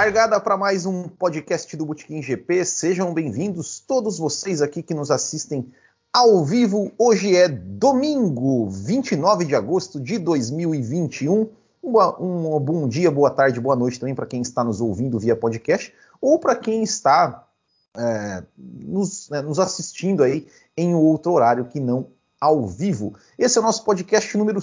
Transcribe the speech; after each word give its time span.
Largada 0.00 0.40
para 0.40 0.56
mais 0.56 0.86
um 0.86 1.02
podcast 1.08 1.76
do 1.76 1.84
Botequim 1.84 2.22
GP. 2.22 2.64
Sejam 2.64 3.12
bem-vindos 3.12 3.80
todos 3.80 4.16
vocês 4.16 4.62
aqui 4.62 4.82
que 4.82 4.94
nos 4.94 5.10
assistem 5.10 5.70
ao 6.10 6.42
vivo. 6.42 6.90
Hoje 6.96 7.36
é 7.36 7.46
domingo, 7.46 8.70
29 8.70 9.44
de 9.44 9.54
agosto 9.54 10.00
de 10.00 10.18
2021. 10.18 11.50
Um, 11.82 11.98
um 12.18 12.58
bom 12.58 12.88
dia, 12.88 13.10
boa 13.10 13.30
tarde, 13.30 13.60
boa 13.60 13.76
noite 13.76 14.00
também 14.00 14.14
para 14.14 14.24
quem 14.24 14.40
está 14.40 14.64
nos 14.64 14.80
ouvindo 14.80 15.18
via 15.18 15.36
podcast 15.36 15.92
ou 16.18 16.38
para 16.38 16.56
quem 16.56 16.82
está 16.82 17.46
é, 17.94 18.42
nos, 18.56 19.28
né, 19.28 19.42
nos 19.42 19.58
assistindo 19.58 20.22
aí 20.22 20.48
em 20.78 20.94
outro 20.94 21.30
horário 21.32 21.66
que 21.66 21.78
não 21.78 22.06
ao 22.40 22.66
vivo. 22.66 23.12
Esse 23.38 23.58
é 23.58 23.60
o 23.60 23.64
nosso 23.64 23.84
podcast 23.84 24.34
número 24.38 24.62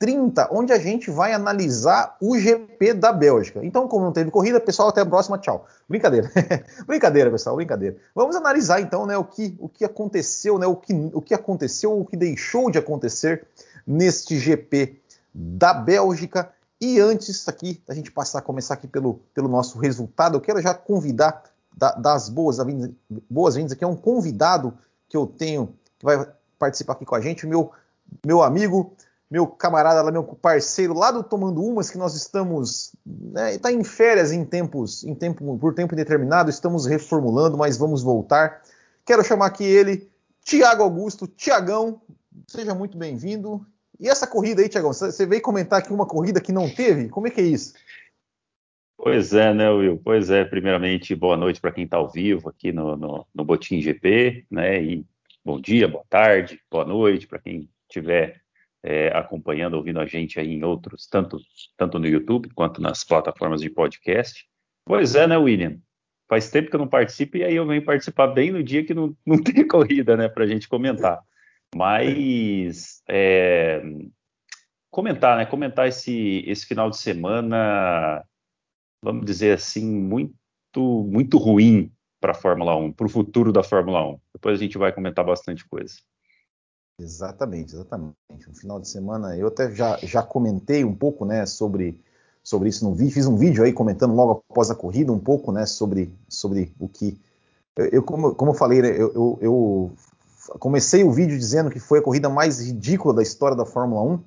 130, 0.00 0.48
onde 0.52 0.72
a 0.72 0.78
gente 0.78 1.10
vai 1.10 1.32
analisar 1.32 2.16
o 2.20 2.38
GP 2.38 2.94
da 2.94 3.12
Bélgica. 3.12 3.64
Então, 3.64 3.88
como 3.88 4.04
não 4.04 4.12
teve 4.12 4.30
corrida, 4.30 4.60
pessoal, 4.60 4.88
até 4.88 5.00
a 5.00 5.06
próxima, 5.06 5.38
tchau. 5.38 5.66
Brincadeira. 5.88 6.30
brincadeira, 6.86 7.30
pessoal, 7.30 7.56
brincadeira. 7.56 7.96
Vamos 8.14 8.36
analisar 8.36 8.80
então, 8.80 9.04
né, 9.06 9.16
o 9.16 9.24
que, 9.24 9.56
o 9.58 9.68
que 9.68 9.84
aconteceu, 9.84 10.58
né, 10.58 10.66
o 10.66 10.76
que, 10.76 10.92
o 11.12 11.20
que 11.20 11.34
aconteceu, 11.34 11.98
o 11.98 12.04
que 12.04 12.16
deixou 12.16 12.70
de 12.70 12.78
acontecer 12.78 13.46
neste 13.84 14.38
GP 14.38 15.00
da 15.34 15.74
Bélgica. 15.74 16.50
E 16.80 17.00
antes 17.00 17.48
aqui, 17.48 17.82
da 17.86 17.92
gente 17.92 18.12
passar, 18.12 18.40
começar 18.42 18.74
aqui 18.74 18.86
pelo, 18.86 19.20
pelo 19.34 19.48
nosso 19.48 19.78
resultado, 19.78 20.36
eu 20.36 20.40
quero 20.40 20.62
já 20.62 20.72
convidar, 20.74 21.42
da, 21.76 21.92
das 21.92 22.28
boas-vindas 22.28 22.90
boas 23.28 23.56
aqui, 23.56 23.82
é 23.82 23.86
um 23.86 23.96
convidado 23.96 24.78
que 25.08 25.16
eu 25.16 25.26
tenho, 25.26 25.74
que 25.98 26.04
vai 26.04 26.24
participar 26.56 26.92
aqui 26.92 27.04
com 27.04 27.16
a 27.16 27.20
gente, 27.20 27.46
meu, 27.46 27.72
meu 28.24 28.42
amigo, 28.42 28.94
meu 29.30 29.46
camarada, 29.46 30.10
meu 30.10 30.24
parceiro 30.24 30.94
lá 30.94 31.10
do 31.10 31.22
Tomando 31.22 31.62
Umas, 31.62 31.90
que 31.90 31.98
nós 31.98 32.14
estamos, 32.14 32.94
né, 33.04 33.54
está 33.54 33.70
em 33.70 33.84
férias 33.84 34.32
em 34.32 34.44
tempos, 34.44 35.04
em 35.04 35.14
tempo, 35.14 35.58
por 35.58 35.74
tempo 35.74 35.94
indeterminado, 35.94 36.48
estamos 36.48 36.86
reformulando, 36.86 37.56
mas 37.56 37.76
vamos 37.76 38.02
voltar. 38.02 38.62
Quero 39.04 39.22
chamar 39.24 39.46
aqui 39.46 39.64
ele, 39.64 40.10
Tiago 40.42 40.82
Augusto, 40.82 41.26
Tiagão, 41.26 42.00
seja 42.46 42.74
muito 42.74 42.96
bem-vindo. 42.96 43.66
E 44.00 44.08
essa 44.08 44.26
corrida 44.26 44.62
aí, 44.62 44.68
Tiagão, 44.68 44.92
você 44.92 45.26
veio 45.26 45.42
comentar 45.42 45.80
aqui 45.80 45.92
uma 45.92 46.06
corrida 46.06 46.40
que 46.40 46.52
não 46.52 46.68
teve? 46.70 47.08
Como 47.08 47.26
é 47.26 47.30
que 47.30 47.40
é 47.40 47.44
isso? 47.44 47.74
Pois 48.96 49.32
é, 49.32 49.52
né, 49.52 49.70
Will? 49.70 50.00
Pois 50.02 50.30
é, 50.30 50.44
primeiramente, 50.44 51.14
boa 51.14 51.36
noite 51.36 51.60
para 51.60 51.72
quem 51.72 51.84
está 51.84 51.98
ao 51.98 52.08
vivo 52.08 52.48
aqui 52.48 52.72
no, 52.72 52.96
no, 52.96 53.26
no 53.34 53.44
Botim 53.44 53.80
GP, 53.80 54.46
né? 54.50 54.82
E 54.82 55.06
bom 55.44 55.60
dia, 55.60 55.86
boa 55.86 56.04
tarde, 56.08 56.60
boa 56.70 56.84
noite 56.84 57.26
para 57.26 57.38
quem 57.38 57.68
estiver 57.88 58.40
é, 58.82 59.08
acompanhando, 59.08 59.74
ouvindo 59.74 60.00
a 60.00 60.06
gente 60.06 60.38
aí 60.38 60.52
em 60.52 60.64
outros, 60.64 61.06
tanto, 61.06 61.38
tanto 61.76 61.98
no 61.98 62.06
YouTube 62.06 62.50
quanto 62.54 62.80
nas 62.80 63.04
plataformas 63.04 63.60
de 63.60 63.70
podcast. 63.70 64.46
Pois 64.84 65.14
é, 65.14 65.26
né, 65.26 65.36
William? 65.36 65.78
Faz 66.28 66.50
tempo 66.50 66.70
que 66.70 66.76
eu 66.76 66.80
não 66.80 66.88
participo 66.88 67.38
e 67.38 67.44
aí 67.44 67.56
eu 67.56 67.66
venho 67.66 67.84
participar 67.84 68.28
bem 68.28 68.50
no 68.50 68.62
dia 68.62 68.84
que 68.84 68.94
não, 68.94 69.16
não 69.26 69.42
tem 69.42 69.66
corrida, 69.66 70.16
né, 70.16 70.28
para 70.28 70.44
a 70.44 70.46
gente 70.46 70.68
comentar. 70.68 71.20
Mas 71.74 73.02
é, 73.08 73.82
comentar, 74.90 75.36
né? 75.36 75.46
Comentar 75.46 75.86
esse, 75.86 76.42
esse 76.46 76.66
final 76.66 76.90
de 76.90 76.96
semana, 76.96 78.24
vamos 79.02 79.24
dizer 79.24 79.52
assim, 79.52 79.84
muito 79.84 80.34
muito 80.80 81.38
ruim 81.38 81.90
para 82.20 82.30
a 82.30 82.34
Fórmula 82.34 82.76
1, 82.76 82.92
para 82.92 83.06
o 83.06 83.10
futuro 83.10 83.52
da 83.52 83.64
Fórmula 83.64 84.06
1. 84.06 84.20
Depois 84.34 84.58
a 84.58 84.62
gente 84.62 84.78
vai 84.78 84.92
comentar 84.92 85.24
bastante 85.24 85.66
coisa. 85.66 85.96
Exatamente, 87.00 87.74
exatamente. 87.74 88.16
No 88.46 88.54
final 88.54 88.80
de 88.80 88.88
semana, 88.88 89.36
eu 89.36 89.46
até 89.46 89.70
já, 89.72 89.96
já 90.02 90.20
comentei 90.20 90.84
um 90.84 90.94
pouco 90.94 91.24
né, 91.24 91.46
sobre, 91.46 92.02
sobre 92.42 92.68
isso 92.68 92.84
no 92.84 92.92
vídeo, 92.92 93.14
fiz 93.14 93.26
um 93.26 93.36
vídeo 93.36 93.62
aí 93.62 93.72
comentando 93.72 94.14
logo 94.14 94.44
após 94.50 94.68
a 94.68 94.74
corrida 94.74 95.12
um 95.12 95.18
pouco 95.18 95.52
né, 95.52 95.64
sobre, 95.64 96.12
sobre 96.28 96.74
o 96.78 96.88
que. 96.88 97.16
Eu, 97.92 98.02
como, 98.02 98.34
como 98.34 98.50
eu 98.50 98.54
falei, 98.54 98.82
né, 98.82 98.88
eu, 98.90 99.12
eu, 99.14 99.38
eu, 99.40 99.92
comecei 100.58 101.04
o 101.04 101.12
vídeo 101.12 101.38
dizendo 101.38 101.70
que 101.70 101.78
foi 101.78 102.00
a 102.00 102.02
corrida 102.02 102.28
mais 102.28 102.60
ridícula 102.60 103.14
da 103.14 103.22
história 103.22 103.56
da 103.56 103.64
Fórmula 103.64 104.02
1, 104.02 104.24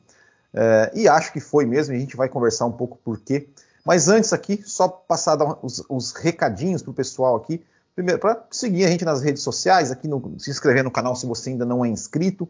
é, 0.53 0.91
e 0.95 1.07
acho 1.09 1.33
que 1.33 1.41
foi 1.41 1.65
mesmo, 1.65 1.93
e 1.93 1.97
a 1.97 1.99
gente 1.99 2.15
vai 2.15 2.29
conversar 2.29 2.65
um 2.65 2.71
pouco 2.71 2.97
por 3.03 3.19
quê. 3.19 3.49
Mas 3.85 4.07
antes 4.07 4.31
aqui, 4.31 4.61
só 4.65 4.87
passar 4.87 5.37
os, 5.61 5.83
os 5.89 6.13
recadinhos 6.13 6.81
para 6.81 6.91
o 6.91 6.93
pessoal 6.93 7.35
aqui. 7.35 7.61
Primeiro, 7.93 8.19
para 8.19 8.45
seguir 8.49 8.85
a 8.85 8.87
gente 8.87 9.03
nas 9.03 9.21
redes 9.21 9.43
sociais, 9.43 9.91
aqui 9.91 10.07
no, 10.07 10.39
se 10.39 10.49
inscrever 10.49 10.83
no 10.83 10.91
canal 10.91 11.15
se 11.15 11.25
você 11.25 11.49
ainda 11.49 11.65
não 11.65 11.83
é 11.83 11.89
inscrito, 11.89 12.47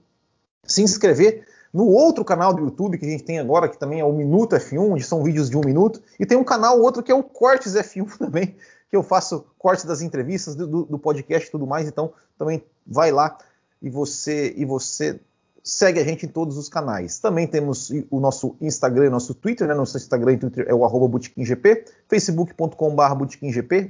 se 0.63 0.81
inscrever 0.81 1.45
no 1.73 1.87
outro 1.87 2.25
canal 2.25 2.53
do 2.53 2.63
YouTube 2.63 2.97
que 2.97 3.05
a 3.05 3.09
gente 3.09 3.23
tem 3.23 3.39
agora, 3.39 3.69
que 3.69 3.77
também 3.77 3.99
é 3.99 4.05
o 4.05 4.11
Minuto 4.11 4.55
F1, 4.55 4.91
onde 4.91 5.03
são 5.03 5.23
vídeos 5.23 5.49
de 5.49 5.57
um 5.57 5.61
minuto, 5.61 6.01
e 6.19 6.25
tem 6.25 6.37
um 6.37 6.43
canal 6.43 6.79
outro 6.79 7.01
que 7.01 7.11
é 7.11 7.15
o 7.15 7.23
Cortes 7.23 7.73
F1 7.73 8.17
também, 8.19 8.55
que 8.89 8.95
eu 8.95 9.03
faço 9.03 9.45
cortes 9.57 9.85
das 9.85 10.01
entrevistas, 10.01 10.53
do, 10.53 10.83
do 10.83 10.99
podcast 10.99 11.47
e 11.47 11.51
tudo 11.51 11.65
mais, 11.65 11.87
então 11.87 12.13
também 12.37 12.61
vai 12.85 13.09
lá 13.09 13.37
e 13.81 13.89
você 13.89 14.53
e 14.57 14.65
você 14.65 15.19
segue 15.63 15.99
a 15.99 16.03
gente 16.03 16.25
em 16.25 16.29
todos 16.29 16.57
os 16.57 16.67
canais. 16.67 17.19
Também 17.19 17.45
temos 17.47 17.89
o 18.09 18.19
nosso 18.19 18.55
Instagram 18.59 19.05
e 19.05 19.09
nosso 19.09 19.33
Twitter, 19.33 19.65
né? 19.67 19.73
Nosso 19.73 19.95
Instagram 19.97 20.33
e 20.33 20.37
Twitter 20.37 20.65
é 20.67 20.73
o 20.73 20.83
arroba 20.83 21.07
botequimgp, 21.07 21.85
facebook.com.br 22.07 23.01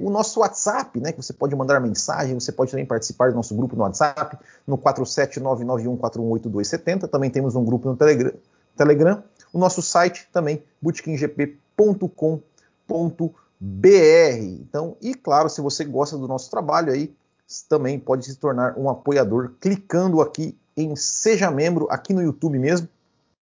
o 0.00 0.10
nosso 0.10 0.38
WhatsApp, 0.40 1.00
né? 1.00 1.10
Que 1.12 1.22
você 1.22 1.32
pode 1.32 1.56
mandar 1.56 1.80
mensagem, 1.80 2.34
você 2.34 2.52
pode 2.52 2.70
também 2.70 2.86
participar 2.86 3.30
do 3.30 3.36
nosso 3.36 3.54
grupo 3.54 3.74
no 3.74 3.82
WhatsApp, 3.82 4.36
no 4.66 4.76
47991418270. 4.78 7.08
Também 7.08 7.30
temos 7.30 7.56
um 7.56 7.64
grupo 7.64 7.88
no 7.88 7.96
Telegram, 7.96 8.32
Telegram. 8.76 9.24
O 9.52 9.58
nosso 9.58 9.82
site 9.82 10.28
também, 10.32 10.62
botequimgp.com.br. 10.80 12.42
Então, 14.60 14.96
e 15.00 15.14
claro, 15.14 15.48
se 15.48 15.60
você 15.60 15.84
gosta 15.84 16.18
do 16.18 16.28
nosso 16.28 16.48
trabalho 16.50 16.92
aí, 16.92 17.12
também 17.68 17.98
pode 17.98 18.24
se 18.24 18.36
tornar 18.36 18.78
um 18.78 18.88
apoiador 18.88 19.52
clicando 19.60 20.20
aqui 20.20 20.56
em 20.76 20.94
Seja 20.96 21.50
Membro 21.50 21.86
aqui 21.90 22.12
no 22.12 22.22
YouTube 22.22 22.58
mesmo. 22.58 22.88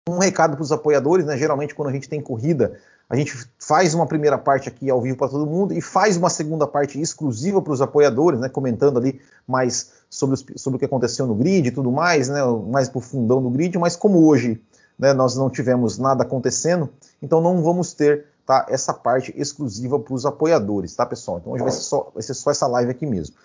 Um 0.09 0.19
recado 0.19 0.56
para 0.56 0.62
os 0.62 0.72
apoiadores, 0.72 1.27
né? 1.27 1.37
Geralmente, 1.37 1.75
quando 1.75 1.89
a 1.89 1.93
gente 1.93 2.09
tem 2.09 2.21
corrida, 2.21 2.78
a 3.11 3.16
gente 3.16 3.34
faz 3.59 3.94
uma 3.94 4.06
primeira 4.06 4.39
parte 4.39 4.69
aqui 4.69 4.89
ao 4.89 5.00
vivo 5.00 5.16
para 5.16 5.28
todo 5.28 5.47
mundo 5.47 5.75
e 5.75 5.81
faz 5.81 6.17
uma 6.17 6.31
segunda 6.31 6.67
parte 6.67 7.00
exclusiva 7.00 7.61
para 7.61 7.72
os 7.72 7.83
apoiadores, 7.83 8.41
né? 8.41 8.49
Comentando 8.49 8.99
ali 8.99 9.21
mais 9.47 9.93
sobre, 10.09 10.34
os, 10.34 10.44
sobre 10.56 10.77
o 10.77 10.78
que 10.78 10.87
aconteceu 10.87 11.27
no 11.27 11.34
grid 11.34 11.69
e 11.69 11.71
tudo 11.71 11.93
mais, 11.93 12.28
né? 12.28 12.41
Mais 12.69 12.88
pro 12.88 13.00
fundão 13.00 13.43
do 13.43 13.50
grid, 13.50 13.77
mas 13.78 13.97
como 13.97 14.27
hoje 14.27 14.61
né, 14.99 15.12
nós 15.12 15.37
não 15.37 15.49
tivemos 15.49 15.97
nada 15.97 16.25
acontecendo, 16.25 16.91
então 17.22 17.41
não 17.41 17.62
vamos 17.62 17.93
ter 17.93 18.27
tá, 18.44 18.67
essa 18.69 18.93
parte 18.93 19.33
exclusiva 19.37 19.99
para 19.99 20.12
os 20.12 20.27
apoiadores, 20.27 20.94
tá, 20.94 21.06
pessoal? 21.06 21.38
Então 21.38 21.53
hoje 21.53 21.62
vai 21.62 21.72
ser, 21.72 21.81
só, 21.81 22.11
vai 22.12 22.22
ser 22.22 22.34
só 22.34 22.50
essa 22.50 22.67
live 22.67 22.91
aqui 22.91 23.06
mesmo. 23.06 23.37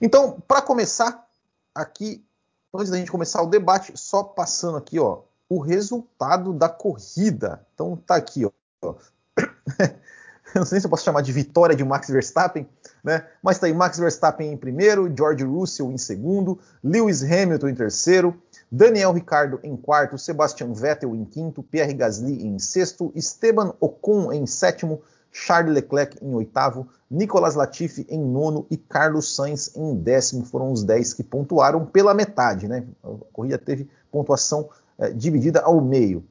Então, 0.00 0.42
para 0.48 0.62
começar, 0.62 1.26
aqui 1.74 2.24
antes 2.74 2.90
da 2.90 2.96
gente 2.96 3.10
começar 3.10 3.42
o 3.42 3.46
debate, 3.46 3.92
só 3.94 4.22
passando 4.22 4.78
aqui, 4.78 4.98
ó, 4.98 5.20
o 5.48 5.58
resultado 5.58 6.52
da 6.52 6.68
corrida. 6.68 7.66
Então 7.74 7.96
tá 7.96 8.16
aqui, 8.16 8.44
ó. 8.46 8.94
não 10.54 10.64
sei 10.64 10.80
se 10.80 10.86
eu 10.86 10.90
posso 10.90 11.04
chamar 11.04 11.22
de 11.22 11.32
vitória 11.32 11.76
de 11.76 11.84
Max 11.84 12.08
Verstappen, 12.08 12.68
né? 13.02 13.26
Mas 13.42 13.58
tá 13.58 13.66
aí 13.66 13.74
Max 13.74 13.98
Verstappen 13.98 14.52
em 14.52 14.56
primeiro, 14.56 15.12
George 15.14 15.44
Russell 15.44 15.90
em 15.90 15.98
segundo, 15.98 16.58
Lewis 16.82 17.22
Hamilton 17.22 17.68
em 17.68 17.74
terceiro, 17.74 18.42
Daniel 18.70 19.12
Ricardo 19.12 19.60
em 19.62 19.76
quarto, 19.76 20.16
Sebastian 20.18 20.72
Vettel 20.72 21.14
em 21.14 21.24
quinto, 21.24 21.62
Pierre 21.62 21.94
Gasly 21.94 22.46
em 22.46 22.58
sexto, 22.58 23.12
Esteban 23.14 23.74
Ocon 23.80 24.32
em 24.32 24.46
sétimo, 24.46 25.02
Charles 25.32 25.74
Leclerc 25.74 26.18
em 26.22 26.34
oitavo, 26.34 26.86
Nicolas 27.10 27.54
Latifi 27.54 28.06
em 28.08 28.20
nono 28.20 28.66
e 28.70 28.76
Carlos 28.76 29.34
Sainz 29.34 29.74
em 29.74 29.94
décimo. 29.94 30.44
Foram 30.44 30.70
os 30.70 30.84
dez 30.84 31.14
que 31.14 31.22
pontuaram 31.22 31.86
pela 31.86 32.12
metade, 32.12 32.68
né? 32.68 32.84
A 33.02 33.08
corrida 33.32 33.56
teve 33.56 33.88
pontuação 34.10 34.68
é, 34.98 35.10
dividida 35.10 35.60
ao 35.60 35.80
meio. 35.80 36.22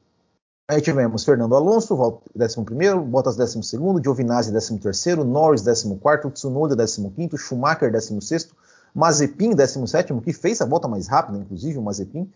Aí 0.68 0.80
tivemos 0.80 1.24
Fernando 1.24 1.56
Alonso, 1.56 1.94
11, 1.94 3.04
Bottas 3.06 3.36
12, 3.36 3.60
Giovinazzi 4.02 4.52
13, 4.52 5.16
Norris 5.16 5.62
14, 5.62 6.30
Tsunoda 6.30 6.76
15, 6.76 7.36
Schumacher 7.36 7.90
16, 7.90 8.50
Mazepin 8.94 9.54
17, 9.54 10.14
que 10.20 10.32
fez 10.32 10.60
a 10.60 10.64
volta 10.64 10.86
mais 10.86 11.08
rápida, 11.08 11.38
inclusive, 11.38 11.78
o 11.78 11.82
Mazepin, 11.82 12.30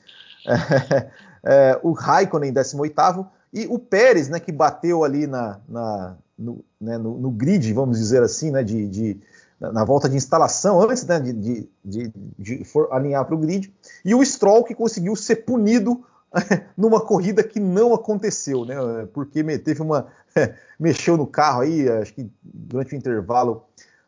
é, 0.47 1.11
é, 1.45 1.81
o 1.83 1.93
Raikkonen 1.93 2.53
18 2.53 3.27
e 3.53 3.67
o 3.69 3.79
Pérez, 3.79 4.29
né, 4.29 4.41
que 4.41 4.53
bateu 4.53 5.05
ali 5.05 5.27
na, 5.27 5.61
na 5.69 6.17
no, 6.39 6.65
né, 6.81 6.99
no, 6.99 7.19
no, 7.19 7.31
grid, 7.31 7.73
vamos 7.73 7.99
dizer 7.99 8.23
assim, 8.23 8.51
né, 8.51 8.63
de, 8.63 8.87
de 8.89 9.21
na 9.59 9.85
volta 9.85 10.09
de 10.09 10.17
instalação, 10.17 10.81
antes 10.83 11.05
né, 11.07 11.19
de, 11.19 11.69
de, 11.85 12.13
de, 12.39 12.65
for 12.65 12.89
alinhar 12.93 13.25
para 13.25 13.35
o 13.35 13.39
grid, 13.39 13.73
e 14.05 14.15
o 14.15 14.25
Stroll 14.25 14.65
que 14.65 14.75
conseguiu 14.75 15.17
ser 15.17 15.37
punido 15.37 16.05
numa 16.77 17.01
corrida 17.01 17.43
que 17.43 17.59
não 17.59 17.95
aconteceu, 17.95 18.65
né, 18.65 18.77
porque 19.15 19.43
teve 19.59 19.81
uma 19.81 20.09
mexeu 20.79 21.17
no 21.17 21.27
carro 21.27 21.63
aí, 21.63 21.89
acho 21.89 22.15
que 22.15 22.31
durante 22.43 22.95
o 22.95 22.99
intervalo 22.99 23.65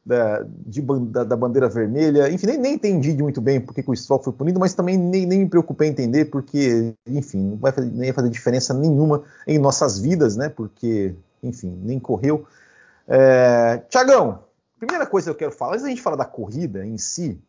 da, 0.08 0.42
de, 0.66 0.80
da, 0.80 1.24
da, 1.24 1.36
bandeira 1.36 1.68
vermelha. 1.68 2.30
Enfim, 2.30 2.46
nem, 2.46 2.58
nem 2.58 2.74
entendi 2.74 3.22
muito 3.22 3.42
bem 3.42 3.60
porque 3.60 3.84
o 3.86 3.94
Stroll 3.94 4.22
foi 4.22 4.32
punido, 4.32 4.58
mas 4.58 4.72
também 4.72 4.96
nem, 4.96 5.26
nem 5.26 5.40
me 5.40 5.48
preocupei 5.48 5.88
em 5.88 5.90
entender, 5.90 6.24
porque, 6.26 6.94
enfim, 7.06 7.50
não 7.50 7.56
vai 7.58 7.72
fazer, 7.72 7.90
nem 7.90 8.10
fazer 8.10 8.30
diferença 8.30 8.72
nenhuma 8.72 9.22
em 9.46 9.58
nossas 9.58 9.98
vidas, 9.98 10.34
né? 10.34 10.48
Porque, 10.48 11.14
enfim, 11.42 11.70
nem 11.82 11.98
correu. 11.98 12.46
É, 13.06 13.78
Tiagão, 13.88 14.44
primeira 14.78 15.06
coisa 15.06 15.26
que 15.26 15.30
eu 15.30 15.38
quero 15.38 15.52
falar, 15.52 15.72
antes 15.72 15.84
da 15.84 15.88
gente 15.88 16.02
falar 16.02 16.16
da 16.16 16.24
corrida 16.24 16.84
em 16.86 16.98
si, 16.98 17.40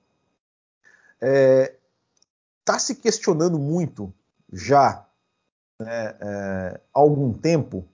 é, 1.22 1.76
tá 2.64 2.80
se 2.80 2.96
questionando 2.96 3.60
muito 3.60 4.14
já 4.52 5.06
né, 5.80 6.16
é, 6.20 6.80
há 6.94 7.00
algum 7.00 7.34
tempo, 7.34 7.86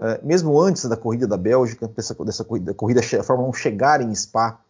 é, 0.00 0.20
mesmo 0.22 0.58
antes 0.60 0.84
da 0.88 0.96
corrida 0.96 1.26
da 1.26 1.36
Bélgica, 1.36 1.88
dessa, 1.88 2.14
dessa 2.24 2.44
corrida, 2.44 2.74
corrida 2.74 3.00
a 3.00 3.22
Fórmula 3.22 3.48
1 3.50 3.52
chegar 3.54 4.00
em 4.00 4.14
Spa, 4.14 4.60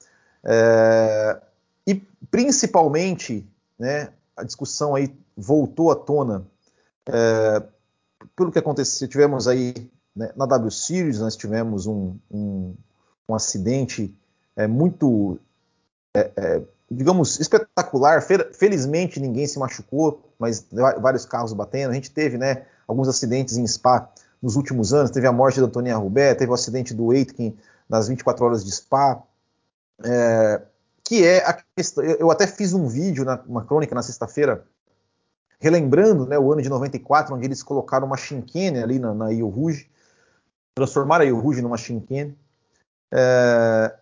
é, 0.44 1.40
e 1.86 1.94
principalmente 2.30 3.46
né, 3.78 4.12
a 4.36 4.42
discussão 4.42 4.94
aí 4.94 5.14
voltou 5.36 5.90
à 5.90 5.96
tona 5.96 6.46
é, 7.06 7.62
pelo 8.36 8.52
que 8.52 8.58
aconteceu, 8.58 9.08
tivemos 9.08 9.48
aí 9.48 9.90
né, 10.14 10.32
na 10.36 10.46
W 10.46 10.70
Series, 10.70 11.18
nós 11.18 11.36
tivemos 11.36 11.86
um, 11.86 12.16
um, 12.30 12.74
um 13.28 13.34
acidente 13.34 14.14
é, 14.56 14.66
muito, 14.66 15.38
é, 16.14 16.30
é, 16.36 16.62
digamos, 16.90 17.40
espetacular. 17.40 18.22
Felizmente 18.52 19.20
ninguém 19.20 19.46
se 19.46 19.58
machucou, 19.58 20.22
mas 20.38 20.66
vários 20.70 21.24
carros 21.24 21.52
batendo. 21.52 21.90
A 21.90 21.94
gente 21.94 22.10
teve 22.10 22.36
né, 22.36 22.64
alguns 22.86 23.08
acidentes 23.08 23.56
em 23.56 23.66
Spa 23.66 24.10
nos 24.40 24.56
últimos 24.56 24.92
anos. 24.92 25.10
Teve 25.10 25.26
a 25.26 25.32
morte 25.32 25.60
da 25.60 25.66
Antonia 25.66 25.96
Rubé, 25.96 26.34
teve 26.34 26.50
o 26.50 26.54
acidente 26.54 26.92
do 26.92 27.10
Aitken 27.10 27.56
nas 27.88 28.08
24 28.08 28.44
horas 28.44 28.64
de 28.64 28.72
Spa. 28.72 29.22
É, 30.04 30.62
que 31.04 31.24
é 31.24 31.44
a 31.44 31.58
questão. 31.76 32.04
Eu 32.04 32.30
até 32.30 32.46
fiz 32.46 32.72
um 32.72 32.86
vídeo, 32.86 33.24
na, 33.24 33.40
uma 33.46 33.64
crônica 33.64 33.94
na 33.94 34.02
sexta-feira, 34.02 34.64
relembrando 35.60 36.26
né, 36.26 36.38
o 36.38 36.52
ano 36.52 36.62
de 36.62 36.68
94, 36.68 37.34
onde 37.34 37.46
eles 37.46 37.62
colocaram 37.62 38.06
uma 38.06 38.16
chinquene 38.16 38.82
ali 38.82 38.98
na, 38.98 39.14
na 39.14 39.32
Io 39.32 39.48
Rouge, 39.48 39.90
transformaram 40.74 41.24
a 41.24 41.28
Io 41.28 41.38
Rouge 41.38 41.62
numa 41.62 41.76
chinquene. 41.76 42.36
É, 43.12 43.94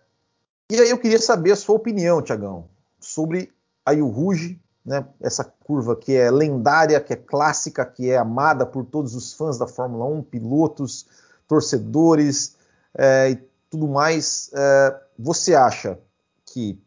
e 0.71 0.79
aí 0.79 0.89
eu 0.89 0.97
queria 0.97 1.19
saber 1.19 1.51
a 1.51 1.55
sua 1.55 1.75
opinião, 1.75 2.21
Tiagão, 2.21 2.67
sobre 2.99 3.51
a 3.85 3.93
Io 3.93 4.07
Rouge, 4.07 4.59
né, 4.85 5.05
essa 5.19 5.43
curva 5.43 5.95
que 5.95 6.15
é 6.15 6.31
lendária, 6.31 6.99
que 6.99 7.13
é 7.13 7.15
clássica, 7.15 7.85
que 7.85 8.09
é 8.09 8.17
amada 8.17 8.65
por 8.65 8.85
todos 8.85 9.15
os 9.15 9.33
fãs 9.33 9.57
da 9.57 9.67
Fórmula 9.67 10.05
1, 10.05 10.23
pilotos, 10.23 11.05
torcedores 11.47 12.55
é, 12.93 13.31
e 13.31 13.35
tudo 13.69 13.87
mais. 13.87 14.49
É, 14.53 15.01
você 15.19 15.53
acha 15.53 15.99
que 16.45 16.81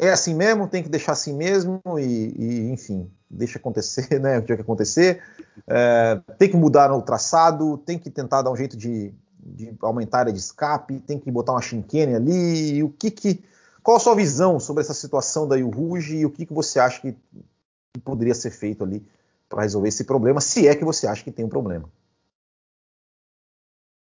é 0.00 0.10
assim 0.10 0.34
mesmo, 0.34 0.66
tem 0.66 0.82
que 0.82 0.88
deixar 0.88 1.12
assim 1.12 1.34
mesmo 1.34 1.80
e, 1.98 2.34
e 2.36 2.70
enfim, 2.70 3.10
deixa 3.28 3.58
acontecer, 3.58 4.18
né? 4.18 4.38
O 4.38 4.42
que 4.42 4.56
que 4.56 4.62
acontecer. 4.62 5.22
É, 5.68 6.18
tem 6.38 6.48
que 6.48 6.56
mudar 6.56 6.90
o 6.92 7.02
traçado, 7.02 7.76
tem 7.78 7.98
que 7.98 8.10
tentar 8.10 8.40
dar 8.40 8.50
um 8.50 8.56
jeito 8.56 8.78
de, 8.78 9.12
de 9.38 9.74
aumentar 9.82 10.18
a 10.18 10.20
área 10.20 10.32
de 10.32 10.38
escape, 10.38 11.00
tem 11.00 11.18
que 11.18 11.30
botar 11.30 11.52
uma 11.52 11.60
chinquene 11.60 12.14
ali. 12.14 12.82
o 12.82 12.88
que 12.88 13.10
que, 13.10 13.44
qual 13.82 13.98
a 13.98 14.00
sua 14.00 14.14
visão 14.14 14.58
sobre 14.58 14.82
essa 14.82 14.94
situação 14.94 15.46
da 15.46 15.56
Rouge 15.56 16.16
e 16.16 16.26
o 16.26 16.30
que 16.30 16.46
que 16.46 16.52
você 16.54 16.80
acha 16.80 17.00
que, 17.02 17.12
que 17.12 18.00
poderia 18.02 18.34
ser 18.34 18.50
feito 18.50 18.82
ali 18.82 19.06
para 19.50 19.62
resolver 19.62 19.88
esse 19.88 20.04
problema, 20.04 20.40
se 20.40 20.66
é 20.66 20.74
que 20.74 20.84
você 20.84 21.06
acha 21.06 21.22
que 21.22 21.30
tem 21.30 21.44
um 21.44 21.48
problema? 21.48 21.90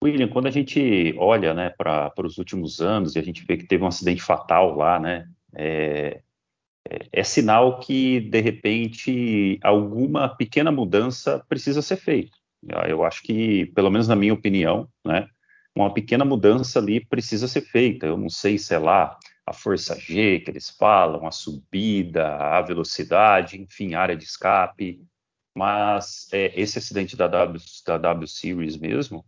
William, 0.03 0.27
quando 0.27 0.45
a 0.45 0.51
gente 0.51 1.15
olha 1.17 1.55
né, 1.55 1.71
para 1.71 2.13
os 2.23 2.37
últimos 2.37 2.81
anos 2.81 3.15
e 3.15 3.19
a 3.19 3.23
gente 3.23 3.43
vê 3.45 3.57
que 3.57 3.65
teve 3.65 3.83
um 3.83 3.87
acidente 3.87 4.21
fatal 4.21 4.75
lá, 4.75 4.99
né, 4.99 5.27
é, 5.55 6.21
é, 6.89 7.07
é 7.11 7.23
sinal 7.23 7.79
que, 7.79 8.21
de 8.21 8.41
repente, 8.41 9.59
alguma 9.63 10.29
pequena 10.29 10.71
mudança 10.71 11.43
precisa 11.47 11.81
ser 11.81 11.97
feita. 11.97 12.37
Eu 12.87 13.03
acho 13.03 13.21
que, 13.23 13.67
pelo 13.67 13.89
menos 13.89 14.07
na 14.07 14.15
minha 14.15 14.33
opinião, 14.33 14.89
né, 15.05 15.27
uma 15.75 15.93
pequena 15.93 16.25
mudança 16.25 16.79
ali 16.79 17.05
precisa 17.05 17.47
ser 17.47 17.61
feita. 17.61 18.07
Eu 18.07 18.17
não 18.17 18.29
sei, 18.29 18.57
sei 18.57 18.79
lá, 18.79 19.17
a 19.45 19.53
força 19.53 19.97
G 19.99 20.39
que 20.39 20.51
eles 20.51 20.69
falam, 20.69 21.25
a 21.25 21.31
subida, 21.31 22.35
a 22.35 22.61
velocidade, 22.61 23.61
enfim, 23.61 23.93
área 23.93 24.15
de 24.15 24.25
escape. 24.25 25.01
Mas 25.55 26.27
é, 26.33 26.59
esse 26.59 26.77
acidente 26.77 27.15
da 27.15 27.27
W, 27.27 27.59
da 27.85 27.97
w 27.97 28.27
Series 28.27 28.77
mesmo, 28.77 29.25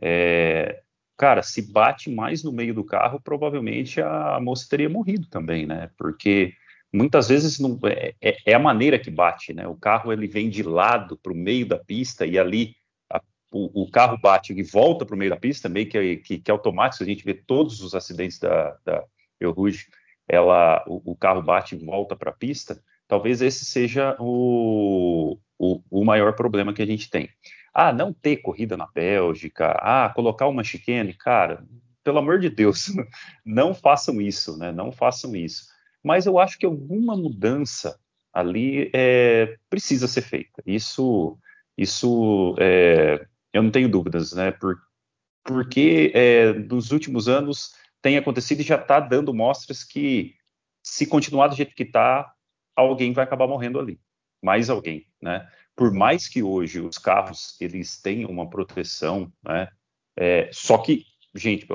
é, 0.00 0.82
cara, 1.20 1.42
se 1.42 1.60
bate 1.60 2.08
mais 2.08 2.42
no 2.42 2.50
meio 2.50 2.72
do 2.72 2.82
carro, 2.82 3.20
provavelmente 3.20 4.00
a 4.00 4.40
moça 4.40 4.66
teria 4.66 4.88
morrido 4.88 5.28
também, 5.28 5.66
né? 5.66 5.90
Porque 5.98 6.54
muitas 6.90 7.28
vezes 7.28 7.58
não, 7.58 7.78
é, 7.84 8.14
é, 8.22 8.36
é 8.46 8.54
a 8.54 8.58
maneira 8.58 8.98
que 8.98 9.10
bate, 9.10 9.52
né? 9.52 9.66
O 9.68 9.76
carro 9.76 10.14
ele 10.14 10.26
vem 10.26 10.48
de 10.48 10.62
lado 10.62 11.18
para 11.18 11.30
o 11.30 11.36
meio 11.36 11.66
da 11.66 11.76
pista 11.76 12.24
e 12.24 12.38
ali 12.38 12.74
a, 13.12 13.20
o, 13.52 13.82
o, 13.82 13.90
carro 13.90 14.16
bate 14.16 14.54
e 14.54 14.62
volta 14.62 15.04
para 15.04 15.14
o 15.14 15.18
meio 15.18 15.30
da 15.30 15.36
pista, 15.36 15.68
meio 15.68 15.90
que, 15.90 16.16
que, 16.16 16.38
que, 16.38 16.50
automático. 16.50 17.04
A 17.04 17.06
gente 17.06 17.22
vê 17.22 17.34
todos 17.34 17.82
os 17.82 17.94
acidentes 17.94 18.38
da, 18.38 18.78
da 18.82 19.04
Rouge, 19.44 19.88
ela, 20.26 20.82
o, 20.88 21.12
o 21.12 21.14
carro 21.14 21.42
bate 21.42 21.74
e 21.74 21.84
volta 21.84 22.16
para 22.16 22.30
a 22.30 22.34
pista. 22.34 22.82
Talvez 23.06 23.42
esse 23.42 23.66
seja 23.66 24.16
o, 24.18 25.38
o, 25.58 25.82
o 25.90 26.02
maior 26.02 26.32
problema 26.34 26.72
que 26.72 26.80
a 26.80 26.86
gente 26.86 27.10
tem. 27.10 27.28
Ah, 27.72 27.92
não 27.92 28.12
ter 28.12 28.38
corrida 28.38 28.76
na 28.76 28.86
Bélgica, 28.86 29.72
ah, 29.80 30.10
colocar 30.14 30.48
uma 30.48 30.64
chicane, 30.64 31.14
cara, 31.14 31.64
pelo 32.02 32.18
amor 32.18 32.40
de 32.40 32.50
Deus, 32.50 32.86
não 33.44 33.74
façam 33.74 34.20
isso, 34.20 34.56
né? 34.56 34.72
Não 34.72 34.90
façam 34.90 35.36
isso. 35.36 35.66
Mas 36.02 36.26
eu 36.26 36.38
acho 36.38 36.58
que 36.58 36.66
alguma 36.66 37.16
mudança 37.16 37.98
ali 38.32 38.90
é, 38.94 39.56
precisa 39.68 40.08
ser 40.08 40.22
feita. 40.22 40.62
Isso, 40.66 41.38
isso 41.76 42.54
é, 42.58 43.26
eu 43.52 43.62
não 43.62 43.70
tenho 43.70 43.88
dúvidas, 43.88 44.32
né? 44.32 44.50
Por, 44.50 44.78
porque 45.44 46.12
é, 46.14 46.52
nos 46.52 46.90
últimos 46.90 47.28
anos 47.28 47.74
tem 48.02 48.16
acontecido 48.16 48.60
e 48.60 48.64
já 48.64 48.76
está 48.76 49.00
dando 49.00 49.34
mostras 49.34 49.84
que 49.84 50.34
se 50.82 51.06
continuar 51.06 51.48
do 51.48 51.56
jeito 51.56 51.74
que 51.74 51.82
está, 51.82 52.32
alguém 52.74 53.12
vai 53.12 53.24
acabar 53.24 53.46
morrendo 53.46 53.78
ali, 53.78 54.00
mais 54.42 54.70
alguém, 54.70 55.06
né? 55.20 55.46
Por 55.76 55.92
mais 55.92 56.28
que 56.28 56.42
hoje 56.42 56.80
os 56.80 56.98
carros 56.98 57.56
eles 57.60 58.00
tenham 58.00 58.30
uma 58.30 58.48
proteção, 58.48 59.32
né? 59.42 59.68
É, 60.16 60.50
só 60.52 60.78
que, 60.78 61.04
gente, 61.34 61.66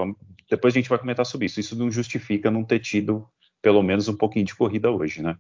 depois 0.49 0.73
a 0.73 0.77
gente 0.77 0.89
vai 0.89 0.99
comentar 0.99 1.25
sobre 1.25 1.47
isso. 1.47 1.59
Isso 1.59 1.75
não 1.75 1.89
justifica 1.89 2.51
não 2.51 2.63
ter 2.63 2.79
tido 2.79 3.27
pelo 3.61 3.81
menos 3.81 4.07
um 4.07 4.15
pouquinho 4.15 4.45
de 4.45 4.55
corrida 4.55 4.91
hoje, 4.91 5.23
né? 5.23 5.35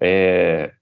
É, 0.00 0.72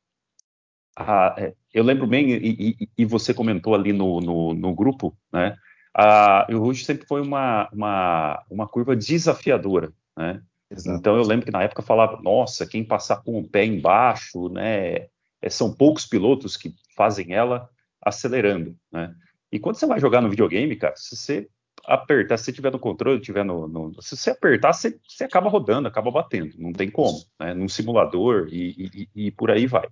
a, 0.97 1.35
é, 1.39 1.55
eu 1.73 1.85
lembro 1.85 2.07
bem, 2.07 2.31
e, 2.31 2.77
e, 2.81 2.89
e, 2.99 3.05
você 3.05 3.35
comentou 3.35 3.75
ali 3.75 3.93
no, 3.93 4.21
no, 4.21 4.55
no 4.55 4.75
grupo, 4.75 5.17
né? 5.33 5.57
A, 5.95 6.47
o 6.51 6.59
Ruge 6.59 6.85
sempre 6.85 7.07
foi 7.07 7.21
uma, 7.21 7.69
uma, 7.73 8.43
uma 8.49 8.69
curva 8.69 8.97
desafiadora, 8.97 9.93
né? 10.17 10.43
Exato. 10.71 10.99
Então 10.99 11.17
eu 11.17 11.23
lembro 11.23 11.47
que 11.47 11.53
na 11.53 11.63
época 11.63 11.83
falava, 11.83 12.21
nossa, 12.23 12.67
quem 12.67 12.85
passar 12.85 13.23
com 13.23 13.39
o 13.39 13.49
pé 13.49 13.65
embaixo, 13.65 14.49
né? 14.49 15.09
É, 15.43 15.49
são 15.49 15.73
poucos 15.73 16.07
pilotos 16.07 16.57
que 16.57 16.75
fazem 16.97 17.33
ela 17.33 17.69
acelerando, 18.05 18.77
né? 18.93 19.15
E 19.53 19.59
quando 19.59 19.77
você 19.77 19.87
vai 19.87 19.99
jogar 19.99 20.21
no 20.21 20.31
videogame, 20.31 20.77
cara, 20.77 20.95
se 20.97 21.17
você 21.17 21.49
apertar, 21.85 22.37
se 22.37 22.45
você 22.45 22.53
tiver 22.53 22.71
no 22.71 22.79
controle, 22.79 23.21
tiver 23.21 23.45
no, 23.45 23.67
no 23.67 24.03
se 24.03 24.17
você 24.17 24.31
apertar, 24.31 24.73
você, 24.73 24.99
você, 25.09 25.25
acaba 25.25 25.49
rodando, 25.49 25.89
acaba 25.89 26.11
batendo, 26.11 26.55
não 26.59 26.73
tem 26.73 26.91
como, 26.91 27.19
né? 27.39 27.55
Num 27.55 27.69
simulador 27.69 28.49
e, 28.51 29.09
e, 29.15 29.27
e 29.27 29.31
por 29.31 29.51
aí 29.51 29.67
vai. 29.67 29.89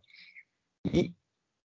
E 0.92 1.12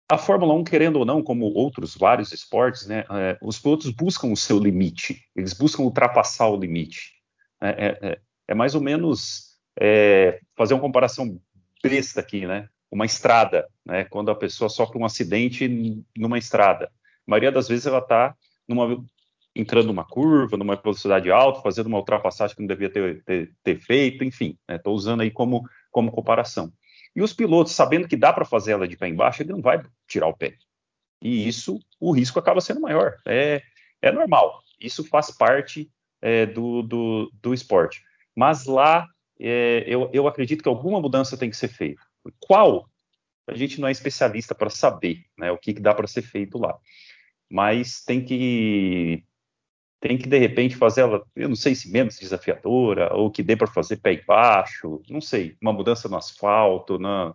a 0.10 0.18
Fórmula 0.18 0.54
1, 0.54 0.64
querendo 0.64 0.98
ou 0.98 1.06
não, 1.06 1.24
como 1.24 1.46
outros 1.46 1.96
vários 1.96 2.32
esportes, 2.32 2.86
né, 2.86 3.06
é, 3.10 3.38
os 3.42 3.60
pilotos 3.60 3.90
buscam 3.90 4.28
o 4.28 4.38
seu 4.38 4.60
limite, 4.60 5.24
eles 5.36 5.54
buscam 5.54 5.84
ultrapassar 5.84 6.48
o 6.48 6.58
limite. 6.60 7.14
É, 7.62 7.70
é, 7.70 8.10
é, 8.10 8.20
é 8.50 8.56
mais 8.56 8.76
ou 8.76 8.82
menos 8.82 9.58
é, 9.80 10.40
fazer 10.56 10.76
uma 10.76 10.82
comparação 10.82 11.40
besta 11.82 12.20
aqui, 12.20 12.46
né? 12.46 12.70
Uma 12.96 13.06
estrada, 13.06 13.68
né? 13.86 14.06
Quando 14.06 14.32
a 14.32 14.36
pessoa 14.36 14.70
sofre 14.70 14.98
um 14.98 15.06
acidente 15.06 15.68
numa 16.18 16.38
estrada, 16.38 16.86
a 16.86 16.90
maioria 17.28 17.52
das 17.52 17.68
vezes 17.68 17.86
ela 17.86 18.00
está 18.00 18.34
entrando 19.54 19.88
numa 19.88 20.06
curva, 20.06 20.56
numa 20.56 20.78
velocidade 20.78 21.30
alta, 21.30 21.62
fazendo 21.62 21.88
uma 21.88 21.98
ultrapassagem 21.98 22.56
que 22.56 22.62
não 22.62 22.68
devia 22.68 22.90
ter, 22.90 23.22
ter, 23.24 23.54
ter 23.62 23.80
feito, 23.80 24.24
enfim, 24.24 24.58
estou 24.70 24.94
né? 24.94 24.98
usando 24.98 25.22
aí 25.22 25.30
como, 25.30 25.68
como 25.92 26.12
comparação. 26.12 26.72
E 27.14 27.22
os 27.22 27.34
pilotos, 27.34 27.74
sabendo 27.74 28.08
que 28.08 28.16
dá 28.16 28.32
para 28.32 28.46
fazer 28.46 28.72
ela 28.74 28.88
de 28.88 28.98
pé 28.98 29.10
embaixo, 29.10 29.42
ele 29.42 29.52
não 29.52 29.62
vai 29.62 29.82
tirar 30.08 30.28
o 30.28 30.36
pé. 30.36 30.56
E 31.22 31.48
isso, 31.48 31.80
o 32.00 32.12
risco 32.12 32.40
acaba 32.40 32.62
sendo 32.62 32.82
maior. 32.82 33.16
É, 33.26 33.62
é 34.02 34.12
normal. 34.12 34.62
Isso 34.80 35.04
faz 35.04 35.32
parte 35.32 35.90
é, 36.22 36.46
do, 36.46 36.82
do, 36.82 37.32
do 37.42 37.54
esporte. 37.54 38.02
Mas 38.36 38.66
lá, 38.66 39.06
é, 39.40 39.84
eu, 39.88 40.10
eu 40.14 40.28
acredito 40.28 40.62
que 40.62 40.70
alguma 40.70 41.00
mudança 41.02 41.38
tem 41.38 41.50
que 41.50 41.58
ser 41.58 41.70
feita. 41.70 42.02
Qual? 42.40 42.90
A 43.48 43.56
gente 43.56 43.80
não 43.80 43.88
é 43.88 43.92
especialista 43.92 44.56
para 44.56 44.70
saber 44.70 45.26
né, 45.38 45.52
o 45.52 45.58
que, 45.58 45.74
que 45.74 45.82
dá 45.82 45.94
para 45.94 46.08
ser 46.08 46.22
feito 46.22 46.58
lá. 46.58 46.78
Mas 47.50 48.04
tem 48.04 48.24
que 48.24 49.24
tem 50.00 50.18
que 50.20 50.28
de 50.30 50.38
repente 50.38 50.76
fazer 50.76 51.02
ela, 51.02 51.26
eu 51.36 51.50
não 51.50 51.56
sei 51.56 51.74
se 51.74 51.92
menos 51.92 52.20
desafiadora, 52.20 53.12
ou 53.14 53.32
que 53.32 53.42
dê 53.42 53.56
para 53.56 53.66
fazer 53.66 53.98
pé 53.98 54.14
embaixo, 54.14 55.02
não 55.10 55.20
sei, 55.20 55.58
uma 55.60 55.74
mudança 55.74 56.08
no 56.08 56.16
asfalto, 56.16 57.00
na... 57.00 57.34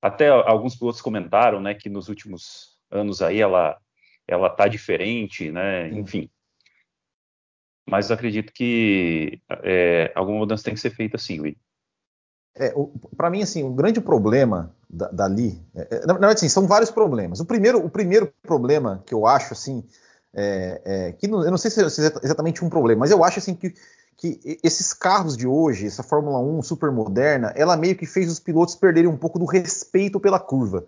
até 0.00 0.28
alguns 0.28 0.76
pilotos 0.76 1.00
comentaram, 1.00 1.60
né, 1.60 1.74
que 1.74 1.88
nos 1.88 2.08
últimos 2.08 2.78
anos 2.90 3.20
aí 3.20 3.40
ela 3.40 3.76
ela 4.28 4.48
tá 4.48 4.68
diferente, 4.68 5.50
né, 5.50 5.88
enfim. 5.88 6.30
mas 7.88 8.10
acredito 8.10 8.52
que 8.52 9.40
é, 9.62 10.12
alguma 10.14 10.38
mudança 10.38 10.64
tem 10.64 10.74
que 10.74 10.80
ser 10.80 10.90
feita 10.90 11.18
sim, 11.18 11.40
Will. 11.40 11.56
É, 12.56 12.72
para 13.16 13.30
mim, 13.30 13.42
assim, 13.42 13.64
o 13.64 13.70
grande 13.70 14.00
problema 14.00 14.72
da, 14.88 15.08
dali, 15.08 15.60
é, 15.74 15.88
é, 15.90 16.06
na, 16.06 16.12
verdade, 16.12 16.34
assim, 16.34 16.48
são 16.48 16.66
vários 16.66 16.90
problemas. 16.90 17.40
O 17.40 17.44
primeiro, 17.44 17.84
o 17.84 17.90
primeiro 17.90 18.32
problema 18.42 19.02
que 19.04 19.12
eu 19.12 19.26
acho, 19.26 19.52
assim, 19.52 19.84
é, 20.32 20.80
é, 20.84 21.12
que 21.12 21.26
não, 21.26 21.42
eu 21.42 21.50
não 21.50 21.58
sei 21.58 21.70
se 21.70 21.82
é 21.82 21.84
exatamente 21.84 22.64
um 22.64 22.68
problema, 22.68 23.00
mas 23.00 23.10
eu 23.10 23.24
acho, 23.24 23.40
assim, 23.40 23.54
que, 23.54 23.74
que 24.16 24.58
esses 24.62 24.92
carros 24.92 25.36
de 25.36 25.48
hoje, 25.48 25.86
essa 25.86 26.04
Fórmula 26.04 26.38
1 26.38 26.62
super 26.62 26.92
moderna, 26.92 27.52
ela 27.56 27.76
meio 27.76 27.96
que 27.96 28.06
fez 28.06 28.30
os 28.30 28.38
pilotos 28.38 28.76
perderem 28.76 29.10
um 29.10 29.16
pouco 29.16 29.38
do 29.38 29.46
respeito 29.46 30.20
pela 30.20 30.38
curva. 30.38 30.86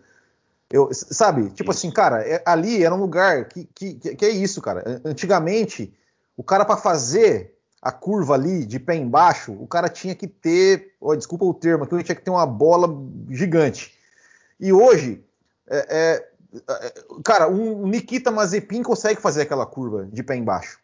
Eu, 0.70 0.88
sabe, 0.92 1.50
tipo 1.50 1.70
assim, 1.73 1.90
cara, 1.90 2.23
é, 2.23 2.42
ali 2.46 2.85
era 2.85 2.94
um 2.94 3.00
lugar 3.00 3.46
que, 3.49 3.68
que, 3.75 3.94
que 3.94 4.25
é 4.25 4.30
isso, 4.30 4.62
cara. 4.62 5.00
Antigamente, 5.04 5.92
o 6.37 6.44
cara 6.44 6.64
para 6.64 6.76
fazer 6.76 7.55
a 7.87 7.93
curva 7.93 8.35
ali 8.35 8.66
de 8.66 8.81
pé 8.81 8.97
embaixo, 8.97 9.52
o 9.52 9.66
cara 9.66 9.88
tinha 9.88 10.12
que 10.12 10.26
ter, 10.26 10.97
oh, 11.00 11.14
desculpa 11.14 11.45
o 11.45 11.55
termo, 11.55 11.85
aqui 11.85 12.02
tinha 12.02 12.16
que 12.16 12.23
ter 12.23 12.31
uma 12.31 12.45
bola 12.45 12.88
gigante. 13.31 13.95
E 14.59 14.73
hoje, 14.73 15.25
é, 15.69 15.87
é, 15.88 16.28
é, 16.69 16.95
cara, 17.23 17.49
um 17.49 17.87
Nikita 17.87 18.33
Mazepin 18.33 18.83
consegue 18.83 19.21
fazer 19.21 19.43
aquela 19.43 19.64
curva 19.64 20.05
de 20.11 20.21
pé 20.25 20.35
embaixo. 20.35 20.81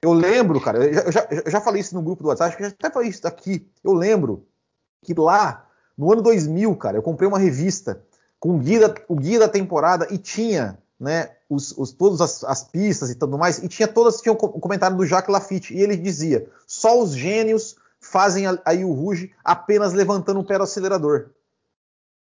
Eu 0.00 0.14
lembro, 0.14 0.58
cara, 0.58 0.82
eu 0.82 1.12
já, 1.12 1.28
eu 1.30 1.50
já 1.50 1.60
falei 1.60 1.82
isso 1.82 1.94
no 1.94 2.00
grupo 2.00 2.22
do 2.22 2.30
WhatsApp, 2.30 2.56
que 2.56 2.62
já 2.62 2.68
até 2.70 2.90
falei 2.90 3.10
isso 3.10 3.28
aqui. 3.28 3.68
Eu 3.84 3.92
lembro 3.92 4.46
que 5.02 5.12
lá, 5.12 5.66
no 5.96 6.10
ano 6.10 6.22
2000, 6.22 6.74
cara, 6.76 6.96
eu 6.96 7.02
comprei 7.02 7.28
uma 7.28 7.38
revista 7.38 8.02
com 8.40 8.56
o 8.56 8.58
guia, 8.58 8.94
o 9.08 9.14
guia 9.14 9.40
da 9.40 9.48
temporada 9.48 10.06
e 10.10 10.16
tinha 10.16 10.78
né, 10.98 11.35
os, 11.48 11.72
os, 11.76 11.92
todas 11.92 12.20
as, 12.20 12.44
as, 12.44 12.64
pistas 12.64 13.10
e 13.10 13.14
tudo 13.14 13.38
mais, 13.38 13.58
e 13.58 13.68
tinha 13.68 13.88
todas, 13.88 14.20
tinha 14.20 14.32
o 14.32 14.36
comentário 14.36 14.96
do 14.96 15.06
Jacques 15.06 15.32
Lafitte, 15.32 15.74
e 15.74 15.80
ele 15.80 15.96
dizia: 15.96 16.48
só 16.66 17.00
os 17.00 17.14
gênios 17.14 17.76
fazem 18.00 18.46
a, 18.46 18.58
a 18.64 18.72
Rouge 18.72 19.32
apenas 19.44 19.92
levantando 19.92 20.40
o 20.40 20.44
pé 20.44 20.58
do 20.58 20.64
acelerador. 20.64 21.30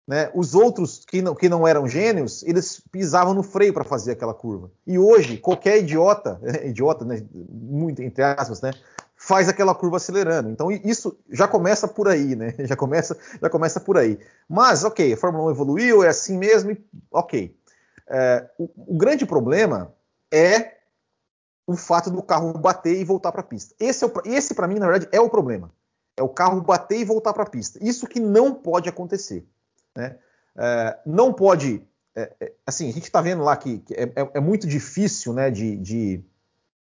Né? 0.07 0.31
Os 0.33 0.55
outros 0.55 1.05
que 1.05 1.21
não, 1.21 1.35
que 1.35 1.47
não 1.47 1.67
eram 1.67 1.87
gênios, 1.87 2.43
eles 2.43 2.81
pisavam 2.91 3.33
no 3.33 3.43
freio 3.43 3.73
para 3.73 3.83
fazer 3.83 4.11
aquela 4.11 4.33
curva. 4.33 4.71
E 4.85 4.97
hoje, 4.97 5.37
qualquer 5.37 5.77
idiota, 5.77 6.39
idiota, 6.65 7.05
né, 7.05 7.23
muito 7.31 8.01
entre 8.01 8.23
aspas, 8.23 8.61
né, 8.61 8.73
faz 9.15 9.47
aquela 9.47 9.75
curva 9.75 9.97
acelerando. 9.97 10.49
Então 10.49 10.71
isso 10.71 11.15
já 11.29 11.47
começa 11.47 11.87
por 11.87 12.07
aí, 12.07 12.35
né? 12.35 12.55
Já 12.65 12.75
começa, 12.75 13.17
já 13.41 13.49
começa 13.49 13.79
por 13.79 13.97
aí. 13.97 14.19
Mas, 14.49 14.83
ok, 14.83 15.13
a 15.13 15.17
Fórmula 15.17 15.45
1 15.45 15.51
evoluiu, 15.51 16.03
é 16.03 16.07
assim 16.07 16.37
mesmo, 16.37 16.71
e, 16.71 16.83
ok. 17.11 17.55
É, 18.13 18.49
o, 18.57 18.69
o, 18.93 18.97
grande 18.97 19.25
problema 19.25 19.93
é 20.29 20.79
o 21.65 21.77
fato 21.77 22.11
do 22.11 22.21
carro 22.21 22.51
bater 22.57 22.99
e 22.99 23.05
voltar 23.05 23.31
para 23.31 23.39
a 23.39 23.45
pista. 23.45 23.73
Esse, 23.79 24.03
é 24.03 24.09
esse 24.25 24.53
para 24.53 24.67
mim, 24.67 24.75
na 24.75 24.87
verdade, 24.87 25.09
é 25.13 25.21
o 25.21 25.29
problema. 25.29 25.71
É 26.17 26.21
o 26.21 26.27
carro 26.27 26.59
bater 26.61 26.99
e 26.99 27.05
voltar 27.05 27.31
para 27.31 27.43
a 27.43 27.49
pista. 27.49 27.79
Isso 27.81 28.05
que 28.05 28.19
não 28.19 28.53
pode 28.53 28.89
acontecer. 28.89 29.47
Né? 29.95 30.17
É, 30.57 30.99
não 31.05 31.31
pode. 31.31 31.81
É, 32.13 32.33
é 32.41 32.53
assim, 32.67 32.89
a 32.89 32.91
gente 32.91 33.05
está 33.05 33.21
vendo 33.21 33.43
lá 33.43 33.55
que, 33.55 33.79
que 33.79 33.93
é, 33.93 34.03
é, 34.03 34.31
é, 34.33 34.39
muito 34.41 34.67
difícil 34.67 35.31
né, 35.31 35.49
de, 35.49 35.77
de, 35.77 36.21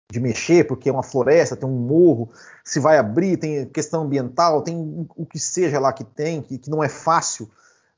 de, 0.09 0.19
mexer, 0.21 0.65
porque 0.65 0.87
é 0.87 0.93
uma 0.93 1.03
floresta, 1.03 1.57
tem 1.57 1.67
um 1.67 1.85
morro, 1.85 2.31
se 2.63 2.79
vai 2.79 2.97
abrir, 2.97 3.35
tem 3.35 3.65
questão 3.65 4.03
ambiental, 4.03 4.61
tem 4.61 5.05
o 5.17 5.25
que 5.25 5.37
seja 5.37 5.81
lá 5.81 5.91
que 5.91 6.05
tem, 6.05 6.41
que, 6.41 6.57
que 6.57 6.69
não 6.69 6.81
é 6.81 6.87
fácil 6.87 7.51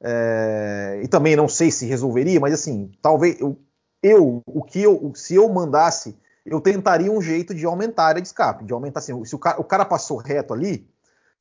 é, 0.04 1.02
e 1.04 1.08
também 1.08 1.36
não 1.36 1.48
sei 1.48 1.72
se 1.72 1.86
resolveria, 1.86 2.40
mas 2.40 2.54
assim, 2.54 2.92
talvez 3.02 3.40
eu, 3.40 3.58
eu, 4.02 4.42
o 4.46 4.64
que 4.64 4.82
eu, 4.82 5.12
se 5.16 5.36
eu 5.36 5.48
mandasse, 5.48 6.18
eu 6.46 6.60
tentaria 6.60 7.12
um 7.12 7.22
jeito 7.22 7.54
de 7.54 7.66
aumentar 7.66 8.04
a 8.04 8.08
área 8.08 8.22
de 8.22 8.28
escape, 8.28 8.66
de 8.66 8.74
aumentar 8.74 9.00
assim, 9.00 9.24
se 9.26 9.36
o 9.36 9.40
cara, 9.40 9.62
o 9.62 9.64
cara 9.64 9.86
passou 9.86 10.18
reto 10.18 10.54
ali, 10.54 10.90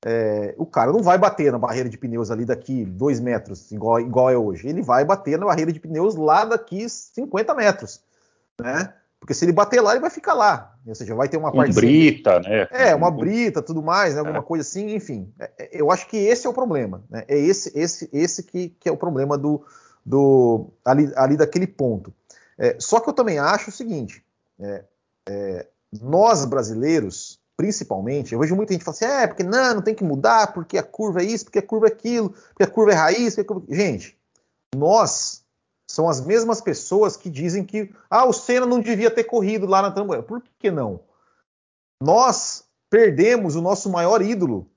é, 0.04 0.54
o 0.58 0.66
cara 0.66 0.92
não 0.92 1.02
vai 1.02 1.18
bater 1.18 1.52
na 1.52 1.58
barreira 1.58 1.88
de 1.88 1.98
pneus 1.98 2.30
ali 2.30 2.44
daqui 2.44 2.84
2 2.84 3.20
metros, 3.20 3.70
igual, 3.70 4.00
igual 4.00 4.30
é 4.30 4.36
hoje. 4.36 4.68
Ele 4.68 4.82
vai 4.82 5.04
bater 5.04 5.38
na 5.38 5.46
barreira 5.46 5.72
de 5.72 5.80
pneus 5.80 6.14
lá 6.14 6.44
daqui 6.44 6.88
50 6.88 7.54
metros, 7.54 8.00
né? 8.60 8.94
Porque 9.20 9.34
se 9.34 9.44
ele 9.44 9.52
bater 9.52 9.82
lá, 9.82 9.92
ele 9.92 10.00
vai 10.00 10.08
ficar 10.08 10.32
lá. 10.32 10.74
Ou 10.86 10.94
seja, 10.94 11.14
vai 11.14 11.28
ter 11.28 11.36
uma 11.36 11.52
parte. 11.52 11.74
brita, 11.74 12.40
né? 12.40 12.66
É, 12.70 12.94
uma 12.94 13.10
brita, 13.10 13.60
tudo 13.60 13.82
mais, 13.82 14.14
né? 14.14 14.20
alguma 14.20 14.38
é. 14.38 14.42
coisa 14.42 14.62
assim, 14.62 14.94
enfim. 14.94 15.30
É, 15.38 15.50
é, 15.58 15.68
eu 15.72 15.90
acho 15.90 16.08
que 16.08 16.16
esse 16.16 16.46
é 16.46 16.50
o 16.50 16.54
problema. 16.54 17.04
Né? 17.10 17.24
É 17.28 17.38
esse, 17.38 17.70
esse, 17.78 18.08
esse 18.14 18.42
que, 18.42 18.70
que 18.80 18.88
é 18.88 18.92
o 18.92 18.96
problema 18.96 19.36
do, 19.36 19.62
do 20.04 20.70
ali, 20.82 21.12
ali 21.14 21.36
daquele 21.36 21.66
ponto. 21.66 22.12
É, 22.58 22.76
só 22.78 22.98
que 22.98 23.10
eu 23.10 23.12
também 23.12 23.38
acho 23.38 23.68
o 23.68 23.72
seguinte: 23.72 24.24
é, 24.58 24.84
é, 25.28 25.66
nós 26.00 26.46
brasileiros, 26.46 27.38
principalmente, 27.58 28.32
eu 28.32 28.40
vejo 28.40 28.56
muita 28.56 28.72
gente 28.72 28.84
falando 28.84 29.02
assim, 29.02 29.22
é, 29.22 29.26
porque 29.26 29.42
não, 29.42 29.74
não 29.74 29.82
tem 29.82 29.94
que 29.94 30.02
mudar, 30.02 30.54
porque 30.54 30.78
a 30.78 30.82
curva 30.82 31.20
é 31.20 31.26
isso, 31.26 31.44
porque 31.44 31.58
a 31.58 31.66
curva 31.66 31.88
é 31.88 31.90
aquilo, 31.90 32.30
porque 32.30 32.62
a 32.62 32.70
curva 32.70 32.92
é 32.92 32.94
raiz. 32.94 33.36
Curva... 33.36 33.62
Gente, 33.68 34.16
nós 34.74 35.44
são 35.90 36.08
as 36.08 36.20
mesmas 36.20 36.60
pessoas 36.60 37.16
que 37.16 37.28
dizem 37.28 37.64
que 37.64 37.92
ah, 38.08 38.24
o 38.24 38.32
Senna 38.32 38.64
não 38.64 38.80
devia 38.80 39.10
ter 39.10 39.24
corrido 39.24 39.66
lá 39.66 39.82
na 39.82 39.90
Tamboré. 39.90 40.22
Por 40.22 40.40
que 40.56 40.70
não? 40.70 41.00
Nós 42.00 42.64
perdemos 42.88 43.56
o 43.56 43.60
nosso 43.60 43.90
maior 43.90 44.22
ídolo 44.22 44.70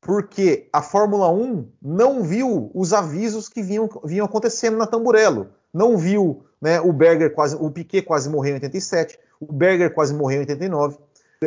porque 0.00 0.70
a 0.72 0.80
Fórmula 0.80 1.30
1 1.30 1.70
não 1.82 2.22
viu 2.22 2.70
os 2.74 2.94
avisos 2.94 3.46
que 3.46 3.62
vinham, 3.62 3.86
vinham 4.04 4.24
acontecendo 4.24 4.78
na 4.78 4.86
Tamburello. 4.86 5.50
Não 5.70 5.98
viu 5.98 6.46
né, 6.62 6.80
o 6.80 6.90
Berger 6.90 7.34
quase, 7.34 7.54
o 7.54 7.70
Piquet 7.70 8.02
quase 8.02 8.30
morreu 8.30 8.52
em 8.52 8.54
87, 8.54 9.18
o 9.38 9.52
Berger 9.52 9.92
quase 9.92 10.14
morreu 10.14 10.38
em 10.38 10.40
89, 10.40 10.96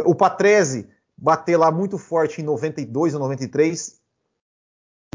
o 0.05 0.13
Patrese 0.13 0.87
bater 1.17 1.57
lá 1.57 1.71
muito 1.71 1.97
forte 1.97 2.41
em 2.41 2.43
92 2.43 3.15
ou 3.15 3.19
93. 3.19 3.99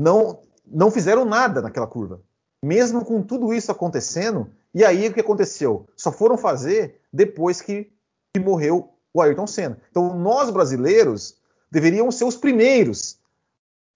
Não, 0.00 0.42
não 0.66 0.90
fizeram 0.90 1.24
nada 1.24 1.62
naquela 1.62 1.86
curva 1.86 2.20
mesmo 2.62 3.04
com 3.04 3.22
tudo 3.22 3.52
isso 3.52 3.72
acontecendo. 3.72 4.48
E 4.74 4.84
aí 4.84 5.08
o 5.08 5.12
que 5.12 5.20
aconteceu? 5.20 5.86
Só 5.96 6.12
foram 6.12 6.38
fazer 6.38 7.00
depois 7.12 7.60
que, 7.60 7.90
que 8.32 8.40
morreu 8.40 8.90
o 9.12 9.20
Ayrton 9.20 9.46
Senna. 9.46 9.78
Então 9.90 10.16
nós 10.16 10.50
brasileiros 10.50 11.36
deveríamos 11.70 12.16
ser 12.16 12.24
os 12.24 12.36
primeiros 12.36 13.18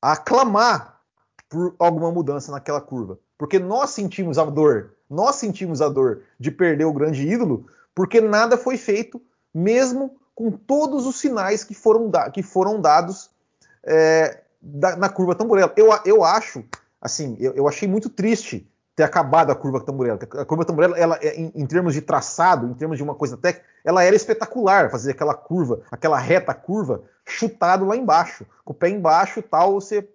a 0.03 0.13
aclamar 0.13 1.01
por 1.49 1.75
alguma 1.79 2.11
mudança 2.11 2.51
naquela 2.51 2.81
curva, 2.81 3.19
porque 3.39 3.59
nós 3.59 3.91
sentimos 3.91 4.39
a 4.39 4.45
dor, 4.45 4.95
nós 5.09 5.37
sentimos 5.37 5.81
a 5.81 5.89
dor 5.89 6.23
de 6.39 6.51
perder 6.51 6.85
o 6.85 6.93
grande 6.93 7.27
ídolo, 7.27 7.67
porque 7.95 8.21
nada 8.21 8.57
foi 8.57 8.77
feito, 8.77 9.23
mesmo 9.55 10.17
com 10.35 10.51
todos 10.51 11.07
os 11.07 11.19
sinais 11.19 11.65
que 11.65 11.75
foram, 11.75 12.11
da, 12.11 12.31
que 12.31 12.43
foram 12.43 12.81
dados 12.81 13.31
é, 13.85 14.43
da, 14.61 14.97
na 14.97 15.09
curva 15.09 15.35
tamborela. 15.35 15.73
Eu, 15.77 15.89
eu 16.05 16.25
acho 16.25 16.65
assim, 17.01 17.37
eu, 17.39 17.53
eu, 17.55 17.69
achei 17.69 17.87
muito 17.89 18.09
triste 18.09 18.71
ter 18.95 19.03
acabado 19.03 19.51
a 19.51 19.55
curva 19.55 19.81
Tamburello. 19.81 20.19
A 20.33 20.45
curva 20.45 20.65
Tamburello, 20.65 20.95
ela, 20.97 21.19
é, 21.21 21.35
em, 21.35 21.53
em, 21.55 21.67
termos 21.67 21.93
de 21.93 22.01
traçado, 22.01 22.67
em 22.67 22.75
termos 22.75 22.97
de 22.97 23.03
uma 23.03 23.15
coisa 23.15 23.37
técnica, 23.37 23.67
ela 23.85 24.03
era 24.03 24.17
espetacular, 24.17 24.91
fazer 24.91 25.13
aquela 25.13 25.35
curva, 25.35 25.83
aquela 25.91 26.19
reta 26.19 26.55
curva, 26.55 27.03
chutado 27.27 27.85
lá 27.85 27.97
embaixo, 27.97 28.47
com 28.65 28.73
o 28.73 28.77
pé 28.77 28.89
embaixo 28.89 29.43
tal, 29.43 29.75
você, 29.75 30.09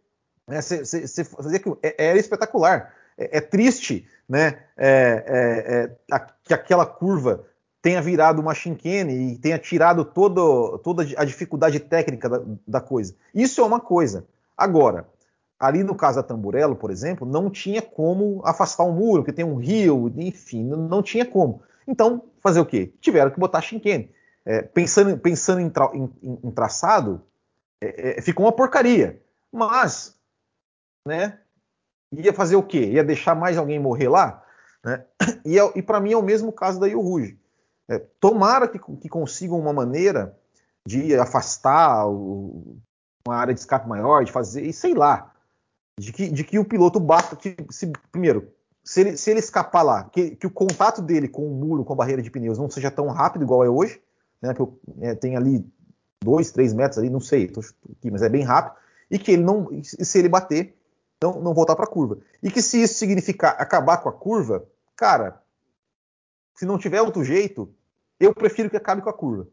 né, 0.47 0.61
você, 0.61 0.83
você 0.83 1.23
fazia 1.23 1.57
aquilo. 1.57 1.77
É, 1.83 2.07
era 2.09 2.17
espetacular. 2.17 2.93
É, 3.17 3.37
é 3.37 3.41
triste, 3.41 4.07
né, 4.27 4.59
é, 4.75 5.23
é, 5.27 5.73
é 5.75 5.95
a, 6.11 6.19
que 6.19 6.53
aquela 6.53 6.85
curva 6.85 7.45
tenha 7.81 8.01
virado 8.01 8.41
uma 8.41 8.53
chinquene 8.53 9.33
e 9.33 9.37
tenha 9.37 9.57
tirado 9.57 10.05
todo, 10.05 10.77
toda 10.79 11.03
a 11.17 11.25
dificuldade 11.25 11.79
técnica 11.79 12.29
da, 12.29 12.41
da 12.67 12.81
coisa. 12.81 13.15
Isso 13.33 13.61
é 13.61 13.63
uma 13.63 13.79
coisa. 13.79 14.25
Agora, 14.55 15.07
Ali 15.61 15.83
no 15.83 15.93
caso 15.93 16.17
da 16.17 16.23
Tamburello, 16.23 16.75
por 16.75 16.89
exemplo, 16.89 17.27
não 17.27 17.47
tinha 17.47 17.83
como 17.83 18.41
afastar 18.43 18.83
um 18.83 18.93
muro, 18.93 19.21
porque 19.21 19.31
tem 19.31 19.45
um 19.45 19.57
rio, 19.57 20.11
enfim, 20.17 20.63
não, 20.63 21.03
tinha 21.03 21.23
como. 21.23 21.61
Então, 21.87 22.23
fazer 22.41 22.59
o 22.59 22.65
quê? 22.65 22.91
Tiveram 22.99 23.29
que 23.29 23.39
botar 23.39 23.61
Shinken. 23.61 24.11
É, 24.43 24.63
pensando 24.63 25.15
pensando 25.19 25.61
em, 25.61 25.69
tra 25.69 25.91
em, 25.93 26.11
em 26.43 26.49
traçado, 26.49 27.21
é, 27.79 28.17
é, 28.17 28.21
ficou 28.23 28.43
uma 28.43 28.51
porcaria. 28.51 29.21
Mas, 29.51 30.17
né, 31.07 31.37
ia 32.11 32.33
fazer 32.33 32.55
o 32.55 32.63
quê? 32.63 32.83
Ia 32.87 33.03
deixar 33.03 33.35
mais 33.35 33.55
alguém 33.55 33.79
morrer 33.79 34.09
lá? 34.09 34.43
Né? 34.83 35.05
E, 35.45 35.59
é, 35.59 35.71
e 35.75 35.83
para 35.83 35.99
mim 35.99 36.13
é 36.13 36.17
o 36.17 36.23
mesmo 36.23 36.51
caso 36.51 36.79
da 36.79 36.87
Rio 36.87 37.03
É, 37.87 37.99
tomara 38.19 38.67
que, 38.67 38.79
que 38.79 39.07
consigam 39.07 39.59
uma 39.59 39.73
maneira 39.73 40.35
de 40.87 41.15
afastar 41.15 42.07
o, 42.07 42.77
uma 43.27 43.35
área 43.35 43.53
de 43.53 43.59
escape 43.59 43.87
maior, 43.87 44.23
de 44.23 44.31
fazer, 44.31 44.63
e 44.63 44.73
sei 44.73 44.95
lá, 44.95 45.30
de 45.99 46.11
que, 46.11 46.29
de 46.29 46.43
que 46.43 46.59
o 46.59 46.65
piloto 46.65 46.99
basta 46.99 47.35
que, 47.35 47.55
se, 47.69 47.91
primeiro, 48.11 48.51
se 48.83 49.01
ele, 49.01 49.17
se 49.17 49.29
ele 49.29 49.39
escapar 49.39 49.83
lá, 49.83 50.03
que, 50.05 50.35
que, 50.35 50.47
o 50.47 50.51
contato 50.51 51.01
dele 51.01 51.27
com 51.27 51.45
o 51.45 51.53
muro, 51.53 51.83
com 51.83 51.93
a 51.93 51.95
barreira 51.95 52.21
de 52.21 52.31
pneus, 52.31 52.57
não 52.57 52.69
seja 52.69 52.89
tão 52.89 53.07
rápido 53.07 53.43
igual 53.43 53.63
é 53.63 53.69
hoje, 53.69 54.01
né, 54.41 54.53
que 54.53 54.59
eu, 54.59 54.79
é, 54.99 55.13
tem 55.13 55.35
ali 55.35 55.65
dois, 56.23 56.51
três 56.51 56.73
metros 56.73 56.97
ali, 56.97 57.09
não 57.09 57.19
sei, 57.19 57.47
tô, 57.47 57.59
aqui, 57.59 58.09
mas 58.09 58.21
é 58.21 58.29
bem 58.29 58.43
rápido, 58.43 58.75
e 59.09 59.19
que 59.19 59.31
ele 59.31 59.43
não, 59.43 59.69
se 59.83 60.17
ele 60.17 60.29
bater, 60.29 60.75
não, 61.21 61.39
não 61.39 61.53
voltar 61.53 61.75
para 61.75 61.85
a 61.85 61.89
curva. 61.89 62.17
E 62.41 62.49
que 62.49 62.61
se 62.61 62.81
isso 62.81 62.95
significar 62.95 63.55
acabar 63.59 63.97
com 63.97 64.09
a 64.09 64.13
curva, 64.13 64.65
cara, 64.95 65.41
se 66.55 66.65
não 66.65 66.77
tiver 66.77 67.01
outro 67.01 67.23
jeito, 67.23 67.73
eu 68.19 68.33
prefiro 68.33 68.69
que 68.69 68.77
acabe 68.77 69.01
com 69.01 69.09
a 69.09 69.13
curva. 69.13 69.47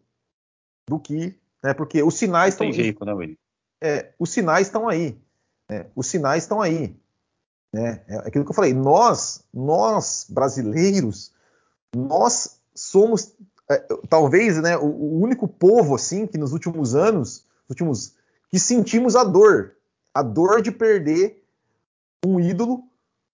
do 0.87 0.99
que, 0.99 1.35
né? 1.63 1.75
Porque 1.75 2.03
os 2.03 2.15
sinais 2.15 2.55
estão. 2.55 2.67
Tem 2.67 2.73
jeito, 2.73 3.05
né, 3.05 3.13
William? 3.13 3.37
É, 3.81 4.13
os 4.19 4.31
sinais 4.31 4.67
estão 4.67 4.89
aí. 4.89 5.19
Né? 5.69 5.87
Os 5.95 6.07
sinais 6.07 6.45
estão 6.45 6.61
aí. 6.61 6.97
Né? 7.73 8.03
É 8.09 8.17
aquilo 8.19 8.45
que 8.45 8.51
eu 8.51 8.55
falei. 8.55 8.73
Nós, 8.73 9.45
nós 9.53 10.27
brasileiros, 10.29 11.33
nós 11.95 12.59
somos 12.75 13.35
é, 13.71 13.77
talvez, 14.09 14.61
né, 14.63 14.77
o, 14.79 14.87
o, 14.87 15.21
único 15.21 15.47
povo 15.47 15.95
assim 15.95 16.27
que 16.27 16.39
nos 16.39 16.53
últimos 16.53 16.95
anos, 16.95 17.45
últimos, 17.69 18.15
que 18.49 18.59
sentimos 18.59 19.15
a 19.15 19.25
dor, 19.25 19.75
a 20.15 20.23
dor 20.23 20.63
de 20.63 20.73
perder 20.73 21.45
um 22.25 22.41
ídolo, 22.41 22.83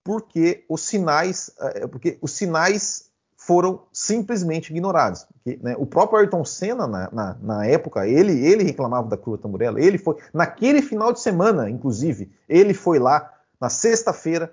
porque 0.03 0.65
os 0.69 0.83
sinais, 0.83 1.51
é, 1.59 1.87
porque 1.87 2.19
os 2.21 2.33
sinais 2.33 3.11
foram 3.47 3.83
simplesmente 3.93 4.71
ignorados. 4.71 5.25
Porque, 5.25 5.59
né, 5.63 5.75
o 5.79 5.85
próprio 5.85 6.19
Ayrton 6.19 6.45
Senna, 6.45 6.87
na, 6.87 7.11
na, 7.11 7.37
na, 7.43 7.67
época, 7.67 8.09
ele, 8.09 8.33
ele 8.33 8.65
reclamava 8.65 9.09
da 9.09 9.17
curva 9.17 9.43
tamburela, 9.43 9.81
ele 9.81 9.99
foi, 9.99 10.17
naquele 10.33 10.81
final 10.81 11.13
de 11.13 11.21
semana, 11.21 11.69
inclusive, 11.69 12.33
ele 12.49 12.73
foi 12.73 12.99
lá 12.99 13.31
na 13.61 13.69
sexta-feira 13.69 14.51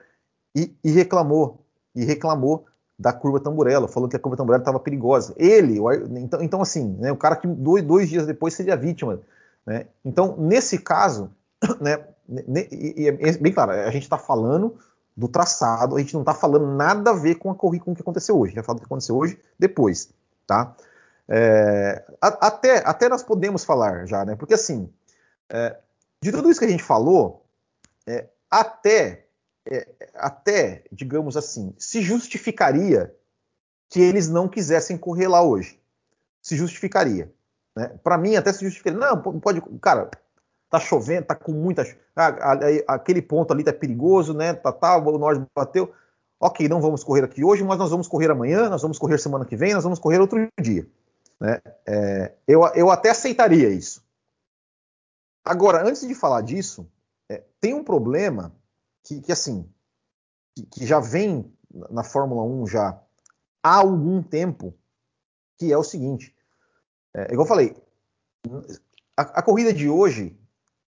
e, 0.55 0.75
e, 0.83 0.91
reclamou, 0.91 1.63
e 1.95 2.03
reclamou 2.03 2.65
da 2.99 3.13
curva 3.13 3.39
tamburela, 3.39 3.87
falou 3.87 4.09
que 4.09 4.15
a 4.15 4.19
curva 4.19 4.37
tamburela 4.37 4.61
estava 4.61 4.79
perigosa. 4.79 5.33
Ele, 5.37 5.79
o, 5.79 5.91
então, 6.17 6.41
então, 6.41 6.61
assim, 6.61 6.95
né, 6.99 7.11
o 7.11 7.17
cara 7.17 7.37
que 7.37 7.47
dois, 7.47 7.83
dois 7.83 8.09
dias 8.09 8.27
depois 8.27 8.53
seria 8.53 8.75
vítima. 8.75 9.21
Né? 9.65 9.87
Então, 10.03 10.35
nesse 10.37 10.77
caso, 10.77 11.31
né, 11.79 12.03
e, 12.71 13.03
e, 13.03 13.07
é 13.07 13.37
bem 13.37 13.53
claro, 13.53 13.71
a 13.71 13.89
gente 13.89 14.03
está 14.03 14.17
falando 14.17 14.75
do 15.15 15.27
traçado, 15.27 15.95
a 15.95 15.99
gente 15.99 16.13
não 16.13 16.21
está 16.21 16.33
falando 16.33 16.67
nada 16.67 17.11
a 17.11 17.13
ver 17.13 17.35
com, 17.35 17.51
a 17.51 17.55
corrida, 17.55 17.85
com 17.85 17.91
o 17.91 17.95
que 17.95 18.01
aconteceu 18.01 18.37
hoje. 18.39 18.47
A 18.47 18.49
gente 18.49 18.55
vai 18.55 18.63
falar 18.63 18.75
do 18.77 18.81
que 18.81 18.85
aconteceu 18.85 19.17
hoje 19.17 19.39
depois, 19.59 20.09
tá? 20.47 20.75
É, 21.27 22.03
até, 22.21 22.77
até 22.85 23.07
nós 23.07 23.23
podemos 23.23 23.63
falar 23.63 24.05
já, 24.05 24.25
né? 24.25 24.35
Porque 24.35 24.53
assim, 24.53 24.91
é, 25.49 25.77
de 26.21 26.31
tudo 26.31 26.49
isso 26.49 26.59
que 26.59 26.65
a 26.65 26.69
gente 26.69 26.83
falou, 26.83 27.45
é, 28.07 28.27
até, 28.49 29.25
é, 29.65 29.87
até, 30.15 30.83
digamos 30.91 31.37
assim, 31.37 31.73
se 31.77 32.01
justificaria 32.01 33.13
que 33.89 33.99
eles 33.99 34.29
não 34.29 34.47
quisessem 34.47 34.97
correr 34.97 35.27
lá 35.27 35.41
hoje. 35.41 35.79
Se 36.41 36.55
justificaria. 36.55 37.31
Né? 37.75 37.87
Para 38.03 38.17
mim, 38.17 38.35
até 38.35 38.51
se 38.51 38.63
justificaria. 38.63 38.99
Não, 38.99 39.21
pode. 39.21 39.61
Cara, 39.81 40.09
tá 40.71 40.79
chovendo, 40.79 41.27
tá 41.27 41.35
com 41.35 41.51
muita. 41.51 41.83
Ah, 42.15 42.53
aquele 42.87 43.21
ponto 43.21 43.51
ali 43.51 43.61
tá 43.61 43.73
perigoso, 43.73 44.33
né? 44.33 44.53
Tá, 44.53 44.71
tá, 44.71 44.97
o 44.97 45.17
norte 45.17 45.45
bateu. 45.53 45.93
Ok, 46.39 46.67
não 46.69 46.81
vamos 46.81 47.03
correr 47.03 47.25
aqui 47.25 47.43
hoje, 47.43 47.61
mas 47.61 47.77
nós 47.77 47.91
vamos 47.91 48.07
correr 48.07 48.31
amanhã, 48.31 48.69
nós 48.69 48.81
vamos 48.81 48.97
correr 48.97 49.19
semana 49.19 49.45
que 49.45 49.55
vem, 49.55 49.73
nós 49.73 49.83
vamos 49.83 49.99
correr 49.99 50.19
outro 50.19 50.47
dia. 50.59 50.87
Né? 51.39 51.61
É, 51.85 52.33
eu, 52.47 52.65
eu 52.73 52.89
até 52.89 53.09
aceitaria 53.09 53.69
isso. 53.69 54.01
Agora, 55.43 55.85
antes 55.85 56.07
de 56.07 56.15
falar 56.15 56.41
disso, 56.41 56.89
é, 57.29 57.43
tem 57.59 57.73
um 57.73 57.83
problema 57.83 58.55
que, 59.03 59.21
que 59.21 59.31
assim, 59.31 59.69
que, 60.55 60.65
que, 60.65 60.87
já 60.87 60.99
vem 60.99 61.53
na 61.89 62.03
Fórmula 62.03 62.43
1 62.43 62.67
já 62.67 62.99
há 63.61 63.75
algum 63.75 64.23
tempo, 64.23 64.73
que 65.59 65.71
é 65.71 65.77
o 65.77 65.83
seguinte. 65.83 66.33
É, 67.13 67.33
igual 67.33 67.45
eu 67.45 67.49
falei, 67.49 67.75
a, 69.17 69.21
a 69.21 69.41
corrida 69.43 69.73
de 69.73 69.89
hoje 69.89 70.40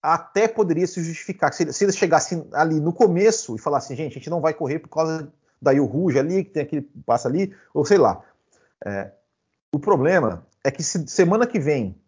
até 0.04 0.46
poderia 0.46 0.86
se 0.86 1.02
justificar. 1.02 1.50
Se, 1.54 1.72
se, 1.72 1.82
eles 1.82 1.96
chegassem 1.96 2.46
ali 2.52 2.78
no 2.78 2.92
começo 2.92 3.56
e 3.56 3.58
falassem, 3.58 3.96
gente, 3.96 4.12
a 4.12 4.14
gente 4.16 4.28
não 4.28 4.42
vai 4.42 4.52
correr 4.52 4.78
por 4.78 4.90
causa 4.90 5.32
da 5.62 5.72
Rio 5.72 5.86
Rouge 5.86 6.18
ali, 6.18 6.44
que 6.44 6.50
tem 6.50 6.62
aquele 6.62 6.82
passa 7.06 7.26
ali, 7.26 7.56
ou 7.72 7.86
sei 7.86 7.96
lá. 7.96 8.22
É, 8.84 9.10
o 9.72 9.78
problema 9.78 10.46
é 10.62 10.70
que 10.70 10.82
se, 10.82 11.08
semana 11.08 11.46
que 11.46 11.58
vem, 11.58 11.98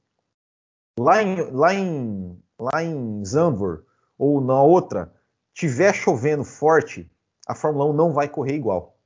lá 1.01 1.23
em, 1.23 1.41
lá 1.51 1.73
em, 1.73 2.39
lá 2.59 2.83
em 2.83 3.25
Zandvoort, 3.25 3.83
ou 4.19 4.43
na 4.43 4.61
outra, 4.63 5.11
tiver 5.55 5.95
chovendo 5.95 6.45
forte, 6.45 7.11
a 7.47 7.55
Fórmula 7.55 7.87
1 7.87 7.93
não 7.95 8.13
vai 8.13 8.29
correr 8.29 8.57
igual. 8.57 8.99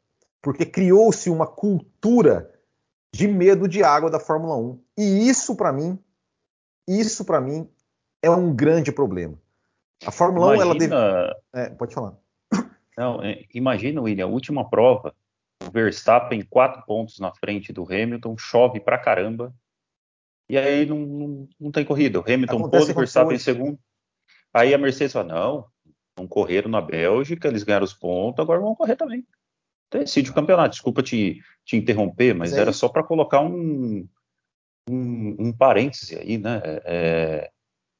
Porque 0.42 0.66
criou-se 0.66 1.30
uma 1.30 1.46
cultura 1.46 2.52
de 3.14 3.28
medo 3.28 3.68
de 3.68 3.84
água 3.84 4.10
da 4.10 4.18
Fórmula 4.18 4.56
1. 4.56 4.80
E 4.98 5.28
isso, 5.28 5.54
para 5.54 5.72
mim, 5.72 5.96
isso 6.88 7.24
para 7.24 7.40
mim 7.40 7.70
é 8.22 8.30
um 8.30 8.54
grande 8.54 8.92
problema. 8.92 9.38
A 10.06 10.10
Fórmula 10.10 10.54
imagina... 10.54 10.96
1, 10.96 10.98
ela 10.98 11.34
deve. 11.34 11.40
É, 11.52 11.70
pode 11.70 11.94
falar. 11.94 12.16
Não, 12.96 13.22
é, 13.22 13.44
imagina, 13.54 14.02
William, 14.02 14.26
a 14.26 14.28
última 14.28 14.68
prova, 14.68 15.14
o 15.66 15.70
Verstappen 15.70 16.42
quatro 16.42 16.82
pontos 16.84 17.18
na 17.18 17.32
frente 17.32 17.72
do 17.72 17.84
Hamilton, 17.84 18.36
chove 18.36 18.80
pra 18.80 18.98
caramba, 18.98 19.54
e 20.48 20.58
aí 20.58 20.84
não, 20.84 20.98
não, 20.98 21.48
não 21.58 21.70
tem 21.70 21.84
corrida. 21.84 22.18
O 22.18 22.22
Hamilton 22.22 22.68
pôs 22.68 22.88
o 22.88 22.94
Verstappen 22.94 23.36
em 23.36 23.38
segundo. 23.38 23.78
Aí 24.52 24.74
a 24.74 24.78
Mercedes 24.78 25.12
fala: 25.12 25.32
não, 25.32 25.66
não 26.18 26.26
correram 26.26 26.70
na 26.70 26.80
Bélgica, 26.80 27.48
eles 27.48 27.62
ganharam 27.62 27.84
os 27.84 27.94
pontos, 27.94 28.42
agora 28.42 28.60
vão 28.60 28.74
correr 28.74 28.96
também. 28.96 29.24
Decide 29.92 30.30
o 30.30 30.34
campeonato. 30.34 30.70
Desculpa 30.70 31.02
te, 31.02 31.40
te 31.64 31.76
interromper, 31.76 32.34
mas, 32.34 32.50
mas 32.50 32.58
era 32.58 32.72
só 32.72 32.88
para 32.88 33.02
colocar 33.02 33.40
um, 33.40 34.06
um, 34.88 35.36
um 35.38 35.52
parêntese 35.52 36.16
aí, 36.16 36.36
né? 36.36 36.60
É, 36.84 37.50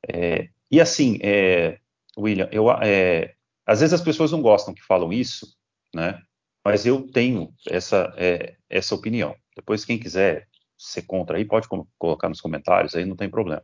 é, 0.08 0.48
e 0.70 0.80
assim, 0.80 1.18
é, 1.22 1.78
William, 2.16 2.48
eu, 2.52 2.70
é, 2.70 3.34
às 3.66 3.80
vezes 3.80 3.92
as 3.92 4.00
pessoas 4.00 4.32
não 4.32 4.40
gostam 4.40 4.74
que 4.74 4.82
falam 4.82 5.12
isso, 5.12 5.56
né? 5.94 6.20
Mas 6.64 6.84
eu 6.84 7.10
tenho 7.10 7.52
essa, 7.68 8.12
é, 8.16 8.56
essa 8.68 8.94
opinião. 8.94 9.34
Depois, 9.56 9.84
quem 9.84 9.98
quiser 9.98 10.46
ser 10.78 11.02
contra 11.02 11.36
aí, 11.36 11.44
pode 11.44 11.68
colocar 11.98 12.28
nos 12.28 12.40
comentários, 12.40 12.94
aí 12.94 13.04
não 13.04 13.16
tem 13.16 13.28
problema. 13.28 13.62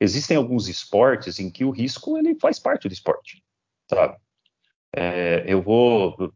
Existem 0.00 0.36
alguns 0.36 0.68
esportes 0.68 1.38
em 1.38 1.50
que 1.50 1.64
o 1.64 1.70
risco 1.70 2.16
ele 2.16 2.38
faz 2.40 2.58
parte 2.58 2.88
do 2.88 2.92
esporte, 2.92 3.42
sabe? 3.88 4.16
É, 4.94 5.44
eu 5.46 5.62
vou, 5.62 6.32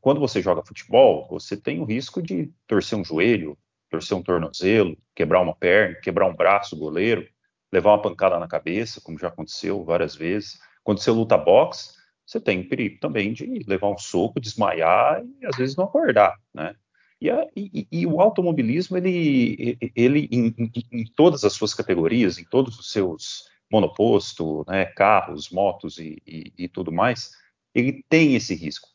quando 0.00 0.20
você 0.20 0.40
joga 0.40 0.64
futebol, 0.64 1.26
você 1.28 1.56
tem 1.56 1.80
o 1.80 1.84
risco 1.84 2.22
de 2.22 2.50
torcer 2.66 2.96
um 2.96 3.04
joelho, 3.04 3.58
torcer 3.90 4.16
um 4.16 4.22
tornozelo, 4.22 4.96
quebrar 5.14 5.40
uma 5.40 5.54
perna, 5.54 5.96
quebrar 6.00 6.26
um 6.26 6.34
braço, 6.34 6.76
goleiro 6.76 7.26
levar 7.72 7.90
uma 7.90 8.02
pancada 8.02 8.38
na 8.38 8.48
cabeça, 8.48 9.00
como 9.00 9.18
já 9.18 9.28
aconteceu 9.28 9.84
várias 9.84 10.14
vezes. 10.14 10.58
Quando 10.82 11.00
você 11.00 11.10
luta 11.10 11.36
boxe, 11.36 11.92
você 12.26 12.40
tem 12.40 12.68
perigo 12.68 12.98
também 13.00 13.32
de 13.32 13.64
levar 13.66 13.88
um 13.88 13.98
soco, 13.98 14.40
desmaiar 14.40 15.22
e 15.40 15.46
às 15.46 15.56
vezes 15.56 15.76
não 15.76 15.84
acordar, 15.84 16.36
né? 16.52 16.74
E, 17.20 17.30
a, 17.30 17.46
e, 17.56 17.86
e 17.90 18.06
o 18.06 18.20
automobilismo, 18.20 18.96
ele, 18.96 19.76
ele 19.94 20.28
em, 20.30 20.54
em, 20.56 20.70
em, 20.92 21.04
todas 21.16 21.42
as 21.42 21.52
suas 21.52 21.74
categorias, 21.74 22.38
em 22.38 22.44
todos 22.44 22.78
os 22.78 22.92
seus 22.92 23.48
monoposto, 23.70 24.64
né, 24.68 24.84
carros, 24.84 25.50
motos 25.50 25.98
e, 25.98 26.22
e 26.56 26.68
tudo 26.68 26.92
mais, 26.92 27.32
ele 27.74 28.04
tem 28.08 28.36
esse 28.36 28.54
risco. 28.54 28.88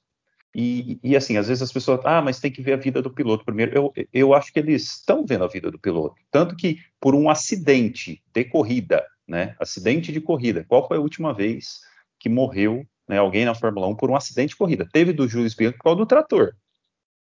E, 0.55 0.99
e, 1.03 1.15
assim, 1.15 1.35
às 1.37 1.47
vezes 1.47 1.63
as 1.63 1.71
pessoas, 1.71 1.99
ah, 2.03 2.21
mas 2.21 2.39
tem 2.39 2.51
que 2.51 2.61
ver 2.61 2.73
a 2.73 2.77
vida 2.77 3.01
do 3.01 3.09
piloto 3.09 3.43
primeiro. 3.43 3.75
Eu, 3.75 3.93
eu 4.13 4.33
acho 4.33 4.53
que 4.53 4.59
eles 4.59 4.83
estão 4.83 5.25
vendo 5.25 5.43
a 5.43 5.47
vida 5.47 5.71
do 5.71 5.79
piloto. 5.79 6.15
Tanto 6.29 6.55
que 6.55 6.77
por 6.99 7.15
um 7.15 7.29
acidente 7.29 8.21
de 8.31 8.45
corrida, 8.45 9.03
né? 9.27 9.55
Acidente 9.59 10.11
de 10.11 10.21
corrida. 10.21 10.63
Qual 10.67 10.87
foi 10.87 10.97
a 10.97 11.01
última 11.01 11.33
vez 11.33 11.79
que 12.19 12.29
morreu 12.29 12.85
né, 13.07 13.17
alguém 13.17 13.45
na 13.45 13.55
Fórmula 13.55 13.87
1 13.87 13.95
por 13.95 14.11
um 14.11 14.15
acidente 14.15 14.49
de 14.49 14.57
corrida? 14.57 14.87
Teve 14.91 15.11
do 15.11 15.27
Jules 15.27 15.55
Bianchi 15.55 15.77
por 15.77 15.85
causa 15.85 15.97
do 15.97 16.05
trator. 16.05 16.55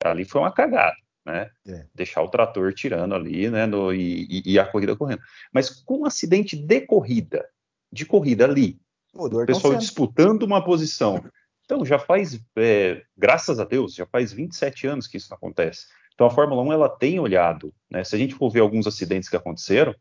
Ali 0.05 0.27
foi 0.27 0.43
uma 0.43 0.53
cagada, 0.53 0.97
né? 1.25 1.49
É. 1.67 1.87
Deixar 1.95 2.23
o 2.23 2.29
trator 2.29 2.75
tirando 2.75 3.15
ali, 3.15 3.49
né? 3.49 3.65
No, 3.65 3.95
e, 3.95 4.43
e, 4.45 4.59
a 4.59 4.67
corrida 4.67 4.95
correndo. 4.95 5.23
Mas 5.51 5.71
com 5.71 6.01
um 6.01 6.07
acidente 6.07 6.55
de 6.55 6.81
corrida, 6.83 7.49
de 7.91 8.05
corrida 8.05 8.45
ali, 8.45 8.79
o 9.15 9.47
pessoal 9.47 9.75
disputando 9.77 10.43
uma 10.43 10.63
posição 10.63 11.23
então, 11.73 11.87
já 11.87 11.99
faz, 11.99 12.39
é, 12.55 13.03
graças 13.17 13.59
a 13.59 13.65
Deus, 13.65 13.95
já 13.95 14.05
faz 14.05 14.31
27 14.31 14.87
anos 14.87 15.07
que 15.07 15.17
isso 15.17 15.29
não 15.31 15.39
acontece. 15.39 15.87
Então, 16.13 16.27
a 16.27 16.31
Fórmula 16.31 16.63
1 16.63 16.71
ela 16.71 16.89
tem 16.89 17.19
olhado, 17.19 17.73
né, 17.91 18.05
se 18.05 18.15
a 18.15 18.19
gente 18.19 18.35
for 18.35 18.51
ver 18.51 18.61
alguns 18.61 18.87
acidentes 18.87 19.27
que 19.27 19.37
aconteceram, 19.37 19.95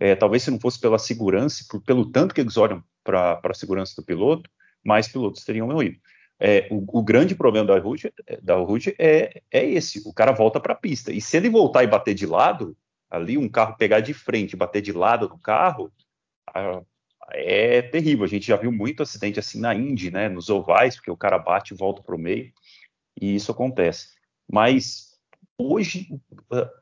é, 0.00 0.14
talvez 0.14 0.42
se 0.42 0.50
não 0.50 0.58
fosse 0.58 0.80
pela 0.80 0.98
segurança, 0.98 1.66
por, 1.68 1.82
pelo 1.82 2.10
tanto 2.10 2.34
que 2.34 2.40
eles 2.40 2.56
olham 2.56 2.82
para 3.04 3.38
a 3.44 3.54
segurança 3.54 3.94
do 3.94 4.02
piloto, 4.02 4.48
mais 4.82 5.06
pilotos 5.06 5.44
teriam 5.44 5.68
morrido. 5.68 5.98
É, 6.40 6.66
o, 6.70 6.98
o, 6.98 7.02
grande 7.02 7.34
problema 7.34 7.66
da 7.66 7.78
Ruge, 7.78 8.10
da 8.42 8.56
Ruge 8.56 8.96
é, 8.98 9.42
é 9.50 9.64
esse: 9.64 10.02
o 10.06 10.14
cara 10.14 10.32
volta 10.32 10.58
para 10.58 10.72
a 10.72 10.76
pista. 10.76 11.12
E 11.12 11.20
se 11.20 11.36
ele 11.36 11.50
voltar 11.50 11.84
e 11.84 11.86
bater 11.86 12.14
de 12.14 12.26
lado, 12.26 12.74
ali, 13.10 13.36
um 13.36 13.48
carro 13.48 13.76
pegar 13.76 14.00
de 14.00 14.14
frente 14.14 14.56
bater 14.56 14.80
de 14.80 14.92
lado 14.92 15.28
no 15.28 15.38
carro, 15.38 15.92
a, 16.52 16.82
é 17.30 17.82
terrível. 17.82 18.24
A 18.24 18.28
gente 18.28 18.46
já 18.46 18.56
viu 18.56 18.72
muito 18.72 19.02
acidente 19.02 19.38
assim 19.38 19.60
na 19.60 19.74
Indy, 19.74 20.10
né, 20.10 20.28
nos 20.28 20.48
ovais, 20.48 20.96
porque 20.96 21.10
o 21.10 21.16
cara 21.16 21.38
bate 21.38 21.74
e 21.74 21.76
volta 21.76 22.02
para 22.02 22.14
o 22.14 22.18
meio, 22.18 22.52
e 23.20 23.34
isso 23.34 23.52
acontece. 23.52 24.08
Mas 24.50 25.12
hoje, 25.56 26.08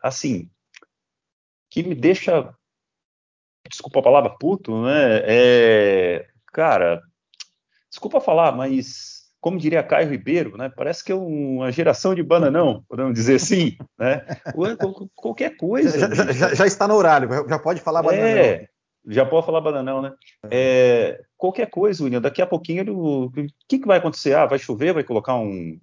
assim, 0.03 0.51
que 1.71 1.83
me 1.83 1.95
deixa, 1.95 2.55
desculpa 3.69 4.01
a 4.01 4.03
palavra 4.03 4.31
puto, 4.31 4.83
né, 4.83 5.23
é, 5.25 6.27
cara, 6.53 7.03
desculpa 7.91 8.21
falar, 8.21 8.53
mas 8.53 9.21
como 9.41 9.59
diria 9.59 9.83
Caio 9.83 10.11
Ribeiro, 10.11 10.57
né? 10.57 10.69
Parece 10.69 11.03
que 11.03 11.11
é 11.11 11.15
uma 11.15 11.73
geração 11.73 12.15
de 12.15 12.23
bananão, 12.23 12.85
podemos 12.87 13.15
dizer 13.15 13.37
assim, 13.37 13.77
né? 13.99 14.23
Qualquer 15.15 15.57
coisa. 15.57 15.99
Já, 15.99 16.33
já, 16.33 16.55
já, 16.55 16.67
está 16.67 16.87
no 16.87 16.95
horário, 16.95 17.29
já 17.49 17.59
pode 17.59 17.81
falar 17.81 18.03
bananão. 18.03 18.27
É, 18.27 18.69
já 19.13 19.27
pode 19.27 19.47
falar 19.47 19.61
bananão, 19.61 20.01
né? 20.01 20.15
É, 20.51 21.23
qualquer 21.37 21.69
coisa, 21.69 22.03
William, 22.03 22.21
daqui 22.21 22.41
a 22.41 22.47
pouquinho, 22.47 22.85
o 22.97 23.31
que, 23.69 23.79
que 23.79 23.87
vai 23.87 23.99
acontecer? 23.99 24.35
Ah, 24.35 24.47
vai 24.47 24.59
chover, 24.59 24.95
vai 24.95 25.05
colocar 25.05 25.37
um. 25.37 25.81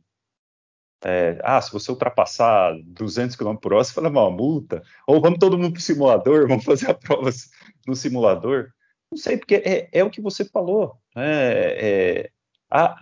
É, 1.04 1.40
ah, 1.44 1.62
se 1.62 1.72
você 1.72 1.92
ultrapassar 1.92 2.74
200 2.84 3.36
km 3.36 3.56
por 3.56 3.74
hora, 3.74 3.84
você 3.84 3.94
vai 3.94 4.06
levar 4.06 4.22
uma 4.22 4.36
multa. 4.36 4.82
Ou 5.06 5.22
vamos 5.22 5.40
todo 5.40 5.58
mundo 5.58 5.74
para 5.74 5.80
o 5.80 5.84
simulador, 5.84 6.48
vamos 6.48 6.66
fazer 6.66 6.90
a 6.90 6.94
prova 6.94 7.30
no 7.86 7.96
simulador. 7.96 8.70
Não 9.12 9.18
sei, 9.18 9.38
porque 9.38 9.56
é, 9.56 9.90
é 9.92 10.04
o 10.04 10.10
que 10.10 10.22
você 10.22 10.44
falou. 10.46 10.98
Né? 11.16 11.26
É, 11.26 12.32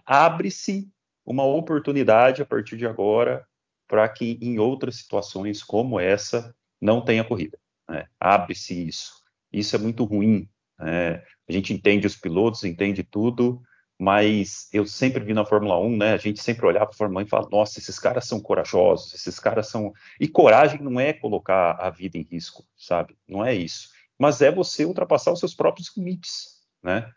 abre-se 0.05 0.89
uma 1.25 1.43
oportunidade 1.43 2.41
a 2.41 2.45
partir 2.45 2.77
de 2.77 2.85
agora 2.85 3.45
para 3.87 4.07
que 4.09 4.37
em 4.41 4.59
outras 4.59 4.97
situações 4.97 5.63
como 5.63 5.99
essa 5.99 6.55
não 6.81 7.03
tenha 7.03 7.23
corrida. 7.23 7.57
Né? 7.89 8.07
Abre-se 8.19 8.87
isso. 8.87 9.14
Isso 9.57 9.75
é 9.75 9.79
muito 9.79 10.03
ruim. 10.03 10.49
Né? 10.77 11.23
A 11.47 11.51
gente 11.51 11.73
entende 11.73 12.05
os 12.05 12.15
pilotos, 12.15 12.63
entende 12.63 13.03
tudo, 13.03 13.61
mas 13.97 14.67
eu 14.73 14.85
sempre 14.85 15.23
vi 15.23 15.33
na 15.33 15.45
Fórmula 15.45 15.79
1, 15.79 15.97
né? 15.97 16.13
A 16.13 16.17
gente 16.17 16.41
sempre 16.41 16.65
olhava 16.65 16.87
para 16.87 16.95
a 16.95 16.97
Fórmula 16.97 17.21
1 17.21 17.25
e 17.25 17.29
falava, 17.29 17.49
nossa, 17.49 17.79
esses 17.79 17.97
caras 17.97 18.27
são 18.27 18.41
corajosos, 18.41 19.13
esses 19.13 19.39
caras 19.39 19.69
são. 19.69 19.93
E 20.19 20.27
coragem 20.27 20.81
não 20.81 20.99
é 20.99 21.13
colocar 21.13 21.71
a 21.79 21.89
vida 21.89 22.17
em 22.17 22.23
risco, 22.23 22.65
sabe? 22.75 23.15
Não 23.27 23.45
é 23.45 23.55
isso. 23.55 23.89
Mas 24.19 24.41
é 24.41 24.51
você 24.51 24.83
ultrapassar 24.83 25.31
os 25.31 25.39
seus 25.39 25.53
próprios 25.53 25.95
limites, 25.95 26.61
né? 26.83 27.09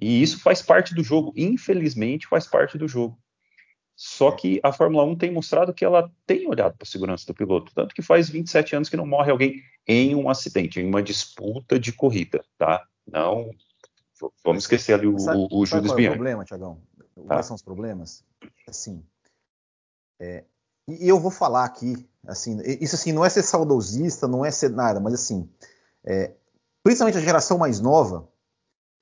E 0.00 0.22
isso 0.22 0.40
faz 0.40 0.62
parte 0.62 0.94
do 0.94 1.02
jogo, 1.02 1.32
infelizmente 1.36 2.28
faz 2.28 2.46
parte 2.46 2.78
do 2.78 2.86
jogo. 2.86 3.18
Só 4.02 4.32
que 4.32 4.58
a 4.62 4.72
Fórmula 4.72 5.04
1 5.04 5.18
tem 5.18 5.30
mostrado 5.30 5.74
que 5.74 5.84
ela 5.84 6.10
tem 6.26 6.48
olhado 6.48 6.74
para 6.74 6.88
a 6.88 6.90
segurança 6.90 7.26
do 7.26 7.34
piloto, 7.34 7.70
tanto 7.74 7.94
que 7.94 8.00
faz 8.00 8.30
27 8.30 8.74
anos 8.74 8.88
que 8.88 8.96
não 8.96 9.04
morre 9.04 9.30
alguém 9.30 9.62
em 9.86 10.14
um 10.14 10.30
acidente, 10.30 10.80
em 10.80 10.86
uma 10.86 11.02
disputa 11.02 11.78
de 11.78 11.92
corrida, 11.92 12.42
tá? 12.56 12.82
Não, 13.06 13.50
vamos 14.42 14.62
esquecer 14.62 14.94
ali 14.94 15.06
o, 15.06 15.18
sabe, 15.18 15.36
o, 15.36 15.48
o 15.50 15.66
Júlio 15.66 15.90
Qual 15.90 15.98
é 15.98 16.08
o 16.08 16.12
problema, 16.12 16.44
Tiagão? 16.46 16.80
Tá. 16.96 17.22
Quais 17.26 17.44
são 17.44 17.54
os 17.54 17.60
problemas? 17.60 18.24
Assim, 18.66 19.04
é, 20.18 20.44
e 20.88 21.06
eu 21.06 21.20
vou 21.20 21.30
falar 21.30 21.66
aqui, 21.66 22.08
assim, 22.26 22.58
isso 22.80 22.94
assim 22.94 23.12
não 23.12 23.22
é 23.22 23.28
ser 23.28 23.42
saudosista, 23.42 24.26
não 24.26 24.42
é 24.42 24.50
ser 24.50 24.70
nada, 24.70 24.98
mas 24.98 25.12
assim, 25.12 25.46
é, 26.02 26.32
principalmente 26.82 27.18
a 27.18 27.20
geração 27.20 27.58
mais 27.58 27.80
nova, 27.80 28.26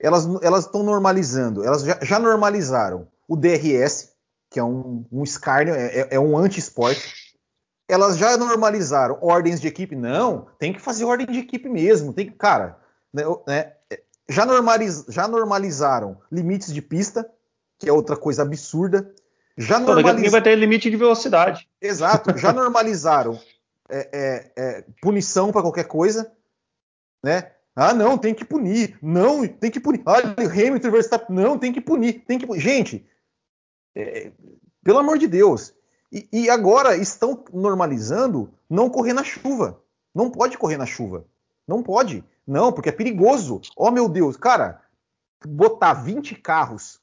elas 0.01 0.27
elas 0.43 0.65
estão 0.65 0.83
normalizando, 0.83 1.63
elas 1.63 1.85
já, 1.85 2.01
já, 2.03 2.19
normalizaram 2.19 3.07
o 3.29 3.37
DRS, 3.37 4.18
que 4.51 4.59
é 4.59 4.65
um, 4.65 5.05
um 5.11 5.23
escárnio, 5.23 5.75
é, 5.75 5.87
é, 5.87 6.09
é 6.13 6.21
um 6.21 6.37
anti-esporte. 6.37 7.37
Elas 7.89 8.19
já 8.19 8.37
normalizaram 8.37 9.19
ordens 9.21 9.61
de 9.61 9.69
equipe, 9.69 9.97
não, 9.97 10.47
tem 10.59 10.73
que 10.73 10.81
fazer 10.81 11.05
ordem 11.05 11.27
de 11.27 11.39
equipe 11.39 11.69
mesmo, 11.69 12.13
tem 12.13 12.27
que, 12.27 12.33
cara, 12.33 12.79
né, 13.13 13.23
né, 13.47 13.73
já, 14.29 14.45
normaliz, 14.45 15.07
já 15.09 15.27
normalizaram 15.27 16.21
limites 16.31 16.73
de 16.73 16.83
pista, 16.83 17.29
que 17.79 17.89
é 17.89 17.93
outra 17.93 18.17
coisa 18.17 18.43
absurda. 18.43 19.13
Já 19.57 19.79
normalizaram. 19.79 20.31
vai 20.31 20.43
ter 20.43 20.55
limite 20.57 20.91
de 20.91 20.97
velocidade. 20.97 21.69
Exato, 21.81 22.37
já 22.37 22.53
normalizaram 22.55 23.41
é, 23.89 24.09
é, 24.13 24.53
é, 24.57 24.85
punição 25.01 25.51
para 25.51 25.63
qualquer 25.63 25.85
coisa, 25.85 26.31
né? 27.25 27.53
Ah, 27.75 27.95
não, 27.95 28.19
tem 28.19 28.35
que 28.35 28.45
punir. 28.45 28.99
Não, 29.01 29.47
tem 29.47 29.71
que 29.71 29.79
punir. 29.79 30.03
Olha, 30.05 30.35
Hamilton 30.37 30.91
Verstappen, 30.91 31.37
não, 31.37 31.57
tem 31.57 31.73
que 31.73 31.81
punir. 31.81 32.25
Tem 32.27 32.37
que 32.37 32.47
punir. 32.47 32.61
Gente, 32.61 33.07
é, 33.95 34.33
pelo 34.83 34.99
amor 34.99 35.19
de 35.19 35.27
Deus. 35.27 35.75
E, 36.11 36.29
e, 36.33 36.51
agora 36.51 36.97
estão 36.97 37.45
normalizando 37.53 38.53
não 38.69 38.89
correr 38.89 39.13
na 39.13 39.23
chuva. 39.23 39.83
Não 40.15 40.31
pode 40.31 40.57
correr 40.57 40.77
na 40.77 40.87
chuva. 40.87 41.27
Não 41.67 41.83
pode. 41.83 42.25
Não, 42.47 42.73
porque 42.73 42.89
é 42.89 42.93
perigoso. 42.93 43.61
Oh, 43.77 43.91
meu 43.91 44.09
Deus. 44.09 44.37
Cara, 44.37 44.81
botar 45.47 45.93
20 45.93 46.35
carros 46.37 46.99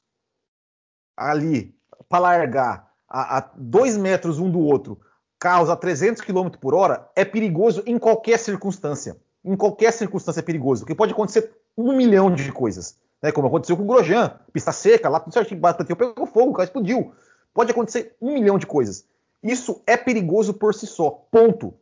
ali 1.16 1.74
para 2.08 2.18
largar 2.18 2.92
a, 3.08 3.38
a 3.38 3.50
dois 3.56 3.96
metros 3.96 4.38
um 4.38 4.50
do 4.50 4.60
outro, 4.60 5.00
carros 5.38 5.70
a 5.70 5.76
300 5.76 6.20
km 6.22 6.50
por 6.60 6.74
hora, 6.74 7.08
é 7.14 7.24
perigoso 7.24 7.82
em 7.86 7.98
qualquer 7.98 8.38
circunstância 8.38 9.16
em 9.46 9.56
qualquer 9.56 9.92
circunstância 9.92 10.40
é 10.40 10.42
perigoso, 10.42 10.82
porque 10.82 10.94
pode 10.94 11.12
acontecer 11.12 11.56
um 11.78 11.96
milhão 11.96 12.34
de 12.34 12.50
coisas, 12.50 12.98
né? 13.26 13.32
Como 13.32 13.48
aconteceu 13.48 13.76
com 13.76 13.82
o 13.82 13.86
Grosjean, 13.86 14.38
pista 14.52 14.70
seca, 14.70 15.08
lá 15.08 15.18
tudo 15.18 15.32
certinho, 15.32 15.60
bateu, 15.60 15.96
pegou 15.96 16.26
fogo, 16.26 16.50
o 16.50 16.52
carro 16.52 16.64
explodiu. 16.64 17.12
Pode 17.52 17.72
acontecer 17.72 18.14
um 18.22 18.34
milhão 18.34 18.56
de 18.56 18.66
coisas. 18.66 19.04
Isso 19.42 19.82
é 19.84 19.96
perigoso 19.96 20.54
por 20.54 20.72
si 20.72 20.86
só, 20.86 21.10
ponto. 21.10 21.74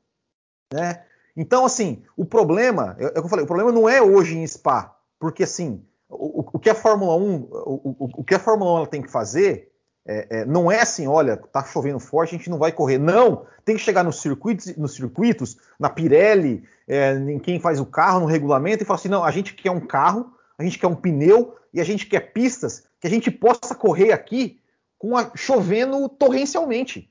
Né? 0.73 1.03
Então, 1.37 1.67
assim, 1.67 2.03
o 2.17 2.25
problema, 2.25 2.97
é 2.99 3.07
o 3.07 3.13
que 3.13 3.19
eu 3.19 3.29
falei, 3.29 3.45
o 3.45 3.47
problema 3.47 3.71
não 3.71 3.87
é 3.87 4.01
hoje 4.01 4.39
em 4.39 4.47
Spa, 4.47 4.97
porque 5.19 5.43
assim, 5.43 5.85
o, 6.09 6.47
o 6.55 6.59
que 6.59 6.71
a 6.71 6.75
Fórmula 6.75 7.15
1, 7.17 7.21
o, 7.21 7.97
o, 7.99 8.11
o 8.21 8.25
que 8.25 8.35
a 8.35 8.39
Fórmula 8.39 8.81
1 8.83 8.87
tem 8.87 9.03
que 9.03 9.11
fazer 9.11 9.71
é, 10.07 10.27
é, 10.31 10.45
não 10.45 10.71
é 10.71 10.81
assim, 10.81 11.07
olha, 11.07 11.37
tá 11.37 11.63
chovendo 11.65 11.99
forte, 11.99 12.35
a 12.35 12.39
gente 12.39 12.51
não 12.51 12.59
vai 12.59 12.73
correr. 12.73 12.99
Não, 12.99 13.47
tem 13.65 13.77
que 13.77 13.83
chegar 13.83 14.03
nos 14.03 14.21
circuitos, 14.21 14.77
nos 14.77 14.95
circuitos 14.95 15.57
na 15.79 15.89
Pirelli, 15.89 16.63
é, 16.87 17.15
em 17.15 17.39
quem 17.39 17.59
faz 17.59 17.81
o 17.81 17.87
carro, 17.87 18.21
no 18.21 18.27
regulamento, 18.27 18.83
e 18.83 18.87
falar 18.87 18.99
assim: 18.99 19.09
não, 19.09 19.25
a 19.25 19.31
gente 19.31 19.55
quer 19.55 19.71
um 19.71 19.81
carro, 19.81 20.34
a 20.59 20.62
gente 20.62 20.79
quer 20.79 20.87
um 20.87 20.95
pneu 20.95 21.57
e 21.73 21.81
a 21.81 21.85
gente 21.85 22.07
quer 22.07 22.33
pistas 22.33 22.85
que 23.01 23.07
a 23.07 23.11
gente 23.11 23.31
possa 23.31 23.75
correr 23.75 24.12
aqui 24.12 24.61
com 24.99 25.17
a, 25.17 25.33
chovendo 25.35 26.09
torrencialmente. 26.09 27.11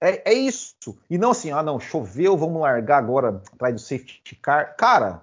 É, 0.00 0.32
é, 0.32 0.34
isso. 0.34 0.98
E 1.08 1.16
não 1.16 1.30
assim, 1.30 1.50
ah, 1.50 1.62
não, 1.62 1.78
choveu, 1.78 2.36
vamos 2.36 2.60
largar 2.60 2.98
agora 2.98 3.40
atrás 3.52 3.74
do 3.74 3.80
safety 3.80 4.34
car. 4.36 4.76
Cara, 4.76 5.22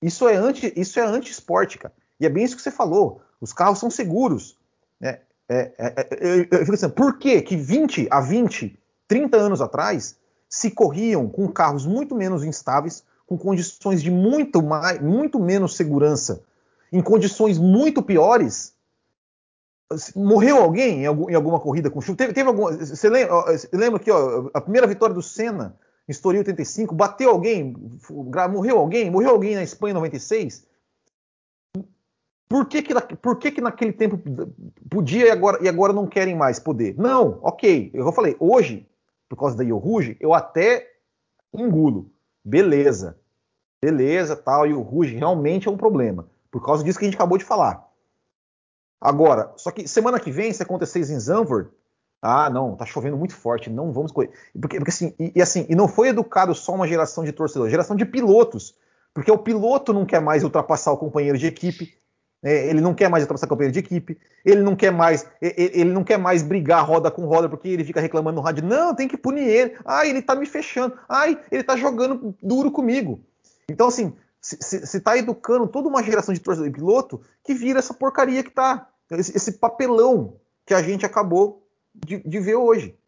isso 0.00 0.28
é 0.28 0.36
anti, 0.36 0.72
isso 0.76 1.00
é 1.00 1.02
anti-esporte, 1.04 1.78
cara. 1.78 1.94
E 2.20 2.26
é 2.26 2.28
bem 2.28 2.44
isso 2.44 2.54
que 2.56 2.62
você 2.62 2.70
falou. 2.70 3.20
Os 3.40 3.52
carros 3.52 3.80
são 3.80 3.90
seguros. 3.90 4.56
Né? 5.00 5.18
É, 5.48 5.72
é, 5.76 5.94
é, 5.96 6.08
eu, 6.20 6.46
eu 6.50 6.58
fico 6.60 6.74
assim, 6.74 6.88
por 6.88 7.18
que 7.18 7.42
que 7.42 7.56
20 7.56 8.06
a 8.10 8.20
20, 8.20 8.78
30 9.08 9.36
anos 9.36 9.60
atrás 9.60 10.16
se 10.48 10.70
corriam 10.70 11.28
com 11.28 11.48
carros 11.48 11.86
muito 11.86 12.14
menos 12.14 12.44
instáveis, 12.44 13.02
com 13.26 13.36
condições 13.38 14.02
de 14.02 14.10
muito, 14.10 14.62
mais, 14.62 15.00
muito 15.00 15.40
menos 15.40 15.74
segurança, 15.74 16.44
em 16.92 17.02
condições 17.02 17.58
muito 17.58 18.02
piores? 18.02 18.74
Morreu 20.14 20.58
alguém 20.58 21.02
em, 21.02 21.06
algum, 21.06 21.30
em 21.30 21.34
alguma 21.34 21.60
corrida 21.60 21.90
com 21.90 22.00
chuva? 22.00 22.16
Teve, 22.16 22.32
teve 22.32 22.48
alguma, 22.48 22.72
você 22.72 23.08
lembra, 23.08 23.44
lembra 23.72 23.96
aqui, 24.00 24.10
ó, 24.10 24.50
a 24.54 24.60
primeira 24.60 24.86
vitória 24.86 25.14
do 25.14 25.22
Senna 25.22 25.76
em 26.08 26.12
Estoril 26.12 26.40
85, 26.40 26.94
bateu 26.94 27.30
alguém, 27.30 27.76
morreu 28.50 28.78
alguém, 28.78 29.10
morreu 29.10 29.30
alguém 29.30 29.54
na 29.54 29.62
Espanha 29.62 29.92
em 29.92 29.94
96? 29.94 30.66
Por 32.48 32.66
que, 32.66 32.82
que, 32.82 32.94
por 33.16 33.38
que, 33.38 33.50
que 33.50 33.60
naquele 33.60 33.92
tempo 33.92 34.20
podia 34.90 35.26
e 35.26 35.30
agora, 35.30 35.58
e 35.62 35.68
agora 35.68 35.92
não 35.92 36.06
querem 36.06 36.36
mais 36.36 36.58
poder? 36.58 36.94
Não, 36.98 37.38
ok. 37.42 37.90
Eu 37.94 38.12
falei, 38.12 38.36
hoje, 38.38 38.86
por 39.26 39.36
causa 39.36 39.56
da 39.56 39.64
Rouge, 39.64 40.18
eu 40.20 40.34
até 40.34 40.86
engulo. 41.54 42.10
Beleza. 42.44 43.18
Beleza, 43.82 44.36
tal, 44.36 44.66
e 44.66 44.74
o 44.74 44.82
Rouge 44.82 45.16
realmente 45.16 45.66
é 45.66 45.70
um 45.70 45.76
problema. 45.78 46.28
Por 46.52 46.64
causa 46.64 46.84
disso 46.84 46.98
que 46.98 47.04
a 47.06 47.08
gente 47.08 47.16
acabou 47.16 47.38
de 47.38 47.44
falar. 47.44 47.88
Agora, 49.00 49.52
só 49.56 49.72
que 49.72 49.88
semana 49.88 50.20
que 50.20 50.30
vem, 50.30 50.52
se 50.52 50.62
acontecer 50.62 51.00
em 51.00 51.18
Zandvoort, 51.18 51.70
ah, 52.20 52.48
não, 52.48 52.76
tá 52.76 52.86
chovendo 52.86 53.16
muito 53.16 53.34
forte, 53.34 53.68
não 53.68 53.90
vamos 53.90 54.12
correr. 54.12 54.30
Porque, 54.60 54.76
porque 54.76 54.90
assim, 54.90 55.12
e, 55.18 55.32
e, 55.34 55.42
assim, 55.42 55.66
e 55.68 55.74
não 55.74 55.88
foi 55.88 56.10
educado 56.10 56.54
só 56.54 56.72
uma 56.72 56.86
geração 56.86 57.24
de 57.24 57.32
torcedores, 57.32 57.72
geração 57.72 57.96
de 57.96 58.04
pilotos. 58.04 58.76
Porque 59.12 59.32
o 59.32 59.38
piloto 59.38 59.92
não 59.92 60.06
quer 60.06 60.20
mais 60.20 60.44
ultrapassar 60.44 60.92
o 60.92 60.96
companheiro 60.96 61.36
de 61.36 61.46
equipe, 61.46 61.92
é, 62.44 62.68
ele 62.68 62.80
não 62.80 62.94
quer 62.94 63.08
mais 63.08 63.22
ultrapassar 63.22 63.46
companheiro 63.46 63.72
de 63.72 63.78
equipe, 63.78 64.18
ele 64.44 64.62
não 64.62 64.76
quer 64.76 64.92
mais, 64.92 65.26
ele 65.40 65.90
não 65.90 66.04
quer 66.04 66.18
mais 66.18 66.42
brigar 66.42 66.84
roda 66.86 67.10
com 67.10 67.24
roda 67.24 67.48
porque 67.48 67.68
ele 67.68 67.84
fica 67.84 68.00
reclamando 68.00 68.36
no 68.36 68.42
rádio. 68.42 68.64
Não, 68.64 68.94
tem 68.94 69.08
que 69.08 69.16
punir 69.16 69.48
ele. 69.48 69.76
Ai, 69.84 70.10
ele 70.10 70.22
tá 70.22 70.34
me 70.34 70.46
fechando. 70.46 70.96
Ai, 71.08 71.38
ele 71.50 71.62
tá 71.62 71.76
jogando 71.76 72.34
duro 72.42 72.70
comigo. 72.70 73.20
Então, 73.68 73.88
assim, 73.88 74.12
se 74.42 74.96
está 74.96 75.16
educando 75.16 75.68
toda 75.68 75.88
uma 75.88 76.02
geração 76.02 76.34
de 76.34 76.40
torcedor 76.40 76.68
de 76.68 76.74
piloto 76.74 77.22
que 77.44 77.54
vira 77.54 77.78
essa 77.78 77.94
porcaria 77.94 78.42
que 78.42 78.50
tá. 78.50 78.88
Esse, 79.12 79.36
esse 79.36 79.52
papelão 79.52 80.40
que 80.66 80.74
a 80.74 80.82
gente 80.82 81.06
acabou 81.06 81.66
de, 81.94 82.18
de 82.18 82.40
ver 82.40 82.56
hoje. 82.56 82.98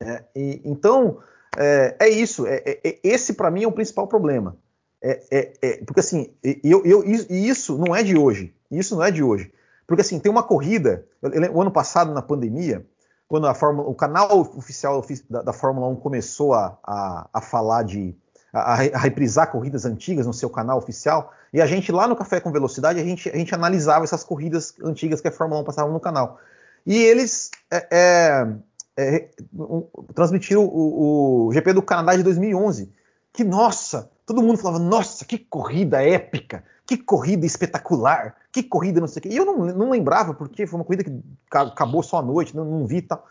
É, 0.00 0.24
e, 0.34 0.60
então, 0.64 1.18
é, 1.56 1.96
é 2.00 2.08
isso. 2.08 2.46
É, 2.46 2.56
é, 2.66 2.80
é 2.82 3.00
esse, 3.02 3.34
para 3.34 3.50
mim, 3.50 3.62
é 3.62 3.68
o 3.68 3.72
principal 3.72 4.06
problema. 4.06 4.56
É, 5.00 5.80
porque 5.86 6.00
assim, 6.00 6.34
eu, 6.42 6.84
eu, 6.84 7.04
e 7.06 7.48
isso 7.48 7.78
não 7.78 7.94
é 7.94 8.02
de 8.02 8.16
hoje. 8.16 8.52
Isso 8.70 8.96
não 8.96 9.04
é 9.04 9.12
de 9.12 9.22
hoje. 9.22 9.52
Porque 9.86 10.00
assim, 10.00 10.18
tem 10.18 10.30
uma 10.30 10.42
corrida. 10.42 11.06
O 11.52 11.62
ano 11.62 11.70
passado, 11.70 12.12
na 12.12 12.20
pandemia, 12.20 12.84
quando 13.28 13.46
a 13.46 13.54
Fórmula, 13.54 13.88
o 13.88 13.94
canal 13.94 14.40
oficial 14.40 15.04
da, 15.30 15.42
da 15.42 15.52
Fórmula 15.52 15.86
1 15.88 15.96
começou 15.96 16.52
a, 16.54 16.78
a, 16.82 17.28
a 17.32 17.40
falar 17.40 17.84
de. 17.84 18.16
A, 18.52 18.74
a, 18.74 18.98
reprisar 18.98 19.50
corridas 19.50 19.84
antigas 19.84 20.26
no 20.26 20.32
seu 20.32 20.48
canal 20.48 20.78
oficial, 20.78 21.32
e 21.52 21.60
a 21.60 21.66
gente 21.66 21.92
lá 21.92 22.06
no 22.06 22.16
Café 22.16 22.40
com 22.40 22.50
Velocidade, 22.50 22.98
a 22.98 23.04
gente, 23.04 23.28
a 23.28 23.36
gente 23.36 23.54
analisava 23.54 24.04
essas 24.04 24.24
corridas 24.24 24.74
antigas 24.82 25.20
que 25.20 25.28
a 25.28 25.32
Fórmula 25.32 25.60
1 25.60 25.64
passava 25.64 25.92
no 25.92 26.00
canal. 26.00 26.38
E 26.86 26.96
eles 26.96 27.50
é, 27.70 27.86
é, 27.90 28.48
é 28.96 29.28
transmitiram 30.14 30.64
o, 30.64 31.48
o, 31.48 31.52
GP 31.52 31.74
do 31.74 31.82
Canadá 31.82 32.16
de 32.16 32.22
2011. 32.22 32.90
Que, 33.32 33.44
nossa, 33.44 34.10
todo 34.24 34.42
mundo 34.42 34.58
falava, 34.58 34.82
nossa, 34.82 35.24
que 35.24 35.38
corrida 35.38 36.02
épica, 36.02 36.64
que 36.86 36.96
corrida 36.96 37.44
espetacular, 37.44 38.36
que 38.50 38.62
corrida 38.62 39.00
não 39.00 39.08
sei 39.08 39.20
o 39.20 39.22
quê. 39.22 39.28
E 39.28 39.36
eu 39.36 39.44
não, 39.44 39.58
não 39.58 39.90
lembrava, 39.90 40.32
porque 40.32 40.66
foi 40.66 40.78
uma 40.78 40.84
corrida 40.84 41.04
que 41.04 41.12
acabou 41.50 42.02
só 42.02 42.18
à 42.18 42.22
noite, 42.22 42.56
não, 42.56 42.64
não 42.64 42.86
vi 42.86 42.96
e 42.96 43.02
tal. 43.02 43.26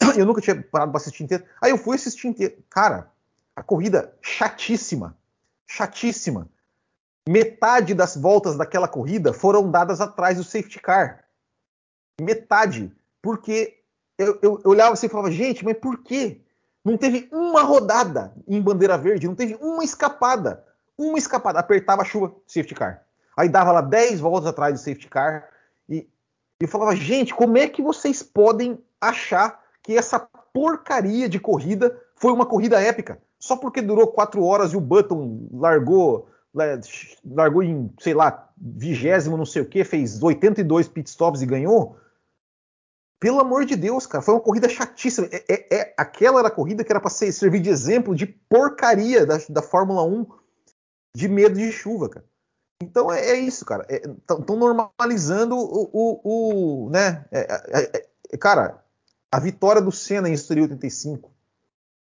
Eu 0.16 0.24
nunca 0.24 0.40
tinha 0.40 0.56
parado 0.62 0.92
para 0.92 1.00
assistir 1.00 1.24
inteiro. 1.24 1.44
Aí 1.60 1.70
eu 1.70 1.76
fui 1.76 1.94
assistir 1.94 2.26
inteiro. 2.26 2.54
Cara, 2.70 3.10
a 3.60 3.62
corrida 3.62 4.16
chatíssima, 4.22 5.14
chatíssima. 5.66 6.48
Metade 7.28 7.92
das 7.92 8.16
voltas 8.16 8.56
daquela 8.56 8.88
corrida 8.88 9.34
foram 9.34 9.70
dadas 9.70 10.00
atrás 10.00 10.38
do 10.38 10.44
safety 10.44 10.80
car. 10.80 11.24
Metade. 12.18 12.90
Porque 13.20 13.78
eu, 14.16 14.38
eu, 14.40 14.60
eu 14.64 14.70
olhava 14.70 14.94
assim 14.94 15.06
e 15.06 15.10
falava, 15.10 15.30
gente, 15.30 15.62
mas 15.62 15.76
por 15.76 16.02
quê? 16.02 16.40
Não 16.82 16.96
teve 16.96 17.28
uma 17.30 17.62
rodada 17.62 18.32
em 18.48 18.60
bandeira 18.62 18.96
verde, 18.96 19.28
não 19.28 19.34
teve 19.34 19.54
uma 19.56 19.84
escapada. 19.84 20.64
Uma 20.96 21.18
escapada. 21.18 21.58
Apertava 21.58 22.00
a 22.00 22.06
chuva, 22.06 22.34
safety 22.46 22.74
car. 22.74 23.04
Aí 23.36 23.50
dava 23.50 23.72
lá 23.72 23.82
10 23.82 24.20
voltas 24.20 24.46
atrás 24.46 24.72
do 24.72 24.78
safety 24.78 25.08
car. 25.08 25.46
E 25.86 26.08
eu 26.58 26.66
falava, 26.66 26.96
gente, 26.96 27.34
como 27.34 27.58
é 27.58 27.68
que 27.68 27.82
vocês 27.82 28.22
podem 28.22 28.82
achar 28.98 29.62
que 29.82 29.98
essa 29.98 30.18
porcaria 30.18 31.28
de 31.28 31.38
corrida 31.38 31.94
foi 32.16 32.32
uma 32.32 32.46
corrida 32.46 32.80
épica? 32.80 33.20
Só 33.40 33.56
porque 33.56 33.80
durou 33.80 34.08
4 34.08 34.44
horas 34.44 34.72
e 34.72 34.76
o 34.76 34.80
Button 34.80 35.48
largou 35.52 36.28
largou 37.24 37.62
em, 37.62 37.92
sei 38.00 38.12
lá, 38.12 38.50
vigésimo, 38.56 39.36
não 39.36 39.46
sei 39.46 39.62
o 39.62 39.68
que, 39.68 39.84
fez 39.84 40.20
82 40.20 40.88
pitstops 40.88 41.42
e 41.42 41.46
ganhou. 41.46 41.96
Pelo 43.20 43.38
amor 43.38 43.64
de 43.64 43.76
Deus, 43.76 44.06
cara, 44.06 44.22
foi 44.22 44.34
uma 44.34 44.40
corrida 44.40 44.68
chatíssima. 44.68 45.28
É, 45.30 45.44
é, 45.48 45.76
é 45.76 45.94
aquela 45.96 46.40
era 46.40 46.48
a 46.48 46.50
corrida 46.50 46.82
que 46.82 46.90
era 46.90 47.00
para 47.00 47.10
servir 47.10 47.60
de 47.60 47.68
exemplo 47.68 48.16
de 48.16 48.26
porcaria 48.26 49.26
da, 49.26 49.38
da 49.48 49.62
Fórmula 49.62 50.02
1 50.02 50.26
de 51.14 51.28
medo 51.28 51.56
de 51.56 51.70
chuva, 51.70 52.08
cara. 52.08 52.26
Então 52.82 53.12
é, 53.12 53.32
é 53.32 53.34
isso, 53.34 53.64
cara. 53.64 53.86
Estão 53.90 54.56
é, 54.56 54.58
normalizando 54.58 55.54
o, 55.54 55.90
o, 55.92 56.86
o 56.86 56.90
né? 56.90 57.26
É, 57.30 58.06
é, 58.32 58.38
cara, 58.38 58.82
a 59.30 59.38
vitória 59.38 59.82
do 59.82 59.92
Senna 59.92 60.28
em 60.28 60.32
Estoril 60.32 60.64
85, 60.64 61.29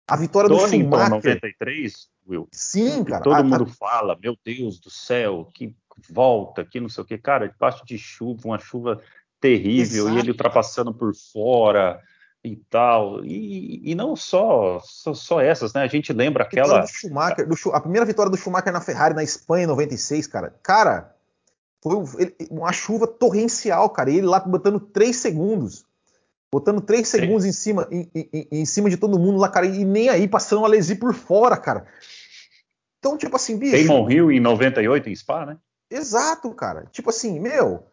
a 0.09 0.17
vitória 0.17 0.49
do 0.49 0.59
Schumacher 0.59 1.11
93, 1.11 2.09
Will. 2.27 2.49
Sim, 2.51 3.05
cara. 3.05 3.23
todo 3.23 3.35
a, 3.35 3.43
mundo 3.43 3.65
a... 3.65 3.67
fala, 3.67 4.19
meu 4.21 4.37
Deus 4.45 4.81
do 4.81 4.91
céu, 4.91 5.49
que 5.53 5.75
volta, 6.11 6.65
que 6.65 6.81
não 6.81 6.89
sei 6.89 7.03
o 7.03 7.07
que, 7.07 7.19
cara, 7.19 7.49
debaixo 7.49 7.85
de 7.85 7.99
chuva, 7.99 8.41
uma 8.45 8.59
chuva 8.59 9.01
terrível, 9.41 10.05
Exato. 10.05 10.17
e 10.17 10.21
ele 10.21 10.31
ultrapassando 10.31 10.95
por 10.95 11.15
fora 11.15 12.01
e 12.43 12.57
tal. 12.57 13.25
E, 13.25 13.91
e 13.91 13.95
não 13.95 14.17
só, 14.17 14.81
só, 14.83 15.13
só 15.13 15.41
essas, 15.41 15.73
né? 15.75 15.83
A 15.83 15.89
gente 15.89 16.13
lembra 16.13 16.45
aquela. 16.45 16.81
Do 16.81 16.89
Schumacher, 16.89 17.47
do, 17.47 17.57
a 17.73 17.81
primeira 17.81 18.07
vitória 18.07 18.31
do 18.31 18.37
Schumacher 18.37 18.73
na 18.73 18.81
Ferrari 18.81 19.15
na 19.15 19.23
Espanha 19.23 19.65
em 19.65 19.69
96, 19.69 20.27
cara. 20.27 20.55
Cara, 20.63 21.15
foi 21.83 21.97
uma 22.51 22.73
chuva 22.73 23.07
torrencial, 23.07 23.91
cara. 23.91 24.11
E 24.11 24.17
ele 24.19 24.27
lá 24.27 24.41
botando 24.41 24.81
3 24.81 25.15
segundos. 25.15 25.85
Botando 26.51 26.81
3 26.81 27.07
segundos 27.07 27.45
em 27.45 27.53
cima, 27.53 27.87
em, 27.91 28.11
em, 28.15 28.49
em, 28.51 28.65
cima 28.65 28.89
de 28.89 28.97
todo 28.97 29.19
mundo 29.19 29.39
lá, 29.39 29.51
cara. 29.51 29.67
E 29.67 29.85
nem 29.85 30.09
aí, 30.09 30.27
passando 30.27 30.63
a 30.63 30.67
Alesi 30.67 30.95
por 30.95 31.13
fora, 31.13 31.57
cara. 31.57 31.87
Então, 32.99 33.19
tipo 33.19 33.37
assim, 33.37 33.59
bicho. 33.59 33.87
Damon 33.87 34.11
Hill 34.11 34.33
em 34.33 34.41
98 34.41 35.09
em 35.11 35.15
Spa, 35.15 35.45
né? 35.45 35.59
Exato, 35.91 36.51
cara. 36.55 36.87
Tipo 36.91 37.11
assim, 37.11 37.39
meu, 37.39 37.87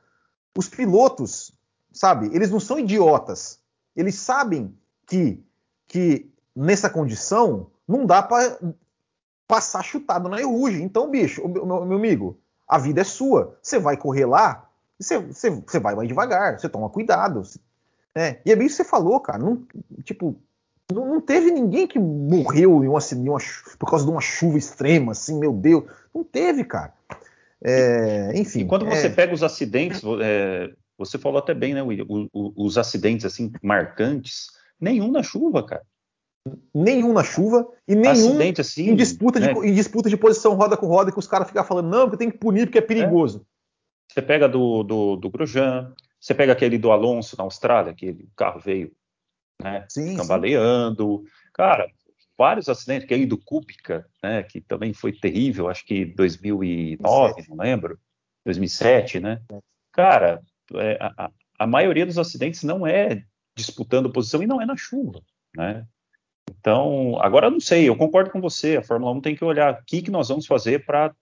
os 0.58 0.70
pilotos, 0.70 1.54
sabe, 1.92 2.30
eles 2.34 2.50
não 2.50 2.60
são 2.60 2.80
idiotas. 2.80 3.60
Eles 3.96 4.16
sabem 4.16 4.74
que, 5.06 5.44
que 5.88 6.30
nessa 6.56 6.90
condição 6.90 7.72
não 7.88 8.06
dá 8.06 8.22
para 8.22 8.58
passar 9.48 9.84
chutado 9.84 10.30
na 10.30 10.42
enruge. 10.42 10.82
Então, 10.82 11.10
bicho, 11.10 11.48
meu, 11.48 11.66
meu, 11.66 11.98
amigo, 11.98 12.40
a 12.68 12.78
vida 12.78 13.02
é 13.02 13.04
sua. 13.04 13.58
Você 13.62 13.80
vai 13.80 13.98
correr 13.98 14.26
lá, 14.26 14.68
você, 15.00 15.20
você, 15.20 15.50
você 15.50 15.80
vai 15.80 15.96
mais 15.96 16.08
devagar, 16.08 16.60
você 16.60 16.68
toma 16.68 16.90
cuidado. 16.90 17.42
Né? 18.16 18.40
E 18.46 18.52
é 18.52 18.56
bem 18.56 18.68
isso 18.68 18.78
que 18.78 18.84
você 18.84 18.90
falou, 18.90 19.20
cara. 19.20 19.40
Não, 19.40 19.66
tipo, 20.04 20.40
não, 20.92 21.06
não 21.06 21.22
teve 21.22 21.52
ninguém 21.52 21.88
que 21.88 22.00
morreu 22.00 22.84
em 22.84 22.88
uma, 22.88 23.00
em 23.00 23.30
uma, 23.30 23.40
por 23.78 23.90
causa 23.90 24.06
de 24.06 24.12
uma 24.12 24.22
chuva 24.22 24.58
extrema, 24.58 25.12
assim, 25.12 25.38
meu 25.38 25.52
Deus. 25.52 25.84
Não 26.14 26.24
teve, 26.24 26.64
cara. 26.64 26.94
É, 27.64 28.32
enfim. 28.40 28.60
E 28.60 28.66
quando 28.66 28.86
você 28.86 29.08
é... 29.08 29.10
pega 29.10 29.34
os 29.34 29.44
acidentes, 29.44 30.02
é, 30.22 30.72
você 30.98 31.18
falou 31.18 31.40
até 31.40 31.54
bem, 31.54 31.74
né, 31.74 31.82
William? 31.82 32.06
O, 32.08 32.30
o, 32.32 32.66
os 32.66 32.78
acidentes 32.78 33.26
assim 33.26 33.52
marcantes, 33.62 34.48
nenhum 34.80 35.12
na 35.12 35.24
chuva, 35.24 35.64
cara. 35.64 35.84
Nenhum 36.74 37.12
na 37.12 37.24
chuva 37.24 37.68
e 37.88 37.96
nenhum 37.96 38.30
Acidente, 38.30 38.62
assim, 38.62 38.92
em, 38.92 38.96
disputa 38.96 39.40
de, 39.40 39.48
né? 39.48 39.68
em 39.68 39.74
disputa 39.74 40.10
de 40.10 40.16
posição 40.16 40.54
roda 40.54 40.78
com 40.78 40.86
roda 40.86 41.12
que 41.12 41.18
os 41.18 41.28
caras 41.28 41.48
ficam 41.48 41.64
falando, 41.64 41.90
não, 41.90 42.04
porque 42.04 42.18
tem 42.18 42.30
que 42.30 42.38
punir 42.38 42.68
porque 42.68 42.78
é 42.78 42.82
perigoso. 42.82 43.40
É. 43.40 44.14
Você 44.14 44.22
pega 44.22 44.48
do, 44.48 44.84
do, 44.84 45.16
do 45.16 45.30
Grosjean, 45.32 45.92
você 46.26 46.34
pega 46.34 46.54
aquele 46.54 46.80
do 46.80 46.92
Alonso 46.92 47.38
na 47.38 47.44
Austrália, 47.44 47.94
que 47.94 48.10
o 48.10 48.28
carro 48.36 48.60
veio 48.60 48.92
né, 49.62 49.86
sim, 49.88 50.18
cambaleando. 50.18 51.22
Sim. 51.24 51.32
Cara, 51.54 51.88
vários 52.36 52.68
acidentes, 52.68 53.08
que 53.08 53.14
aí 53.14 53.28
do 53.28 53.38
Kubica, 53.38 54.10
né, 54.24 54.42
que 54.42 54.60
também 54.60 54.92
foi 54.92 55.14
terrível, 55.14 55.70
acho 55.70 55.86
que 55.86 56.04
2009, 56.04 56.98
2007. 56.98 57.50
não 57.52 57.58
lembro, 57.58 58.00
2007, 58.44 59.20
né? 59.20 59.40
Cara, 59.92 60.42
é, 60.74 60.98
a, 61.00 61.30
a, 61.60 61.68
maioria 61.68 62.08
dos 62.08 62.18
acidentes 62.18 62.64
não 62.64 62.88
é 62.88 63.24
disputando 63.56 64.12
posição 64.12 64.42
e 64.42 64.48
não 64.48 64.60
é 64.60 64.66
na 64.66 64.76
chuva, 64.76 65.22
né? 65.56 65.86
Então, 66.50 67.22
agora 67.22 67.46
eu 67.48 67.52
não 67.52 67.60
sei, 67.60 67.88
eu 67.88 67.96
concordo 67.96 68.32
com 68.32 68.42
você, 68.42 68.78
a 68.78 68.84
Fórmula 68.84 69.12
1 69.12 69.22
tem 69.22 69.36
que 69.36 69.46
olhar 69.46 69.76
o 69.76 69.86
que, 69.86 70.02
que 70.02 70.10
nós 70.10 70.30
vamos 70.30 70.48
fazer 70.48 70.88
para 70.88 71.14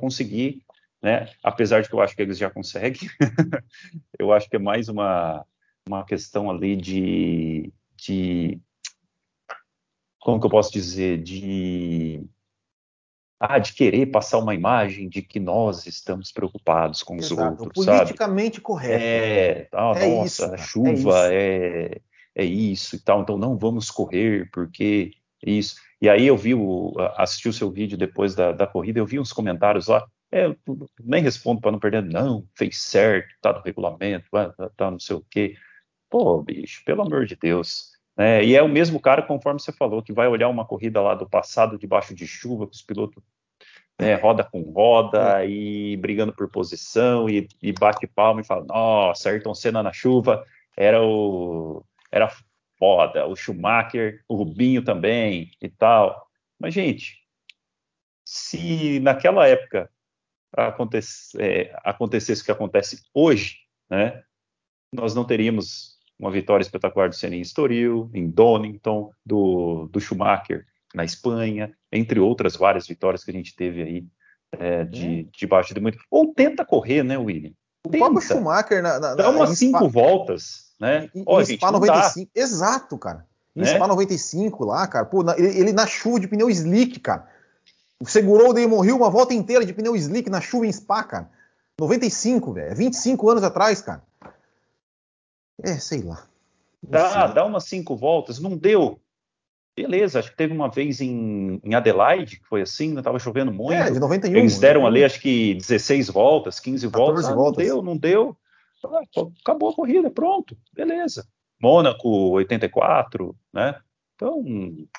conseguir, 0.00 0.62
né? 1.02 1.30
Apesar 1.42 1.82
de 1.82 1.88
que 1.88 1.94
eu 1.94 2.00
acho 2.00 2.14
que 2.14 2.22
eles 2.22 2.38
já 2.38 2.50
conseguem, 2.50 3.08
eu 4.18 4.32
acho 4.32 4.48
que 4.48 4.56
é 4.56 4.58
mais 4.58 4.88
uma, 4.88 5.44
uma 5.86 6.04
questão 6.04 6.50
ali 6.50 6.76
de, 6.76 7.72
de 7.96 8.60
como 10.20 10.40
que 10.40 10.46
eu 10.46 10.50
posso 10.50 10.72
dizer, 10.72 11.22
de 11.22 12.22
ah, 13.40 13.58
de 13.58 13.72
querer 13.72 14.06
passar 14.06 14.38
uma 14.38 14.54
imagem 14.54 15.08
de 15.08 15.22
que 15.22 15.38
nós 15.38 15.86
estamos 15.86 16.32
preocupados 16.32 17.04
com 17.04 17.16
os 17.16 17.30
Exato. 17.30 17.62
outros, 17.62 17.86
politicamente 17.86 18.56
sabe? 18.56 18.64
correto. 18.64 19.04
É, 19.04 19.68
ah, 19.72 19.92
é 19.96 20.16
nossa, 20.16 20.26
isso, 20.26 20.54
a 20.54 20.56
chuva 20.56 20.88
é 20.88 20.96
isso. 20.96 22.00
é, 22.34 22.42
é 22.42 22.44
isso 22.44 22.96
e 22.96 22.98
tal, 22.98 23.22
então 23.22 23.38
não 23.38 23.56
vamos 23.56 23.90
correr 23.90 24.50
porque 24.52 25.12
isso. 25.44 25.76
E 26.00 26.08
aí 26.08 26.26
eu 26.26 26.36
vi, 26.36 26.54
o, 26.54 26.94
assisti 27.16 27.48
o 27.48 27.52
seu 27.52 27.70
vídeo 27.70 27.96
depois 27.96 28.34
da, 28.34 28.50
da 28.50 28.66
corrida, 28.66 28.98
eu 28.98 29.06
vi 29.06 29.20
uns 29.20 29.32
comentários 29.32 29.86
lá, 29.86 30.04
é, 30.30 30.54
nem 31.02 31.22
respondo 31.22 31.60
para 31.60 31.72
não 31.72 31.78
perder, 31.78 32.02
não, 32.02 32.46
fez 32.54 32.82
certo, 32.82 33.28
tá 33.40 33.52
no 33.52 33.62
regulamento, 33.62 34.28
tá, 34.30 34.70
tá 34.76 34.90
não 34.90 34.98
sei 34.98 35.16
o 35.16 35.24
quê. 35.30 35.56
Pô, 36.10 36.42
bicho, 36.42 36.82
pelo 36.84 37.02
amor 37.02 37.26
de 37.26 37.36
Deus. 37.36 37.92
É, 38.16 38.44
e 38.44 38.56
é 38.56 38.62
o 38.62 38.68
mesmo 38.68 39.00
cara, 39.00 39.22
conforme 39.22 39.60
você 39.60 39.72
falou, 39.72 40.02
que 40.02 40.12
vai 40.12 40.26
olhar 40.28 40.48
uma 40.48 40.66
corrida 40.66 41.00
lá 41.00 41.14
do 41.14 41.28
passado 41.28 41.78
debaixo 41.78 42.14
de 42.14 42.26
chuva, 42.26 42.66
com 42.66 42.72
os 42.72 42.82
pilotos 42.82 43.22
né, 44.00 44.14
roda 44.14 44.44
com 44.44 44.62
roda 44.62 45.42
é. 45.42 45.50
e 45.50 45.96
brigando 45.96 46.32
por 46.32 46.48
posição 46.48 47.28
e, 47.28 47.48
e, 47.60 47.72
bate 47.72 48.06
palma 48.06 48.40
e 48.40 48.44
fala: 48.44 48.64
Nossa, 48.64 49.28
Ayrton 49.28 49.54
Senna 49.54 49.82
na 49.82 49.92
chuva 49.92 50.44
era 50.76 51.02
o 51.02 51.84
era 52.10 52.30
foda, 52.78 53.26
o 53.26 53.34
Schumacher, 53.34 54.22
o 54.28 54.36
Rubinho 54.36 54.84
também 54.84 55.50
e 55.60 55.68
tal. 55.68 56.28
Mas, 56.58 56.72
gente, 56.72 57.18
se 58.24 59.00
naquela 59.00 59.46
época 59.46 59.90
acontece, 60.56 61.36
é, 61.40 61.74
acontecesse 61.84 62.42
o 62.42 62.44
que 62.44 62.52
acontece 62.52 63.02
hoje, 63.14 63.56
né, 63.90 64.22
nós 64.92 65.14
não 65.14 65.24
teríamos 65.24 65.98
uma 66.18 66.30
vitória 66.30 66.62
espetacular 66.62 67.08
do 67.08 67.14
Senna 67.14 67.36
em 67.36 67.40
Estoril, 67.40 68.10
em 68.12 68.28
Donington, 68.28 69.12
do, 69.24 69.88
do 69.92 70.00
Schumacher 70.00 70.66
na 70.94 71.04
Espanha, 71.04 71.72
entre 71.92 72.18
outras 72.18 72.56
várias 72.56 72.86
vitórias 72.86 73.22
que 73.22 73.30
a 73.30 73.34
gente 73.34 73.54
teve 73.54 73.82
aí 73.82 74.06
é, 74.52 74.84
de, 74.84 75.28
debaixo 75.36 75.74
de 75.74 75.80
muito. 75.80 75.98
Ou 76.10 76.32
tenta 76.34 76.64
correr, 76.64 77.02
né, 77.02 77.16
William? 77.16 77.52
O 77.86 77.90
tenta. 77.90 78.04
próprio 78.04 78.22
Schumacher 78.22 78.82
na, 78.82 78.98
na, 78.98 79.14
dá 79.14 79.30
umas 79.30 79.58
cinco 79.58 79.78
Spa... 79.78 79.88
voltas, 79.88 80.72
né? 80.80 81.08
Em, 81.14 81.22
Ó, 81.26 81.40
em 81.40 81.44
gente, 81.44 81.60
Spa 81.60 81.70
95, 81.70 82.30
dá. 82.34 82.40
exato, 82.40 82.98
cara. 82.98 83.26
Em 83.54 83.60
né? 83.60 83.66
Spa 83.66 83.86
95 83.86 84.64
lá, 84.64 84.86
cara, 84.86 85.04
pô, 85.04 85.22
na, 85.22 85.38
ele, 85.38 85.60
ele, 85.60 85.72
na 85.72 85.86
chuva 85.86 86.18
de 86.18 86.28
pneu 86.28 86.50
slick, 86.50 86.98
cara. 87.00 87.28
Segurou 88.04 88.50
o 88.50 88.52
Damon 88.52 88.84
Hill 88.84 88.96
uma 88.96 89.10
volta 89.10 89.34
inteira 89.34 89.66
de 89.66 89.72
pneu 89.72 89.96
slick 89.96 90.30
na 90.30 90.40
chuva 90.40 90.66
em 90.66 90.72
Spa, 90.72 91.02
cara. 91.02 91.30
95, 91.80 92.52
velho. 92.52 92.76
25 92.76 93.30
anos 93.30 93.42
atrás, 93.42 93.82
cara. 93.82 94.02
É, 95.62 95.74
sei 95.76 96.02
lá. 96.02 96.26
Dá, 96.82 97.26
dá 97.26 97.44
umas 97.44 97.64
cinco 97.64 97.96
voltas, 97.96 98.38
não 98.38 98.56
deu. 98.56 99.00
Beleza, 99.76 100.18
acho 100.18 100.30
que 100.30 100.36
teve 100.36 100.52
uma 100.52 100.68
vez 100.68 101.00
em, 101.00 101.60
em 101.62 101.74
Adelaide, 101.74 102.40
que 102.40 102.46
foi 102.46 102.62
assim, 102.62 102.90
não 102.90 102.98
estava 102.98 103.18
chovendo 103.18 103.52
muito. 103.52 103.74
É, 103.74 103.90
de 103.90 104.00
91. 104.00 104.36
Eles 104.36 104.58
deram 104.58 104.86
ali, 104.86 105.04
acho 105.04 105.20
que 105.20 105.54
16 105.54 106.10
voltas, 106.10 106.58
15 106.58 106.86
voltas. 106.88 107.26
Ah, 107.26 107.34
voltas. 107.34 107.66
Não 107.66 107.74
deu, 107.74 107.82
não 107.82 107.96
deu. 107.96 108.36
Ah, 108.84 109.02
acabou 109.40 109.70
a 109.70 109.74
corrida, 109.74 110.10
pronto, 110.10 110.56
beleza. 110.72 111.26
Mônaco 111.60 112.08
84, 112.30 113.34
né? 113.52 113.80
Então, 114.14 114.44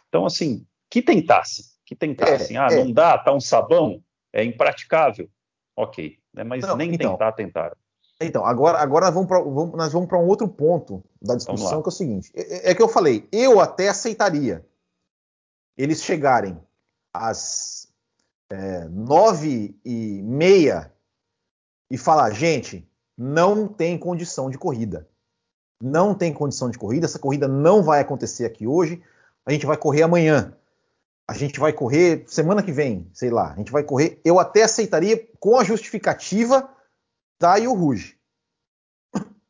então 0.07 0.25
assim, 0.25 0.65
que 0.89 1.01
tentasse, 1.01 1.65
que 1.89 1.95
tentassem. 1.95 2.56
É, 2.56 2.60
ah, 2.60 2.67
é. 2.71 2.75
não 2.75 2.91
dá, 2.91 3.17
tá 3.17 3.34
um 3.34 3.41
sabão, 3.41 4.04
é 4.32 4.43
impraticável. 4.43 5.28
Ok, 5.75 6.19
né? 6.32 6.43
mas 6.43 6.62
não, 6.62 6.78
nem 6.78 6.93
então, 6.93 7.13
tentar, 7.13 7.32
tentaram. 7.32 7.75
Então, 8.21 8.45
agora, 8.45 8.78
agora 8.78 9.10
nós 9.10 9.91
vamos 9.91 10.08
para 10.08 10.19
um 10.19 10.28
outro 10.28 10.47
ponto 10.47 11.04
da 11.19 11.36
discussão, 11.36 11.82
que 11.82 11.88
é 11.88 11.89
o 11.89 11.91
seguinte: 11.91 12.32
é, 12.36 12.69
é, 12.69 12.75
que 12.75 12.82
eu 12.82 12.88
falei, 12.88 13.28
eu 13.32 13.60
até 13.60 13.89
aceitaria 13.89 14.63
eles 15.75 16.04
chegarem 16.04 16.62
às 17.12 17.88
é, 18.52 18.84
nove 18.89 19.75
e 19.84 20.21
meia 20.21 20.93
e 21.89 21.97
falar, 21.97 22.30
gente, 22.32 22.88
não 23.17 23.67
tem 23.67 23.97
condição 23.97 24.49
de 24.49 24.60
corrida. 24.60 25.08
Não 25.82 26.13
tem 26.13 26.32
condição 26.34 26.69
de 26.69 26.78
corrida, 26.78 27.06
essa 27.06 27.17
corrida 27.17 27.47
não 27.47 27.82
vai 27.82 28.02
acontecer 28.02 28.45
aqui 28.45 28.67
hoje, 28.67 29.02
a 29.43 29.52
gente 29.52 29.65
vai 29.65 29.78
correr 29.78 30.04
amanhã. 30.04 30.54
A 31.29 31.33
gente 31.33 31.59
vai 31.59 31.71
correr 31.71 32.23
semana 32.25 32.63
que 32.63 32.71
vem, 32.71 33.07
sei 33.13 33.29
lá. 33.29 33.53
A 33.53 33.55
gente 33.55 33.71
vai 33.71 33.83
correr. 33.83 34.19
Eu 34.25 34.39
até 34.39 34.63
aceitaria 34.63 35.29
com 35.39 35.59
a 35.59 35.63
justificativa 35.63 36.67
da 37.39 37.55
Ruge. 37.55 38.17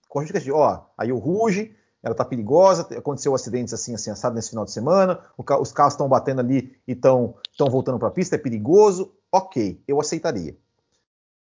Com 0.09 0.19
a 0.19 0.23
justificativa, 0.23 0.57
ó, 0.57 0.85
a 0.97 1.05
Ruge, 1.05 1.73
ela 2.03 2.13
tá 2.13 2.25
perigosa, 2.25 2.81
aconteceu 2.97 3.33
acidentes 3.33 3.73
assim, 3.73 3.95
assim, 3.95 4.11
assado 4.11 4.35
nesse 4.35 4.49
final 4.49 4.65
de 4.65 4.73
semana, 4.73 5.23
os 5.37 5.71
carros 5.71 5.93
estão 5.93 6.09
batendo 6.09 6.41
ali 6.41 6.77
e 6.85 6.91
estão 6.91 7.35
voltando 7.57 7.97
para 7.97 8.09
a 8.09 8.11
pista, 8.11 8.35
é 8.35 8.39
perigoso. 8.39 9.15
Ok, 9.31 9.81
eu 9.87 10.01
aceitaria. 10.01 10.57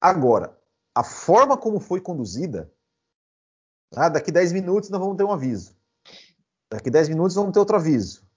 Agora, 0.01 0.57
a 0.95 1.03
forma 1.03 1.57
como 1.57 1.81
foi 1.81 2.01
conduzida, 2.01 2.73
ah, 3.93 4.09
daqui 4.09 4.31
10 4.31 4.53
minutos 4.53 4.89
nós 4.89 5.01
vamos 5.01 5.17
ter 5.17 5.25
um 5.25 5.33
aviso. 5.33 5.75
Daqui 6.71 6.93
10 6.93 7.09
minutos 7.09 7.35
vamos 7.35 7.53
ter 7.53 7.59
outro 7.59 7.75
aviso. 7.75 8.28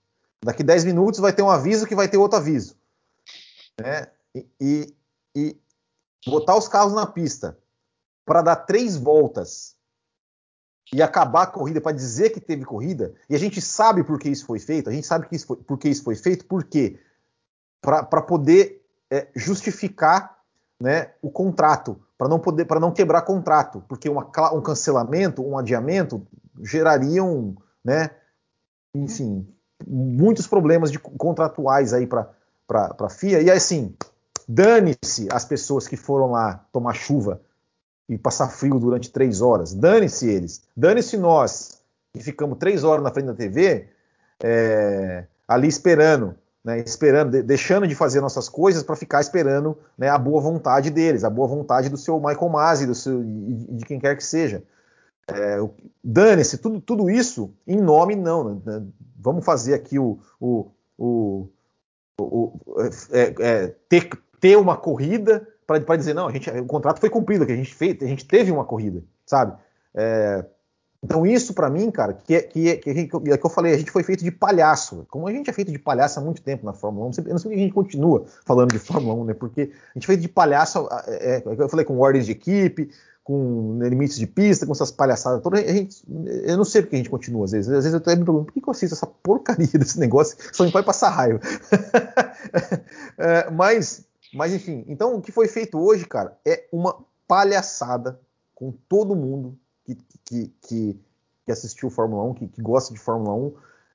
Daqui 0.43 0.63
10 0.63 0.86
minutos 0.86 1.19
vai 1.19 1.34
ter 1.34 1.43
um 1.43 1.49
aviso 1.49 1.86
que 1.86 1.95
vai 1.95 2.08
ter 2.08 2.17
outro 2.17 2.38
aviso. 2.38 2.75
Né? 3.80 4.08
E, 4.34 4.47
e, 4.60 4.95
e 5.36 5.62
botar 6.27 6.56
os 6.58 6.67
carros 6.67 6.93
na 6.93 7.06
pista 7.06 7.58
para 8.25 8.41
dar 8.41 8.56
três 8.56 8.97
voltas 8.97 9.75
e 10.93 11.01
acabar 11.01 11.43
a 11.43 11.47
corrida 11.47 11.80
para 11.80 11.95
dizer 11.95 12.32
que 12.32 12.41
teve 12.41 12.65
corrida, 12.65 13.13
e 13.30 13.36
a 13.36 13.39
gente 13.39 13.62
sabe 13.62 14.04
por 14.04 14.19
que 14.19 14.30
isso 14.30 14.45
foi 14.45 14.60
feito, 14.60 14.89
a 14.89 14.93
gente 14.93 15.08
sabe 15.08 15.27
que 15.27 15.36
isso 15.36 15.47
foi, 15.47 15.58
por 15.58 15.77
que 15.77 15.88
isso 15.88 16.04
foi 16.04 16.15
feito, 16.15 16.45
por 16.45 16.65
quê? 16.65 16.99
Para 17.82 18.21
poder 18.21 18.86
é, 19.10 19.30
justificar 19.36 20.38
né, 20.80 21.13
o 21.21 21.32
contrato, 21.32 22.01
para 22.17 22.27
não 22.27 22.39
poder, 22.39 22.65
para 22.65 22.80
não 22.80 22.91
quebrar 22.91 23.21
contrato, 23.21 23.84
porque 23.88 24.10
uma, 24.10 24.30
um 24.54 24.62
cancelamento, 24.62 25.41
um 25.41 25.58
adiamento 25.58 26.27
gerariam, 26.62 27.56
né, 27.84 28.12
enfim, 28.93 29.47
muitos 29.87 30.47
problemas 30.47 30.91
de, 30.91 30.99
contratuais 30.99 31.93
aí 31.93 32.07
para 32.07 32.27
a 32.69 33.09
FIA. 33.09 33.41
E 33.41 33.51
assim, 33.51 33.95
dane-se 34.47 35.27
as 35.31 35.45
pessoas 35.45 35.87
que 35.87 35.97
foram 35.97 36.31
lá 36.31 36.65
tomar 36.71 36.93
chuva 36.93 37.41
e 38.09 38.17
passar 38.17 38.49
frio 38.49 38.79
durante 38.79 39.11
três 39.11 39.41
horas. 39.41 39.73
Dane-se 39.73 40.27
eles. 40.27 40.61
Dane-se 40.75 41.17
nós 41.17 41.81
que 42.13 42.21
ficamos 42.21 42.57
três 42.57 42.83
horas 42.83 43.03
na 43.03 43.11
frente 43.11 43.27
da 43.27 43.33
TV 43.33 43.87
é, 44.43 45.25
ali 45.47 45.67
esperando 45.67 46.35
né, 46.63 46.79
esperando, 46.79 47.41
deixando 47.43 47.87
de 47.87 47.95
fazer 47.95 48.21
nossas 48.21 48.47
coisas 48.47 48.83
para 48.83 48.95
ficar 48.95 49.19
esperando 49.19 49.77
né, 49.97 50.09
a 50.09 50.17
boa 50.17 50.39
vontade 50.41 50.89
deles, 50.89 51.23
a 51.23 51.29
boa 51.29 51.47
vontade 51.47 51.89
do 51.89 51.97
seu 51.97 52.19
Michael 52.19 52.49
Masi, 52.49 52.85
do 52.85 52.95
seu, 52.95 53.21
de 53.23 53.83
quem 53.85 53.99
quer 53.99 54.15
que 54.15 54.23
seja. 54.23 54.63
É, 55.29 55.57
Dane-se, 56.03 56.57
tudo, 56.57 56.81
tudo 56.81 57.10
isso 57.10 57.53
em 57.65 57.79
nome 57.79 58.15
não. 58.15 58.62
Né, 58.65 58.84
vamos 59.17 59.45
fazer 59.45 59.73
aqui 59.73 59.99
o, 59.99 60.19
o, 60.39 60.71
o, 60.97 61.47
o 62.19 62.60
é, 63.12 63.34
é, 63.39 63.67
ter, 63.88 64.10
ter 64.39 64.57
uma 64.57 64.75
corrida 64.75 65.47
para 65.65 65.95
dizer 65.95 66.13
não, 66.13 66.27
a 66.27 66.31
gente, 66.31 66.49
o 66.49 66.65
contrato 66.65 66.99
foi 66.99 67.10
cumprido, 67.10 67.45
que 67.45 67.51
a 67.53 67.55
gente 67.55 67.73
fez, 67.73 68.01
a 68.01 68.05
gente 68.05 68.25
teve 68.25 68.51
uma 68.51 68.65
corrida, 68.65 69.03
sabe? 69.25 69.57
É, 69.93 70.45
então, 71.03 71.25
isso 71.25 71.53
para 71.55 71.69
mim, 71.69 71.89
cara, 71.89 72.13
que 72.13 72.36
é, 72.36 72.41
que, 72.43 72.69
é, 72.69 72.75
que, 72.75 72.89
é, 72.89 72.93
que, 72.93 73.31
é 73.31 73.39
eu 73.43 73.49
falei, 73.49 73.73
a 73.73 73.77
gente 73.77 73.89
foi 73.89 74.03
feito 74.03 74.23
de 74.23 74.29
palhaço. 74.29 75.03
Como 75.10 75.27
a 75.27 75.31
gente 75.31 75.49
é 75.49 75.53
feito 75.53 75.71
de 75.71 75.79
palhaço 75.79 76.19
há 76.19 76.21
muito 76.21 76.43
tempo 76.43 76.63
na 76.63 76.73
Fórmula 76.73 77.07
1, 77.07 77.12
eu 77.25 77.31
não 77.31 77.38
sei 77.39 77.51
que 77.51 77.57
a 77.57 77.60
gente 77.60 77.73
continua 77.73 78.25
falando 78.45 78.71
de 78.71 78.77
Fórmula 78.77 79.15
1, 79.15 79.25
né? 79.25 79.34
Porque 79.34 79.71
a 79.89 79.93
gente 79.97 80.03
é 80.03 80.07
feito 80.07 80.21
de 80.21 80.29
palhaço, 80.29 80.88
é, 81.07 81.38
é, 81.38 81.43
eu 81.45 81.67
falei 81.67 81.86
com 81.86 81.97
ordens 81.97 82.27
de 82.27 82.34
equipe, 82.34 82.91
com 83.23 83.77
limites 83.81 84.17
de 84.17 84.25
pista, 84.25 84.65
com 84.65 84.71
essas 84.71 84.91
palhaçadas 84.91 85.41
todas. 85.41 85.62
Gente, 85.62 86.03
eu 86.43 86.57
não 86.57 86.65
sei 86.65 86.81
porque 86.81 86.95
a 86.95 86.99
gente 86.99 87.10
continua 87.10 87.45
às 87.45 87.51
vezes. 87.51 87.67
Às 87.69 87.84
vezes 87.84 87.93
eu 87.93 87.99
até 87.99 88.15
me 88.15 88.25
pergunto, 88.25 88.45
por 88.45 88.53
que, 88.53 88.67
eu 88.67 88.71
assisto 88.71 88.95
essa 88.95 89.07
porcaria 89.07 89.67
desse 89.77 89.99
negócio? 89.99 90.38
Só 90.51 90.63
me 90.63 90.71
vai 90.71 90.84
passar 90.84 91.10
raiva. 91.10 91.39
é, 93.17 93.49
mas, 93.51 94.05
mas, 94.34 94.53
enfim, 94.53 94.84
então 94.88 95.15
o 95.15 95.21
que 95.21 95.31
foi 95.31 95.47
feito 95.47 95.79
hoje, 95.79 96.05
cara, 96.05 96.38
é 96.45 96.67
uma 96.71 96.97
palhaçada 97.27 98.19
com 98.55 98.71
todo 98.71 99.15
mundo 99.15 99.57
que, 99.86 99.95
que, 100.25 100.53
que, 100.62 100.99
que 101.45 101.51
assistiu 101.51 101.89
Fórmula 101.89 102.23
1, 102.23 102.34
que, 102.34 102.47
que, 102.47 102.62
gosta 102.62 102.93
de 102.93 102.99
Fórmula 102.99 103.34
1. 103.36 103.53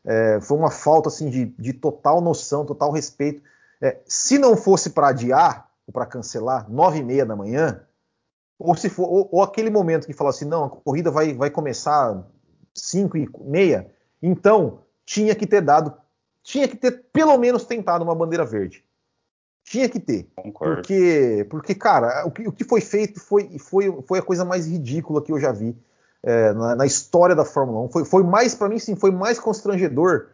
É, 0.08 0.40
foi 0.40 0.56
uma 0.56 0.70
falta 0.70 1.08
assim, 1.08 1.28
de, 1.28 1.46
de 1.58 1.72
total 1.72 2.20
noção, 2.20 2.64
total 2.64 2.92
respeito. 2.92 3.42
É, 3.80 3.98
se 4.06 4.38
não 4.38 4.56
fosse 4.56 4.90
para 4.90 5.08
adiar 5.08 5.68
ou 5.86 5.92
para 5.92 6.06
cancelar, 6.06 6.70
nove 6.70 6.98
e 6.98 7.02
meia 7.02 7.26
da 7.26 7.36
manhã, 7.36 7.85
ou 8.58 8.74
se 8.74 8.88
for, 8.88 9.08
ou, 9.08 9.28
ou, 9.30 9.42
aquele 9.42 9.70
momento 9.70 10.06
que 10.06 10.12
fala 10.12 10.30
assim, 10.30 10.44
não, 10.44 10.64
a 10.64 10.70
corrida 10.70 11.10
vai, 11.10 11.34
vai 11.34 11.50
começar 11.50 12.24
cinco 12.74 13.16
e 13.16 13.28
meia, 13.40 13.90
então 14.22 14.80
tinha 15.04 15.34
que 15.34 15.46
ter 15.46 15.60
dado, 15.60 15.94
tinha 16.42 16.66
que 16.66 16.76
ter 16.76 17.04
pelo 17.12 17.36
menos 17.38 17.64
tentado 17.64 18.04
uma 18.04 18.14
bandeira 18.14 18.44
verde. 18.44 18.84
Tinha 19.64 19.88
que 19.88 19.98
ter. 19.98 20.28
Concordo. 20.36 20.76
Porque, 20.76 21.46
porque 21.50 21.74
cara, 21.74 22.24
o 22.24 22.30
que, 22.30 22.46
o 22.46 22.52
que 22.52 22.64
foi 22.64 22.80
feito 22.80 23.18
foi, 23.18 23.58
foi, 23.58 24.02
foi 24.06 24.18
a 24.20 24.22
coisa 24.22 24.44
mais 24.44 24.66
ridícula 24.66 25.20
que 25.20 25.32
eu 25.32 25.40
já 25.40 25.50
vi 25.50 25.76
é, 26.22 26.52
na, 26.52 26.76
na, 26.76 26.86
história 26.86 27.34
da 27.34 27.44
Fórmula 27.44 27.80
1. 27.86 27.88
Foi, 27.88 28.04
foi 28.04 28.22
mais, 28.22 28.54
para 28.54 28.68
mim, 28.68 28.78
sim, 28.78 28.94
foi 28.94 29.10
mais 29.10 29.40
constrangedor 29.40 30.28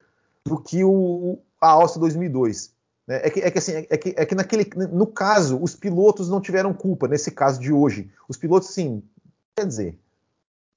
do 0.44 0.60
que 0.60 0.84
o, 0.84 1.38
a 1.60 1.70
Áustria 1.70 2.00
2002. 2.00 2.72
É, 3.08 3.26
é, 3.26 3.30
que, 3.30 3.40
é 3.40 3.50
que 3.50 3.58
assim, 3.58 3.72
é 3.72 3.96
que, 3.96 4.14
é 4.16 4.26
que 4.26 4.34
naquele, 4.34 4.70
no 4.92 5.06
caso, 5.06 5.60
os 5.60 5.74
pilotos 5.74 6.28
não 6.28 6.40
tiveram 6.40 6.72
culpa, 6.72 7.08
nesse 7.08 7.30
caso 7.30 7.60
de 7.60 7.72
hoje. 7.72 8.10
Os 8.28 8.36
pilotos, 8.36 8.68
sim, 8.68 9.02
quer 9.56 9.66
dizer, 9.66 9.98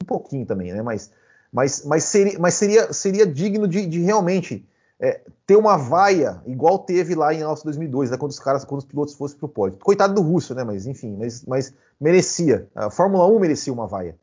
um 0.01 0.05
pouquinho 0.05 0.45
também, 0.45 0.73
né? 0.73 0.81
Mas, 0.81 1.11
mas, 1.51 1.85
mas, 1.85 2.03
seria, 2.03 2.39
mas 2.39 2.55
seria, 2.55 2.91
seria 2.91 3.27
digno 3.27 3.67
de, 3.67 3.85
de 3.85 3.99
realmente 4.01 4.65
é, 4.99 5.21
ter 5.45 5.55
uma 5.55 5.77
vaia, 5.77 6.41
igual 6.45 6.79
teve 6.79 7.15
lá 7.15 7.33
em 7.33 7.43
Alça 7.43 7.63
2002, 7.65 8.11
né, 8.11 8.17
quando 8.17 8.31
os 8.31 8.39
caras, 8.39 8.65
quando 8.65 8.79
os 8.79 8.87
pilotos 8.87 9.13
fossem 9.13 9.37
pro 9.37 9.47
pódio. 9.47 9.77
Coitado 9.79 10.13
do 10.13 10.21
Russo, 10.21 10.55
né? 10.55 10.63
Mas 10.63 10.87
enfim, 10.87 11.15
mas, 11.17 11.45
mas 11.45 11.73
merecia. 11.99 12.67
A 12.73 12.89
Fórmula 12.89 13.27
1 13.27 13.39
merecia 13.39 13.73
uma 13.73 13.87
vaia. 13.87 14.17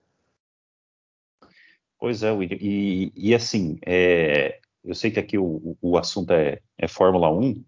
Pois 1.99 2.23
é, 2.23 2.33
William. 2.33 2.59
E, 2.61 3.13
e 3.15 3.33
assim, 3.35 3.79
é, 3.87 4.59
eu 4.85 4.95
sei 4.95 5.11
que 5.11 5.21
aqui 5.21 5.39
o, 5.39 5.77
o 5.81 5.97
assunto 5.97 6.33
é, 6.33 6.59
é, 6.77 6.89
Fórmula 6.89 7.31
1, 7.31 7.63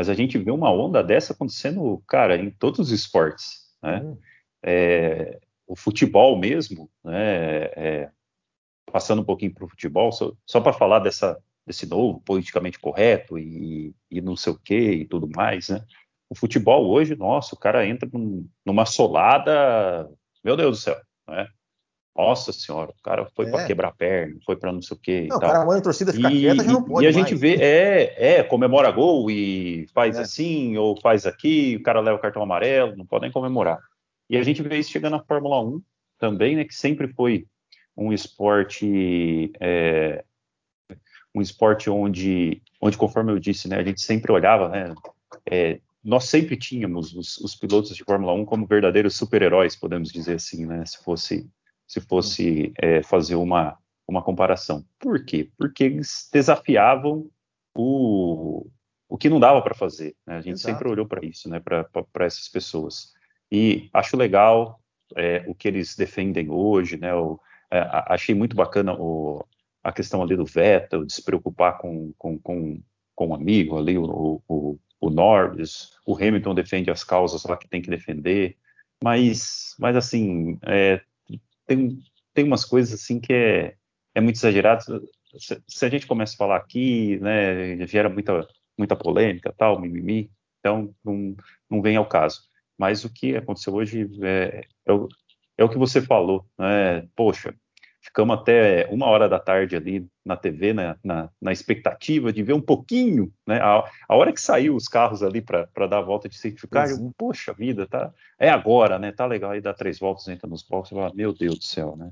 mas 0.00 0.08
a 0.08 0.14
gente 0.14 0.38
vê 0.38 0.50
uma 0.50 0.72
onda 0.72 1.04
dessa 1.04 1.34
acontecendo, 1.34 2.02
cara, 2.06 2.34
em 2.34 2.48
todos 2.48 2.80
os 2.80 2.90
esportes. 2.90 3.66
Né? 3.82 4.00
Hum. 4.02 4.16
É, 4.62 5.38
o 5.66 5.76
futebol 5.76 6.38
mesmo, 6.38 6.90
né? 7.04 7.64
É, 7.76 8.10
passando 8.90 9.20
um 9.20 9.24
pouquinho 9.24 9.52
para 9.52 9.66
o 9.66 9.68
futebol, 9.68 10.10
só, 10.10 10.32
só 10.46 10.58
para 10.58 10.72
falar 10.72 11.00
dessa 11.00 11.38
desse 11.66 11.86
novo 11.86 12.18
politicamente 12.22 12.78
correto 12.78 13.38
e, 13.38 13.94
e 14.10 14.22
não 14.22 14.34
sei 14.34 14.54
o 14.54 14.58
que 14.58 14.74
e 14.74 15.04
tudo 15.04 15.28
mais, 15.28 15.68
né? 15.68 15.84
O 16.30 16.34
futebol 16.34 16.88
hoje, 16.88 17.14
nossa, 17.14 17.54
o 17.54 17.58
cara 17.58 17.86
entra 17.86 18.08
num, 18.10 18.48
numa 18.64 18.86
solada, 18.86 20.10
meu 20.42 20.56
Deus 20.56 20.78
do 20.78 20.82
céu, 20.82 20.98
né? 21.28 21.46
Nossa 22.16 22.52
senhora, 22.52 22.90
o 22.90 23.02
cara 23.02 23.26
foi 23.34 23.46
é. 23.46 23.50
para 23.50 23.66
quebrar 23.66 23.88
a 23.88 23.92
perna, 23.92 24.36
foi 24.44 24.56
para 24.56 24.72
não 24.72 24.82
sei 24.82 24.96
o 24.96 25.00
quê. 25.00 25.26
Não, 25.28 25.36
o 25.36 25.40
cara 25.40 25.64
manda 25.64 25.78
a 25.78 25.82
torcida 25.82 26.12
ficar 26.12 26.32
e, 26.32 26.40
quieta, 26.40 26.64
já 26.64 26.72
não 26.72 26.82
pode. 26.82 27.04
E 27.04 27.08
a 27.08 27.12
mais. 27.12 27.14
gente 27.14 27.38
vê, 27.38 27.54
é, 27.54 28.38
é, 28.38 28.42
comemora 28.42 28.90
gol 28.90 29.30
e 29.30 29.86
faz 29.94 30.18
é. 30.18 30.22
assim, 30.22 30.76
ou 30.76 31.00
faz 31.00 31.24
aqui, 31.24 31.76
o 31.76 31.82
cara 31.82 32.00
leva 32.00 32.18
o 32.18 32.20
cartão 32.20 32.42
amarelo, 32.42 32.96
não 32.96 33.06
podem 33.06 33.30
comemorar. 33.30 33.78
E 34.28 34.36
a 34.36 34.42
gente 34.42 34.62
vê 34.62 34.78
isso 34.78 34.90
chegando 34.90 35.12
na 35.12 35.22
Fórmula 35.22 35.62
1 35.62 35.80
também, 36.18 36.56
né? 36.56 36.64
Que 36.64 36.74
sempre 36.74 37.08
foi 37.08 37.46
um 37.96 38.12
esporte 38.12 39.52
é, 39.60 40.24
um 41.34 41.40
esporte 41.40 41.88
onde, 41.88 42.62
onde 42.80 42.96
conforme 42.96 43.32
eu 43.32 43.38
disse, 43.38 43.68
né, 43.68 43.76
a 43.76 43.84
gente 43.84 44.00
sempre 44.00 44.32
olhava, 44.32 44.68
né, 44.68 44.94
é, 45.50 45.80
nós 46.02 46.24
sempre 46.24 46.56
tínhamos 46.56 47.14
os, 47.14 47.38
os, 47.38 47.54
pilotos 47.54 47.94
de 47.94 48.04
Fórmula 48.04 48.32
1 48.32 48.44
como 48.44 48.66
verdadeiros 48.66 49.16
super-heróis, 49.16 49.76
podemos 49.76 50.10
dizer 50.10 50.36
assim, 50.36 50.66
né, 50.66 50.84
se 50.84 51.02
fosse, 51.04 51.48
se 51.90 52.00
fosse 52.00 52.72
é, 52.80 53.02
fazer 53.02 53.34
uma, 53.34 53.76
uma 54.06 54.22
comparação. 54.22 54.84
Por 54.96 55.24
quê? 55.24 55.50
Porque 55.58 55.82
eles 55.82 56.30
desafiavam 56.32 57.28
o, 57.76 58.64
o 59.08 59.18
que 59.18 59.28
não 59.28 59.40
dava 59.40 59.60
para 59.60 59.74
fazer. 59.74 60.14
Né? 60.24 60.36
A 60.36 60.40
gente 60.40 60.52
Exato. 60.52 60.72
sempre 60.72 60.88
olhou 60.88 61.04
para 61.04 61.26
isso, 61.26 61.50
né, 61.50 61.58
para 61.58 62.24
essas 62.24 62.48
pessoas. 62.48 63.12
E 63.50 63.90
acho 63.92 64.16
legal, 64.16 64.80
é, 65.16 65.44
o 65.48 65.54
que 65.54 65.66
eles 65.66 65.96
defendem 65.96 66.48
hoje, 66.48 66.96
né? 66.96 67.12
O, 67.12 67.40
é, 67.68 67.80
achei 68.06 68.36
muito 68.36 68.54
bacana 68.54 68.94
o, 68.94 69.44
a 69.82 69.90
questão 69.90 70.22
ali 70.22 70.36
do 70.36 70.44
Vettel, 70.44 71.04
de 71.04 71.12
se 71.12 71.24
preocupar 71.24 71.78
com, 71.78 72.12
com, 72.16 72.38
com, 72.38 72.80
com 73.16 73.26
um 73.26 73.34
amigo 73.34 73.76
ali, 73.76 73.98
o, 73.98 74.40
o, 74.46 74.78
o 75.00 75.10
Norris, 75.10 75.90
o 76.06 76.14
Hamilton 76.14 76.54
defende 76.54 76.88
as 76.88 77.02
causas 77.02 77.42
lá 77.42 77.56
que 77.56 77.68
tem 77.68 77.82
que 77.82 77.90
defender, 77.90 78.56
mas, 79.02 79.74
mas 79.76 79.96
assim, 79.96 80.56
é, 80.62 81.00
tem, 81.70 82.02
tem 82.34 82.44
umas 82.44 82.64
coisas 82.64 82.92
assim 83.00 83.20
que 83.20 83.32
é, 83.32 83.74
é 84.12 84.20
muito 84.20 84.36
exagerado. 84.36 84.82
Se, 85.38 85.62
se, 85.68 85.86
a 85.86 85.88
gente 85.88 86.06
começa 86.06 86.34
a 86.34 86.36
falar 86.36 86.56
aqui, 86.56 87.16
né, 87.20 87.86
gera 87.86 88.08
muita, 88.08 88.46
muita 88.76 88.96
polêmica, 88.96 89.54
tal, 89.56 89.80
mimimi, 89.80 90.28
então 90.58 90.92
não, 91.04 91.36
não 91.70 91.80
vem 91.80 91.96
ao 91.96 92.08
caso. 92.08 92.40
Mas 92.76 93.04
o 93.04 93.12
que 93.12 93.36
aconteceu 93.36 93.74
hoje 93.74 94.10
é, 94.20 94.66
é, 94.86 94.92
o, 94.92 95.08
é 95.56 95.64
o 95.64 95.68
que 95.68 95.78
você 95.78 96.02
falou, 96.02 96.44
né? 96.58 97.06
Poxa, 97.14 97.54
ficamos 98.00 98.38
até 98.38 98.88
uma 98.90 99.06
hora 99.06 99.28
da 99.28 99.38
tarde 99.38 99.76
ali 99.76 100.06
na 100.24 100.36
TV, 100.36 100.72
né, 100.72 100.96
na, 101.04 101.28
na, 101.40 101.52
expectativa 101.52 102.32
de 102.32 102.42
ver 102.42 102.54
um 102.54 102.60
pouquinho, 102.60 103.32
né? 103.46 103.60
A, 103.60 103.84
a 104.08 104.16
hora 104.16 104.32
que 104.32 104.40
saiu 104.40 104.74
os 104.74 104.88
carros 104.88 105.22
ali 105.22 105.40
para 105.40 105.86
dar 105.86 105.98
a 105.98 106.02
volta 106.02 106.28
de 106.28 106.38
certificar, 106.38 106.88
eu, 106.88 107.12
poxa 107.16 107.52
vida, 107.52 107.86
tá, 107.86 108.12
é 108.38 108.48
agora, 108.48 108.98
né? 108.98 109.12
Tá 109.12 109.26
legal 109.26 109.50
aí, 109.50 109.60
dá 109.60 109.74
três 109.74 109.98
voltas, 109.98 110.26
entra 110.28 110.48
nos 110.48 110.62
boxes, 110.62 110.96
fala, 110.96 111.12
meu 111.14 111.32
Deus 111.32 111.58
do 111.58 111.64
céu, 111.64 111.94
né? 111.96 112.10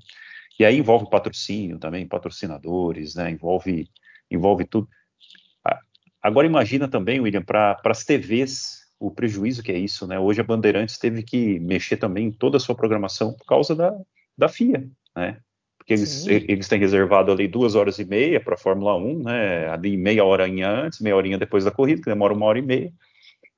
E 0.59 0.65
aí 0.65 0.77
envolve 0.77 1.09
patrocínio 1.09 1.79
também, 1.79 2.07
patrocinadores, 2.07 3.15
né? 3.15 3.31
Envolve, 3.31 3.89
envolve 4.31 4.65
tudo. 4.65 4.89
Agora 6.21 6.47
imagina 6.47 6.89
também, 6.89 7.21
William, 7.21 7.43
para 7.43 7.81
as 7.85 8.05
TVs, 8.05 8.89
o 8.99 9.11
prejuízo 9.11 9.63
que 9.63 9.71
é 9.71 9.79
isso, 9.79 10.07
né? 10.07 10.19
Hoje 10.19 10.41
a 10.41 10.45
Bandeirantes 10.45 10.99
teve 10.99 11.23
que 11.23 11.61
mexer 11.61 11.97
também 11.97 12.27
em 12.27 12.33
toda 12.33 12.57
a 12.57 12.61
sua 12.61 12.75
programação 12.75 13.33
por 13.33 13.47
causa 13.47 13.75
da, 13.75 13.97
da 14.37 14.49
FIA, 14.49 14.89
né? 15.17 15.41
Porque 15.89 15.95
eles, 15.95 16.27
eles 16.27 16.69
têm 16.69 16.79
reservado 16.79 17.33
ali 17.33 17.49
duas 17.49 17.75
horas 17.75 17.99
e 17.99 18.05
meia 18.05 18.39
para 18.39 18.57
a 18.57 18.59
Fórmula 18.59 18.95
1, 18.95 19.23
né? 19.23 19.69
Ali 19.71 19.97
meia 19.97 20.23
hora 20.23 20.45
antes, 20.45 21.01
meia 21.01 21.17
horinha 21.17 21.39
depois 21.39 21.65
da 21.65 21.71
corrida, 21.71 22.03
que 22.03 22.11
demora 22.11 22.35
uma 22.35 22.45
hora 22.45 22.59
e 22.59 22.63
meia. 22.63 22.93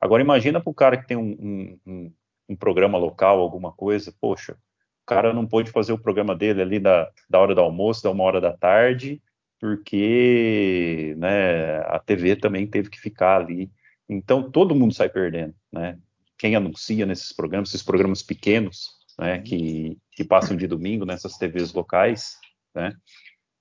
Agora 0.00 0.22
imagina 0.22 0.60
para 0.60 0.70
o 0.70 0.74
cara 0.74 0.96
que 0.96 1.08
tem 1.08 1.16
um, 1.16 1.76
um, 1.84 2.12
um, 2.50 2.54
programa 2.54 2.96
local, 2.96 3.40
alguma 3.40 3.72
coisa, 3.72 4.14
poxa, 4.20 4.52
o 4.52 5.06
cara 5.06 5.32
não 5.32 5.44
pôde 5.44 5.72
fazer 5.72 5.92
o 5.92 5.98
programa 5.98 6.36
dele 6.36 6.62
ali 6.62 6.78
da, 6.78 7.10
da 7.28 7.40
hora 7.40 7.52
do 7.52 7.60
almoço, 7.62 8.04
da 8.04 8.12
uma 8.12 8.22
hora 8.22 8.40
da 8.40 8.52
tarde, 8.52 9.20
porque 9.58 11.16
né, 11.18 11.78
a 11.80 11.98
TV 11.98 12.36
também 12.36 12.64
teve 12.64 12.90
que 12.90 13.00
ficar 13.00 13.40
ali. 13.40 13.68
Então 14.08 14.48
todo 14.48 14.72
mundo 14.72 14.94
sai 14.94 15.08
perdendo, 15.08 15.54
né? 15.72 15.98
Quem 16.38 16.54
anuncia 16.54 17.04
nesses 17.04 17.32
programas, 17.32 17.70
esses 17.70 17.82
programas 17.82 18.22
pequenos, 18.22 18.90
né, 19.18 19.40
que, 19.40 19.98
que 20.20 20.24
passam 20.24 20.54
de 20.54 20.66
domingo 20.66 21.06
nessas 21.06 21.38
TVs 21.38 21.72
locais, 21.72 22.36
né? 22.74 22.92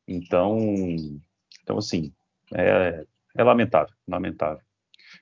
Então, 0.05 0.57
então 1.63 1.77
assim, 1.77 2.11
é, 2.53 3.05
é 3.37 3.43
lamentável, 3.43 3.95
lamentável. 4.05 4.59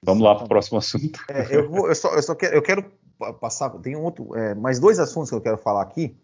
Vamos 0.02 0.24
lá 0.24 0.34
para 0.34 0.46
o 0.46 0.50
próximo 0.50 0.80
assunto. 0.80 1.20
É, 1.30 1.56
eu, 1.56 1.70
vou, 1.70 1.88
eu, 1.88 1.94
só, 1.94 2.16
eu, 2.16 2.24
só 2.24 2.34
quero, 2.34 2.56
eu 2.56 2.62
quero 2.64 2.92
passar, 3.40 3.70
tem 3.82 3.96
um 3.96 4.02
outro, 4.02 4.36
é, 4.36 4.56
mais 4.56 4.80
dois 4.80 4.98
assuntos 4.98 5.30
que 5.30 5.36
eu 5.36 5.42
quero 5.42 5.60
falar 5.60 5.84
aqui, 5.84 6.18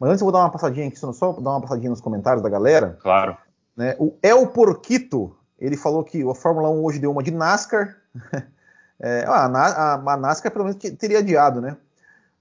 mas 0.00 0.08
antes 0.08 0.22
eu 0.22 0.24
vou 0.24 0.32
dar 0.32 0.38
uma 0.38 0.50
passadinha 0.50 0.88
aqui, 0.88 0.98
só 0.98 1.32
dar 1.32 1.50
uma 1.50 1.60
passadinha 1.60 1.90
nos 1.90 2.00
comentários 2.00 2.42
da 2.42 2.48
galera. 2.48 2.96
Claro. 3.02 3.36
Né? 3.76 3.94
O 3.98 4.16
El 4.22 4.46
Porquito, 4.46 5.36
ele 5.58 5.76
falou 5.76 6.02
que 6.02 6.26
a 6.26 6.34
Fórmula 6.34 6.70
1 6.70 6.82
hoje 6.82 6.98
deu 6.98 7.12
uma 7.12 7.22
de 7.22 7.30
NASCAR. 7.30 7.94
é, 9.00 9.22
a, 9.26 9.44
a, 9.44 9.94
a, 9.94 10.16
NASCAR 10.16 10.50
pelo 10.50 10.64
menos 10.64 10.78
teria 10.98 11.18
adiado, 11.18 11.60
né? 11.60 11.76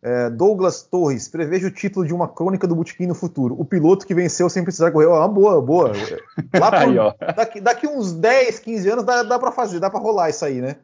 É, 0.07 0.29
Douglas 0.29 0.83
Torres, 0.83 1.27
preveja 1.27 1.65
o 1.65 1.71
título 1.71 2.05
de 2.05 2.13
uma 2.13 2.27
crônica 2.27 2.67
do 2.67 2.75
Botequim 2.75 3.07
no 3.07 3.15
futuro. 3.15 3.59
O 3.59 3.65
piloto 3.65 4.05
que 4.05 4.13
venceu 4.13 4.47
sem 4.47 4.63
precisar 4.63 4.91
correr. 4.91 5.09
Ah, 5.11 5.27
boa, 5.27 5.59
boa. 5.59 5.93
Lá 6.53 6.69
por, 6.69 6.77
aí, 6.77 6.95
daqui, 7.35 7.59
daqui, 7.59 7.87
uns 7.87 8.13
10, 8.13 8.59
15 8.59 8.87
anos 8.87 9.03
dá, 9.03 9.23
dá 9.23 9.39
para 9.39 9.51
fazer, 9.51 9.79
dá 9.79 9.89
para 9.89 9.99
rolar 9.99 10.29
isso 10.29 10.45
aí, 10.45 10.61
né? 10.61 10.75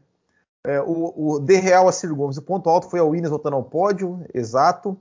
É, 0.63 0.81
o, 0.81 1.13
o 1.35 1.39
De 1.39 1.55
Real 1.55 1.87
a 1.87 1.91
Ciro 1.91 2.15
Gomes, 2.15 2.37
o 2.37 2.41
ponto 2.41 2.67
alto 2.67 2.89
foi 2.89 2.99
a 2.99 3.03
Williams 3.03 3.29
voltando 3.29 3.57
ao 3.57 3.63
pódio, 3.63 4.25
exato. 4.33 4.97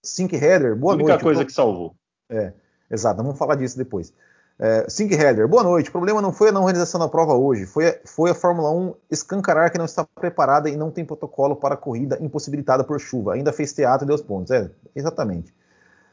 Sink 0.00 0.36
Header, 0.36 0.76
boa. 0.76 0.92
A 0.92 0.94
única 0.94 1.08
noite. 1.08 1.24
coisa 1.24 1.44
que 1.44 1.52
salvou. 1.52 1.96
É, 2.28 2.52
exato, 2.88 3.20
vamos 3.20 3.36
falar 3.36 3.56
disso 3.56 3.76
depois. 3.76 4.14
É, 4.62 4.84
Sink 4.90 5.14
Header, 5.14 5.48
boa 5.48 5.62
noite. 5.62 5.88
O 5.88 5.92
problema 5.92 6.20
não 6.20 6.34
foi 6.34 6.50
a 6.50 6.52
não 6.52 6.64
realização 6.64 7.00
da 7.00 7.08
prova 7.08 7.32
hoje, 7.32 7.64
foi, 7.64 7.98
foi 8.04 8.30
a 8.30 8.34
Fórmula 8.34 8.70
1 8.70 8.94
escancarar 9.10 9.72
que 9.72 9.78
não 9.78 9.86
está 9.86 10.04
preparada 10.04 10.68
e 10.68 10.76
não 10.76 10.90
tem 10.90 11.02
protocolo 11.02 11.56
para 11.56 11.72
a 11.72 11.78
corrida 11.78 12.18
impossibilitada 12.20 12.84
por 12.84 13.00
chuva. 13.00 13.32
Ainda 13.32 13.54
fez 13.54 13.72
teatro 13.72 14.04
e 14.04 14.06
deu 14.06 14.14
os 14.14 14.20
pontos. 14.20 14.50
É, 14.50 14.70
exatamente. 14.94 15.54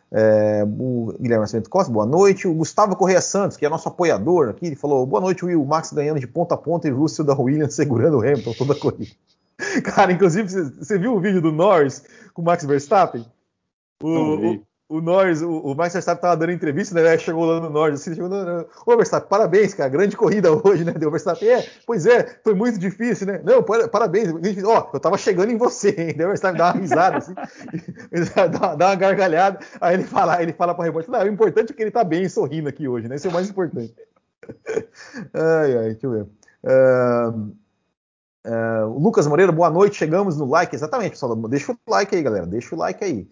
É, 0.10 0.64
o 0.66 1.14
Guilherme 1.20 1.42
Nascimento 1.42 1.70
Costa, 1.70 1.92
boa 1.92 2.06
noite. 2.06 2.48
O 2.48 2.54
Gustavo 2.54 2.96
Correia 2.96 3.20
Santos, 3.20 3.58
que 3.58 3.66
é 3.66 3.70
nosso 3.70 3.90
apoiador 3.90 4.48
aqui, 4.48 4.68
ele 4.68 4.78
falou: 4.78 5.06
boa 5.06 5.20
noite, 5.20 5.44
Will. 5.44 5.66
Max 5.66 5.92
ganhando 5.92 6.22
de 6.22 6.28
ponta 6.28 6.56
a 6.56 6.58
ponta 6.58 6.88
e 6.88 6.92
Russell 6.92 7.26
da 7.26 7.36
Williams 7.36 7.76
segurando 7.76 8.20
o 8.20 8.22
Hamilton 8.22 8.54
toda 8.58 8.72
a 8.72 8.80
corrida. 8.80 9.12
Cara, 9.84 10.14
inclusive, 10.14 10.48
você 10.48 10.98
viu 10.98 11.14
o 11.14 11.20
vídeo 11.20 11.42
do 11.42 11.52
Norris 11.52 12.02
com 12.34 12.42
o 12.42 12.46
Max 12.46 12.64
Verstappen? 12.64 13.26
O, 14.02 14.64
o 14.90 15.02
Norris, 15.02 15.42
o, 15.42 15.50
o 15.50 15.76
Max 15.76 15.94
Verstappen 15.94 16.18
estava 16.18 16.38
dando 16.38 16.54
entrevista, 16.54 16.96
né? 16.96 17.18
Chegou 17.18 17.46
lá 17.46 17.60
no 17.60 17.70
Norris, 17.70 18.02
assim, 18.02 18.16
chegou 18.16 18.30
no, 18.30 18.66
Ô, 18.86 18.96
Verstappen, 18.96 19.28
parabéns, 19.28 19.74
cara, 19.74 19.90
grande 19.90 20.16
corrida 20.16 20.50
hoje, 20.52 20.86
né? 20.86 20.94
Deu 20.94 21.12
Verstappen, 21.12 21.50
é, 21.50 21.68
pois 21.86 22.06
é, 22.06 22.40
foi 22.42 22.54
muito 22.54 22.80
difícil, 22.80 23.28
né? 23.28 23.42
Não, 23.44 23.62
parabéns, 23.64 24.30
ó, 24.64 24.90
eu 24.94 25.00
tava 25.00 25.18
chegando 25.18 25.52
em 25.52 25.58
você, 25.58 25.90
hein? 25.90 26.14
Deu 26.16 26.30
Verstappen 26.30 26.58
dá 26.58 26.72
uma 26.72 26.80
risada, 26.80 27.18
assim, 27.18 27.34
dá, 28.60 28.76
dá, 28.76 28.86
uma 28.88 28.96
gargalhada, 28.96 29.60
aí 29.82 29.96
ele 29.96 30.04
fala, 30.04 30.42
ele 30.42 30.54
fala 30.54 30.74
para 30.74 30.86
repórter, 30.86 31.12
não, 31.12 31.22
o 31.22 31.28
importante 31.28 31.74
é 31.74 31.76
que 31.76 31.82
ele 31.82 31.92
tá 31.92 32.04
bem 32.04 32.28
sorrindo 32.30 32.70
aqui 32.70 32.88
hoje, 32.88 33.10
né? 33.10 33.16
Esse 33.16 33.28
é 33.28 33.30
o 33.30 33.34
mais 33.34 33.50
importante. 33.50 33.94
ai, 35.34 35.78
ai, 35.78 35.90
deixa 35.92 36.08
eu 36.08 36.12
ver. 36.12 36.28
Uh, 36.64 37.52
uh, 38.48 38.98
Lucas 38.98 39.28
Moreira, 39.28 39.52
boa 39.52 39.70
noite, 39.70 39.98
chegamos 39.98 40.38
no 40.38 40.46
like, 40.46 40.74
exatamente, 40.74 41.12
pessoal, 41.12 41.36
deixa 41.50 41.74
o 41.74 41.78
like 41.92 42.16
aí, 42.16 42.24
galera, 42.24 42.46
deixa 42.46 42.74
o 42.74 42.78
like 42.78 43.04
aí. 43.04 43.28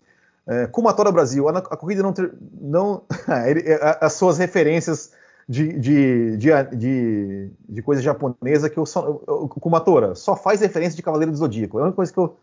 É, 0.48 0.68
Kumatora 0.68 1.12
Brasil, 1.12 1.50
a, 1.50 1.58
a, 1.58 1.78
corrida 1.78 2.04
não, 2.04 2.14
ter, 2.14 2.32
não 2.62 3.04
as 4.00 4.14
suas 4.14 4.38
referências 4.38 5.12
de, 5.48 5.74
de, 5.80 6.38
de, 6.38 6.50
de, 6.76 7.52
de 7.68 7.82
coisa 7.82 8.02
japonesa 8.02 8.70
que 8.70 8.78
eu 8.78 8.86
só, 8.86 9.14
Kumatora 9.48 10.16
só 10.16 10.36
faz 10.36 10.62
referência 10.62 10.96
de 10.96 11.02
Cavaleiro 11.04 11.32
do 11.32 11.38
Zodíaco. 11.38 11.78
É 11.78 11.82
a 11.82 11.86
única 11.86 11.96
coisa 11.96 12.14
que 12.14 12.20
eu, 12.20 12.36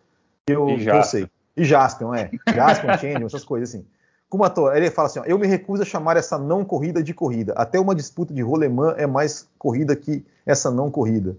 que 0.46 0.52
eu, 0.52 0.66
que 0.66 0.88
eu 0.88 1.04
sei. 1.04 1.28
E 1.56 1.64
Jaspion, 1.64 2.14
é. 2.14 2.30
Jaspion, 2.52 2.92
Changeman, 2.98 3.26
essas 3.26 3.44
coisas 3.44 3.68
assim. 3.68 3.84
Kumatora, 4.28 4.76
ele 4.76 4.90
fala 4.90 5.08
assim: 5.08 5.20
ó, 5.20 5.24
eu 5.24 5.38
me 5.38 5.46
recuso 5.46 5.82
a 5.82 5.86
chamar 5.86 6.16
essa 6.16 6.38
não 6.38 6.64
corrida 6.64 7.02
de 7.02 7.12
corrida. 7.12 7.52
Até 7.54 7.78
uma 7.78 7.94
disputa 7.94 8.32
de 8.32 8.40
rolemã 8.40 8.94
é 8.96 9.06
mais 9.06 9.46
corrida 9.58 9.94
que 9.94 10.24
essa 10.46 10.70
não 10.70 10.90
corrida. 10.90 11.36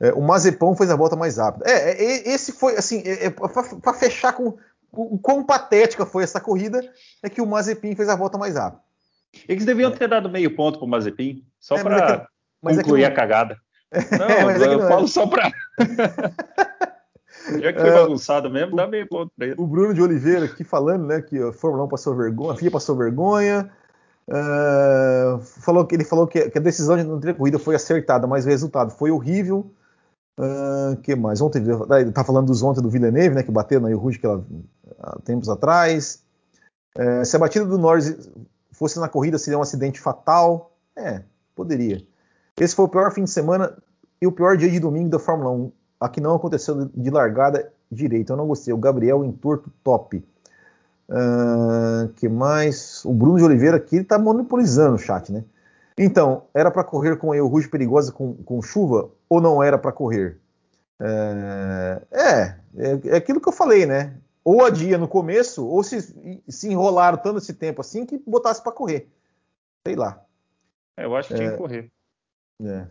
É, 0.00 0.12
o 0.12 0.20
Mazepão 0.20 0.74
fez 0.74 0.90
a 0.90 0.96
volta 0.96 1.14
mais 1.14 1.36
rápida. 1.36 1.64
É, 1.68 1.90
é 1.90 2.28
esse 2.28 2.52
foi 2.52 2.76
assim, 2.76 3.02
é, 3.04 3.26
é 3.26 3.30
para 3.30 3.94
fechar 3.94 4.32
com, 4.32 4.54
o, 4.96 5.14
o 5.14 5.18
quão 5.18 5.44
patética 5.44 6.06
foi 6.06 6.24
essa 6.24 6.40
corrida 6.40 6.80
é 7.22 7.28
que 7.28 7.40
o 7.40 7.46
Mazepin 7.46 7.94
fez 7.94 8.08
a 8.08 8.16
volta 8.16 8.38
mais 8.38 8.56
rápida. 8.56 8.82
Eles 9.48 9.64
deviam 9.64 9.90
é. 9.90 9.96
ter 9.96 10.08
dado 10.08 10.30
meio 10.30 10.54
ponto 10.54 10.78
pro 10.78 10.88
Mazepin, 10.88 11.44
só 11.58 11.76
é, 11.76 11.82
para 11.82 12.28
é 12.66 12.76
concluir 12.76 13.02
é 13.02 13.06
a 13.06 13.14
cagada. 13.14 13.56
Não, 14.18 14.50
é, 14.50 14.56
eu, 14.56 14.72
eu 14.72 14.88
falo 14.88 15.08
só 15.08 15.26
para. 15.26 15.50
Já 17.60 17.72
que 17.72 17.80
foi 17.80 17.90
bagunçado 17.90 18.50
mesmo, 18.50 18.74
dá 18.74 18.86
meio 18.86 19.06
ponto 19.06 19.30
pra 19.36 19.46
ele. 19.46 19.56
O 19.58 19.66
Bruno 19.66 19.92
de 19.92 20.00
Oliveira 20.00 20.46
aqui 20.46 20.64
falando, 20.64 21.06
né, 21.06 21.20
que 21.20 21.38
a 21.38 21.52
Fórmula 21.52 21.84
1 21.84 21.88
passou 21.88 22.16
vergonha, 22.16 22.52
a 22.52 22.56
FIA 22.56 22.70
passou 22.70 22.96
vergonha. 22.96 23.70
Uh, 24.26 25.38
falou 25.40 25.84
que 25.86 25.94
ele 25.94 26.04
falou 26.04 26.26
que, 26.26 26.48
que, 26.48 26.56
a 26.56 26.60
decisão 26.60 26.96
de 26.96 27.04
não 27.04 27.20
ter 27.20 27.34
corrida 27.34 27.58
foi 27.58 27.74
acertada, 27.74 28.26
mas 28.26 28.46
o 28.46 28.48
resultado 28.48 28.90
foi 28.90 29.10
horrível. 29.10 29.70
Uh, 30.38 30.96
que 31.02 31.14
mais? 31.14 31.40
Ontem 31.40 31.62
tá 32.12 32.24
falando 32.24 32.46
dos 32.46 32.62
ontem 32.62 32.80
do 32.80 32.88
Villeneuve, 32.88 33.34
né, 33.34 33.42
que 33.42 33.52
bateu 33.52 33.80
na 33.80 33.94
Rude 33.94 34.18
há 34.98 35.18
tempos 35.20 35.48
atrás. 35.48 36.22
Uh, 36.96 37.24
se 37.24 37.36
a 37.36 37.38
batida 37.38 37.64
do 37.64 37.78
Norris 37.78 38.30
fosse 38.72 38.98
na 38.98 39.08
corrida, 39.08 39.38
seria 39.38 39.58
um 39.58 39.62
acidente 39.62 40.00
fatal? 40.00 40.72
É, 40.96 41.22
poderia. 41.54 42.02
Esse 42.58 42.74
foi 42.74 42.84
o 42.84 42.88
pior 42.88 43.12
fim 43.12 43.24
de 43.24 43.30
semana 43.30 43.76
e 44.20 44.26
o 44.26 44.32
pior 44.32 44.56
dia 44.56 44.70
de 44.70 44.78
domingo 44.78 45.10
da 45.10 45.18
Fórmula 45.18 45.50
1. 45.50 45.72
Aqui 46.00 46.20
não 46.20 46.34
aconteceu 46.34 46.90
de 46.94 47.10
largada 47.10 47.72
direita. 47.90 48.32
Eu 48.32 48.36
não 48.36 48.46
gostei. 48.46 48.72
O 48.72 48.78
Gabriel 48.78 49.24
entorto 49.24 49.72
top. 49.82 50.24
Uh, 51.08 52.08
que 52.14 52.28
mais? 52.28 53.04
O 53.04 53.12
Bruno 53.12 53.38
de 53.38 53.44
Oliveira 53.44 53.76
aqui 53.76 53.96
está 53.96 54.18
monopolizando 54.18 54.94
o 54.94 54.98
chat, 54.98 55.30
né? 55.32 55.44
Então, 55.98 56.44
era 56.52 56.70
para 56.70 56.82
correr 56.82 57.16
com 57.16 57.32
a 57.32 57.36
Eu 57.36 57.46
Rouge 57.46 57.68
perigosa 57.68 58.10
com, 58.10 58.34
com 58.34 58.60
chuva 58.60 59.10
ou 59.28 59.40
não 59.40 59.62
era 59.62 59.78
para 59.78 59.92
correr? 59.92 60.38
É, 61.00 62.02
é, 62.10 62.56
é, 62.76 63.16
aquilo 63.16 63.40
que 63.40 63.48
eu 63.48 63.52
falei, 63.52 63.86
né? 63.86 64.14
Ou 64.44 64.64
adia 64.64 64.98
no 64.98 65.08
começo, 65.08 65.66
ou 65.66 65.82
se, 65.82 66.42
se 66.48 66.68
enrolaram 66.68 67.16
tanto 67.16 67.38
esse 67.38 67.54
tempo 67.54 67.80
assim 67.80 68.04
que 68.04 68.18
botasse 68.18 68.62
para 68.62 68.72
correr. 68.72 69.08
Sei 69.86 69.96
lá. 69.96 70.22
É, 70.96 71.06
eu 71.06 71.16
acho 71.16 71.28
que 71.28 71.34
tinha 71.34 71.48
que 71.48 71.54
é. 71.54 71.58
correr. 71.58 71.90
É. 72.62 72.86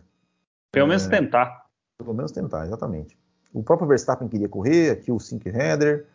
Pelo 0.72 0.88
menos 0.88 1.06
é. 1.06 1.10
tentar. 1.10 1.66
Pelo 1.96 2.12
menos 2.12 2.32
tentar, 2.32 2.66
exatamente. 2.66 3.16
O 3.52 3.62
próprio 3.62 3.86
Verstappen 3.86 4.28
queria 4.28 4.48
correr, 4.48 4.90
aqui 4.90 5.12
o 5.12 5.20
Sink 5.20 5.48
Header. 5.48 6.08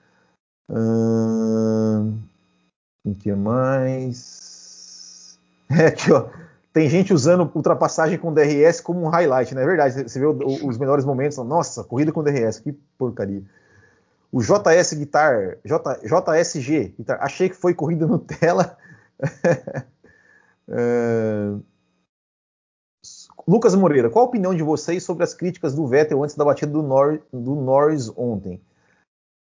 Hum, 0.69 2.19
o 3.05 3.15
que 3.15 3.33
mais? 3.33 5.39
É 5.69 5.87
aqui, 5.87 6.11
ó. 6.11 6.29
Tem 6.73 6.89
gente 6.89 7.13
usando 7.13 7.49
ultrapassagem 7.53 8.17
com 8.17 8.33
DRS 8.33 8.81
como 8.81 9.03
um 9.03 9.07
highlight, 9.07 9.55
não 9.55 9.61
é 9.61 9.65
verdade? 9.65 10.03
Você 10.03 10.19
vê 10.19 10.25
os 10.25 10.77
melhores 10.77 11.05
momentos. 11.05 11.37
Nossa, 11.37 11.83
corrida 11.83 12.11
com 12.11 12.23
DRS, 12.23 12.59
que 12.59 12.73
porcaria. 12.97 13.43
O 14.31 14.41
JS 14.41 14.93
Guitar, 14.93 15.57
J, 15.65 15.99
JSG, 16.03 16.95
Guitar, 16.97 17.21
achei 17.21 17.49
que 17.49 17.55
foi 17.55 17.73
corrida 17.73 18.05
Nutella. 18.05 18.77
uh, 20.67 21.63
Lucas 23.47 23.73
Moreira, 23.73 24.11
qual 24.11 24.25
a 24.25 24.27
opinião 24.27 24.53
de 24.53 24.61
vocês 24.61 25.03
sobre 25.03 25.23
as 25.23 25.33
críticas 25.33 25.73
do 25.73 25.87
Vettel 25.87 26.23
antes 26.23 26.35
da 26.35 26.45
batida 26.45 26.71
do, 26.71 26.83
Nor 26.83 27.19
do 27.33 27.55
Norris 27.55 28.11
ontem? 28.15 28.61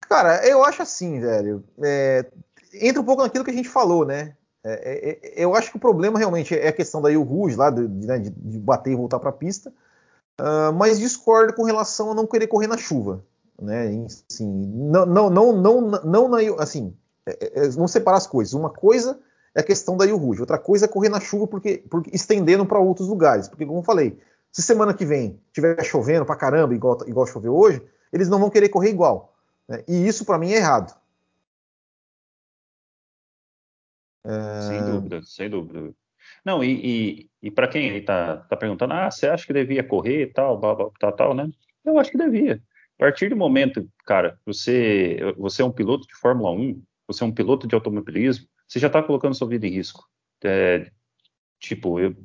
Cara, 0.07 0.45
eu 0.47 0.63
acho 0.63 0.83
assim, 0.83 1.19
velho. 1.19 1.63
É, 1.83 2.25
entra 2.73 3.01
um 3.01 3.05
pouco 3.05 3.23
naquilo 3.23 3.43
que 3.43 3.49
a 3.51 3.55
gente 3.55 3.69
falou, 3.69 4.05
né? 4.05 4.35
É, 4.63 4.71
é, 4.73 5.09
é 5.09 5.43
eu 5.43 5.55
acho 5.55 5.71
que 5.71 5.77
o 5.77 5.81
problema 5.81 6.19
realmente 6.19 6.57
é 6.57 6.67
a 6.67 6.73
questão 6.73 7.01
da 7.01 7.09
Rouge 7.17 7.55
lá, 7.55 7.69
de, 7.69 7.87
né, 7.87 8.19
de, 8.19 8.29
de, 8.29 8.59
bater 8.59 8.91
e 8.91 8.95
voltar 8.95 9.19
para 9.19 9.29
a 9.29 9.33
pista, 9.33 9.73
uh, 10.39 10.71
mas 10.73 10.99
discordo 10.99 11.53
com 11.53 11.63
relação 11.63 12.11
a 12.11 12.15
não 12.15 12.27
querer 12.27 12.47
correr 12.47 12.67
na 12.67 12.77
chuva, 12.77 13.23
né? 13.61 14.05
Assim, 14.29 14.47
não, 14.47 15.05
não, 15.05 15.29
não, 15.29 15.51
não, 15.53 15.81
não 15.81 16.29
na, 16.29 16.37
assim, 16.59 16.95
é, 17.25 17.65
é, 17.65 17.69
vamos 17.69 17.91
separar 17.91 18.17
as 18.17 18.27
coisas. 18.27 18.53
Uma 18.53 18.69
coisa 18.69 19.19
é 19.55 19.61
a 19.61 19.63
questão 19.63 19.97
da 19.97 20.05
Rouge, 20.05 20.41
outra 20.41 20.57
coisa 20.57 20.85
é 20.85 20.87
correr 20.87 21.09
na 21.09 21.19
chuva 21.19 21.47
porque, 21.47 21.83
porque 21.89 22.11
estendendo 22.13 22.65
para 22.65 22.79
outros 22.79 23.07
lugares, 23.07 23.47
porque 23.47 23.65
como 23.65 23.79
eu 23.79 23.83
falei, 23.83 24.17
se 24.51 24.61
semana 24.61 24.93
que 24.93 25.05
vem 25.05 25.41
tiver 25.51 25.83
chovendo 25.83 26.25
para 26.25 26.35
caramba 26.35 26.73
igual, 26.73 26.97
igual 27.07 27.25
choveu 27.27 27.55
hoje, 27.55 27.81
eles 28.13 28.29
não 28.29 28.39
vão 28.39 28.49
querer 28.49 28.69
correr 28.69 28.89
igual. 28.89 29.35
Né? 29.67 29.83
E 29.87 30.07
isso 30.07 30.25
para 30.25 30.37
mim 30.37 30.51
é 30.51 30.57
errado. 30.57 30.95
Sem 34.67 34.83
dúvida, 34.83 35.21
sem 35.23 35.49
dúvida. 35.49 35.93
Não, 36.43 36.63
e, 36.63 37.21
e, 37.21 37.29
e 37.43 37.51
para 37.51 37.67
quem 37.67 37.97
está 37.97 38.37
tá 38.37 38.57
perguntando, 38.57 38.93
ah, 38.93 39.09
você 39.09 39.27
acha 39.27 39.45
que 39.45 39.53
devia 39.53 39.83
correr 39.83 40.23
e 40.23 40.27
tal, 40.27 40.59
tal, 40.99 41.11
tal, 41.13 41.33
né? 41.33 41.49
Eu 41.83 41.97
acho 41.97 42.11
que 42.11 42.17
devia. 42.17 42.61
A 42.99 43.05
partir 43.05 43.29
do 43.29 43.35
momento, 43.35 43.87
cara, 44.05 44.39
você, 44.45 45.19
você 45.37 45.61
é 45.61 45.65
um 45.65 45.71
piloto 45.71 46.07
de 46.07 46.15
Fórmula 46.15 46.51
1, 46.51 46.81
você 47.07 47.23
é 47.23 47.27
um 47.27 47.31
piloto 47.31 47.67
de 47.67 47.75
automobilismo, 47.75 48.47
você 48.67 48.79
já 48.79 48.87
está 48.87 49.01
colocando 49.03 49.35
sua 49.35 49.47
vida 49.47 49.67
em 49.67 49.71
risco. 49.71 50.03
É, 50.43 50.89
tipo, 51.59 51.99
eu, 51.99 52.15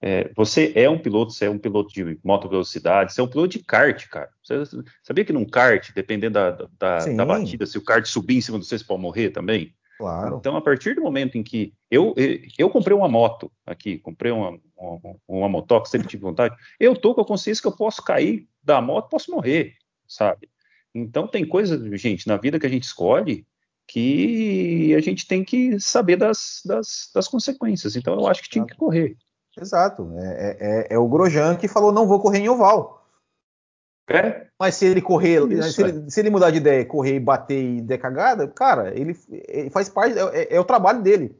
é, 0.00 0.30
você 0.36 0.72
é 0.74 0.88
um 0.88 0.98
piloto, 0.98 1.32
você 1.32 1.46
é 1.46 1.50
um 1.50 1.58
piloto 1.58 1.92
de 1.92 2.18
moto 2.22 2.48
velocidade, 2.48 3.12
você 3.12 3.20
é 3.20 3.24
um 3.24 3.28
piloto 3.28 3.48
de 3.48 3.64
kart, 3.64 4.06
cara. 4.08 4.30
Você 4.42 4.82
sabia 5.02 5.24
que 5.24 5.32
num 5.32 5.44
kart, 5.44 5.90
dependendo 5.94 6.34
da, 6.34 6.50
da, 6.78 7.06
da 7.06 7.24
batida, 7.24 7.66
se 7.66 7.78
o 7.78 7.84
kart 7.84 8.06
subir 8.06 8.36
em 8.36 8.40
cima 8.40 8.58
de 8.58 8.66
você, 8.66 8.78
você 8.78 8.84
pode 8.84 9.02
morrer 9.02 9.30
também? 9.30 9.74
Claro. 9.98 10.36
Então, 10.38 10.56
a 10.56 10.60
partir 10.60 10.94
do 10.94 11.02
momento 11.02 11.38
em 11.38 11.42
que 11.42 11.72
eu, 11.90 12.14
eu 12.58 12.68
comprei 12.68 12.96
uma 12.96 13.08
moto 13.08 13.50
aqui, 13.64 13.98
comprei 13.98 14.32
uma, 14.32 14.58
uma, 14.76 15.16
uma 15.26 15.48
motoca, 15.48 15.88
sempre 15.88 16.08
tive 16.08 16.22
vontade, 16.22 16.54
eu 16.78 16.94
tô 16.94 17.14
com 17.14 17.20
a 17.20 17.26
consciência 17.26 17.62
que 17.62 17.68
eu 17.68 17.76
posso 17.76 18.02
cair 18.02 18.46
da 18.62 18.80
moto, 18.80 19.08
posso 19.08 19.30
morrer, 19.30 19.74
sabe? 20.06 20.48
Então, 20.94 21.26
tem 21.26 21.46
coisas, 21.46 21.80
gente, 22.00 22.26
na 22.26 22.36
vida 22.36 22.58
que 22.58 22.66
a 22.66 22.70
gente 22.70 22.84
escolhe 22.84 23.46
que 23.86 24.94
a 24.96 25.00
gente 25.00 25.26
tem 25.26 25.44
que 25.44 25.78
saber 25.78 26.16
das, 26.16 26.62
das, 26.64 27.10
das 27.14 27.28
consequências. 27.28 27.96
Então, 27.96 28.14
eu 28.14 28.26
acho 28.26 28.42
que 28.42 28.48
tinha 28.48 28.64
que 28.64 28.76
correr. 28.76 29.16
Exato. 29.60 30.10
É, 30.16 30.56
é, 30.60 30.94
é 30.94 30.98
o 30.98 31.08
Grosjean 31.08 31.56
que 31.56 31.68
falou: 31.68 31.92
não 31.92 32.06
vou 32.06 32.20
correr 32.20 32.38
em 32.38 32.48
oval. 32.48 33.04
É? 34.08 34.48
Mas 34.58 34.74
se 34.74 34.84
ele 34.84 35.00
correr, 35.00 35.42
Isso, 35.50 35.72
se, 35.72 35.82
ele, 35.82 36.10
se, 36.10 36.20
ele, 36.20 36.30
mudar 36.30 36.50
de 36.50 36.58
ideia, 36.58 36.84
correr 36.84 37.16
e 37.16 37.20
bater 37.20 37.58
e 37.58 37.80
der 37.80 37.98
cagada, 37.98 38.46
cara, 38.46 38.92
ele, 38.98 39.16
ele 39.30 39.70
faz 39.70 39.88
parte, 39.88 40.18
é, 40.18 40.42
é, 40.42 40.56
é, 40.56 40.60
o 40.60 40.64
trabalho 40.64 41.02
dele. 41.02 41.34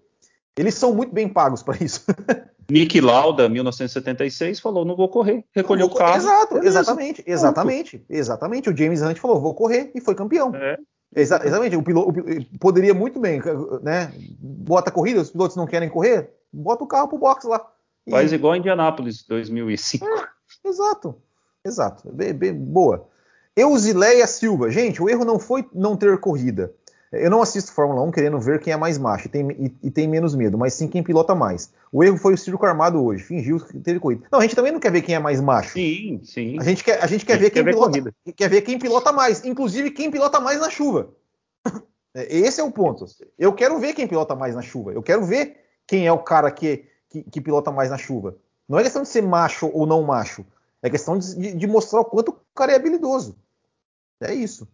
Eles 0.57 0.75
são 0.75 0.95
muito 0.95 1.13
bem 1.13 1.29
pagos 1.29 1.63
para 1.63 1.83
isso. 1.83 2.05
Nick 2.71 3.01
Lauda, 3.01 3.49
1976, 3.49 4.61
falou: 4.61 4.85
não 4.85 4.97
vou 4.97 5.09
correr. 5.09 5.45
Recolheu 5.55 5.87
o 5.87 5.95
carro. 5.95 6.17
Exato, 6.17 6.59
exatamente, 6.59 7.25
exatamente, 7.27 8.05
exatamente. 8.09 8.71
O 8.71 8.77
James 8.77 9.03
Hunt 9.03 9.19
falou: 9.19 9.41
vou 9.41 9.55
correr 9.55 9.91
e 9.95 10.01
foi 10.01 10.15
campeão. 10.15 10.55
É. 10.55 10.79
Exa 11.15 11.41
exatamente. 11.45 11.77
O 11.77 11.83
piloto, 11.83 12.09
o, 12.09 12.59
poderia 12.59 12.95
muito 12.95 13.21
bem, 13.21 13.41
né? 13.83 14.13
Bota 14.39 14.91
a 14.91 14.93
corrida, 14.93 15.21
os 15.21 15.31
pilotos 15.31 15.57
não 15.57 15.67
querem 15.67 15.89
correr, 15.89 16.31
bota 16.53 16.85
o 16.85 16.89
carro 16.89 17.09
pro 17.09 17.19
box 17.19 17.47
lá. 17.47 17.65
E... 18.07 18.11
Faz 18.11 18.33
igual 18.33 18.57
Indianápolis 18.57 19.25
2005. 19.27 20.07
É, 20.07 20.69
exato. 20.69 21.17
Exato. 21.65 22.11
Bem, 22.13 22.55
boa. 22.55 23.09
Eusileia 23.57 24.27
Silva. 24.27 24.71
Gente, 24.71 25.03
o 25.03 25.09
erro 25.09 25.25
não 25.25 25.39
foi 25.39 25.67
não 25.73 25.97
ter 25.97 26.19
corrida. 26.19 26.73
Eu 27.17 27.31
não 27.31 27.43
assisto 27.43 27.73
Fórmula 27.73 28.03
1 28.03 28.11
querendo 28.11 28.41
ver 28.41 28.61
quem 28.61 28.73
é 28.73 28.77
mais 28.77 28.99
macho 28.99 29.27
e 29.27 29.31
tem, 29.31 29.51
e, 29.53 29.75
e 29.83 29.91
tem, 29.91 30.09
menos 30.09 30.35
medo, 30.35 30.59
mas 30.59 30.75
sim 30.75 30.89
quem 30.89 31.03
pilota 31.03 31.35
mais. 31.35 31.73
O 31.93 32.03
erro 32.03 32.17
foi 32.17 32.35
o 32.35 32.39
circo 32.39 32.65
armado 32.65 33.03
hoje, 33.03 33.25
fingiu 33.25 33.59
que 33.59 33.79
teve 33.81 34.01
corrida. 34.01 34.27
Não, 34.31 34.39
a 34.39 34.43
gente 34.43 34.57
também 34.57 34.73
não 34.73 34.81
quer 34.81 34.93
ver 34.93 35.03
quem 35.03 35.15
é 35.15 35.19
mais 35.19 35.41
macho. 35.41 35.73
Sim, 35.73 36.21
sim. 36.25 36.59
A 36.59 36.65
gente 36.65 36.83
quer, 36.83 37.03
a 37.03 37.07
gente 37.07 37.25
quer 37.25 37.35
a 37.35 37.37
gente 37.37 37.45
ver 37.45 37.51
quem 37.51 37.65
quer 37.65 37.71
pilota, 37.71 38.01
ver 38.01 38.33
quer 38.33 38.49
ver 38.49 38.63
quem 38.63 38.79
pilota 38.79 39.13
mais, 39.13 39.45
inclusive 39.45 39.91
quem 39.91 40.11
pilota 40.11 40.41
mais 40.41 40.61
na 40.61 40.71
chuva. 40.71 41.11
Esse 42.15 42.61
é 42.61 42.65
o 42.65 42.71
ponto. 42.71 43.05
Eu 43.39 43.53
quero 43.53 43.79
ver 43.79 43.93
quem 43.95 44.07
pilota 44.07 44.35
mais 44.35 44.55
na 44.55 44.63
chuva. 44.63 44.93
Eu 44.93 45.03
quero 45.03 45.25
ver 45.25 45.57
quem 45.87 46.07
é 46.07 46.13
o 46.13 46.19
cara 46.19 46.51
que, 46.51 46.85
que, 47.09 47.23
que 47.23 47.41
pilota 47.41 47.73
mais 47.73 47.91
na 47.91 47.99
chuva. 47.99 48.37
Não 48.69 48.79
é 48.79 48.83
questão 48.83 49.03
de 49.03 49.09
ser 49.09 49.23
macho 49.23 49.71
ou 49.73 49.87
não 49.87 50.03
macho. 50.03 50.45
É 50.83 50.91
questão 50.91 51.19
de, 51.19 51.55
de 51.55 51.67
mostrar 51.67 52.01
o 52.01 52.05
quanto 52.05 52.31
o 52.31 52.37
cara 52.55 52.73
é 52.73 52.77
habilidoso. 52.77 53.37
É 54.21 54.35
isso. 54.35 54.69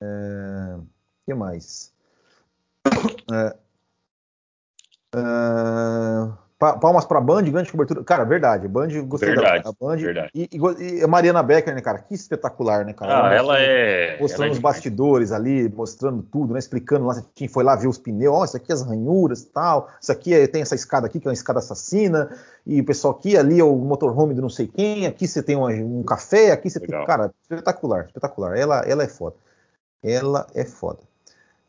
O 0.00 0.04
é, 0.04 0.78
que 1.26 1.34
mais? 1.34 1.92
É, 3.30 3.54
é, 5.14 6.32
Palmas 6.58 7.04
para 7.04 7.20
Band, 7.20 7.44
grande 7.44 7.70
cobertura. 7.70 8.02
Cara, 8.02 8.24
verdade. 8.24 8.66
Band, 8.66 8.88
gostei 9.06 9.28
verdade, 9.28 9.62
da 9.62 9.72
Band. 9.80 9.96
Verdade. 9.96 10.30
E, 10.34 10.48
e, 10.80 11.04
a 11.04 11.06
Mariana 11.06 11.40
Becker, 11.40 11.72
né, 11.72 11.80
cara? 11.80 12.00
Que 12.00 12.14
espetacular, 12.14 12.84
né, 12.84 12.92
cara? 12.92 13.28
Ah, 13.28 13.32
ela, 13.32 13.60
é. 13.60 14.18
Mostrando 14.20 14.46
ela 14.46 14.54
é 14.54 14.56
os 14.56 14.58
bastidores 14.58 15.30
ali, 15.30 15.68
mostrando 15.68 16.20
tudo, 16.20 16.52
né? 16.52 16.58
Explicando 16.58 17.06
lá. 17.06 17.22
Quem 17.32 17.46
foi 17.46 17.62
lá 17.62 17.76
ver 17.76 17.86
os 17.86 17.96
pneus. 17.96 18.34
Ó, 18.34 18.40
oh, 18.40 18.44
isso 18.44 18.56
aqui 18.56 18.72
é 18.72 18.74
as 18.74 18.82
ranhuras 18.82 19.42
e 19.42 19.46
tal. 19.46 19.88
Isso 20.02 20.10
aqui 20.10 20.34
é, 20.34 20.48
tem 20.48 20.60
essa 20.60 20.74
escada 20.74 21.06
aqui, 21.06 21.20
que 21.20 21.28
é 21.28 21.30
uma 21.30 21.34
escada 21.34 21.60
assassina. 21.60 22.28
E 22.66 22.80
o 22.80 22.84
pessoal 22.84 23.14
aqui, 23.14 23.36
ali 23.36 23.60
é 23.60 23.64
o 23.64 23.76
motorhome 23.76 24.34
do 24.34 24.42
não 24.42 24.50
sei 24.50 24.66
quem. 24.66 25.06
Aqui 25.06 25.28
você 25.28 25.40
tem 25.40 25.54
um, 25.54 26.00
um 26.00 26.02
café. 26.02 26.50
Aqui 26.50 26.68
você 26.68 26.80
Legal. 26.80 27.00
tem. 27.00 27.06
Cara, 27.06 27.32
espetacular, 27.40 28.06
espetacular. 28.06 28.58
Ela, 28.58 28.80
ela 28.80 29.04
é 29.04 29.08
foda. 29.08 29.36
Ela 30.02 30.46
é 30.54 30.64
foda. 30.64 31.00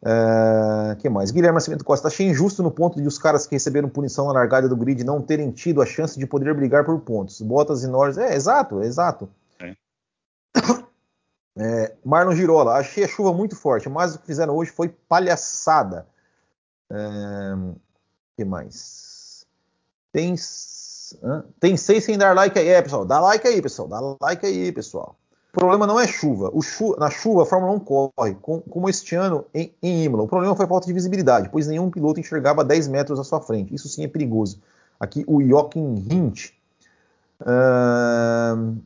Uh, 0.01 0.95
que 0.97 1.09
mais? 1.09 1.30
Guilherme 1.30 1.55
Nascimento 1.55 1.84
Costa. 1.84 2.07
Achei 2.07 2.27
injusto 2.27 2.63
no 2.63 2.71
ponto 2.71 3.01
de 3.01 3.07
os 3.07 3.17
caras 3.17 3.45
que 3.45 3.55
receberam 3.55 3.89
punição 3.89 4.27
na 4.27 4.34
largada 4.34 4.69
do 4.69 4.75
grid 4.75 5.03
não 5.03 5.21
terem 5.21 5.51
tido 5.51 5.82
a 5.82 5.86
chance 5.86 6.17
de 6.17 6.25
poder 6.25 6.53
brigar 6.53 6.86
por 6.86 6.99
pontos. 7.01 7.41
Bottas 7.41 7.84
e 7.84 7.88
Norris. 7.88 8.17
É, 8.17 8.34
exato, 8.34 8.82
exato. 8.82 9.30
É. 9.59 9.75
É, 11.61 11.93
Marlon 12.05 12.34
Girola. 12.34 12.75
Achei 12.75 13.03
a 13.03 13.07
chuva 13.07 13.34
muito 13.34 13.53
forte, 13.53 13.89
mas 13.89 14.15
o 14.15 14.19
que 14.19 14.27
fizeram 14.27 14.55
hoje 14.55 14.71
foi 14.71 14.88
palhaçada. 14.88 16.07
Uh, 16.89 17.75
que 18.38 18.45
mais? 18.45 19.45
Tem, 20.13 20.34
uh, 20.36 21.43
tem 21.59 21.75
seis 21.75 22.05
sem 22.05 22.17
dar 22.17 22.34
like 22.34 22.57
aí, 22.57 22.69
é, 22.69 22.82
pessoal. 22.82 23.03
Dá 23.03 23.19
like 23.19 23.45
aí, 23.45 23.61
pessoal. 23.61 23.89
Dá 23.89 23.99
like 24.21 24.45
aí, 24.45 24.71
pessoal. 24.71 25.19
O 25.52 25.60
problema 25.60 25.88
não 25.88 26.00
é 26.00 26.08
chuva. 26.08 26.52
Chu 26.62 26.95
na 26.97 27.10
chuva, 27.10 27.43
a 27.43 27.45
Fórmula 27.45 27.74
1 27.74 27.80
corre, 27.80 28.36
com, 28.36 28.62
como 28.62 28.88
este 28.88 29.16
ano 29.16 29.45
em, 29.54 29.74
em 29.82 30.04
Imola. 30.04 30.24
O 30.24 30.28
problema 30.28 30.56
foi 30.56 30.66
a 30.66 30.68
falta 30.68 30.86
de 30.86 30.93
visibilidade, 30.93 31.50
pois 31.50 31.68
nenhum 31.68 31.89
piloto 31.89 32.20
enxergava 32.20 32.64
10 32.64 32.88
metros 32.88 33.20
à 33.20 33.24
sua 33.24 33.41
frente. 33.41 33.74
Isso 33.74 33.88
sim 33.88 34.04
é 34.04 34.08
perigoso. 34.08 34.62
Aqui 35.00 35.24
o 35.28 35.41
Joachim 35.41 36.06
Hint. 36.10 36.52
Uh... 37.41 38.78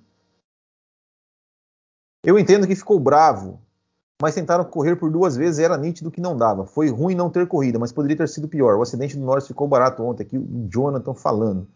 Eu 2.25 2.39
entendo 2.39 2.65
que 2.65 2.75
ficou 2.75 2.97
bravo, 2.97 3.59
mas 4.21 4.33
tentaram 4.33 4.63
correr 4.63 4.95
por 4.95 5.11
duas 5.11 5.35
vezes 5.35 5.59
e 5.59 5.63
era 5.63 5.77
nítido 5.77 6.09
que 6.09 6.21
não 6.21 6.37
dava. 6.37 6.65
Foi 6.65 6.89
ruim 6.89 7.13
não 7.13 7.29
ter 7.29 7.45
corrida, 7.45 7.77
mas 7.77 7.91
poderia 7.91 8.15
ter 8.15 8.29
sido 8.29 8.47
pior. 8.47 8.77
O 8.77 8.81
acidente 8.81 9.17
do 9.17 9.25
Norris 9.25 9.45
ficou 9.45 9.67
barato 9.67 10.01
ontem, 10.01 10.23
aqui 10.23 10.37
o 10.37 10.67
Jonathan 10.69 11.13
falando. 11.13 11.67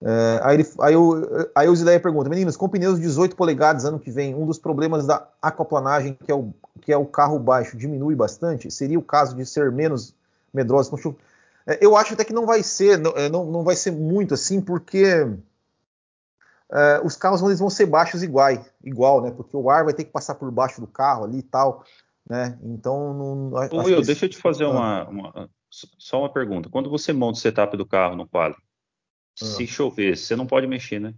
É, 0.00 0.40
aí, 0.42 0.56
ele, 0.56 0.68
aí, 0.80 0.96
o, 0.96 1.50
aí 1.54 1.68
o 1.68 1.74
Zileia 1.74 1.98
pergunta, 1.98 2.30
meninos, 2.30 2.56
com 2.56 2.68
pneus 2.68 3.00
18 3.00 3.34
polegadas 3.34 3.84
ano 3.84 3.98
que 3.98 4.10
vem, 4.10 4.34
um 4.34 4.46
dos 4.46 4.58
problemas 4.58 5.06
da 5.06 5.26
aquaplanagem, 5.42 6.16
que 6.24 6.30
é 6.30 6.34
o, 6.34 6.52
que 6.80 6.92
é 6.92 6.96
o 6.96 7.04
carro 7.04 7.38
baixo, 7.38 7.76
diminui 7.76 8.14
bastante? 8.14 8.70
Seria 8.70 8.98
o 8.98 9.02
caso 9.02 9.34
de 9.34 9.44
ser 9.44 9.72
menos 9.72 10.14
medrosos 10.54 10.88
com 10.88 10.96
chuva? 10.96 11.16
É, 11.66 11.84
eu 11.84 11.96
acho 11.96 12.14
até 12.14 12.24
que 12.24 12.32
não 12.32 12.46
vai 12.46 12.62
ser, 12.62 12.98
não, 12.98 13.10
é, 13.12 13.28
não, 13.28 13.44
não 13.44 13.64
vai 13.64 13.74
ser 13.74 13.90
muito 13.90 14.34
assim, 14.34 14.60
porque 14.60 15.26
é, 16.72 17.00
os 17.02 17.16
carros 17.16 17.42
eles 17.42 17.58
vão 17.58 17.68
ser 17.68 17.86
baixos 17.86 18.22
igual, 18.22 18.50
igual, 18.84 19.20
né? 19.20 19.32
Porque 19.32 19.56
o 19.56 19.68
ar 19.68 19.84
vai 19.84 19.94
ter 19.94 20.04
que 20.04 20.12
passar 20.12 20.36
por 20.36 20.50
baixo 20.50 20.80
do 20.80 20.86
carro 20.86 21.24
ali 21.24 21.38
e 21.38 21.42
tal, 21.42 21.84
né? 22.28 22.56
Então, 22.62 23.14
não. 23.50 23.84
Will, 23.84 24.00
deixa 24.02 24.26
eu 24.26 24.30
te 24.30 24.38
fazer 24.38 24.64
ah. 24.64 24.70
uma, 24.70 25.08
uma, 25.08 25.50
só 25.70 26.20
uma 26.20 26.32
pergunta. 26.32 26.68
Quando 26.68 26.88
você 26.88 27.12
monta 27.12 27.38
o 27.38 27.40
setup 27.40 27.76
do 27.76 27.84
carro 27.84 28.14
no 28.14 28.28
quadro, 28.28 28.60
se 29.44 29.64
ah. 29.64 29.66
chover, 29.66 30.16
você 30.16 30.36
não 30.36 30.46
pode 30.46 30.66
mexer, 30.66 31.00
né? 31.00 31.14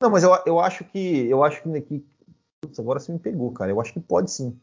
Não, 0.00 0.10
mas 0.10 0.22
eu, 0.22 0.36
eu 0.46 0.60
acho 0.60 0.84
que. 0.84 1.28
Eu 1.28 1.44
acho 1.44 1.62
que. 1.62 2.04
Putz, 2.60 2.78
agora 2.78 3.00
você 3.00 3.12
me 3.12 3.18
pegou, 3.18 3.52
cara. 3.52 3.70
Eu 3.70 3.80
acho 3.80 3.92
que 3.92 4.00
pode 4.00 4.30
sim. 4.30 4.58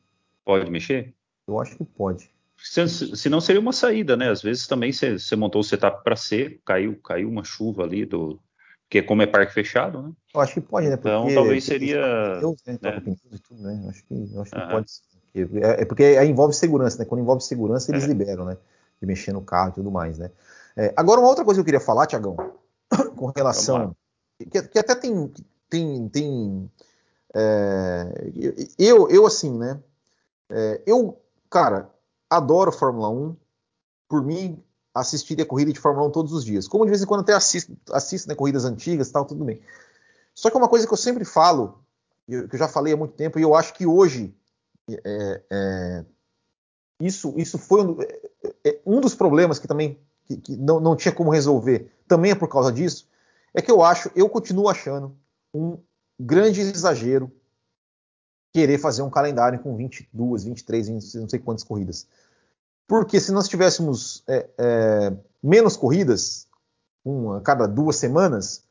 Pode 0.45 0.69
mexer? 0.69 1.13
Eu 1.47 1.59
acho 1.59 1.77
que 1.77 1.85
pode. 1.85 2.29
Se, 2.57 2.87
se 2.87 3.29
não 3.29 3.39
seria 3.39 3.61
uma 3.61 3.71
saída, 3.71 4.17
né? 4.17 4.29
Às 4.29 4.41
vezes 4.41 4.67
também 4.67 4.91
você 4.91 5.35
montou 5.35 5.61
o 5.61 5.63
setup 5.63 6.03
para 6.03 6.15
ser, 6.15 6.59
caiu, 6.65 6.99
caiu 7.01 7.29
uma 7.29 7.43
chuva 7.43 7.83
ali 7.83 8.05
do, 8.05 8.39
porque 8.89 9.03
como 9.03 9.21
é 9.21 9.27
parque 9.27 9.53
fechado, 9.53 10.01
né? 10.01 10.11
Eu 10.33 10.41
acho 10.41 10.55
que 10.55 10.61
pode, 10.61 10.87
né? 10.87 10.95
Então, 10.95 11.21
porque 11.21 11.31
então 11.31 11.43
talvez 11.43 11.63
seria. 11.63 12.39
Deus, 12.39 12.59
né? 12.65 12.79
né? 12.81 13.01
Tudo, 13.47 13.61
né? 13.61 13.81
Eu 13.83 13.89
acho 13.89 14.03
que, 14.03 14.13
eu 14.33 14.41
acho 14.41 14.51
que 14.51 14.67
pode. 14.67 14.87
É, 15.63 15.81
é 15.81 15.85
porque 15.85 16.03
aí 16.03 16.27
envolve 16.27 16.55
segurança, 16.55 16.97
né? 16.97 17.05
Quando 17.05 17.21
envolve 17.21 17.43
segurança, 17.43 17.91
eles 17.91 18.05
é. 18.05 18.07
liberam, 18.07 18.45
né? 18.45 18.57
De 18.99 19.05
mexer 19.05 19.31
no 19.31 19.43
carro 19.43 19.69
e 19.69 19.73
tudo 19.73 19.91
mais, 19.91 20.17
né? 20.17 20.31
É, 20.79 20.93
agora, 20.95 21.19
uma 21.19 21.27
outra 21.27 21.43
coisa 21.43 21.57
que 21.57 21.61
eu 21.61 21.65
queria 21.65 21.79
falar, 21.81 22.07
Tiagão, 22.07 22.37
com 23.17 23.33
relação. 23.35 23.93
Que, 24.37 24.61
que, 24.61 24.79
até 24.79 24.95
tem. 24.95 25.29
tem, 25.69 26.07
tem 26.07 26.71
é, 27.33 28.31
eu, 28.79 29.09
eu, 29.09 29.25
assim, 29.25 29.57
né? 29.57 29.77
É, 30.49 30.81
eu, 30.85 31.21
cara, 31.49 31.89
adoro 32.29 32.71
Fórmula 32.71 33.09
1. 33.09 33.35
Por 34.07 34.23
mim, 34.23 34.63
assistiria 34.95 35.45
corrida 35.45 35.73
de 35.73 35.79
Fórmula 35.81 36.07
1 36.07 36.11
todos 36.11 36.31
os 36.31 36.45
dias. 36.45 36.65
Como 36.65 36.85
de 36.85 36.91
vez 36.91 37.03
em 37.03 37.05
quando 37.05 37.21
até 37.21 37.33
assisto, 37.33 37.75
assisto 37.91 38.29
né, 38.29 38.33
corridas 38.33 38.63
antigas 38.63 39.11
tal, 39.11 39.25
tudo 39.25 39.43
bem. 39.43 39.61
Só 40.33 40.49
que 40.49 40.55
é 40.55 40.59
uma 40.59 40.69
coisa 40.69 40.87
que 40.87 40.93
eu 40.93 40.97
sempre 40.97 41.25
falo, 41.25 41.83
que 42.25 42.35
eu 42.53 42.57
já 42.57 42.69
falei 42.69 42.93
há 42.93 42.97
muito 42.97 43.15
tempo, 43.15 43.37
e 43.37 43.41
eu 43.41 43.53
acho 43.53 43.73
que 43.73 43.85
hoje 43.85 44.33
é, 44.89 45.41
é, 45.49 46.05
isso, 47.01 47.33
isso 47.35 47.57
foi 47.57 47.83
um, 47.83 48.01
é, 48.01 48.19
é, 48.63 48.79
um, 48.85 49.01
dos 49.01 49.13
problemas 49.13 49.59
que 49.59 49.67
também 49.67 49.99
que, 50.29 50.37
que 50.37 50.55
não, 50.55 50.79
não 50.79 50.95
tinha 50.95 51.13
como 51.13 51.31
resolver, 51.31 51.91
também 52.07 52.31
é 52.31 52.35
por 52.35 52.47
causa 52.47 52.71
disso, 52.71 53.09
é 53.53 53.61
que 53.61 53.71
eu 53.71 53.81
acho, 53.81 54.11
eu 54.15 54.29
continuo 54.29 54.69
achando 54.69 55.17
um 55.53 55.79
grande 56.19 56.61
exagero 56.61 57.31
querer 58.53 58.77
fazer 58.77 59.01
um 59.01 59.09
calendário 59.09 59.59
com 59.59 59.75
22, 59.75 60.43
23, 60.43 60.87
20, 60.87 61.17
não 61.17 61.29
sei 61.29 61.39
quantas 61.39 61.63
corridas. 61.63 62.07
Porque 62.87 63.19
se 63.19 63.31
nós 63.31 63.47
tivéssemos 63.47 64.23
é, 64.27 64.49
é, 64.57 65.13
menos 65.41 65.75
corridas, 65.75 66.47
uma 67.03 67.37
a 67.37 67.41
cada 67.41 67.67
duas 67.67 67.95
semanas, 67.95 68.63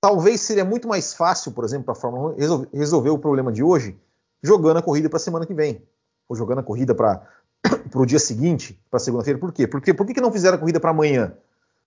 talvez 0.00 0.40
seria 0.40 0.64
muito 0.64 0.88
mais 0.88 1.14
fácil, 1.14 1.52
por 1.52 1.64
exemplo, 1.64 1.84
para 1.84 1.94
a 1.94 1.96
Fórmula 1.96 2.34
1 2.34 2.36
resolver, 2.36 2.68
resolver, 2.72 3.10
o 3.10 3.18
problema 3.18 3.52
de 3.52 3.62
hoje 3.62 3.98
jogando 4.42 4.78
a 4.78 4.82
corrida 4.82 5.08
para 5.08 5.16
a 5.16 5.20
semana 5.20 5.46
que 5.46 5.54
vem, 5.54 5.86
ou 6.28 6.36
jogando 6.36 6.58
a 6.58 6.62
corrida 6.62 6.94
para 6.94 7.26
o 7.94 8.06
dia 8.06 8.18
seguinte, 8.18 8.80
para 8.90 9.00
segunda-feira. 9.00 9.38
Por 9.38 9.52
quê? 9.52 9.66
Porque, 9.66 9.94
por 9.94 10.06
que, 10.06 10.14
que 10.14 10.20
não 10.20 10.32
fizeram 10.32 10.56
a 10.56 10.58
corrida 10.58 10.80
para 10.80 10.90
amanhã? 10.90 11.34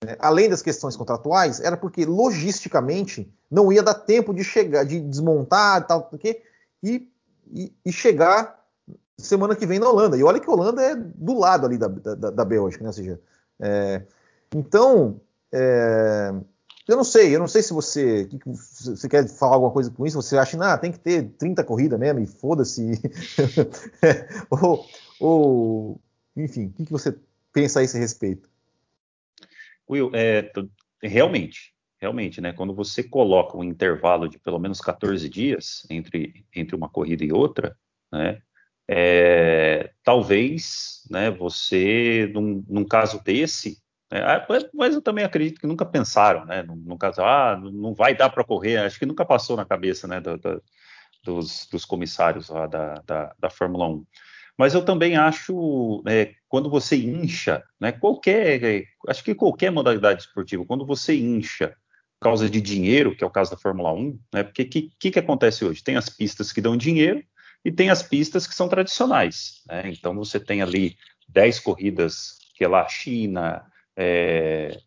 É, 0.05 0.17
além 0.19 0.49
das 0.49 0.61
questões 0.61 0.95
contratuais, 0.95 1.59
era 1.59 1.77
porque 1.77 2.05
logisticamente 2.05 3.31
não 3.49 3.71
ia 3.71 3.81
dar 3.81 3.93
tempo 3.93 4.33
de 4.33 4.43
chegar, 4.43 4.83
de 4.83 4.99
desmontar 4.99 5.85
tal, 5.87 6.03
porque, 6.03 6.41
e, 6.83 7.09
e, 7.51 7.73
e 7.85 7.91
chegar 7.91 8.63
semana 9.17 9.55
que 9.55 9.65
vem 9.65 9.79
na 9.79 9.89
Holanda. 9.89 10.17
E 10.17 10.23
olha 10.23 10.39
que 10.39 10.49
a 10.49 10.53
Holanda 10.53 10.81
é 10.81 10.95
do 10.95 11.37
lado 11.37 11.65
ali 11.65 11.77
da, 11.77 11.87
da, 11.87 12.29
da 12.31 12.45
Bélgica, 12.45 12.83
né? 12.83 12.89
Ou 12.89 12.93
seja, 12.93 13.19
é, 13.59 14.01
então, 14.53 15.19
é, 15.51 16.33
eu 16.87 16.95
não 16.95 17.03
sei, 17.03 17.33
eu 17.35 17.39
não 17.39 17.47
sei 17.47 17.63
se 17.63 17.73
você, 17.73 18.25
que, 18.25 18.39
você 18.45 19.07
quer 19.07 19.27
falar 19.27 19.55
alguma 19.55 19.71
coisa 19.71 19.89
com 19.89 20.05
isso, 20.05 20.21
você 20.21 20.37
acha, 20.37 20.57
ah, 20.61 20.77
tem 20.77 20.91
que 20.91 20.99
ter 20.99 21.29
30 21.37 21.63
corridas 21.63 21.99
mesmo 21.99 22.19
e 22.19 22.27
foda-se. 22.27 23.01
ou, 24.51 24.85
ou, 25.19 26.01
enfim, 26.35 26.67
o 26.67 26.73
que, 26.73 26.85
que 26.85 26.91
você 26.91 27.17
pensa 27.53 27.79
a 27.79 27.83
esse 27.83 27.97
respeito? 27.97 28.49
Will, 29.89 30.11
é, 30.13 30.51
realmente, 31.01 31.73
realmente, 31.99 32.41
né? 32.41 32.53
Quando 32.53 32.73
você 32.73 33.03
coloca 33.03 33.57
um 33.57 33.63
intervalo 33.63 34.27
de 34.27 34.39
pelo 34.39 34.59
menos 34.59 34.81
14 34.81 35.29
dias 35.29 35.85
entre, 35.89 36.45
entre 36.55 36.75
uma 36.75 36.89
corrida 36.89 37.23
e 37.23 37.31
outra, 37.31 37.77
né? 38.11 38.41
É, 38.87 39.91
talvez, 40.03 41.01
né, 41.09 41.31
você, 41.31 42.29
num, 42.31 42.63
num 42.69 42.85
caso 42.85 43.23
desse, 43.23 43.81
né, 44.11 44.21
ah, 44.21 44.45
mas 44.73 44.93
eu 44.93 45.01
também 45.01 45.25
acredito 45.25 45.59
que 45.59 45.65
nunca 45.65 45.83
pensaram, 45.83 46.45
né, 46.45 46.61
num, 46.61 46.95
caso, 46.97 47.21
ah, 47.23 47.59
não 47.59 47.95
vai 47.95 48.15
dar 48.15 48.29
para 48.29 48.43
correr, 48.43 48.77
acho 48.77 48.99
que 48.99 49.05
nunca 49.05 49.25
passou 49.25 49.57
na 49.57 49.65
cabeça, 49.65 50.07
né, 50.07 50.21
do, 50.21 50.37
do, 50.37 50.63
dos, 51.23 51.67
dos, 51.71 51.83
comissários 51.83 52.49
lá 52.49 52.67
da, 52.67 53.01
da, 53.05 53.35
da, 53.39 53.49
Fórmula 53.49 53.87
1. 53.87 54.05
Mas 54.57 54.73
eu 54.73 54.83
também 54.83 55.17
acho, 55.17 56.01
né, 56.05 56.33
quando 56.47 56.69
você 56.69 56.95
incha, 56.95 57.63
né, 57.79 57.91
qualquer, 57.91 58.85
acho 59.07 59.23
que 59.23 59.35
qualquer 59.35 59.71
modalidade 59.71 60.21
esportiva, 60.23 60.65
quando 60.65 60.85
você 60.85 61.15
incha 61.15 61.75
por 62.19 62.29
causa 62.29 62.49
de 62.49 62.61
dinheiro, 62.61 63.15
que 63.15 63.23
é 63.23 63.27
o 63.27 63.31
caso 63.31 63.51
da 63.51 63.57
Fórmula 63.57 63.91
1, 63.91 64.19
né, 64.33 64.43
porque 64.43 64.61
o 64.63 64.69
que, 64.69 64.89
que, 64.97 65.11
que 65.11 65.19
acontece 65.19 65.65
hoje? 65.65 65.83
Tem 65.83 65.97
as 65.97 66.09
pistas 66.09 66.53
que 66.53 66.61
dão 66.61 66.77
dinheiro, 66.77 67.21
e 67.65 67.71
tem 67.71 67.89
as 67.89 68.03
pistas 68.03 68.45
que 68.45 68.53
são 68.53 68.69
tradicionais. 68.69 69.63
Né? 69.67 69.83
Então 69.87 70.15
você 70.15 70.39
tem 70.39 70.61
ali 70.61 70.95
10 71.27 71.59
corridas 71.61 72.37
que 72.53 72.63
é 72.63 72.67
lá 72.67 72.87
China, 72.87 73.65
é, 73.97 74.77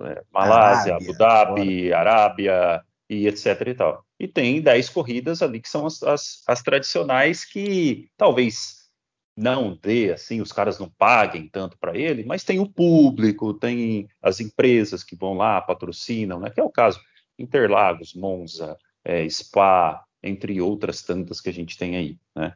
é, 0.00 0.22
Malásia, 0.30 0.94
Arábia, 0.94 1.10
Abu 1.10 1.18
Dhabi, 1.18 1.88
fora. 1.88 1.98
Arábia 1.98 2.84
e 3.08 3.26
etc 3.26 3.66
e 3.66 3.74
tal. 3.74 4.04
E 4.20 4.28
tem 4.28 4.60
10 4.60 4.90
corridas 4.90 5.42
ali 5.42 5.58
que 5.58 5.68
são 5.68 5.86
as, 5.86 6.02
as, 6.02 6.42
as, 6.46 6.62
tradicionais 6.62 7.44
que 7.44 8.08
talvez 8.16 8.81
não 9.36 9.74
dê, 9.74 10.12
assim, 10.12 10.40
os 10.40 10.52
caras 10.52 10.78
não 10.78 10.88
paguem 10.90 11.48
tanto 11.48 11.78
para 11.78 11.96
ele, 11.96 12.24
mas 12.24 12.44
tem 12.44 12.60
o 12.60 12.68
público, 12.68 13.54
tem 13.54 14.08
as 14.20 14.40
empresas 14.40 15.02
que 15.02 15.16
vão 15.16 15.34
lá, 15.34 15.60
patrocinam, 15.60 16.38
né? 16.38 16.50
Que 16.50 16.60
é 16.60 16.64
o 16.64 16.70
caso 16.70 17.00
Interlagos, 17.38 18.14
Monza, 18.14 18.76
é, 19.04 19.28
Spa, 19.28 20.04
entre 20.22 20.60
outras 20.60 21.02
tantas 21.02 21.40
que 21.40 21.48
a 21.48 21.52
gente 21.52 21.76
tem 21.76 21.96
aí, 21.96 22.18
né? 22.36 22.54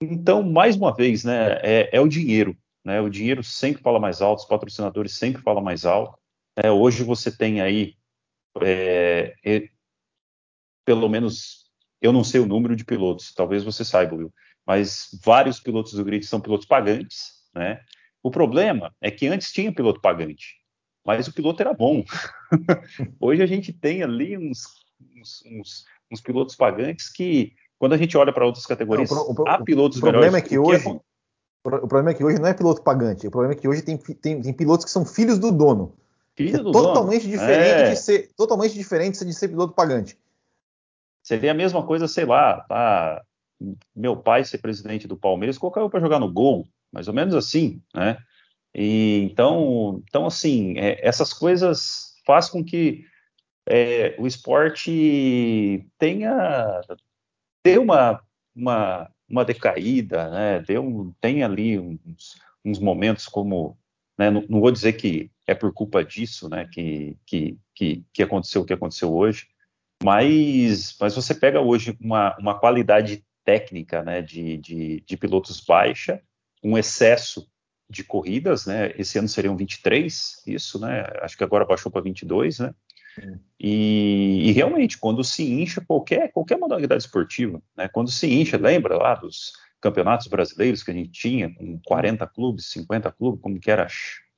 Então, 0.00 0.42
mais 0.42 0.76
uma 0.76 0.94
vez, 0.94 1.24
né, 1.24 1.58
é, 1.62 1.96
é 1.96 2.00
o 2.00 2.08
dinheiro, 2.08 2.56
né? 2.84 3.00
O 3.00 3.08
dinheiro 3.08 3.42
sempre 3.42 3.82
fala 3.82 3.98
mais 3.98 4.20
alto, 4.20 4.40
os 4.40 4.44
patrocinadores 4.46 5.14
sempre 5.14 5.42
falam 5.42 5.62
mais 5.62 5.84
alto. 5.84 6.18
Né? 6.56 6.70
Hoje 6.70 7.02
você 7.04 7.36
tem 7.36 7.60
aí, 7.60 7.96
é, 8.60 9.34
é, 9.44 9.68
pelo 10.84 11.08
menos, 11.08 11.70
eu 12.00 12.12
não 12.12 12.22
sei 12.22 12.40
o 12.40 12.46
número 12.46 12.76
de 12.76 12.84
pilotos, 12.84 13.32
talvez 13.34 13.64
você 13.64 13.84
saiba, 13.84 14.16
Will, 14.16 14.32
mas 14.68 15.08
vários 15.24 15.58
pilotos 15.58 15.94
do 15.94 16.04
grid 16.04 16.24
são 16.26 16.40
pilotos 16.40 16.66
pagantes, 16.66 17.32
né? 17.54 17.80
O 18.22 18.30
problema 18.30 18.94
é 19.00 19.10
que 19.10 19.26
antes 19.26 19.50
tinha 19.50 19.72
piloto 19.72 20.00
pagante, 20.00 20.56
mas 21.04 21.26
o 21.26 21.32
piloto 21.32 21.62
era 21.62 21.72
bom. 21.72 22.04
Hoje 23.18 23.42
a 23.42 23.46
gente 23.46 23.72
tem 23.72 24.02
ali 24.02 24.36
uns, 24.36 24.66
uns, 25.16 25.42
uns 25.46 25.84
uns 26.10 26.20
pilotos 26.20 26.56
pagantes 26.56 27.08
que, 27.08 27.52
quando 27.78 27.92
a 27.92 27.96
gente 27.96 28.16
olha 28.16 28.32
para 28.32 28.46
outras 28.46 28.66
categorias, 28.66 29.10
não, 29.10 29.30
o, 29.30 29.48
há 29.48 29.62
pilotos 29.62 29.98
o 29.98 30.00
problema 30.00 30.38
É 30.38 30.40
que 30.40 30.58
hoje, 30.58 30.82
que 30.82 30.88
é 30.88 31.00
o 31.64 31.88
problema 31.88 32.10
é 32.10 32.14
que 32.14 32.24
hoje 32.24 32.38
não 32.38 32.48
é 32.48 32.54
piloto 32.54 32.82
pagante, 32.82 33.26
o 33.26 33.30
problema 33.30 33.54
é 33.54 33.56
que 33.56 33.68
hoje 33.68 33.82
tem, 33.82 33.96
tem, 33.96 34.40
tem 34.40 34.52
pilotos 34.52 34.84
que 34.84 34.90
são 34.90 35.04
filhos 35.04 35.38
do 35.38 35.52
dono. 35.52 35.94
Filho 36.34 36.56
é 36.56 36.62
do 36.62 36.72
totalmente 36.72 37.22
dono. 37.22 37.32
diferente 37.32 37.82
é. 37.82 37.90
de 37.90 37.96
ser 37.96 38.30
totalmente 38.36 38.74
diferente 38.74 39.24
de 39.24 39.34
ser 39.34 39.48
piloto 39.48 39.74
pagante. 39.74 40.18
Seria 41.22 41.50
a 41.50 41.54
mesma 41.54 41.84
coisa, 41.84 42.08
sei 42.08 42.24
lá, 42.24 42.60
tá, 42.62 43.22
meu 43.94 44.16
pai 44.16 44.44
ser 44.44 44.58
presidente 44.58 45.08
do 45.08 45.16
Palmeiras, 45.16 45.58
colocar 45.58 45.80
eu 45.80 45.90
para 45.90 46.00
jogar 46.00 46.18
no 46.18 46.32
gol, 46.32 46.66
mais 46.92 47.08
ou 47.08 47.14
menos 47.14 47.34
assim, 47.34 47.82
né? 47.94 48.18
E 48.74 49.28
então, 49.30 50.02
então 50.08 50.26
assim, 50.26 50.78
é, 50.78 51.06
essas 51.06 51.32
coisas 51.32 52.14
faz 52.26 52.48
com 52.48 52.64
que 52.64 53.04
é, 53.66 54.14
o 54.18 54.26
esporte 54.26 55.86
tenha 55.98 56.80
deu 57.64 57.82
uma, 57.82 58.20
uma, 58.54 59.10
uma 59.28 59.44
decaída, 59.44 60.30
né? 60.30 60.60
Deu, 60.60 61.14
tem 61.20 61.42
ali 61.42 61.78
uns, 61.78 62.36
uns 62.64 62.78
momentos 62.78 63.26
como, 63.26 63.76
né? 64.18 64.30
não, 64.30 64.44
não, 64.48 64.60
vou 64.60 64.70
dizer 64.70 64.94
que 64.94 65.30
é 65.46 65.54
por 65.54 65.72
culpa 65.72 66.04
disso, 66.04 66.48
né? 66.48 66.68
Que, 66.72 67.16
que, 67.26 67.58
que, 67.74 68.04
que 68.12 68.22
aconteceu 68.22 68.62
o 68.62 68.64
que 68.64 68.72
aconteceu 68.72 69.14
hoje, 69.14 69.46
mas, 70.02 70.96
mas 71.00 71.14
você 71.14 71.34
pega 71.34 71.60
hoje 71.60 71.96
uma, 72.00 72.36
uma 72.38 72.58
qualidade 72.58 73.24
técnica, 73.48 74.02
né? 74.02 74.20
De, 74.20 74.58
de, 74.58 75.00
de 75.00 75.16
pilotos 75.16 75.58
baixa, 75.58 76.20
um 76.62 76.76
excesso 76.76 77.50
de 77.88 78.04
corridas, 78.04 78.66
né? 78.66 78.92
Esse 78.98 79.18
ano 79.18 79.26
seriam 79.26 79.56
23, 79.56 80.42
isso, 80.46 80.78
né? 80.78 81.06
Acho 81.22 81.34
que 81.34 81.44
agora 81.44 81.64
baixou 81.64 81.90
para 81.90 82.02
22, 82.02 82.58
né? 82.58 82.74
E, 83.58 84.50
e, 84.50 84.52
realmente, 84.52 84.98
quando 84.98 85.24
se 85.24 85.42
incha 85.50 85.80
qualquer, 85.80 86.30
qualquer 86.30 86.58
modalidade 86.58 87.02
esportiva, 87.02 87.60
né, 87.76 87.88
quando 87.88 88.12
se 88.12 88.32
incha, 88.32 88.56
lembra 88.56 88.96
lá 88.96 89.16
dos 89.16 89.54
campeonatos 89.80 90.28
brasileiros 90.28 90.84
que 90.84 90.92
a 90.92 90.94
gente 90.94 91.10
tinha, 91.10 91.52
com 91.52 91.80
40 91.84 92.24
clubes, 92.28 92.70
50 92.70 93.10
clubes, 93.10 93.40
como 93.40 93.58
que 93.58 93.70
era 93.72 93.88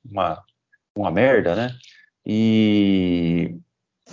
uma, 0.03 0.43
uma 0.95 1.11
merda, 1.11 1.55
né? 1.55 1.77
E, 2.25 3.55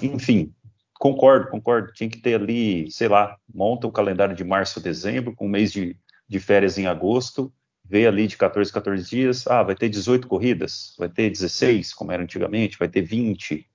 enfim, 0.02 0.52
concordo, 0.98 1.48
concordo. 1.50 1.92
Tinha 1.92 2.10
que 2.10 2.18
ter 2.18 2.34
ali, 2.34 2.90
sei 2.90 3.08
lá, 3.08 3.36
monta 3.52 3.86
o 3.86 3.92
calendário 3.92 4.34
de 4.34 4.44
março, 4.44 4.80
dezembro, 4.80 5.34
com 5.34 5.46
um 5.46 5.50
mês 5.50 5.72
de, 5.72 5.96
de 6.28 6.40
férias 6.40 6.78
em 6.78 6.86
agosto, 6.86 7.52
vê 7.84 8.06
ali 8.06 8.26
de 8.26 8.36
14 8.36 8.72
14 8.72 9.08
dias, 9.08 9.46
ah, 9.46 9.62
vai 9.62 9.74
ter 9.74 9.88
18 9.88 10.28
corridas, 10.28 10.94
vai 10.98 11.08
ter 11.08 11.30
16, 11.30 11.94
como 11.94 12.12
era 12.12 12.22
antigamente, 12.22 12.78
vai 12.78 12.88
ter 12.88 13.02
20, 13.02 13.66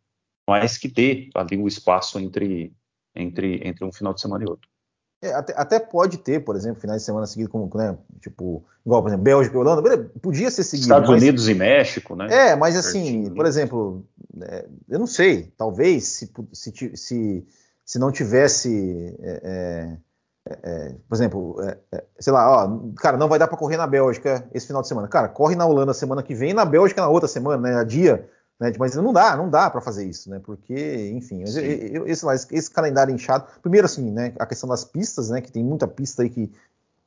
mas 0.48 0.78
que 0.78 0.88
dê 0.88 1.30
ali 1.34 1.58
o 1.58 1.68
espaço 1.68 2.20
entre, 2.20 2.74
entre, 3.16 3.68
entre 3.68 3.84
um 3.84 3.92
final 3.92 4.14
de 4.14 4.22
semana 4.22 4.44
e 4.44 4.50
outro. 4.50 4.73
É, 5.24 5.34
até, 5.34 5.54
até, 5.56 5.80
pode 5.80 6.18
ter, 6.18 6.44
por 6.44 6.54
exemplo, 6.54 6.82
finais 6.82 7.02
de 7.02 7.06
semana 7.06 7.26
seguidos, 7.26 7.50
como, 7.50 7.70
né, 7.76 7.98
tipo, 8.20 8.62
igual, 8.86 9.02
por 9.02 9.08
exemplo, 9.08 9.24
Bélgica 9.24 9.56
e 9.56 9.60
Holanda, 9.60 10.12
podia 10.22 10.52
ser 10.52 10.64
seguido. 10.64 10.88
Estados 10.88 11.10
mas, 11.10 11.22
Unidos 11.22 11.48
e 11.48 11.54
México, 11.54 12.14
né? 12.14 12.28
É, 12.30 12.56
mas 12.58 12.76
assim, 12.76 13.34
por 13.34 13.46
exemplo, 13.46 14.06
é, 14.42 14.66
eu 14.90 15.00
não 15.00 15.08
sei, 15.08 15.54
talvez 15.58 16.04
se, 16.04 16.32
se, 16.52 16.98
se, 16.98 17.48
se 17.86 18.00
não 18.00 18.12
tivesse, 18.12 19.18
é, 19.22 19.98
é, 20.46 20.58
é 20.62 20.96
por 21.08 21.16
exemplo, 21.16 21.56
é, 21.62 22.04
sei 22.20 22.34
lá, 22.34 22.66
ó, 22.66 22.80
cara, 22.98 23.16
não 23.16 23.30
vai 23.30 23.40
dar 23.40 23.48
para 23.48 23.58
correr 23.58 23.78
na 23.78 23.88
Bélgica 23.88 24.46
esse 24.54 24.68
final 24.68 24.82
de 24.82 24.90
semana. 24.90 25.08
Cara, 25.08 25.30
corre 25.30 25.56
na 25.56 25.66
Holanda 25.66 25.94
semana 25.94 26.22
que 26.22 26.36
vem 26.36 26.50
e 26.50 26.54
na 26.54 26.66
Bélgica 26.66 27.02
na 27.02 27.08
outra 27.08 27.30
semana, 27.30 27.62
né? 27.62 27.80
A 27.80 27.84
dia 27.86 28.30
né? 28.64 28.72
Mas 28.80 28.96
não 28.96 29.12
dá, 29.12 29.36
não 29.36 29.50
dá 29.50 29.70
para 29.70 29.82
fazer 29.82 30.08
isso, 30.08 30.30
né? 30.30 30.40
Porque, 30.42 31.12
enfim, 31.14 31.44
eu, 31.46 32.06
eu, 32.06 32.08
esse, 32.08 32.26
esse, 32.52 32.72
calendário 32.72 33.14
inchado. 33.14 33.46
Primeiro, 33.62 33.86
assim, 33.86 34.10
né? 34.10 34.34
A 34.40 34.46
questão 34.46 34.70
das 34.70 34.86
pistas, 34.86 35.30
né? 35.30 35.42
Que 35.42 35.52
tem 35.52 35.62
muita 35.62 35.86
pista 35.86 36.24
aí 36.24 36.30
que 36.30 36.50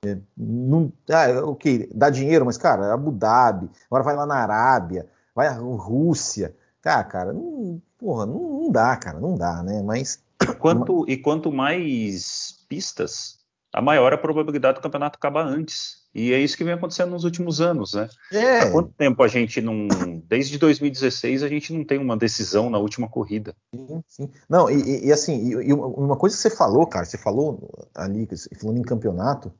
é, 0.04 0.18
não, 0.36 0.92
ah, 1.10 1.46
ok, 1.46 1.88
dá 1.94 2.10
dinheiro, 2.10 2.44
mas 2.44 2.58
cara, 2.58 2.92
Abu 2.92 3.10
Dhabi, 3.10 3.70
agora 3.86 4.04
vai 4.04 4.14
lá 4.14 4.26
na 4.26 4.36
Arábia, 4.36 5.08
vai 5.34 5.48
a 5.48 5.54
Rússia, 5.54 6.54
cara, 6.82 7.02
cara, 7.02 7.32
não, 7.32 7.80
porra, 7.98 8.26
não, 8.26 8.38
não 8.38 8.70
dá, 8.70 8.94
cara, 8.96 9.18
não 9.18 9.34
dá, 9.34 9.62
né? 9.62 9.82
Mas 9.82 10.22
quanto 10.58 11.08
e 11.08 11.16
quanto 11.16 11.50
mais 11.50 12.62
pistas, 12.68 13.38
a 13.72 13.80
maior 13.80 14.12
a 14.12 14.18
probabilidade 14.18 14.78
do 14.78 14.82
campeonato 14.82 15.16
acabar 15.16 15.46
antes. 15.46 16.05
E 16.18 16.32
é 16.32 16.38
isso 16.38 16.56
que 16.56 16.64
vem 16.64 16.72
acontecendo 16.72 17.10
nos 17.10 17.24
últimos 17.24 17.60
anos, 17.60 17.92
né? 17.92 18.08
É. 18.32 18.60
Há 18.60 18.70
quanto 18.72 18.90
tempo 18.94 19.22
a 19.22 19.28
gente 19.28 19.60
não. 19.60 19.86
Desde 20.26 20.56
2016 20.56 21.42
a 21.42 21.48
gente 21.48 21.74
não 21.74 21.84
tem 21.84 21.98
uma 21.98 22.16
decisão 22.16 22.70
na 22.70 22.78
última 22.78 23.06
corrida. 23.06 23.54
Sim, 23.74 24.02
sim. 24.08 24.30
Não, 24.48 24.70
e, 24.70 25.08
e 25.08 25.12
assim, 25.12 25.46
e, 25.46 25.74
uma 25.74 26.16
coisa 26.16 26.34
que 26.34 26.40
você 26.40 26.48
falou, 26.48 26.86
cara, 26.86 27.04
você 27.04 27.18
falou 27.18 27.70
ali, 27.94 28.26
falando 28.58 28.78
em 28.78 28.82
campeonato, 28.82 29.52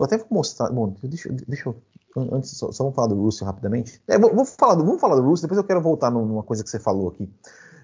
eu 0.00 0.06
até 0.06 0.16
vou 0.16 0.28
mostrar. 0.30 0.70
Bom, 0.70 0.96
deixa, 1.02 1.28
deixa 1.46 1.68
eu. 1.68 1.76
Antes, 2.16 2.56
só, 2.56 2.72
só 2.72 2.84
vamos 2.84 2.96
falar 2.96 3.08
do 3.08 3.22
Russell 3.22 3.46
rapidamente. 3.46 4.00
É, 4.08 4.18
vamos, 4.18 4.54
falar 4.56 4.76
do, 4.76 4.86
vamos 4.86 5.00
falar 5.00 5.16
do 5.16 5.22
Russell, 5.22 5.42
depois 5.42 5.58
eu 5.58 5.64
quero 5.64 5.82
voltar 5.82 6.10
numa 6.10 6.42
coisa 6.42 6.64
que 6.64 6.70
você 6.70 6.80
falou 6.80 7.08
aqui. 7.08 7.30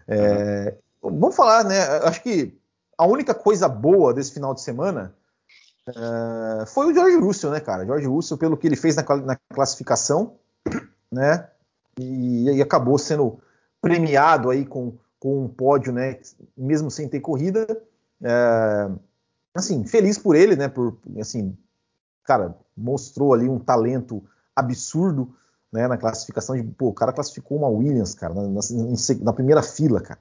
É. 0.06 0.74
Vamos 1.02 1.36
falar, 1.36 1.62
né? 1.62 1.78
Acho 2.04 2.22
que 2.22 2.58
a 2.96 3.06
única 3.06 3.34
coisa 3.34 3.68
boa 3.68 4.14
desse 4.14 4.32
final 4.32 4.54
de 4.54 4.62
semana 4.62 5.14
Uh, 5.88 6.66
foi 6.66 6.90
o 6.90 6.94
George 6.94 7.16
Russell, 7.16 7.50
né, 7.50 7.60
cara? 7.60 7.84
George 7.84 8.06
Russell, 8.06 8.36
pelo 8.36 8.56
que 8.56 8.66
ele 8.66 8.76
fez 8.76 8.96
na, 8.96 9.04
na 9.24 9.36
classificação, 9.54 10.36
né? 11.10 11.48
E, 11.98 12.50
e, 12.50 12.62
acabou 12.62 12.98
sendo 12.98 13.38
premiado 13.80 14.50
aí 14.50 14.64
com, 14.64 14.96
com 15.18 15.44
um 15.44 15.48
pódio, 15.48 15.92
né? 15.92 16.18
Mesmo 16.56 16.90
sem 16.90 17.08
ter 17.08 17.20
corrida. 17.20 17.66
Uh, 18.20 18.98
assim, 19.54 19.84
feliz 19.84 20.18
por 20.18 20.36
ele, 20.36 20.56
né? 20.56 20.68
Por, 20.68 20.98
assim, 21.20 21.56
cara, 22.24 22.54
mostrou 22.76 23.32
ali 23.32 23.48
um 23.48 23.58
talento 23.58 24.22
absurdo, 24.54 25.34
né? 25.72 25.88
Na 25.88 25.96
classificação 25.96 26.56
de, 26.56 26.62
pô, 26.62 26.88
o 26.88 26.94
cara 26.94 27.12
classificou 27.12 27.58
uma 27.58 27.68
Williams, 27.68 28.14
cara, 28.14 28.34
na, 28.34 28.42
na, 28.42 28.60
na 29.22 29.32
primeira 29.32 29.62
fila, 29.62 30.00
cara. 30.00 30.20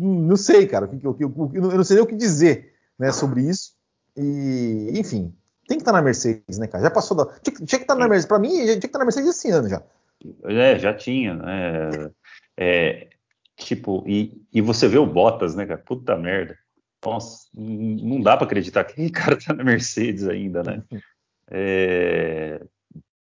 não 0.00 0.36
sei, 0.36 0.66
cara, 0.66 0.88
eu, 1.02 1.16
eu, 1.20 1.60
não 1.60 1.84
sei 1.84 1.96
nem 1.96 2.04
o 2.04 2.06
que 2.06 2.16
dizer 2.16 2.72
né, 2.98 3.12
sobre 3.12 3.42
isso. 3.42 3.72
E, 4.16 4.92
enfim, 4.94 5.34
tem 5.68 5.78
que 5.78 5.82
estar 5.82 5.92
tá 5.92 5.98
na 5.98 6.02
Mercedes, 6.02 6.58
né, 6.58 6.66
cara? 6.66 6.84
Já 6.84 6.90
passou 6.90 7.16
da. 7.16 7.26
Tinha, 7.40 7.56
tinha 7.56 7.66
que 7.66 7.76
estar 7.76 7.94
tá 7.94 8.00
na 8.00 8.08
Mercedes. 8.08 8.26
Para 8.26 8.38
mim, 8.38 8.50
tinha 8.50 8.80
que 8.80 8.86
estar 8.86 8.92
tá 8.92 8.98
na 8.98 9.04
Mercedes 9.04 9.30
esse 9.30 9.50
ano 9.50 9.68
já. 9.68 9.82
É, 10.44 10.78
já 10.78 10.92
tinha, 10.94 11.34
né? 11.34 12.10
É, 12.56 13.08
tipo, 13.56 14.04
e, 14.06 14.42
e 14.52 14.60
você 14.60 14.88
vê 14.88 14.98
o 14.98 15.06
Bottas, 15.06 15.54
né, 15.54 15.66
cara? 15.66 15.78
Puta 15.78 16.16
merda. 16.16 16.56
Nossa, 17.04 17.48
não 17.54 18.20
dá 18.20 18.36
para 18.36 18.46
acreditar 18.46 18.84
que 18.84 19.06
o 19.06 19.12
cara 19.12 19.38
tá 19.38 19.54
na 19.54 19.64
Mercedes 19.64 20.26
ainda, 20.28 20.62
né? 20.62 20.82
É, 21.50 22.62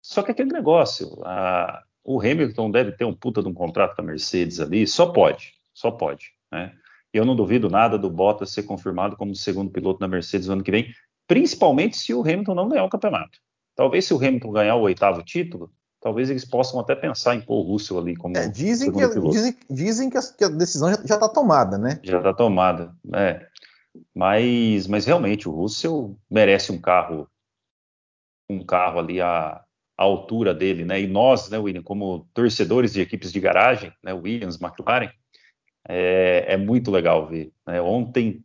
só 0.01 0.21
que 0.21 0.31
aquele 0.31 0.51
negócio, 0.51 1.21
a, 1.23 1.83
o 2.03 2.19
Hamilton 2.19 2.71
deve 2.71 2.91
ter 2.91 3.05
um 3.05 3.13
puta 3.13 3.41
de 3.41 3.47
um 3.47 3.53
contrato 3.53 3.95
com 3.95 4.01
a 4.01 4.05
Mercedes 4.05 4.59
ali, 4.59 4.85
só 4.87 5.11
pode, 5.11 5.53
só 5.73 5.91
pode. 5.91 6.33
Né? 6.51 6.73
Eu 7.13 7.25
não 7.25 7.35
duvido 7.35 7.69
nada 7.69 7.97
do 7.97 8.09
Bottas 8.09 8.51
ser 8.51 8.63
confirmado 8.63 9.15
como 9.15 9.35
segundo 9.35 9.71
piloto 9.71 9.99
da 9.99 10.07
Mercedes 10.07 10.47
no 10.47 10.53
ano 10.53 10.63
que 10.63 10.71
vem, 10.71 10.93
principalmente 11.27 11.97
se 11.97 12.13
o 12.13 12.21
Hamilton 12.21 12.55
não 12.55 12.69
ganhar 12.69 12.83
o 12.83 12.89
campeonato. 12.89 13.39
Talvez 13.75 14.05
se 14.05 14.13
o 14.13 14.17
Hamilton 14.17 14.51
ganhar 14.51 14.75
o 14.75 14.81
oitavo 14.81 15.23
título, 15.23 15.71
talvez 16.01 16.29
eles 16.29 16.45
possam 16.45 16.79
até 16.79 16.95
pensar 16.95 17.35
em 17.35 17.41
pôr 17.41 17.59
o 17.63 17.71
Russell 17.71 17.99
ali 17.99 18.15
como 18.15 18.37
é, 18.37 18.47
dizem 18.47 18.91
que, 18.91 18.97
piloto. 18.97 19.29
Dizem, 19.29 19.57
dizem 19.69 20.09
que, 20.09 20.17
a, 20.17 20.21
que 20.21 20.43
a 20.43 20.49
decisão 20.49 20.89
já 20.89 21.15
está 21.15 21.29
tomada, 21.29 21.77
né? 21.77 21.99
Já 22.03 22.17
está 22.17 22.33
tomada, 22.33 22.95
né? 23.03 23.45
Mas, 24.13 24.87
mas 24.87 25.05
realmente 25.05 25.47
o 25.47 25.51
Russell 25.51 26.17
merece 26.29 26.71
um 26.71 26.79
carro, 26.79 27.27
um 28.49 28.63
carro 28.65 28.99
ali 28.99 29.19
à, 29.19 29.63
à 29.97 30.03
altura 30.03 30.53
dele, 30.53 30.85
né? 30.85 31.01
E 31.01 31.07
nós, 31.07 31.49
né, 31.49 31.57
William, 31.57 31.83
como 31.83 32.27
torcedores 32.33 32.93
de 32.93 33.01
equipes 33.01 33.31
de 33.31 33.39
garagem, 33.39 33.91
né, 34.03 34.13
Williams, 34.13 34.59
McLaren, 34.61 35.11
é, 35.87 36.53
é 36.53 36.57
muito 36.57 36.91
legal 36.91 37.27
ver. 37.27 37.51
Né? 37.65 37.81
Ontem 37.81 38.43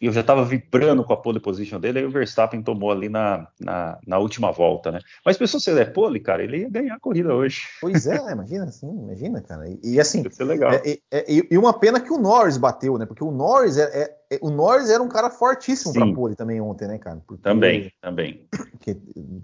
eu 0.00 0.12
já 0.12 0.20
estava 0.20 0.44
vibrando 0.44 1.02
com 1.02 1.12
a 1.12 1.16
pole 1.16 1.40
position 1.40 1.80
dele, 1.80 1.98
aí 1.98 2.04
o 2.04 2.10
Verstappen 2.10 2.62
tomou 2.62 2.92
ali 2.92 3.08
na, 3.08 3.48
na, 3.58 3.98
na 4.06 4.18
última 4.18 4.52
volta, 4.52 4.92
né? 4.92 5.00
Mas 5.24 5.36
pensou 5.36 5.58
se 5.58 5.70
ele 5.70 5.80
é 5.80 5.84
pole, 5.84 6.20
cara, 6.20 6.42
ele 6.42 6.58
ia 6.58 6.70
ganhar 6.70 6.94
a 6.94 7.00
corrida 7.00 7.34
hoje. 7.34 7.62
Pois 7.80 8.06
é, 8.06 8.22
né? 8.22 8.32
imagina 8.32 8.64
assim, 8.64 8.88
imagina, 8.88 9.40
cara. 9.40 9.68
E, 9.68 9.78
e 9.82 10.00
assim, 10.00 10.22
ser 10.30 10.44
legal. 10.44 10.72
É, 10.72 10.98
é, 11.10 11.24
e 11.28 11.58
uma 11.58 11.72
pena 11.72 12.00
que 12.00 12.12
o 12.12 12.18
Norris 12.18 12.56
bateu, 12.56 12.96
né? 12.96 13.06
Porque 13.06 13.24
o 13.24 13.30
Norris 13.30 13.76
é, 13.76 14.02
é, 14.02 14.36
é 14.36 14.38
o 14.40 14.50
Norris 14.50 14.88
era 14.88 15.02
um 15.02 15.08
cara 15.08 15.30
fortíssimo 15.30 15.92
para 15.92 16.12
pole 16.12 16.36
também 16.36 16.60
ontem, 16.60 16.86
né, 16.86 16.98
cara? 16.98 17.20
Porque, 17.26 17.42
também, 17.42 17.92
também. 18.00 18.46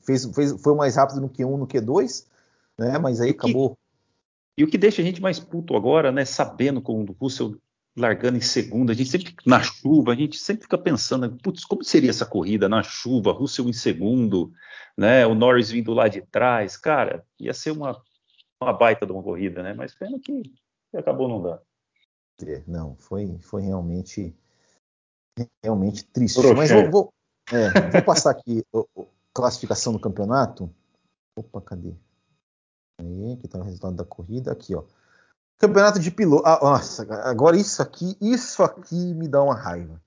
Fez, 0.04 0.24
fez, 0.34 0.62
foi 0.62 0.74
mais 0.74 0.96
rápido 0.96 1.20
no 1.20 1.28
Q1, 1.28 1.58
no 1.58 1.66
Q2, 1.66 2.24
né? 2.78 2.98
Mas 2.98 3.20
aí 3.20 3.30
acabou. 3.30 3.76
E 4.56 4.64
o 4.64 4.68
que 4.68 4.78
deixa 4.78 5.02
a 5.02 5.04
gente 5.04 5.20
mais 5.20 5.38
puto 5.40 5.76
agora, 5.76 6.12
né, 6.12 6.24
sabendo 6.24 6.80
com 6.80 7.02
o 7.02 7.12
Russell 7.12 7.56
largando 7.96 8.36
em 8.36 8.40
segunda, 8.40 8.92
a 8.92 8.94
gente 8.94 9.08
sempre 9.08 9.34
na 9.46 9.62
chuva, 9.62 10.12
a 10.12 10.16
gente 10.16 10.36
sempre 10.36 10.64
fica 10.64 10.76
pensando, 10.76 11.36
putz, 11.38 11.64
como 11.64 11.84
seria 11.84 12.10
essa 12.10 12.26
corrida 12.26 12.68
na 12.68 12.82
chuva, 12.82 13.32
Russell 13.32 13.68
em 13.68 13.72
segundo, 13.72 14.52
né, 14.96 15.24
o 15.26 15.34
Norris 15.34 15.70
vindo 15.70 15.92
lá 15.92 16.08
de 16.08 16.20
trás, 16.20 16.76
cara, 16.76 17.24
ia 17.38 17.54
ser 17.54 17.70
uma, 17.70 18.00
uma 18.60 18.72
baita 18.72 19.06
de 19.06 19.12
uma 19.12 19.22
corrida, 19.22 19.62
né, 19.62 19.74
mas 19.74 19.94
pena 19.94 20.18
que 20.18 20.42
acabou 20.92 21.28
não 21.28 21.40
dando. 21.40 21.60
É, 22.42 22.64
não, 22.66 22.96
foi, 22.96 23.38
foi 23.40 23.62
realmente 23.62 24.34
realmente 25.62 26.04
triste. 26.04 26.40
Proxé. 26.40 26.54
Mas 26.54 26.70
vou, 26.70 26.90
vou, 26.90 27.14
é, 27.52 27.90
vou 27.90 28.02
passar 28.02 28.30
aqui 28.30 28.64
a 28.74 29.04
classificação 29.32 29.92
do 29.92 29.98
campeonato. 29.98 30.70
Opa, 31.36 31.60
cadê? 31.60 31.94
Aí, 32.98 33.32
aqui 33.32 33.48
tá 33.48 33.58
o 33.58 33.62
resultado 33.62 33.96
da 33.96 34.04
corrida. 34.04 34.52
Aqui, 34.52 34.74
ó. 34.74 34.84
Campeonato 35.58 35.98
de 35.98 36.10
piloto. 36.10 36.46
Ah, 36.46 36.58
nossa, 36.62 37.02
agora 37.24 37.56
isso 37.56 37.80
aqui, 37.80 38.14
isso 38.20 38.62
aqui 38.62 39.14
me 39.14 39.26
dá 39.28 39.42
uma 39.42 39.54
raiva. 39.54 39.98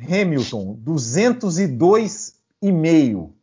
Hamilton, 0.00 0.80
202,5. 0.84 3.34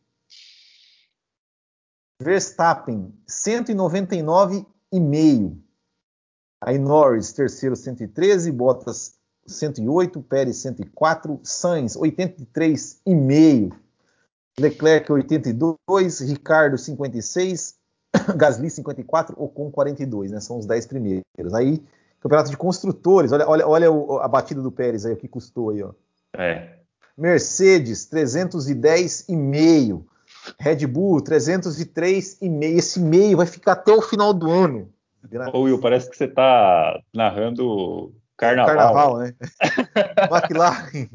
Verstappen, 2.22 3.14
199,5. 3.28 5.57
Aí 6.62 6.78
Norris, 6.78 7.34
terceiro, 7.34 7.76
113. 7.76 8.51
Bottas, 8.51 9.16
108. 9.47 10.22
Pérez, 10.22 10.57
104. 10.57 11.39
Sainz, 11.43 11.95
83,5. 11.95 13.76
Leclerc, 14.59 15.12
82. 15.12 16.20
Ricardo, 16.20 16.78
56. 16.78 17.80
Gasly 18.36 18.70
54, 18.70 19.36
Ocon 19.41 19.72
42, 19.72 20.32
né? 20.32 20.39
São 20.39 20.57
os 20.57 20.66
10 20.66 20.86
primeiros. 20.88 21.24
Aí, 21.53 21.82
campeonato 22.20 22.49
de 22.49 22.57
construtores, 22.57 23.32
olha, 23.32 23.47
olha, 23.47 23.68
olha 23.68 23.91
o, 23.91 24.20
a 24.20 24.28
batida 24.28 24.62
do 24.62 24.72
Pérez 24.72 25.05
aí, 25.05 25.14
o 25.14 25.18
que 25.18 25.28
custou 25.28 25.72
aí, 25.72 25.84
ó. 25.84 25.91
É. 26.34 26.78
Mercedes 27.18 28.09
310,5. 28.09 30.03
Red 30.57 30.88
Bull 30.88 31.22
303,5. 31.22 32.64
Esse 32.64 32.99
meio 32.99 33.38
vai 33.38 33.45
ficar 33.45 33.74
até 33.74 33.91
o 33.91 34.01
final 34.01 34.34
do 34.34 34.49
ano. 34.49 34.89
Ô 35.53 35.62
Will, 35.62 35.80
parece 35.80 36.09
que 36.09 36.18
você 36.18 36.28
tá 36.28 36.99
narrando 37.14 38.12
carnaval. 38.36 38.76
Carnaval, 38.76 39.20
né? 39.20 39.36
McLaren 40.32 41.07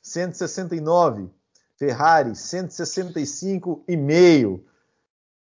169. 0.00 1.28
Ferrari 1.76 2.30
165,5. 2.30 4.62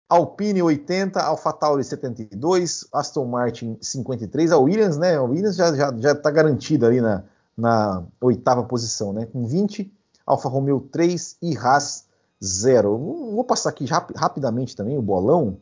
Alpine 0.08 0.62
80, 0.62 1.20
AlphaTauri 1.20 1.84
72, 1.84 2.88
Aston 2.92 3.26
Martin 3.26 3.76
53, 3.80 4.52
a 4.52 4.58
Williams, 4.58 4.96
né? 4.96 5.16
A 5.16 5.22
Williams 5.22 5.56
já 5.56 5.74
já 5.74 5.94
já 5.96 6.12
está 6.12 6.30
garantida 6.30 6.86
ali 6.86 7.00
na, 7.00 7.24
na 7.56 8.04
oitava 8.20 8.64
posição, 8.64 9.12
né? 9.12 9.26
Com 9.26 9.46
20, 9.46 9.92
Alfa 10.24 10.48
Romeo 10.48 10.80
3 10.80 11.36
e 11.42 11.56
Haas 11.56 12.06
0. 12.42 12.96
Vou 12.96 13.44
passar 13.44 13.70
aqui 13.70 13.84
rap 13.84 14.12
rapidamente 14.16 14.74
também 14.74 14.96
o 14.96 15.02
bolão, 15.02 15.58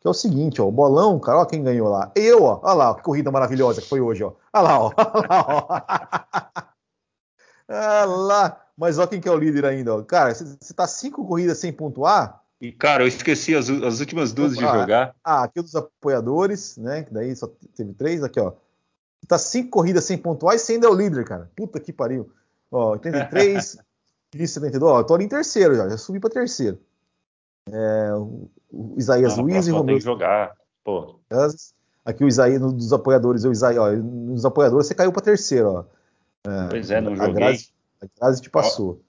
que 0.00 0.06
é 0.06 0.10
o 0.10 0.14
seguinte, 0.14 0.60
ó, 0.60 0.66
o 0.66 0.72
bolão, 0.72 1.20
cara, 1.20 1.38
ó 1.38 1.44
quem 1.44 1.62
ganhou 1.62 1.88
lá. 1.88 2.10
Eu, 2.16 2.42
ó, 2.42 2.60
olha 2.62 2.74
lá, 2.74 2.94
que 2.94 3.02
corrida 3.02 3.30
maravilhosa 3.30 3.80
que 3.80 3.88
foi 3.88 4.00
hoje, 4.00 4.24
ó. 4.24 4.32
Olha 4.52 4.62
lá, 4.62 4.80
ó. 4.80 4.92
Olha 4.98 5.28
lá, 5.28 5.46
ó. 5.46 5.82
ah 7.68 8.04
lá. 8.04 8.60
Mas 8.76 8.98
olha 8.98 9.06
quem 9.08 9.20
que 9.20 9.28
é 9.28 9.30
o 9.30 9.36
líder 9.36 9.66
ainda. 9.66 9.94
Ó. 9.94 10.02
Cara, 10.02 10.34
você 10.34 10.72
tá 10.74 10.86
cinco 10.86 11.24
corridas 11.26 11.58
sem 11.58 11.70
pontuar. 11.70 12.42
E, 12.60 12.70
cara, 12.72 13.04
eu 13.04 13.08
esqueci 13.08 13.54
as, 13.54 13.70
as 13.70 14.00
últimas 14.00 14.32
duas 14.32 14.54
de 14.54 14.60
jogar. 14.60 15.14
Ah, 15.24 15.44
aqui 15.44 15.62
dos 15.62 15.74
apoiadores, 15.74 16.76
né? 16.76 17.06
Daí 17.10 17.34
só 17.34 17.48
teve 17.74 17.94
três. 17.94 18.22
Aqui, 18.22 18.38
ó. 18.38 18.52
Tá 19.26 19.38
cinco 19.38 19.70
corridas 19.70 20.04
sem 20.04 20.18
pontuar 20.18 20.56
e 20.56 20.58
você 20.58 20.74
ainda 20.74 20.86
é 20.86 20.90
o 20.90 20.94
líder, 20.94 21.24
cara. 21.24 21.50
Puta 21.56 21.80
que 21.80 21.92
pariu. 21.92 22.30
Ó, 22.70 22.90
83, 22.92 23.78
72. 24.32 24.82
Ó, 24.82 25.00
eu 25.00 25.04
tô 25.04 25.14
ali 25.14 25.24
em 25.24 25.28
terceiro 25.28 25.74
já. 25.74 25.88
Já 25.88 25.96
subi 25.96 26.20
pra 26.20 26.28
terceiro. 26.28 26.78
É, 27.70 28.12
o, 28.14 28.50
o 28.70 28.94
Isaías 28.98 29.36
Não, 29.36 29.44
Luiz 29.44 29.66
e 29.66 29.70
Romeu. 29.70 29.86
Tem 29.86 29.98
que 29.98 30.04
jogar. 30.04 30.54
Pô. 30.84 31.18
Aqui 32.04 32.24
o 32.24 32.28
Isaías, 32.28 32.60
dos 32.60 32.92
apoiadores, 32.92 33.44
o 33.44 33.52
Isaías, 33.52 33.82
ó, 33.82 33.90
nos 33.92 34.44
apoiadores 34.44 34.86
você 34.86 34.94
caiu 34.94 35.12
para 35.12 35.22
terceiro, 35.22 35.68
ó. 35.72 35.84
É, 36.44 36.68
pois 36.68 36.90
é, 36.90 37.00
não 37.00 37.14
joguei. 37.14 37.30
A 37.30 37.34
Grazi, 37.34 37.72
a 38.02 38.06
Grazi 38.18 38.42
te 38.42 38.50
passou. 38.50 39.00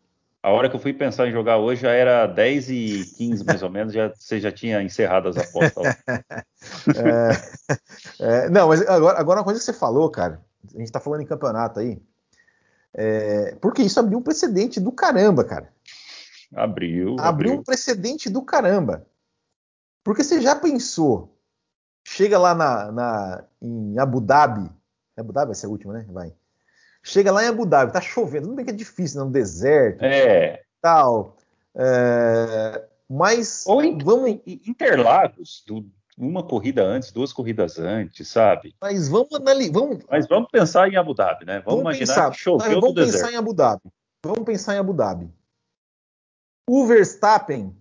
A 0.44 0.50
hora 0.50 0.70
que 0.70 0.76
eu 0.76 0.80
fui 0.80 0.94
pensar 0.94 1.28
em 1.28 1.32
jogar 1.32 1.58
hoje 1.58 1.82
já 1.82 1.92
era 1.92 2.26
10 2.26 2.70
e 2.70 3.14
15 3.18 3.44
mais 3.46 3.62
ou 3.62 3.70
menos, 3.72 3.94
já, 3.94 4.10
você 4.10 4.40
já 4.40 4.52
tinha 4.52 4.82
encerrado 4.82 5.30
as 5.30 5.38
apostas. 5.38 5.96
é, 6.96 8.46
é, 8.46 8.50
não, 8.50 8.68
mas 8.68 8.82
agora, 8.88 9.20
agora 9.20 9.40
uma 9.40 9.46
coisa 9.46 9.60
que 9.60 9.66
você 9.66 9.74
falou, 9.74 10.10
cara, 10.10 10.42
a 10.74 10.78
gente 10.80 10.92
tá 10.92 11.00
falando 11.00 11.22
em 11.22 11.28
campeonato 11.28 11.80
aí, 11.80 12.02
é, 12.94 13.56
porque 13.62 13.82
isso 13.82 14.00
abriu 14.00 14.18
um 14.18 14.24
precedente 14.24 14.80
do 14.80 14.92
caramba, 14.92 15.44
cara. 15.44 15.72
Abriu. 16.54 17.14
Abriu, 17.14 17.20
abriu 17.20 17.54
um 17.54 17.64
precedente 17.64 18.30
do 18.30 18.42
caramba. 18.42 19.06
Porque 20.04 20.24
você 20.24 20.42
já 20.42 20.56
pensou 20.56 21.32
Chega 22.04 22.38
lá 22.38 22.54
na, 22.56 22.92
na, 22.92 23.44
em 23.62 23.98
Abu 24.00 24.20
Dhabi. 24.20 24.70
Abu 25.18 25.32
Dhabi 25.32 25.48
vai 25.48 25.56
ser 25.56 25.68
a 25.68 25.70
última, 25.70 25.94
né? 25.94 26.06
Vai. 26.10 26.34
Chega 27.04 27.32
lá 27.32 27.44
em 27.44 27.48
Abu 27.48 27.66
Dhabi, 27.66 27.92
tá 27.92 28.02
chovendo. 28.02 28.48
Tudo 28.48 28.56
bem 28.56 28.66
que 28.66 28.72
é 28.72 28.76
difícil, 28.76 29.20
né? 29.20 29.26
no 29.26 29.32
deserto. 29.32 30.04
É. 30.04 30.62
Tal. 30.82 31.38
É, 31.76 32.86
mas. 33.10 33.64
Ou 33.66 33.84
em, 33.84 33.98
vamos... 33.98 34.40
Interlagos, 34.46 35.64
do, 35.66 35.86
uma 36.18 36.44
corrida 36.44 36.84
antes, 36.84 37.12
duas 37.12 37.34
corridas 37.34 37.80
antes, 37.80 38.28
sabe? 38.28 38.76
Mas 38.80 39.10
vamos 39.10 39.34
analisar. 39.34 39.74
Vamos... 39.74 40.04
Mas 40.10 40.28
vamos 40.28 40.50
pensar 40.52 40.88
em 40.90 40.96
Abu 40.96 41.14
Dhabi, 41.14 41.46
né? 41.46 41.62
Vamos, 41.62 41.66
vamos 41.66 41.82
imaginar 41.82 42.16
pensar, 42.16 42.32
que 42.32 42.38
choveu 42.38 42.80
vamos 42.80 42.90
no 42.90 42.94
deserto. 42.94 43.14
pensar 43.14 43.34
em 43.34 43.38
Abu 43.38 43.54
Dhabi. 43.54 43.92
Vamos 44.24 44.44
pensar 44.44 44.76
em 44.76 44.80
Abu 44.80 44.94
Dhabi. 44.94 45.34
O 46.70 46.86
Verstappen 46.86 47.76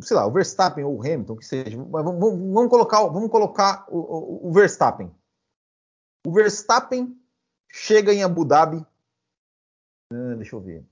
sei 0.00 0.16
lá, 0.16 0.26
o 0.26 0.30
Verstappen 0.30 0.84
ou 0.84 0.96
o 0.96 1.00
Hamilton, 1.00 1.36
que 1.36 1.44
seja, 1.44 1.76
mas 1.76 2.04
vamos, 2.04 2.20
vamos 2.20 2.70
colocar, 2.70 3.02
vamos 3.08 3.30
colocar 3.30 3.86
o, 3.88 3.98
o, 3.98 4.48
o, 4.48 4.52
Verstappen. 4.52 5.10
O 6.26 6.32
Verstappen 6.32 7.17
chega 7.70 8.12
em 8.12 8.22
Abu 8.22 8.44
Dhabi, 8.44 8.84
ah, 10.12 10.34
deixa 10.36 10.56
eu 10.56 10.60
ver, 10.60 10.84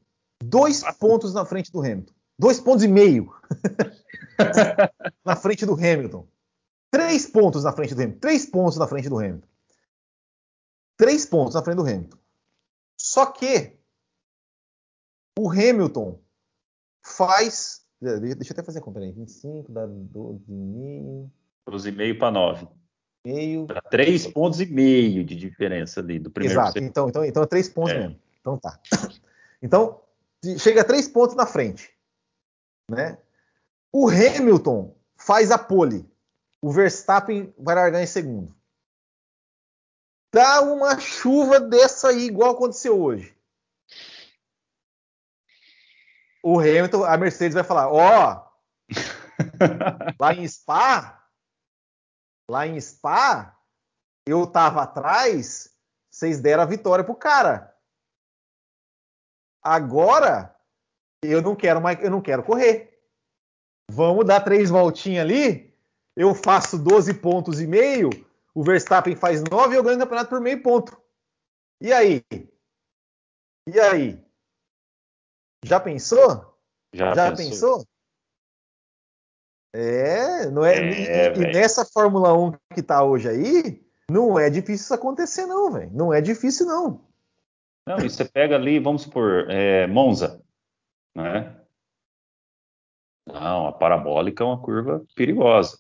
dois 0.43 0.83
pontos 0.99 1.35
na 1.35 1.45
frente 1.45 1.73
do 1.73 1.81
Hamilton, 1.81 2.13
dois 2.39 2.61
pontos 2.61 2.85
e 2.85 2.89
meio 2.89 3.35
na 5.25 5.37
frente 5.37 5.65
do 5.65 5.75
Hamilton, 5.75 6.27
três 6.91 7.27
pontos 7.27 7.65
na 7.65 7.73
frente 7.73 7.95
do 7.95 8.03
Hamilton, 8.03 8.21
três 8.21 8.47
pontos 8.47 8.79
na 8.79 8.87
frente 8.87 9.09
do 9.09 9.19
Hamilton, 9.19 9.49
três 10.97 11.27
pontos 11.27 11.55
na 11.55 11.63
frente 11.63 11.77
do 11.77 11.87
Hamilton. 11.87 12.19
Só 12.99 13.27
que 13.27 13.79
o 15.39 15.51
Hamilton 15.51 16.19
faz 17.05 17.87
Deixa 18.01 18.53
eu 18.53 18.53
até 18.53 18.63
fazer 18.63 18.79
a 18.79 18.83
conta 18.83 19.01
aí. 19.01 19.11
25 19.11 19.73
dá 19.73 19.87
12,5. 19.87 21.31
12,5 21.69 22.19
para 22.19 22.31
9. 22.31 22.69
Meio. 23.27 23.67
Dá 23.67 23.81
3 23.81 24.29
pontos 24.29 24.61
e 24.61 24.67
meio 24.67 25.25
de 25.25 25.35
diferença 25.35 26.01
ali 26.01 26.19
do 26.19 26.31
primeiro. 26.31 26.61
Exato. 26.61 26.79
Então, 26.79 27.09
então, 27.09 27.25
então 27.25 27.43
é 27.43 27.47
3 27.47 27.69
pontos 27.71 27.93
é. 27.93 27.99
mesmo. 28.01 28.21
Então 28.41 28.59
tá. 28.59 28.79
Então, 29.61 30.01
chega 30.59 30.83
a 30.83 30.85
3 30.85 31.09
pontos 31.09 31.35
na 31.35 31.47
frente. 31.47 31.91
Né? 32.91 33.19
O 33.93 34.09
Hamilton 34.09 34.95
faz 35.17 35.51
a 35.51 35.59
pole. 35.59 36.09
O 36.63 36.71
Verstappen 36.71 37.53
vai 37.59 37.75
largar 37.75 38.03
em 38.03 38.07
segundo. 38.07 38.55
Dá 40.33 40.61
uma 40.61 40.99
chuva 41.01 41.59
dessa 41.59 42.09
aí, 42.09 42.27
igual 42.27 42.53
aconteceu 42.53 43.01
hoje 43.01 43.37
o 46.47 46.61
Hamilton, 46.61 47.03
a 47.03 47.17
Mercedes 47.17 47.55
vai 47.55 47.65
falar: 47.65 47.89
ó, 47.89 48.37
oh, 48.37 48.95
lá 50.21 50.33
em 50.33 50.47
Spa, 50.47 51.16
lá 52.49 52.67
em 52.67 52.81
Spa, 52.81 53.59
eu 54.27 54.47
tava 54.47 54.83
atrás, 54.83 55.75
vocês 56.11 56.41
deram 56.41 56.63
a 56.63 56.67
vitória 56.67 57.05
pro 57.05 57.15
cara. 57.15 57.75
Agora 59.63 60.55
eu 61.23 61.43
não 61.43 61.57
quero 61.57 61.81
mais, 61.81 62.03
eu 62.03 62.11
não 62.11 62.23
quero 62.23 62.43
correr. 62.43 63.03
Vamos 63.91 64.27
dar 64.27 64.41
três 64.41 64.71
voltinhas 64.71 65.25
ali. 65.25 65.75
Eu 66.17 66.35
faço 66.35 66.79
12 66.79 67.15
pontos 67.15 67.61
e 67.61 67.67
meio, 67.67 68.09
o 68.55 68.65
Verstappen 68.65 69.15
faz 69.15 69.43
9 69.43 69.75
e 69.75 69.77
eu 69.77 69.83
ganho 69.83 69.97
o 69.97 70.01
campeonato 70.01 70.31
por 70.31 70.41
meio 70.41 70.63
ponto. 70.63 70.99
E 71.81 71.93
aí? 71.93 72.25
E 73.69 73.79
aí? 73.79 74.25
Já 75.63 75.79
pensou? 75.79 76.59
Já, 76.95 77.13
Já 77.15 77.37
pensou? 77.37 77.79
pensou? 77.79 77.96
É, 79.79 80.49
não 80.51 80.65
é, 80.65 80.75
é 80.79 81.37
e, 81.37 81.43
e, 81.43 81.53
nessa 81.53 81.85
Fórmula 81.85 82.33
1 82.33 82.53
que 82.75 82.83
tá 82.83 83.05
hoje 83.05 83.29
aí, 83.29 83.87
não 84.11 84.39
é 84.39 84.49
difícil 84.49 84.85
isso 84.85 84.95
acontecer, 84.95 85.45
não, 85.45 85.71
velho. 85.71 85.91
Não 85.93 86.15
é 86.15 86.21
difícil, 86.23 86.65
não. 86.65 87.05
Não, 87.87 87.99
e 87.99 88.09
você 88.09 88.25
pega 88.25 88.57
ali, 88.57 88.79
vamos 88.79 89.03
supor, 89.03 89.51
é, 89.51 89.87
Monza, 89.87 90.43
né? 91.15 91.55
Não, 93.27 93.67
a 93.67 93.73
parabólica 93.73 94.43
é 94.43 94.47
uma 94.47 94.61
curva 94.61 95.05
perigosa. 95.15 95.79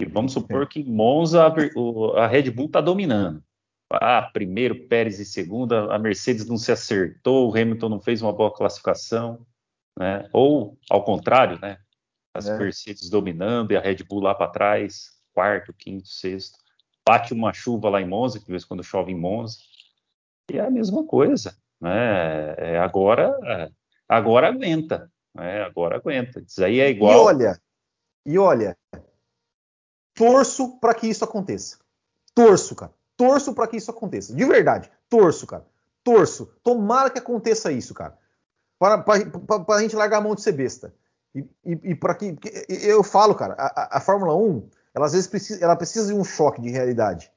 E 0.00 0.04
vamos 0.04 0.32
supor 0.32 0.64
é. 0.64 0.66
que 0.66 0.80
em 0.80 0.90
Monza 0.90 1.46
a, 1.46 2.24
a 2.24 2.26
Red 2.26 2.50
Bull 2.50 2.66
está 2.66 2.80
dominando. 2.80 3.42
Ah, 3.88 4.28
primeiro 4.32 4.88
Pérez 4.88 5.20
e 5.20 5.24
segunda, 5.24 5.94
a 5.94 5.98
Mercedes 6.00 6.46
não 6.46 6.56
se 6.56 6.72
acertou, 6.72 7.48
o 7.48 7.56
Hamilton 7.56 7.88
não 7.90 8.00
fez 8.00 8.20
uma 8.20 8.32
boa 8.32 8.52
classificação, 8.52 9.46
né? 9.96 10.28
Ou 10.32 10.76
ao 10.90 11.04
contrário, 11.04 11.60
né? 11.60 11.78
As 12.36 12.46
é. 12.46 12.58
Mercedes 12.58 13.08
dominando 13.08 13.72
e 13.72 13.76
a 13.76 13.80
Red 13.80 14.04
Bull 14.08 14.20
lá 14.20 14.34
para 14.34 14.50
trás, 14.50 15.10
quarto, 15.32 15.72
quinto, 15.72 16.08
sexto. 16.08 16.58
Bate 17.06 17.32
uma 17.32 17.52
chuva 17.52 17.88
lá 17.88 18.00
em 18.00 18.06
Monza, 18.06 18.38
que 18.38 18.46
de 18.46 18.50
vez 18.50 18.64
quando 18.64 18.82
chove 18.82 19.12
em 19.12 19.18
Monza. 19.18 19.58
E 20.50 20.58
é 20.58 20.64
a 20.64 20.70
mesma 20.70 21.04
coisa, 21.04 21.56
né? 21.80 22.54
É, 22.58 22.78
agora, 22.78 23.36
agora 24.08 24.48
aguenta, 24.48 25.10
né? 25.34 25.62
Agora 25.62 25.96
aguenta. 25.96 26.40
Isso 26.40 26.64
aí 26.64 26.80
é 26.80 26.90
igual. 26.90 27.12
E 27.12 27.16
olha, 27.16 27.60
e 28.24 28.38
olha, 28.38 28.76
torço 30.14 30.78
para 30.78 30.94
que 30.94 31.06
isso 31.06 31.24
aconteça. 31.24 31.78
Torço, 32.34 32.74
cara 32.74 32.92
torço 33.16 33.54
para 33.54 33.66
que 33.66 33.76
isso 33.76 33.90
aconteça. 33.90 34.34
De 34.34 34.44
verdade, 34.44 34.90
torço, 35.08 35.46
cara. 35.46 35.64
Torço. 36.04 36.52
Tomara 36.62 37.10
que 37.10 37.18
aconteça 37.18 37.72
isso, 37.72 37.94
cara. 37.94 38.16
Para, 38.78 39.04
a 39.68 39.80
gente 39.80 39.96
largar 39.96 40.18
a 40.18 40.20
mão 40.20 40.34
de 40.34 40.42
ser 40.42 40.52
besta. 40.52 40.94
E, 41.36 41.40
e, 41.66 41.90
e 41.90 41.94
para 41.94 42.14
que. 42.14 42.38
Eu 42.68 43.04
falo, 43.04 43.34
cara, 43.34 43.54
a, 43.58 43.98
a, 43.98 44.00
Fórmula 44.00 44.34
1, 44.34 44.70
ela 44.94 45.04
às 45.04 45.12
vezes 45.12 45.26
precisa, 45.26 45.62
ela 45.62 45.76
precisa 45.76 46.06
de 46.06 46.18
um 46.18 46.24
choque 46.24 46.62
de 46.62 46.70
realidade. 46.70 47.30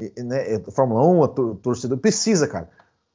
E, 0.00 0.20
né, 0.20 0.56
a 0.56 0.70
Fórmula 0.72 1.06
1, 1.06 1.22
a 1.22 1.28
torcedor, 1.28 1.98
precisa, 1.98 2.48
cara. 2.48 2.68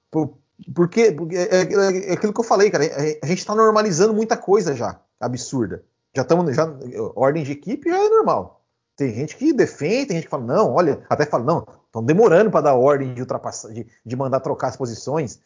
Por, 0.10 0.38
porque, 0.74 1.12
porque 1.12 1.36
é, 1.36 1.42
é, 1.42 2.10
é, 2.12 2.14
aquilo 2.14 2.34
que 2.34 2.40
eu 2.40 2.46
falei, 2.46 2.72
cara. 2.72 2.86
A, 3.22 3.26
gente 3.26 3.40
está 3.40 3.54
normalizando 3.54 4.14
muita 4.14 4.38
coisa 4.38 4.74
já, 4.74 5.02
absurda. 5.20 5.84
Já 6.16 6.22
estamos. 6.22 6.56
Já, 6.56 6.66
ordem 7.14 7.44
de 7.44 7.52
equipe 7.52 7.90
já 7.90 7.98
é 7.98 8.10
normal. 8.10 8.64
Tem 8.96 9.14
gente 9.14 9.36
que 9.36 9.52
defende, 9.52 10.08
tem 10.08 10.16
gente 10.16 10.26
que 10.26 10.32
fala, 10.32 10.46
não, 10.46 10.74
olha, 10.74 11.06
até 11.08 11.26
fala, 11.26 11.44
não, 11.44 11.68
estão 11.86 12.04
demorando 12.04 12.50
para 12.50 12.62
dar 12.62 12.74
ordem 12.74 13.14
de 13.14 13.22
ultrapassar, 13.22 13.72
de, 13.72 13.86
de, 14.04 14.16
mandar 14.16 14.40
trocar 14.40 14.70
as 14.70 14.78
posições. 14.78 15.40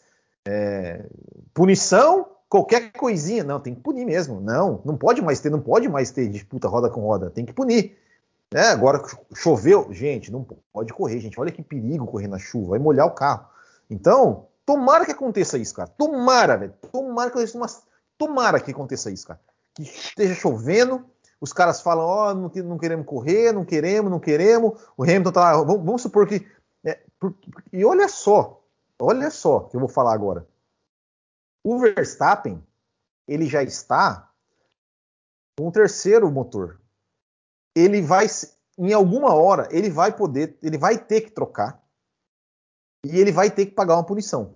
É, 0.47 1.05
punição, 1.53 2.30
qualquer 2.51 2.91
coisinha, 2.91 3.45
não, 3.45 3.61
tem 3.61 3.73
que 3.73 3.79
punir 3.79 4.05
mesmo. 4.05 4.41
Não, 4.41 4.81
não 4.83 4.97
pode 4.97 5.21
mais 5.21 5.39
ter, 5.39 5.49
não 5.49 5.61
pode 5.61 5.87
mais 5.87 6.11
ter 6.11 6.27
disputa 6.27 6.67
roda 6.67 6.89
com 6.89 6.99
roda, 6.99 7.29
tem 7.29 7.45
que 7.45 7.53
punir. 7.53 7.97
É, 8.53 8.67
agora 8.67 9.01
choveu, 9.33 9.87
gente, 9.93 10.29
não 10.29 10.45
pode 10.73 10.91
correr, 10.91 11.21
gente. 11.21 11.39
Olha 11.39 11.49
que 11.49 11.63
perigo 11.63 12.05
correr 12.05 12.27
na 12.27 12.37
chuva, 12.37 12.71
vai 12.71 12.79
molhar 12.79 13.07
o 13.07 13.11
carro. 13.11 13.45
Então, 13.89 14.47
tomara 14.65 15.05
que 15.05 15.13
aconteça 15.13 15.57
isso, 15.57 15.73
cara. 15.73 15.87
Tomara, 15.97 16.57
velho. 16.57 16.73
Tomara 16.91 17.31
que 17.31 17.39
aconteça, 17.39 17.83
tomara 18.17 18.59
que 18.59 18.71
aconteça 18.71 19.09
isso, 19.09 19.25
cara. 19.25 19.39
Que 19.73 19.83
esteja 19.83 20.35
chovendo, 20.35 21.05
os 21.39 21.53
caras 21.53 21.79
falam, 21.79 22.05
ó, 22.05 22.31
oh, 22.31 22.33
não, 22.33 22.51
não, 22.65 22.77
queremos 22.77 23.05
correr, 23.05 23.53
não 23.53 23.63
queremos, 23.63 24.11
não 24.11 24.19
queremos. 24.19 24.77
O 24.97 25.03
Hamilton 25.03 25.31
tá 25.31 25.39
lá, 25.39 25.63
vamos, 25.63 25.85
vamos 25.85 26.01
supor 26.01 26.27
que. 26.27 26.45
É, 26.83 26.99
por, 27.17 27.33
e 27.71 27.85
olha 27.85 28.09
só, 28.09 28.61
olha 28.99 29.31
só 29.31 29.61
que 29.61 29.77
eu 29.77 29.79
vou 29.79 29.87
falar 29.87 30.13
agora. 30.13 30.45
O 31.64 31.80
Verstappen, 31.80 32.64
ele 33.28 33.45
já 33.45 33.64
está 33.64 34.32
com 35.57 35.68
um 35.68 35.72
terceiro 35.72 36.30
motor. 36.32 36.82
Ele 37.76 38.01
vai, 38.01 38.28
em 38.78 38.93
alguma 38.93 39.34
hora, 39.34 39.68
ele 39.72 39.89
vai 39.89 40.16
poder, 40.16 40.57
ele 40.62 40.78
vai 40.78 40.97
ter 40.97 41.22
que 41.22 41.32
trocar. 41.32 41.82
e 43.05 43.20
ele 43.20 43.32
vai 43.32 43.49
ter 43.49 43.66
que 43.66 43.72
pagar 43.72 43.95
uma 43.95 44.05
punição. 44.05 44.55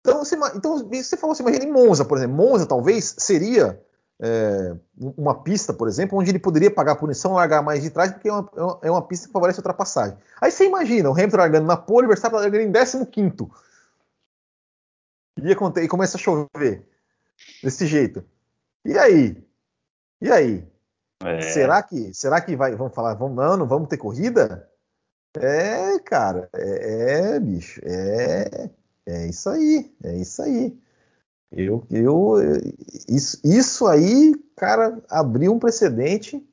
Então 0.00 0.24
você, 0.24 0.36
então, 0.54 0.88
você 0.88 1.16
falou 1.16 1.32
assim, 1.32 1.42
imagina 1.42 1.64
em 1.64 1.72
Monza, 1.72 2.04
por 2.04 2.16
exemplo. 2.16 2.36
Monza 2.36 2.64
talvez 2.64 3.16
seria 3.18 3.84
é, 4.20 4.76
uma 4.96 5.42
pista, 5.42 5.74
por 5.74 5.88
exemplo, 5.88 6.18
onde 6.18 6.30
ele 6.30 6.38
poderia 6.38 6.70
pagar 6.70 6.92
a 6.92 6.96
punição 6.96 7.34
largar 7.34 7.62
mais 7.62 7.82
de 7.82 7.90
trás, 7.90 8.12
porque 8.12 8.28
é 8.28 8.32
uma, 8.32 8.78
é 8.82 8.90
uma 8.90 9.02
pista 9.02 9.26
que 9.26 9.32
favorece 9.32 9.58
a 9.58 9.60
ultrapassagem. 9.60 10.16
Aí 10.40 10.50
você 10.50 10.64
imagina, 10.64 11.10
o 11.10 11.12
Hamilton 11.12 11.36
largando 11.36 11.66
na 11.66 11.76
pole, 11.76 12.06
o 12.06 12.08
Verstappen 12.08 12.38
largando 12.38 12.62
em 12.64 12.72
15 12.72 13.06
e, 15.38 15.50
e 15.50 15.88
começa 15.88 16.16
a 16.16 16.20
chover 16.20 16.88
desse 17.62 17.86
jeito. 17.86 18.24
E 18.84 18.98
aí? 18.98 19.44
E 20.20 20.30
aí? 20.30 20.66
É. 21.22 21.40
Será 21.40 21.82
que 21.82 22.12
será 22.14 22.40
que 22.40 22.56
vai? 22.56 22.74
Vamos 22.74 22.94
falar, 22.94 23.14
vamos, 23.14 23.36
não, 23.36 23.56
não 23.56 23.66
vamos 23.66 23.88
ter 23.88 23.96
corrida? 23.96 24.68
É, 25.38 25.98
cara, 25.98 26.48
é, 26.54 27.34
é 27.34 27.40
bicho, 27.40 27.80
é, 27.84 28.70
é 29.04 29.26
isso 29.26 29.48
aí, 29.50 29.94
é 30.02 30.16
isso 30.16 30.42
aí. 30.42 30.78
Eu, 31.52 31.86
eu, 31.90 32.34
isso, 33.08 33.38
isso 33.44 33.86
aí, 33.86 34.34
cara, 34.56 35.00
abriu 35.08 35.52
um 35.52 35.58
precedente 35.58 36.44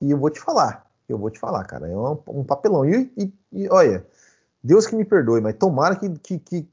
e 0.00 0.10
eu 0.10 0.18
vou 0.18 0.30
te 0.30 0.40
falar, 0.40 0.90
eu 1.08 1.18
vou 1.18 1.30
te 1.30 1.38
falar, 1.38 1.64
cara, 1.64 1.88
é 1.88 1.96
um, 1.96 2.18
um 2.28 2.44
papelão. 2.44 2.84
E, 2.84 3.10
e, 3.16 3.32
e, 3.52 3.68
olha, 3.68 4.06
Deus 4.62 4.86
que 4.86 4.94
me 4.94 5.04
perdoe, 5.04 5.40
mas 5.40 5.56
tomara 5.56 5.96
que, 5.96 6.08
que, 6.18 6.38
que, 6.38 6.68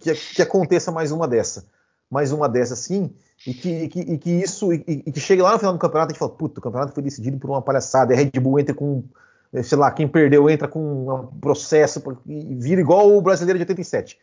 que, 0.00 0.14
que 0.14 0.42
aconteça 0.42 0.92
mais 0.92 1.12
uma 1.12 1.28
dessa, 1.28 1.66
mais 2.10 2.32
uma 2.32 2.48
dessa 2.48 2.76
sim, 2.76 3.14
e 3.46 3.54
que, 3.54 3.88
que, 3.88 4.00
e 4.00 4.18
que 4.18 4.30
isso, 4.30 4.72
e, 4.72 4.84
e, 4.86 5.12
que 5.12 5.20
chegue 5.20 5.42
lá 5.42 5.52
no 5.52 5.58
final 5.58 5.72
do 5.72 5.78
campeonato 5.78 6.14
e 6.14 6.18
fala, 6.18 6.30
puta, 6.30 6.60
o 6.60 6.62
campeonato 6.62 6.92
foi 6.92 7.02
decidido 7.02 7.38
por 7.38 7.50
uma 7.50 7.62
palhaçada, 7.62 8.12
e 8.12 8.16
a 8.16 8.18
Red 8.18 8.40
Bull 8.40 8.58
entra 8.58 8.74
com, 8.74 9.04
sei 9.62 9.78
lá, 9.78 9.90
quem 9.90 10.08
perdeu 10.08 10.50
entra 10.50 10.66
com 10.66 11.08
um 11.08 11.26
processo 11.40 12.02
e 12.26 12.54
vira 12.54 12.80
igual 12.80 13.14
o 13.14 13.20
brasileiro 13.20 13.58
de 13.58 13.62
87. 13.62 14.18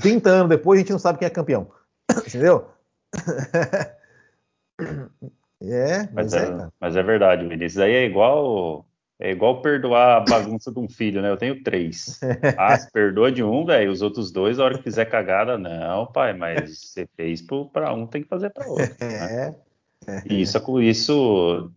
30 0.00 0.30
anos 0.30 0.48
depois 0.48 0.78
a 0.78 0.80
gente 0.80 0.92
não 0.92 0.98
sabe 0.98 1.18
quem 1.18 1.26
é 1.26 1.30
campeão. 1.30 1.70
Entendeu? 2.26 2.68
é, 5.62 6.08
mas, 6.12 6.14
mas 6.32 6.34
é, 6.34 6.46
é 6.46 6.68
mas 6.80 6.96
é 6.96 7.02
verdade, 7.02 7.46
Vinícius. 7.46 7.82
Aí 7.82 7.92
é 7.92 8.06
igual 8.06 8.86
é 9.20 9.32
igual 9.32 9.60
perdoar 9.60 10.18
a 10.18 10.20
bagunça 10.20 10.70
de 10.70 10.78
um 10.78 10.88
filho, 10.88 11.20
né? 11.20 11.30
Eu 11.30 11.36
tenho 11.36 11.62
três. 11.62 12.20
Ah, 12.56 12.78
se 12.78 12.90
perdoa 12.90 13.32
de 13.32 13.42
um, 13.42 13.64
velho. 13.64 13.90
Os 13.90 14.00
outros 14.00 14.30
dois, 14.30 14.58
a 14.58 14.64
hora 14.64 14.78
que 14.78 14.84
fizer 14.84 15.04
cagada, 15.06 15.58
não, 15.58 16.06
pai, 16.06 16.32
mas 16.32 16.78
você 16.78 17.08
fez 17.16 17.42
para 17.72 17.92
um, 17.92 18.06
tem 18.06 18.22
que 18.22 18.28
fazer 18.28 18.50
para 18.50 18.66
outro. 18.66 18.94
Né? 19.00 19.54
É. 20.06 20.22
E 20.26 20.40
isso, 20.40 20.80
isso. 20.80 21.70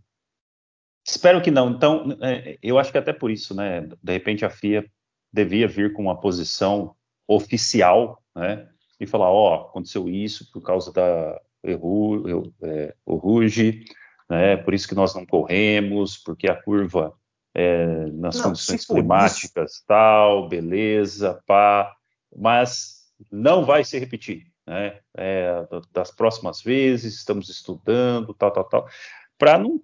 Espero 1.05 1.41
que 1.41 1.51
não. 1.51 1.71
Então, 1.71 2.17
é, 2.21 2.57
eu 2.63 2.79
acho 2.79 2.89
que 2.89 2.97
até 2.97 3.11
por 3.11 3.29
isso, 3.29 3.53
né? 3.53 3.81
De 4.01 4.13
repente 4.13 4.45
a 4.45 4.49
FIA 4.49 4.85
devia 5.33 5.67
vir 5.67 5.91
com 5.91 6.03
uma 6.03 6.17
posição 6.17 6.95
oficial, 7.27 8.23
né? 8.33 8.69
E 8.99 9.05
falar, 9.05 9.29
ó, 9.29 9.49
oh, 9.49 9.69
aconteceu 9.69 10.07
isso 10.07 10.49
por 10.53 10.61
causa 10.61 10.93
da 10.93 11.41
erro, 11.61 12.53
é, 12.61 12.95
o 13.05 13.15
Ruge, 13.15 13.83
né? 14.29 14.55
Por 14.55 14.73
isso 14.73 14.87
que 14.87 14.95
nós 14.95 15.13
não 15.13 15.25
corremos, 15.25 16.17
porque 16.17 16.49
a 16.49 16.55
curva 16.55 17.13
é, 17.53 18.05
nas 18.11 18.37
não, 18.37 18.43
condições 18.43 18.85
climáticas, 18.85 19.71
isso. 19.73 19.83
tal, 19.85 20.47
beleza, 20.47 21.41
pá, 21.45 21.93
mas 22.35 23.11
não 23.31 23.65
vai 23.65 23.83
se 23.83 23.99
repetir, 23.99 24.47
né? 24.65 24.99
É, 25.15 25.67
das 25.91 26.11
próximas 26.11 26.61
vezes, 26.61 27.15
estamos 27.15 27.49
estudando, 27.49 28.33
tal, 28.33 28.51
tal, 28.51 28.63
tal, 28.63 28.87
para 29.37 29.57
não 29.57 29.79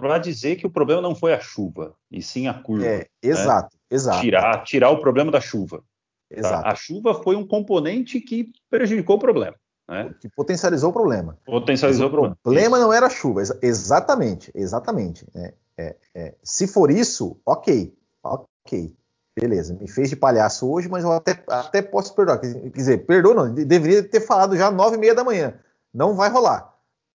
para 0.00 0.18
dizer 0.18 0.56
que 0.56 0.66
o 0.66 0.70
problema 0.70 1.02
não 1.02 1.14
foi 1.14 1.34
a 1.34 1.40
chuva, 1.40 1.94
e 2.10 2.22
sim 2.22 2.48
a 2.48 2.54
curva. 2.54 2.86
É, 2.86 3.06
exato, 3.22 3.76
né? 3.76 3.80
exato. 3.90 4.20
Tirar, 4.20 4.64
tirar 4.64 4.90
o 4.90 4.98
problema 4.98 5.30
da 5.30 5.40
chuva. 5.40 5.78
Tá? 5.78 5.84
Exato. 6.30 6.62
Tá? 6.62 6.70
A 6.70 6.74
chuva 6.74 7.22
foi 7.22 7.36
um 7.36 7.46
componente 7.46 8.20
que 8.20 8.50
prejudicou 8.70 9.16
o 9.16 9.20
problema. 9.20 9.54
Né? 9.88 10.14
Que 10.20 10.28
potencializou 10.28 10.90
o 10.90 10.92
problema. 10.92 11.38
Potencializou 11.44 12.06
o 12.06 12.10
problema. 12.10 12.34
O 12.34 12.42
problema 12.42 12.78
não 12.78 12.92
era 12.92 13.06
a 13.06 13.10
chuva, 13.10 13.42
exatamente, 13.60 14.50
exatamente. 14.54 15.26
É, 15.34 15.54
é, 15.76 15.96
é. 16.14 16.34
Se 16.42 16.66
for 16.66 16.90
isso, 16.90 17.40
ok, 17.44 17.94
ok, 18.22 18.94
beleza. 19.36 19.74
Me 19.74 19.88
fez 19.88 20.08
de 20.08 20.16
palhaço 20.16 20.70
hoje, 20.70 20.88
mas 20.88 21.04
eu 21.04 21.12
até, 21.12 21.42
até 21.48 21.82
posso 21.82 22.14
perdoar. 22.14 22.38
Quer 22.38 22.70
dizer, 22.70 23.06
perdoa 23.06 23.34
não, 23.34 23.54
deveria 23.54 24.02
ter 24.02 24.20
falado 24.20 24.56
já 24.56 24.70
nove 24.70 24.96
e 24.96 25.00
meia 25.00 25.14
da 25.14 25.24
manhã. 25.24 25.54
Não 25.92 26.14
vai 26.14 26.30
rolar, 26.30 26.74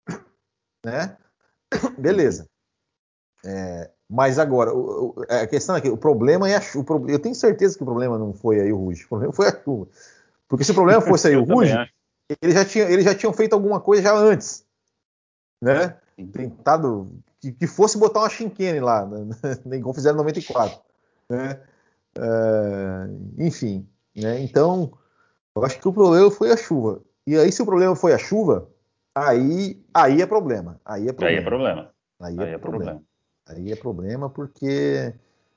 né? 0.85 1.17
Beleza. 1.97 2.47
É, 3.45 3.89
mas 4.09 4.39
agora, 4.39 4.73
o, 4.73 5.09
o, 5.09 5.25
a 5.27 5.47
questão 5.47 5.75
é 5.75 5.81
que 5.81 5.89
o 5.89 5.97
problema 5.97 6.49
é 6.49 6.55
a 6.55 6.61
chuva. 6.61 7.01
Eu 7.07 7.19
tenho 7.19 7.35
certeza 7.35 7.75
que 7.75 7.83
o 7.83 7.85
problema 7.85 8.17
não 8.17 8.33
foi 8.33 8.59
aí 8.59 8.71
o 8.71 8.77
Ruge, 8.77 9.05
o 9.05 9.09
problema 9.09 9.33
foi 9.33 9.47
a 9.47 9.63
chuva. 9.63 9.87
Porque 10.47 10.63
se 10.63 10.71
o 10.71 10.75
problema 10.75 11.01
fosse 11.01 11.27
aí 11.27 11.35
o 11.35 11.43
Ruge, 11.43 11.73
eles 12.41 12.55
já, 12.55 12.65
tinham, 12.65 12.89
eles 12.89 13.05
já 13.05 13.15
tinham 13.15 13.33
feito 13.33 13.53
alguma 13.53 13.79
coisa 13.79 14.03
já 14.03 14.15
antes. 14.15 14.65
Né? 15.61 15.97
Tentado 16.31 17.11
que, 17.39 17.51
que 17.51 17.67
fosse 17.67 17.97
botar 17.97 18.21
uma 18.21 18.29
chinquene 18.29 18.79
lá, 18.79 19.05
né? 19.05 19.27
igual 19.77 19.93
fizeram 19.93 20.15
em 20.15 20.19
94. 20.19 20.79
Né? 21.29 21.59
Uh, 22.17 23.33
enfim, 23.37 23.87
né? 24.15 24.39
então 24.41 24.93
eu 25.55 25.65
acho 25.65 25.79
que 25.79 25.87
o 25.87 25.93
problema 25.93 26.31
foi 26.31 26.51
a 26.51 26.57
chuva. 26.57 27.01
E 27.25 27.37
aí, 27.37 27.51
se 27.51 27.61
o 27.61 27.65
problema 27.65 27.95
foi 27.95 28.13
a 28.13 28.17
chuva, 28.17 28.69
aí, 29.15 29.81
aí 29.93 30.21
é 30.21 30.25
problema. 30.25 30.79
Aí 30.85 31.07
é 31.07 31.13
problema. 31.13 31.31
Aí 31.31 31.37
é 31.37 31.41
problema. 31.43 31.91
Aí 32.19 32.37
é, 32.37 32.43
aí 32.43 32.53
é 32.53 32.57
problema. 32.57 32.85
problema. 32.85 33.03
Aí 33.47 33.71
é 33.71 33.75
problema 33.75 34.29
porque. 34.29 35.13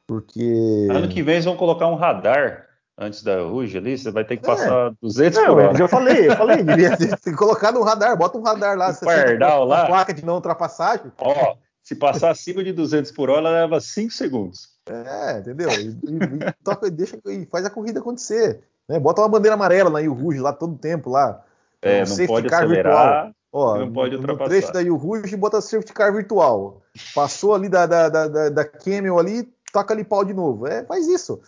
porque... 0.06 0.88
Ano 0.90 1.08
que 1.08 1.22
vem 1.22 1.34
eles 1.34 1.44
vão 1.44 1.56
colocar 1.56 1.86
um 1.88 1.94
radar 1.94 2.66
antes 2.98 3.22
da 3.22 3.42
Ruge 3.42 3.76
ali, 3.76 3.96
você 3.96 4.10
vai 4.10 4.24
ter 4.24 4.36
que 4.36 4.44
é. 4.44 4.46
passar 4.46 4.90
é. 4.90 4.94
200 5.02 5.38
não, 5.38 5.46
por 5.46 5.58
hora. 5.58 5.72
Eu 5.72 5.76
já 5.76 5.88
falei, 5.88 6.28
eu 6.28 6.36
falei, 6.36 6.62
devia 6.64 6.96
colocado 7.36 7.78
um 7.78 7.82
radar, 7.82 8.16
bota 8.16 8.38
um 8.38 8.42
radar 8.42 8.76
lá. 8.76 8.90
Um 8.90 9.04
pardal 9.04 9.64
lá. 9.64 9.86
placa 9.86 10.14
de 10.14 10.24
não 10.24 10.34
ultrapassagem. 10.34 11.12
Ó, 11.18 11.56
se 11.82 11.94
passar 11.94 12.30
acima 12.30 12.64
de 12.64 12.72
200 12.72 13.12
por 13.12 13.30
hora, 13.30 13.50
leva 13.50 13.80
5 13.80 14.12
segundos. 14.12 14.70
É, 14.88 15.38
entendeu? 15.38 15.68
E, 15.70 15.88
e, 15.88 16.52
toca, 16.64 16.90
deixa, 16.90 17.18
e 17.26 17.46
faz 17.46 17.64
a 17.66 17.70
corrida 17.70 18.00
acontecer. 18.00 18.60
Né? 18.88 18.98
Bota 18.98 19.20
uma 19.20 19.28
bandeira 19.28 19.54
amarela 19.54 19.90
na 19.90 20.00
Rio 20.00 20.14
Rouge 20.14 20.40
lá 20.40 20.52
todo 20.52 20.78
tempo 20.78 21.10
lá. 21.10 21.42
É, 21.82 22.04
não 22.04 22.26
pode 22.26 22.46
acelerar, 22.46 22.68
virtual. 22.68 23.32
Ó, 23.52 23.78
não 23.78 23.92
pode 23.92 24.16
ultrapassar. 24.16 24.44
No 24.44 24.50
trecho 24.50 24.72
da 24.72 24.82
Rio 24.82 24.96
Rouge, 24.96 25.36
bota 25.36 25.60
safety 25.60 25.92
car 25.92 26.12
virtual. 26.12 26.82
Passou 27.14 27.54
ali 27.54 27.68
da, 27.68 27.86
da, 27.86 28.08
da, 28.08 28.48
da 28.48 28.64
Camel 28.64 29.18
ali, 29.18 29.48
toca 29.72 29.92
ali 29.92 30.02
pau 30.02 30.24
de 30.24 30.34
novo. 30.34 30.66
É, 30.66 30.84
faz 30.84 31.06
isso 31.06 31.40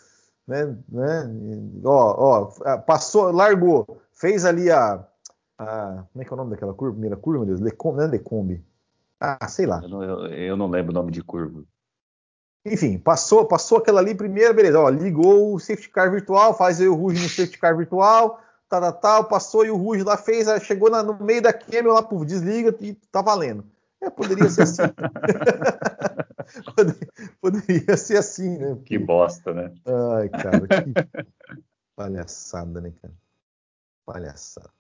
né, 0.49 0.79
né? 0.89 1.31
Ó, 1.85 2.49
ó, 2.65 2.79
passou, 2.79 3.31
largou, 3.31 4.01
fez 4.13 4.47
ali 4.47 4.71
a, 4.71 5.07
a, 5.59 6.05
como 6.11 6.23
é 6.23 6.25
que 6.25 6.33
é 6.33 6.35
o 6.35 6.37
nome 6.37 6.51
daquela 6.53 6.73
curva, 6.73 6.95
primeira 6.95 7.17
curva, 7.17 7.45
meu 7.45 7.49
Deus, 7.49 7.61
Lecombe, 7.61 7.99
não 7.99 8.05
é 8.05 8.09
Lecombe. 8.09 8.65
Ah, 9.21 9.47
sei 9.47 9.67
lá. 9.67 9.81
Eu 9.83 9.89
não, 9.89 10.03
eu, 10.03 10.27
eu 10.27 10.57
não, 10.57 10.71
lembro 10.71 10.91
o 10.91 10.95
nome 10.95 11.13
de 11.13 11.23
curva. 11.23 11.63
Enfim, 12.65 12.99
passou, 12.99 13.45
passou 13.45 13.79
aquela 13.79 14.01
ali 14.01 14.15
primeira, 14.15 14.53
beleza, 14.53 14.81
ó, 14.81 14.89
ligou 14.89 15.55
o 15.55 15.61
safety 15.61 15.91
car 15.91 16.11
virtual, 16.11 16.57
faz 16.57 16.81
aí 16.81 16.89
o 16.89 16.95
Ruge 16.95 17.23
no 17.23 17.29
safety 17.29 17.59
car 17.59 17.77
virtual, 17.77 18.41
tal, 18.69 18.81
tal, 18.81 18.93
tal, 18.93 19.25
passou 19.25 19.67
e 19.67 19.71
o 19.71 19.77
Ruge 19.77 20.03
lá 20.03 20.17
fez, 20.17 20.47
chegou 20.63 20.91
na, 20.91 21.03
no 21.03 21.23
meio 21.23 21.43
da 21.43 21.53
Camel 21.53 21.93
lá, 21.93 22.03
puf, 22.03 22.25
desliga 22.25 22.75
e 22.81 22.95
tá 23.13 23.21
valendo. 23.21 23.65
É, 24.01 24.11
poderia 24.11 24.49
ser 24.49 24.63
assim. 24.63 24.83
poderia 27.41 27.97
ser 27.97 28.19
assim, 28.19 28.59
né? 28.59 28.75
Porque... 28.75 28.97
Que 28.97 28.99
bosta, 28.99 29.53
né? 29.53 29.73
Ai, 29.87 30.29
cara, 30.29 30.61
que 30.61 31.27
palhaçada, 31.97 32.81
né, 32.81 32.93
cara? 33.03 33.15
Palhaçada. 34.07 34.71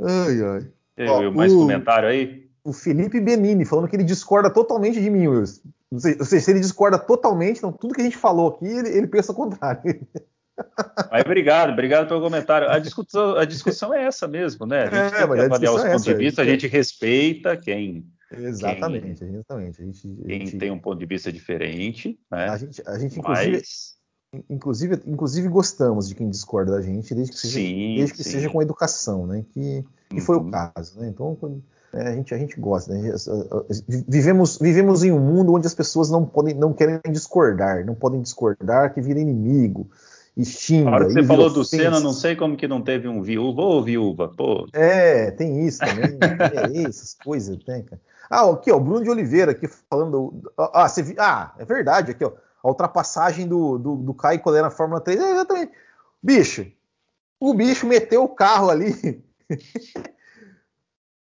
Ai, 0.00 0.42
ai. 0.42 0.72
Ó, 1.08 1.30
mais 1.30 1.52
o, 1.52 1.58
comentário 1.58 2.08
aí? 2.08 2.48
O 2.64 2.72
Felipe 2.72 3.20
Benini 3.20 3.64
falando 3.64 3.88
que 3.88 3.96
ele 3.96 4.04
discorda 4.04 4.50
totalmente 4.50 5.00
de 5.00 5.10
mim, 5.10 5.28
Wilson. 5.28 5.60
Não 5.90 6.00
sei, 6.00 6.16
não 6.16 6.24
sei 6.24 6.40
se 6.40 6.50
ele 6.50 6.60
discorda 6.60 6.98
totalmente, 6.98 7.58
então 7.58 7.70
tudo 7.70 7.94
que 7.94 8.00
a 8.00 8.04
gente 8.04 8.16
falou 8.16 8.48
aqui, 8.48 8.66
ele, 8.66 8.88
ele 8.88 9.06
pensa 9.06 9.32
o 9.32 9.34
contrário. 9.34 10.06
Mas 11.10 11.22
obrigado, 11.24 11.72
obrigado 11.72 12.08
pelo 12.08 12.20
comentário. 12.20 12.68
A 12.68 12.78
discussão, 12.78 13.36
a 13.36 13.44
discussão 13.44 13.92
é 13.92 14.04
essa 14.04 14.26
mesmo, 14.26 14.66
né? 14.66 14.82
A 14.82 14.86
gente 14.86 14.94
é, 14.94 15.02
tem 15.02 15.10
que 15.10 15.22
avaliar 15.22 15.74
os 15.74 15.84
é 15.84 15.90
pontos 15.90 16.04
de 16.04 16.14
vista, 16.14 16.42
a 16.42 16.44
gente 16.44 16.66
respeita 16.66 17.56
quem. 17.56 18.06
Exatamente, 18.32 19.20
quem, 19.20 19.34
exatamente. 19.34 19.82
A 19.82 19.84
gente, 19.84 20.00
quem 20.26 20.40
gente, 20.40 20.58
tem 20.58 20.70
um 20.70 20.78
ponto 20.78 20.98
de 20.98 21.06
vista 21.06 21.32
diferente, 21.32 22.18
né? 22.30 22.48
A 22.48 22.56
gente, 22.56 22.82
a 22.86 22.98
gente 22.98 23.18
inclusive, 23.18 23.52
Mas... 23.52 23.96
inclusive, 24.50 25.02
inclusive 25.06 25.48
gostamos 25.48 26.08
de 26.08 26.14
quem 26.14 26.28
discorda 26.28 26.72
da 26.72 26.82
gente, 26.82 27.14
desde 27.14 27.32
que 27.32 27.38
seja, 27.38 27.54
sim, 27.54 27.96
desde 27.96 28.14
que 28.14 28.24
seja 28.24 28.50
com 28.50 28.62
educação, 28.62 29.26
né? 29.26 29.44
Que, 29.52 29.84
que 30.08 30.16
uhum. 30.16 30.20
foi 30.22 30.36
o 30.36 30.40
uhum. 30.40 30.50
caso, 30.50 30.98
né? 30.98 31.08
Então, 31.08 31.36
é, 31.92 32.08
a, 32.08 32.14
gente, 32.14 32.34
a 32.34 32.38
gente 32.38 32.58
gosta, 32.58 32.92
né? 32.92 33.14
Vivemos, 34.08 34.58
vivemos 34.58 35.04
em 35.04 35.12
um 35.12 35.20
mundo 35.20 35.52
onde 35.52 35.66
as 35.66 35.74
pessoas 35.74 36.10
não 36.10 36.26
podem, 36.26 36.54
não 36.54 36.72
querem 36.72 37.00
discordar, 37.10 37.84
não 37.86 37.94
podem 37.94 38.20
discordar 38.20 38.92
que 38.92 39.00
vira 39.00 39.20
inimigo 39.20 39.88
e 40.36 40.44
xinga. 40.44 40.90
A 40.90 40.94
hora 40.94 41.06
que 41.06 41.12
você 41.14 41.22
falou 41.24 41.50
do 41.50 41.64
Senna, 41.64 41.98
não 41.98 42.12
sei 42.12 42.36
como 42.36 42.56
que 42.56 42.68
não 42.68 42.82
teve 42.82 43.08
um 43.08 43.22
viúva 43.22 43.62
ou 43.62 43.82
viúva, 43.82 44.28
pô. 44.36 44.68
É, 44.72 45.30
tem 45.30 45.66
isso 45.66 45.78
também. 45.78 46.18
é, 46.82 46.82
essas 46.86 47.14
coisas 47.14 47.56
tem, 47.64 47.82
cara. 47.82 48.00
Ah, 48.28 48.50
aqui, 48.50 48.70
ó, 48.70 48.76
o 48.76 48.80
Bruno 48.80 49.02
de 49.02 49.10
Oliveira 49.10 49.52
aqui 49.52 49.66
falando. 49.88 50.42
Ah, 50.58 50.88
você, 50.88 51.14
ah, 51.18 51.54
é 51.58 51.64
verdade, 51.64 52.10
aqui, 52.10 52.24
ó. 52.24 52.32
a 52.62 52.68
ultrapassagem 52.68 53.46
do, 53.48 53.78
do, 53.78 53.96
do 53.96 54.12
Caio 54.12 54.40
Collet 54.40 54.62
na 54.62 54.70
Fórmula 54.70 55.00
3. 55.00 55.18
É 55.18 55.30
exatamente. 55.30 55.72
Bicho, 56.22 56.66
o 57.40 57.54
bicho 57.54 57.86
meteu 57.86 58.24
o 58.24 58.28
carro 58.28 58.68
ali. 58.68 59.22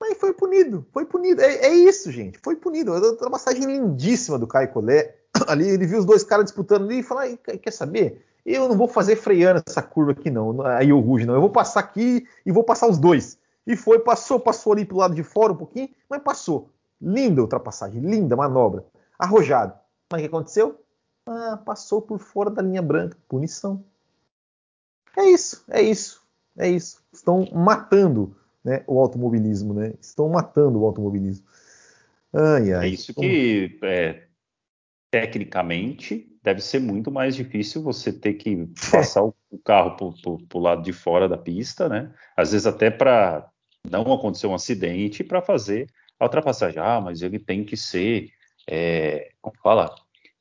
Mas 0.00 0.16
foi 0.18 0.32
punido, 0.32 0.86
foi 0.92 1.04
punido. 1.04 1.42
É, 1.42 1.66
é 1.66 1.74
isso, 1.74 2.12
gente. 2.12 2.38
Foi 2.38 2.54
punido. 2.54 2.92
Uma 2.92 3.30
passagem 3.30 3.64
lindíssima 3.64 4.38
do 4.38 4.46
Caio 4.46 4.68
Collet. 4.68 5.14
Ali 5.48 5.68
ele 5.68 5.86
viu 5.86 5.98
os 5.98 6.04
dois 6.04 6.22
caras 6.22 6.46
disputando 6.46 6.84
ali 6.84 7.00
e 7.00 7.02
falou: 7.02 7.24
quer 7.36 7.72
saber? 7.72 8.24
Eu 8.44 8.68
não 8.68 8.76
vou 8.76 8.88
fazer 8.88 9.16
freando 9.16 9.62
essa 9.66 9.82
curva 9.82 10.12
aqui, 10.12 10.30
não. 10.30 10.62
Aí 10.62 10.92
o 10.92 11.00
Ruge, 11.00 11.26
não. 11.26 11.34
Eu 11.34 11.40
vou 11.40 11.50
passar 11.50 11.80
aqui 11.80 12.26
e 12.44 12.52
vou 12.52 12.64
passar 12.64 12.88
os 12.88 12.98
dois. 12.98 13.38
E 13.66 13.76
foi, 13.76 13.98
passou, 13.98 14.40
passou 14.40 14.72
ali 14.72 14.84
pro 14.84 14.96
lado 14.96 15.14
de 15.14 15.22
fora 15.22 15.52
um 15.52 15.56
pouquinho, 15.56 15.90
mas 16.08 16.22
passou. 16.22 16.70
Linda 17.00 17.40
ultrapassagem, 17.42 18.00
linda 18.00 18.36
manobra. 18.36 18.84
Arrojado. 19.18 19.74
Mas 20.10 20.20
o 20.20 20.22
que 20.22 20.28
aconteceu? 20.28 20.82
Ah, 21.26 21.58
passou 21.64 22.02
por 22.02 22.18
fora 22.18 22.50
da 22.50 22.62
linha 22.62 22.82
branca. 22.82 23.16
Punição. 23.28 23.84
É 25.16 25.24
isso, 25.24 25.64
é 25.68 25.82
isso, 25.82 26.22
é 26.56 26.68
isso. 26.68 27.02
Estão 27.12 27.46
matando 27.52 28.36
né, 28.64 28.82
o 28.86 28.98
automobilismo, 28.98 29.74
né? 29.74 29.94
Estão 30.00 30.28
matando 30.28 30.80
o 30.80 30.86
automobilismo. 30.86 31.46
Ai, 32.32 32.72
ai. 32.72 32.86
É 32.86 32.88
isso 32.88 33.12
que, 33.14 33.78
é, 33.82 34.26
tecnicamente, 35.10 36.29
deve 36.42 36.60
ser 36.60 36.80
muito 36.80 37.10
mais 37.10 37.36
difícil 37.36 37.82
você 37.82 38.12
ter 38.12 38.34
que 38.34 38.66
passar 38.90 39.22
o, 39.22 39.34
carro 39.64 39.96
para 39.96 40.58
o 40.58 40.62
lado 40.62 40.82
de 40.82 40.92
fora 40.92 41.28
da 41.28 41.36
pista, 41.36 41.88
né? 41.88 42.12
Às 42.36 42.52
vezes 42.52 42.66
até 42.66 42.90
para 42.90 43.48
não 43.88 44.12
acontecer 44.12 44.46
um 44.46 44.54
acidente 44.54 45.24
para 45.24 45.42
fazer 45.42 45.88
a 46.18 46.24
ultrapassagem. 46.24 46.80
Ah, 46.80 47.00
mas 47.00 47.22
ele 47.22 47.38
tem 47.38 47.64
que 47.64 47.76
ser, 47.76 48.30
é, 48.66 49.32
como 49.40 49.56
fala? 49.62 49.94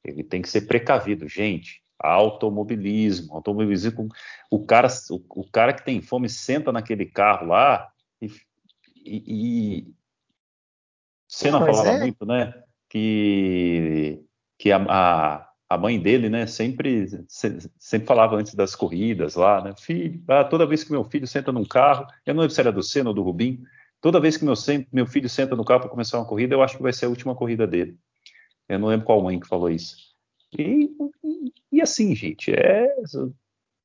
Ele 0.03 0.23
tem 0.23 0.41
que 0.41 0.49
ser 0.49 0.61
precavido. 0.61 1.27
Gente, 1.27 1.81
automobilismo, 1.99 3.33
automobilismo, 3.33 4.07
o 4.49 4.65
cara, 4.65 4.87
o, 5.09 5.41
o 5.41 5.49
cara 5.49 5.73
que 5.73 5.83
tem 5.83 6.01
fome 6.01 6.29
senta 6.29 6.71
naquele 6.71 7.05
carro 7.05 7.47
lá 7.47 7.89
e, 8.21 8.31
e, 9.05 9.23
e 9.27 9.93
Senna 11.27 11.59
falava 11.59 11.89
é... 11.89 11.99
muito, 11.99 12.25
né? 12.25 12.53
Que, 12.89 14.23
que 14.57 14.71
a, 14.71 14.83
a, 14.89 15.48
a, 15.69 15.77
mãe 15.77 15.99
dele, 15.99 16.29
né, 16.29 16.47
sempre, 16.47 17.07
sempre 17.27 18.07
falava 18.07 18.35
antes 18.35 18.55
das 18.55 18.75
corridas 18.75 19.35
lá, 19.35 19.63
né? 19.63 19.73
Filho, 19.77 20.21
ah, 20.27 20.43
toda 20.43 20.65
vez 20.65 20.83
que 20.83 20.91
meu 20.91 21.03
filho 21.03 21.27
senta 21.27 21.51
num 21.51 21.65
carro, 21.65 22.07
eu 22.25 22.33
não 22.33 22.41
lembro 22.41 22.53
se 22.53 22.59
era 22.61 22.71
do 22.71 22.81
Senna 22.81 23.09
ou 23.09 23.15
do 23.15 23.21
Rubim, 23.21 23.63
toda 24.01 24.19
vez 24.19 24.35
que 24.35 24.45
meu, 24.45 24.55
meu 24.91 25.05
filho 25.05 25.29
senta 25.29 25.55
no 25.55 25.63
carro 25.63 25.81
para 25.81 25.89
começar 25.89 26.17
uma 26.17 26.25
corrida, 26.25 26.55
eu 26.55 26.63
acho 26.63 26.77
que 26.77 26.83
vai 26.83 26.93
ser 26.93 27.05
a 27.05 27.09
última 27.09 27.35
corrida 27.35 27.67
dele. 27.67 27.97
Eu 28.67 28.79
não 28.79 28.87
lembro 28.87 29.05
qual 29.05 29.21
mãe 29.21 29.39
que 29.39 29.47
falou 29.47 29.69
isso. 29.69 29.95
E, 30.57 30.89
e, 31.23 31.53
e 31.71 31.81
assim, 31.81 32.15
gente, 32.15 32.51
é. 32.51 32.87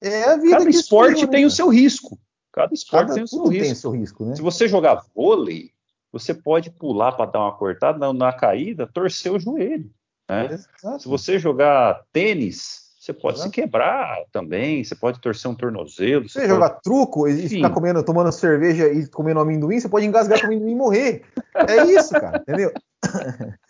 é 0.03 0.25
a 0.25 0.37
vida 0.37 0.59
cada 0.59 0.71
esporte 0.71 1.27
tem 1.27 1.43
né? 1.43 1.47
o 1.47 1.51
seu 1.51 1.69
risco. 1.69 2.19
Cada 2.53 2.73
esporte 2.73 3.09
Cada, 3.09 3.15
tem 3.15 3.25
o 3.25 3.29
seu 3.29 3.47
risco. 3.47 3.65
Tem 3.65 3.75
seu 3.75 3.91
risco 3.91 4.25
né? 4.25 4.37
Se 4.37 4.43
você 4.43 4.69
jogar 4.69 5.05
vôlei, 5.15 5.73
você 6.13 6.33
pode 6.33 6.71
pular 6.71 7.13
para 7.13 7.31
dar 7.31 7.41
uma 7.41 7.57
cortada 7.57 7.99
na, 7.99 8.13
na, 8.13 8.33
caída, 8.33 8.87
torcer 8.87 9.33
o 9.33 9.39
joelho. 9.39 9.91
Né? 10.29 10.59
Se 10.99 11.07
você 11.07 11.39
jogar 11.39 12.03
tênis, 12.13 12.85
você 12.99 13.13
pode 13.13 13.37
Exato. 13.37 13.51
se 13.51 13.55
quebrar 13.55 14.25
também, 14.33 14.83
você 14.83 14.95
pode 14.95 15.21
torcer 15.21 15.51
um 15.51 15.55
tornozelo. 15.55 16.29
Você, 16.29 16.41
você 16.41 16.49
jogar 16.49 16.71
truco 16.83 17.29
e 17.29 17.49
ficar 17.49 17.71
comendo, 17.71 18.03
tomando 18.03 18.33
cerveja 18.33 18.89
e 18.89 19.07
comendo 19.09 19.41
amendoim, 19.41 19.79
você 19.79 19.89
pode 19.89 20.07
engasgar 20.07 20.41
com 20.41 20.47
amendoim 20.47 20.73
e 20.73 20.75
morrer. 20.75 21.23
É 21.55 21.85
isso, 21.85 22.13
cara, 22.13 22.39
entendeu? 22.39 22.73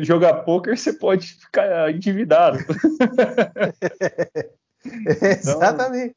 Jogar 0.00 0.42
poker, 0.44 0.76
você 0.76 0.92
pode 0.92 1.34
ficar 1.34 1.90
endividado. 1.90 2.58
É, 5.20 5.32
exatamente. 5.40 6.14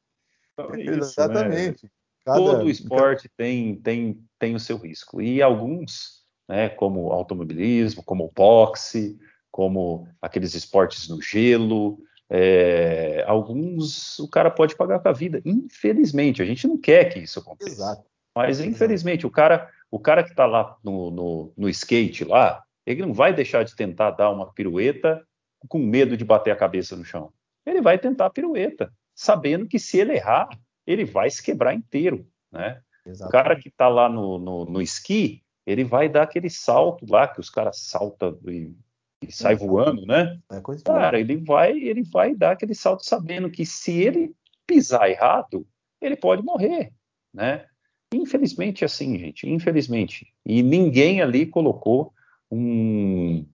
Então 0.54 0.74
é 0.74 0.82
isso, 0.82 0.92
né? 0.92 0.98
Exatamente. 0.98 1.84
Né? 1.86 1.90
Cada... 2.26 2.38
Todo 2.38 2.70
esporte 2.70 3.30
tem, 3.38 3.76
tem, 3.78 4.22
tem 4.38 4.56
o 4.56 4.60
seu 4.60 4.78
risco. 4.78 5.22
E 5.22 5.42
alguns, 5.42 6.19
né, 6.50 6.68
como 6.68 7.12
automobilismo, 7.12 8.04
como 8.04 8.26
o 8.26 8.32
boxe, 8.36 9.20
como 9.52 10.08
aqueles 10.20 10.56
esportes 10.56 11.08
no 11.08 11.22
gelo, 11.22 12.00
é, 12.28 13.24
alguns 13.28 14.18
o 14.18 14.28
cara 14.28 14.50
pode 14.50 14.76
pagar 14.76 15.00
com 15.00 15.10
a 15.10 15.14
vida. 15.14 15.41
Infelizmente, 15.45 16.41
a 16.41 16.45
gente 16.45 16.68
não 16.68 16.78
quer 16.78 17.06
que 17.06 17.20
isso 17.20 17.39
aconteça. 17.39 17.70
Exato. 17.70 18.04
Mas 18.36 18.60
infelizmente, 18.60 19.28
o 19.28 19.32
cara, 19.32 19.70
o 19.91 20.00
cara 20.00 20.24
que 20.24 20.32
está 20.32 20.47
lá 20.47 20.76
no, 20.84 21.12
no, 21.12 21.54
no 21.56 21.70
skate 21.70 22.26
lá, 22.26 22.64
ele 22.86 23.04
não 23.04 23.14
vai 23.14 23.32
deixar 23.32 23.64
de 23.64 23.76
tentar 23.76 24.12
dar 24.12 24.32
uma 24.32 24.52
pirueta 24.52 25.24
com 25.68 25.78
medo 25.78 26.18
de 26.18 26.26
bater 26.26 26.52
a 26.52 26.56
cabeça 26.56 26.95
no 26.95 27.06
chão. 27.06 27.32
Ele 27.66 27.82
vai 27.82 28.00
tentar 28.00 28.26
a 28.26 28.30
pirueta 28.30 28.91
sabendo 29.14 29.68
que 29.68 29.78
se 29.78 30.00
ele 30.00 30.14
errar, 30.14 30.50
ele 30.88 31.06
vai 31.06 31.30
se 31.30 31.43
quebrar 31.43 31.76
inteiro, 31.76 32.26
né? 32.52 32.82
Exatamente. 33.06 33.28
O 33.28 33.32
cara 33.32 33.56
que 33.60 33.70
está 33.70 33.88
lá 33.88 34.08
no, 34.08 34.38
no, 34.38 34.66
no, 34.66 34.82
esqui, 34.82 35.43
ele 35.66 35.84
vai 35.84 36.10
dar 36.10 36.24
aquele 36.24 36.49
salto 36.49 37.05
lá 37.10 37.28
que 37.28 37.39
os 37.39 37.49
caras 37.49 37.80
saltam 37.80 38.38
e, 38.47 38.74
e 39.22 39.32
sai 39.32 39.55
voando, 39.55 40.05
né? 40.05 40.39
É 40.51 40.62
cara, 40.84 41.20
ele 41.20 41.38
vai, 41.38 41.78
ele 41.78 42.03
vai 42.03 42.34
dar 42.34 42.51
aquele 42.51 42.74
salto 42.74 43.05
sabendo 43.05 43.49
que 43.49 43.66
se 43.66 43.91
ele 43.91 44.34
pisar 44.66 45.10
errado, 45.10 45.66
ele 46.01 46.16
pode 46.16 46.43
morrer, 46.43 46.93
né? 47.34 47.66
Infelizmente, 48.14 48.84
assim, 48.84 49.18
gente, 49.20 49.47
infelizmente. 49.47 50.34
E 50.45 50.64
ninguém 50.64 51.22
ali 51.22 51.45
colocou 51.45 52.12
um, 52.49 53.45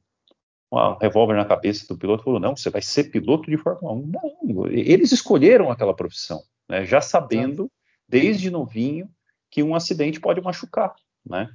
um 0.72 0.98
revólver 1.02 1.36
na 1.36 1.46
cabeça 1.46 1.86
do 1.88 1.98
piloto 1.98 2.24
e 2.24 2.26
falou: 2.26 2.40
não, 2.40 2.56
você 2.56 2.70
vai 2.70 2.82
ser 2.82 3.06
piloto 3.06 3.50
de 3.50 3.58
Fórmula 3.58 3.94
1. 3.94 4.12
Não, 4.44 4.68
eles 4.68 5.12
escolheram 5.12 5.70
aquela 5.70 5.94
profissão, 5.94 6.42
né, 6.70 6.86
já 6.86 7.02
sabendo, 7.02 7.70
desde 8.08 8.50
novinho, 8.50 9.10
que 9.50 9.62
um 9.62 9.76
acidente 9.76 10.20
pode 10.20 10.42
machucar, 10.42 10.96
né? 11.26 11.50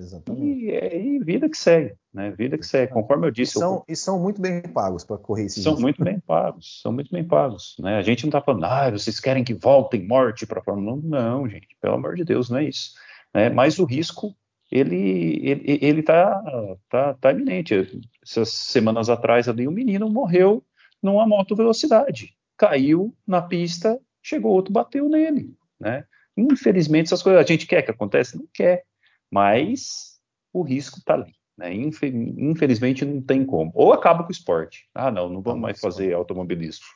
Exatamente. 0.00 0.64
E, 0.64 0.70
é, 0.70 0.98
e 0.98 1.18
vida 1.18 1.48
que 1.48 1.56
segue, 1.56 1.94
né? 2.12 2.30
Vida 2.30 2.56
que 2.56 2.66
segue. 2.66 2.92
Conforme 2.92 3.26
eu 3.26 3.30
disse. 3.30 3.58
E 3.58 3.60
são, 3.60 3.74
eu... 3.74 3.84
e 3.88 3.96
são 3.96 4.18
muito 4.18 4.40
bem 4.40 4.62
pagos 4.62 5.04
para 5.04 5.18
correr 5.18 5.44
esses 5.44 5.62
São 5.62 5.78
muito 5.78 6.02
bem 6.02 6.18
pagos, 6.18 6.80
são 6.82 6.92
muito 6.92 7.10
bem 7.10 7.24
pagos. 7.24 7.76
Né? 7.78 7.96
A 7.98 8.02
gente 8.02 8.24
não 8.24 8.28
está 8.28 8.40
falando, 8.40 8.64
ah, 8.64 8.90
vocês 8.90 9.20
querem 9.20 9.44
que 9.44 9.54
voltem 9.54 10.06
morte 10.06 10.46
para 10.46 10.60
a 10.60 10.64
Fórmula 10.64 10.96
1. 10.96 11.02
Não, 11.02 11.48
gente, 11.48 11.68
pelo 11.80 11.94
amor 11.94 12.16
de 12.16 12.24
Deus, 12.24 12.48
não 12.48 12.58
é 12.58 12.64
isso. 12.64 12.94
Né? 13.34 13.50
Mas 13.50 13.78
o 13.78 13.84
risco 13.84 14.34
ele 14.70 15.40
ele 15.42 15.78
ele 15.82 16.02
tá, 16.02 16.42
tá, 16.88 17.14
tá 17.14 17.32
iminente. 17.32 18.02
Essas 18.22 18.50
semanas 18.50 19.08
atrás 19.08 19.48
ali 19.48 19.68
um 19.68 19.72
menino 19.72 20.08
morreu 20.08 20.64
numa 21.02 21.26
moto 21.26 21.56
velocidade, 21.56 22.34
caiu 22.56 23.14
na 23.26 23.42
pista, 23.42 23.98
chegou 24.22 24.52
outro 24.52 24.72
bateu 24.72 25.08
nele, 25.08 25.54
né? 25.78 26.04
Infelizmente 26.36 27.06
essas 27.06 27.22
coisas 27.22 27.42
a 27.42 27.46
gente 27.46 27.66
quer 27.66 27.82
que 27.82 27.90
aconteça, 27.90 28.36
não 28.36 28.46
quer, 28.52 28.84
mas 29.30 30.18
o 30.52 30.62
risco 30.62 30.98
está 30.98 31.14
ali. 31.14 31.34
Né? 31.56 31.74
Infelizmente 31.74 33.04
não 33.04 33.20
tem 33.20 33.44
como. 33.44 33.70
Ou 33.74 33.92
acaba 33.92 34.22
com 34.22 34.30
o 34.30 34.32
esporte. 34.32 34.88
Ah, 34.94 35.10
não, 35.10 35.28
não 35.28 35.42
vamos 35.42 35.60
mais 35.60 35.78
fazer 35.78 36.14
automobilismo. 36.14 36.86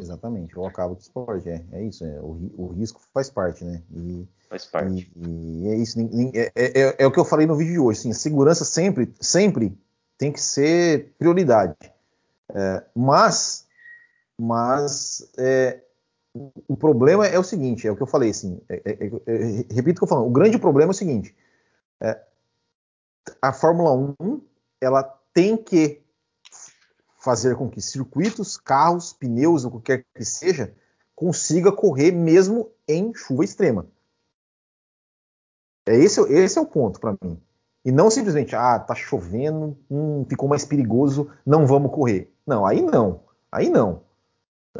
Exatamente, 0.00 0.58
ou 0.58 0.66
acaba 0.66 0.94
com 0.94 1.00
o 1.00 1.02
esporte, 1.02 1.48
é, 1.48 1.64
é 1.72 1.84
isso, 1.84 2.04
é, 2.04 2.20
o, 2.20 2.50
o, 2.56 2.66
risco 2.72 3.00
faz 3.12 3.28
parte, 3.28 3.64
né? 3.64 3.82
E, 3.94 4.26
faz 4.48 4.64
parte. 4.64 5.10
E, 5.14 5.64
e 5.64 5.68
é 5.68 5.76
isso, 5.76 6.00
é, 6.34 6.52
é, 6.54 6.80
é, 6.80 6.96
é, 6.98 7.06
o 7.06 7.12
que 7.12 7.18
eu 7.18 7.24
falei 7.24 7.46
no 7.46 7.56
vídeo 7.56 7.74
de 7.74 7.78
hoje, 7.78 8.00
assim, 8.00 8.10
a 8.10 8.14
segurança 8.14 8.64
sempre, 8.64 9.12
sempre 9.20 9.76
tem 10.16 10.32
que 10.32 10.40
ser 10.40 11.12
prioridade. 11.18 11.76
É, 12.54 12.82
mas, 12.94 13.66
mas 14.38 15.30
é, 15.38 15.80
o 16.66 16.76
problema 16.76 17.26
é 17.26 17.38
o 17.38 17.44
seguinte, 17.44 17.86
é 17.86 17.92
o 17.92 17.96
que 17.96 18.02
eu 18.02 18.06
falei, 18.06 18.30
assim, 18.30 18.60
repito 19.70 19.98
o 19.98 20.00
que 20.00 20.04
eu 20.04 20.08
falo, 20.08 20.26
o 20.26 20.32
grande 20.32 20.58
problema 20.58 20.90
é 20.90 20.94
o 20.94 20.96
seguinte, 20.96 21.34
a 23.40 23.52
Fórmula 23.52 23.92
1, 24.20 24.40
ela 24.80 25.02
tem 25.32 25.56
que 25.56 26.02
fazer 27.18 27.56
com 27.56 27.70
que 27.70 27.80
circuitos, 27.80 28.56
carros, 28.56 29.12
pneus 29.12 29.64
ou 29.64 29.70
qualquer 29.70 30.04
que 30.14 30.24
seja 30.24 30.74
consiga 31.14 31.70
correr 31.70 32.10
mesmo 32.10 32.72
em 32.88 33.14
chuva 33.14 33.44
extrema. 33.44 33.86
É 35.86 35.96
esse, 35.96 36.20
esse 36.32 36.58
é 36.58 36.60
o 36.60 36.66
ponto 36.66 36.98
para 36.98 37.16
mim. 37.22 37.40
E 37.84 37.90
não 37.90 38.10
simplesmente, 38.10 38.54
ah, 38.54 38.78
tá 38.78 38.94
chovendo, 38.94 39.76
hum, 39.90 40.24
ficou 40.28 40.48
mais 40.48 40.64
perigoso, 40.64 41.30
não 41.44 41.66
vamos 41.66 41.92
correr. 41.92 42.32
Não, 42.46 42.64
aí 42.64 42.80
não. 42.80 43.24
Aí 43.50 43.68
não. 43.68 44.02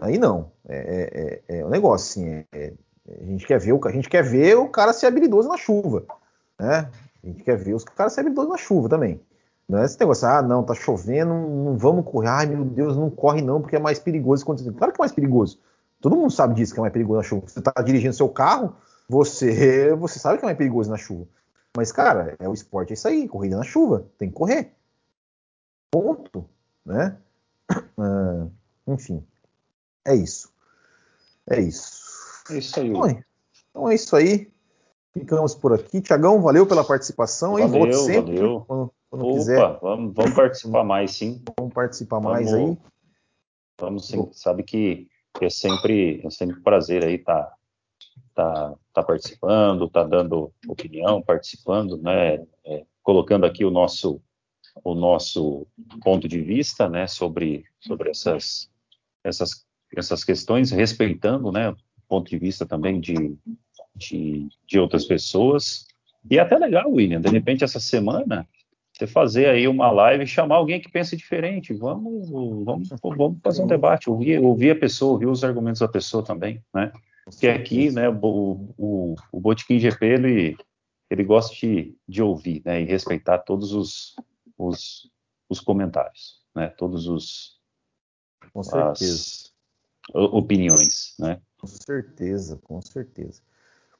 Aí 0.01 0.19
não. 0.19 0.53
É, 0.69 1.43
é, 1.49 1.57
é, 1.57 1.59
é 1.59 1.69
negócio 1.69 2.23
assim. 2.23 2.29
É, 2.29 2.47
é, 2.53 2.75
a 3.21 3.25
gente 3.25 3.47
quer 3.47 3.59
ver 3.59 3.73
o 3.73 3.81
a 3.87 3.93
gente 3.93 4.09
quer 4.09 4.23
ver 4.23 4.57
o 4.57 4.69
cara 4.69 4.93
ser 4.93 5.07
habilidoso 5.07 5.49
na 5.49 5.57
chuva, 5.57 6.07
né? 6.59 6.91
A 7.23 7.27
gente 7.27 7.43
quer 7.43 7.57
ver 7.57 7.75
os 7.75 7.85
caras 7.85 8.13
ser 8.13 8.21
habilidosos 8.21 8.51
na 8.51 8.59
chuva 8.59 8.89
também. 8.89 9.21
Não 9.69 9.79
é 9.79 9.85
esse 9.85 9.99
negócio, 9.99 10.27
ah, 10.29 10.43
não, 10.43 10.63
tá 10.63 10.75
chovendo, 10.75 11.33
não 11.33 11.77
vamos 11.79 12.05
correr. 12.05 12.29
Ai, 12.29 12.47
meu 12.47 12.65
Deus, 12.65 12.97
não 12.97 13.09
corre 13.09 13.41
não, 13.41 13.61
porque 13.61 13.77
é 13.77 13.79
mais 13.79 13.99
perigoso. 13.99 14.45
Claro 14.45 14.93
que 14.93 15.01
é 15.01 15.03
mais 15.03 15.13
perigoso. 15.13 15.59
Todo 16.01 16.17
mundo 16.17 16.33
sabe 16.33 16.55
disso 16.55 16.75
que 16.75 16.81
é 16.81 16.83
mais 16.83 16.93
perigoso 16.93 17.19
na 17.19 17.23
chuva. 17.23 17.47
Você 17.47 17.63
tá 17.63 17.73
dirigindo 17.83 18.13
seu 18.13 18.29
carro, 18.29 18.75
você, 19.09 19.95
você 19.95 20.19
sabe 20.19 20.39
que 20.39 20.45
é 20.45 20.47
mais 20.47 20.59
perigoso 20.59 20.91
na 20.91 20.97
chuva. 20.97 21.27
Mas, 21.77 21.93
cara, 21.93 22.37
é 22.39 22.49
o 22.49 22.53
esporte, 22.53 22.91
é 22.91 22.95
isso 22.95 23.09
aí, 23.09 23.29
corrida 23.29 23.57
na 23.57 23.63
chuva, 23.63 24.05
tem 24.19 24.29
que 24.29 24.35
correr. 24.35 24.75
Ponto. 25.91 26.45
né? 26.85 27.17
Uh, 27.97 28.51
enfim, 28.87 29.25
é 30.05 30.15
isso. 30.15 30.53
É 31.49 31.61
isso. 31.61 32.43
É 32.51 32.59
isso 32.59 32.81
aí. 32.81 32.93
Bom, 32.93 33.23
então 33.71 33.89
é 33.89 33.95
isso 33.95 34.15
aí. 34.17 34.51
Ficamos 35.13 35.55
por 35.55 35.75
aqui. 35.75 36.01
Tiagão, 36.01 36.41
valeu 36.41 36.67
pela 36.67 36.85
participação. 36.85 37.53
Valeu, 37.53 37.69
Volte 37.69 37.97
sempre. 37.97 38.37
Valeu. 38.37 38.61
Quando, 38.67 38.93
quando 39.11 39.27
Opa, 39.27 39.35
quiser. 39.35 39.79
Vamos, 39.81 40.15
vamos 40.15 40.35
participar 40.35 40.85
mais, 40.85 41.11
sim. 41.13 41.43
Vamos 41.59 41.75
participar 41.75 42.21
mais 42.21 42.51
vamos, 42.51 42.71
aí. 42.71 42.79
Vamos 43.79 44.07
sim. 44.07 44.29
Sabe 44.33 44.63
que 44.63 45.09
é 45.41 45.51
sempre, 45.51 46.23
é 46.25 46.31
sempre 46.31 46.59
um 46.59 46.63
prazer 46.63 47.05
aí 47.05 47.17
estar 47.17 47.45
tá, 48.35 48.71
tá, 48.71 48.75
tá 48.95 49.03
participando, 49.03 49.89
tá 49.89 50.03
dando 50.03 50.53
opinião, 50.67 51.21
participando, 51.21 51.99
né? 51.99 52.45
É, 52.65 52.85
colocando 53.03 53.45
aqui 53.45 53.65
o 53.65 53.71
nosso 53.71 54.21
o 54.83 54.95
nosso 54.95 55.67
ponto 56.03 56.27
de 56.27 56.41
vista, 56.41 56.89
né, 56.89 57.07
sobre 57.07 57.67
sobre 57.79 58.09
essas 58.09 58.71
essas 59.23 59.67
essas 59.95 60.25
questões, 60.25 60.71
respeitando, 60.71 61.53
né, 61.53 61.69
o 61.71 61.77
ponto 62.09 62.31
de 62.31 62.39
vista 62.39 62.65
também 62.65 62.99
de, 62.99 63.37
de, 63.95 64.49
de 64.67 64.79
outras 64.79 65.05
pessoas. 65.05 65.87
E 66.31 66.39
é 66.39 66.41
até 66.41 66.57
legal, 66.57 66.91
William, 66.91 67.21
de 67.21 67.29
repente 67.29 67.65
essa 67.65 67.81
semana 67.81 68.47
você 68.93 69.07
fazer 69.07 69.47
aí 69.47 69.67
uma 69.67 69.91
live 69.91 70.25
e 70.25 70.27
chamar 70.27 70.57
alguém 70.57 70.81
que 70.81 70.91
pensa 70.91 71.17
diferente. 71.17 71.73
Vamos, 71.73 72.29
vamos, 72.31 72.89
vamos 73.03 73.39
fazer 73.43 73.63
um 73.63 73.67
debate, 73.67 74.11
ouvir, 74.11 74.39
ouvir 74.39 74.71
a 74.71 74.79
pessoa, 74.79 75.13
ouvir 75.13 75.27
os 75.27 75.43
argumentos 75.43 75.81
da 75.81 75.89
pessoa 75.89 76.23
também, 76.23 76.63
né? 76.75 76.93
Porque 77.25 77.49
aqui, 77.49 77.91
né, 77.91 78.09
o, 78.09 78.75
o, 78.77 79.15
o 79.31 79.41
Botequim 79.41 79.79
GP, 79.79 80.05
ele, 80.05 80.57
ele 81.09 81.25
gosta 81.25 81.55
de, 81.55 81.97
de 82.07 82.23
ouvir, 82.23 82.63
né, 82.65 82.83
e 82.83 82.85
respeitar 82.85 83.39
todos 83.39 83.73
os, 83.73 84.17
os, 84.59 85.11
os 85.49 85.61
comentários, 85.61 86.43
né, 86.55 86.69
todos 86.69 87.07
os... 87.07 87.61
Com 88.53 88.63
certeza. 88.63 89.15
As 89.15 89.53
opiniões, 90.15 91.15
né? 91.19 91.41
Com 91.59 91.69
certeza, 91.69 92.59
com 92.65 92.83
certeza. 92.83 93.41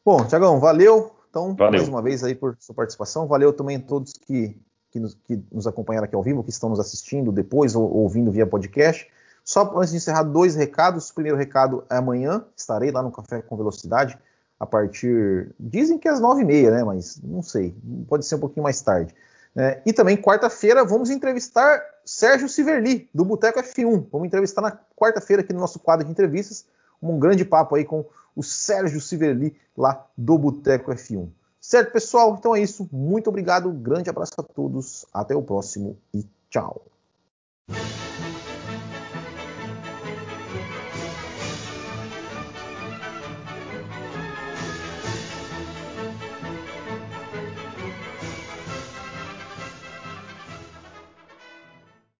Bom, 0.05 0.25
Tiagão, 0.25 0.59
valeu. 0.59 1.13
Então, 1.31 1.55
valeu. 1.55 1.79
mais 1.79 1.89
uma 1.89 2.03
vez 2.03 2.23
aí 2.23 2.35
por 2.35 2.57
sua 2.59 2.75
participação. 2.75 3.27
Valeu 3.27 3.53
também 3.53 3.77
a 3.77 3.81
todos 3.81 4.13
que 4.13 4.61
que 4.93 5.01
nos, 5.01 5.15
que 5.25 5.43
nos 5.51 5.67
acompanharam 5.67 6.05
aqui 6.05 6.15
ao 6.15 6.23
vivo, 6.23 6.45
que 6.45 6.51
estão 6.51 6.69
nos 6.69 6.79
assistindo 6.79 7.33
depois 7.33 7.75
ou 7.75 7.91
ouvindo 7.91 8.31
via 8.31 8.47
podcast. 8.47 9.11
Só 9.43 9.73
antes 9.77 9.91
de 9.91 9.97
encerrar, 9.97 10.23
dois 10.23 10.55
recados. 10.55 11.09
O 11.09 11.15
primeiro 11.15 11.37
recado 11.37 11.83
é 11.91 11.97
amanhã, 11.97 12.45
estarei 12.55 12.93
lá 12.93 13.03
no 13.03 13.11
Café 13.11 13.41
com 13.41 13.57
Velocidade, 13.57 14.17
a 14.61 14.67
partir. 14.67 15.53
Dizem 15.59 15.99
que 15.99 16.07
é 16.07 16.11
às 16.11 16.21
nove 16.21 16.43
e 16.43 16.45
meia, 16.45 16.71
né? 16.71 16.85
Mas 16.85 17.21
não 17.23 17.43
sei, 17.43 17.75
pode 18.07 18.27
ser 18.27 18.37
um 18.37 18.41
pouquinho 18.41 18.63
mais 18.63 18.81
tarde. 18.83 19.15
É, 19.57 19.83
e 19.85 19.93
também, 19.93 20.17
quarta-feira, 20.17 20.85
vamos 20.85 21.11
entrevistar 21.11 21.83
Sérgio 22.05 22.49
Siverli, 22.49 23.09
do 23.13 23.25
Boteco 23.25 23.61
F1. 23.61 24.07
Vamos 24.13 24.27
entrevistar 24.27 24.61
na 24.61 24.79
quarta-feira 24.97 25.43
aqui 25.43 25.53
no 25.53 25.61
nosso 25.61 25.79
quadro 25.79 26.05
de 26.05 26.13
entrevistas. 26.13 26.67
Um 27.03 27.19
grande 27.19 27.45
papo 27.45 27.75
aí 27.75 27.85
com 27.85 28.05
o 28.35 28.43
Sérgio 28.43 29.01
Siverli, 29.01 29.57
lá 29.77 30.07
do 30.17 30.39
Boteco 30.39 30.91
F1. 30.93 31.29
Certo, 31.61 31.93
pessoal? 31.93 32.37
Então 32.39 32.57
é 32.57 32.61
isso. 32.61 32.89
Muito 32.93 33.29
obrigado, 33.29 33.71
grande 33.71 34.11
abraço 34.11 34.35
a 34.39 34.43
todos, 34.43 35.07
até 35.13 35.35
o 35.35 35.43
próximo 35.43 35.97
e 36.13 36.27
tchau. 36.51 36.83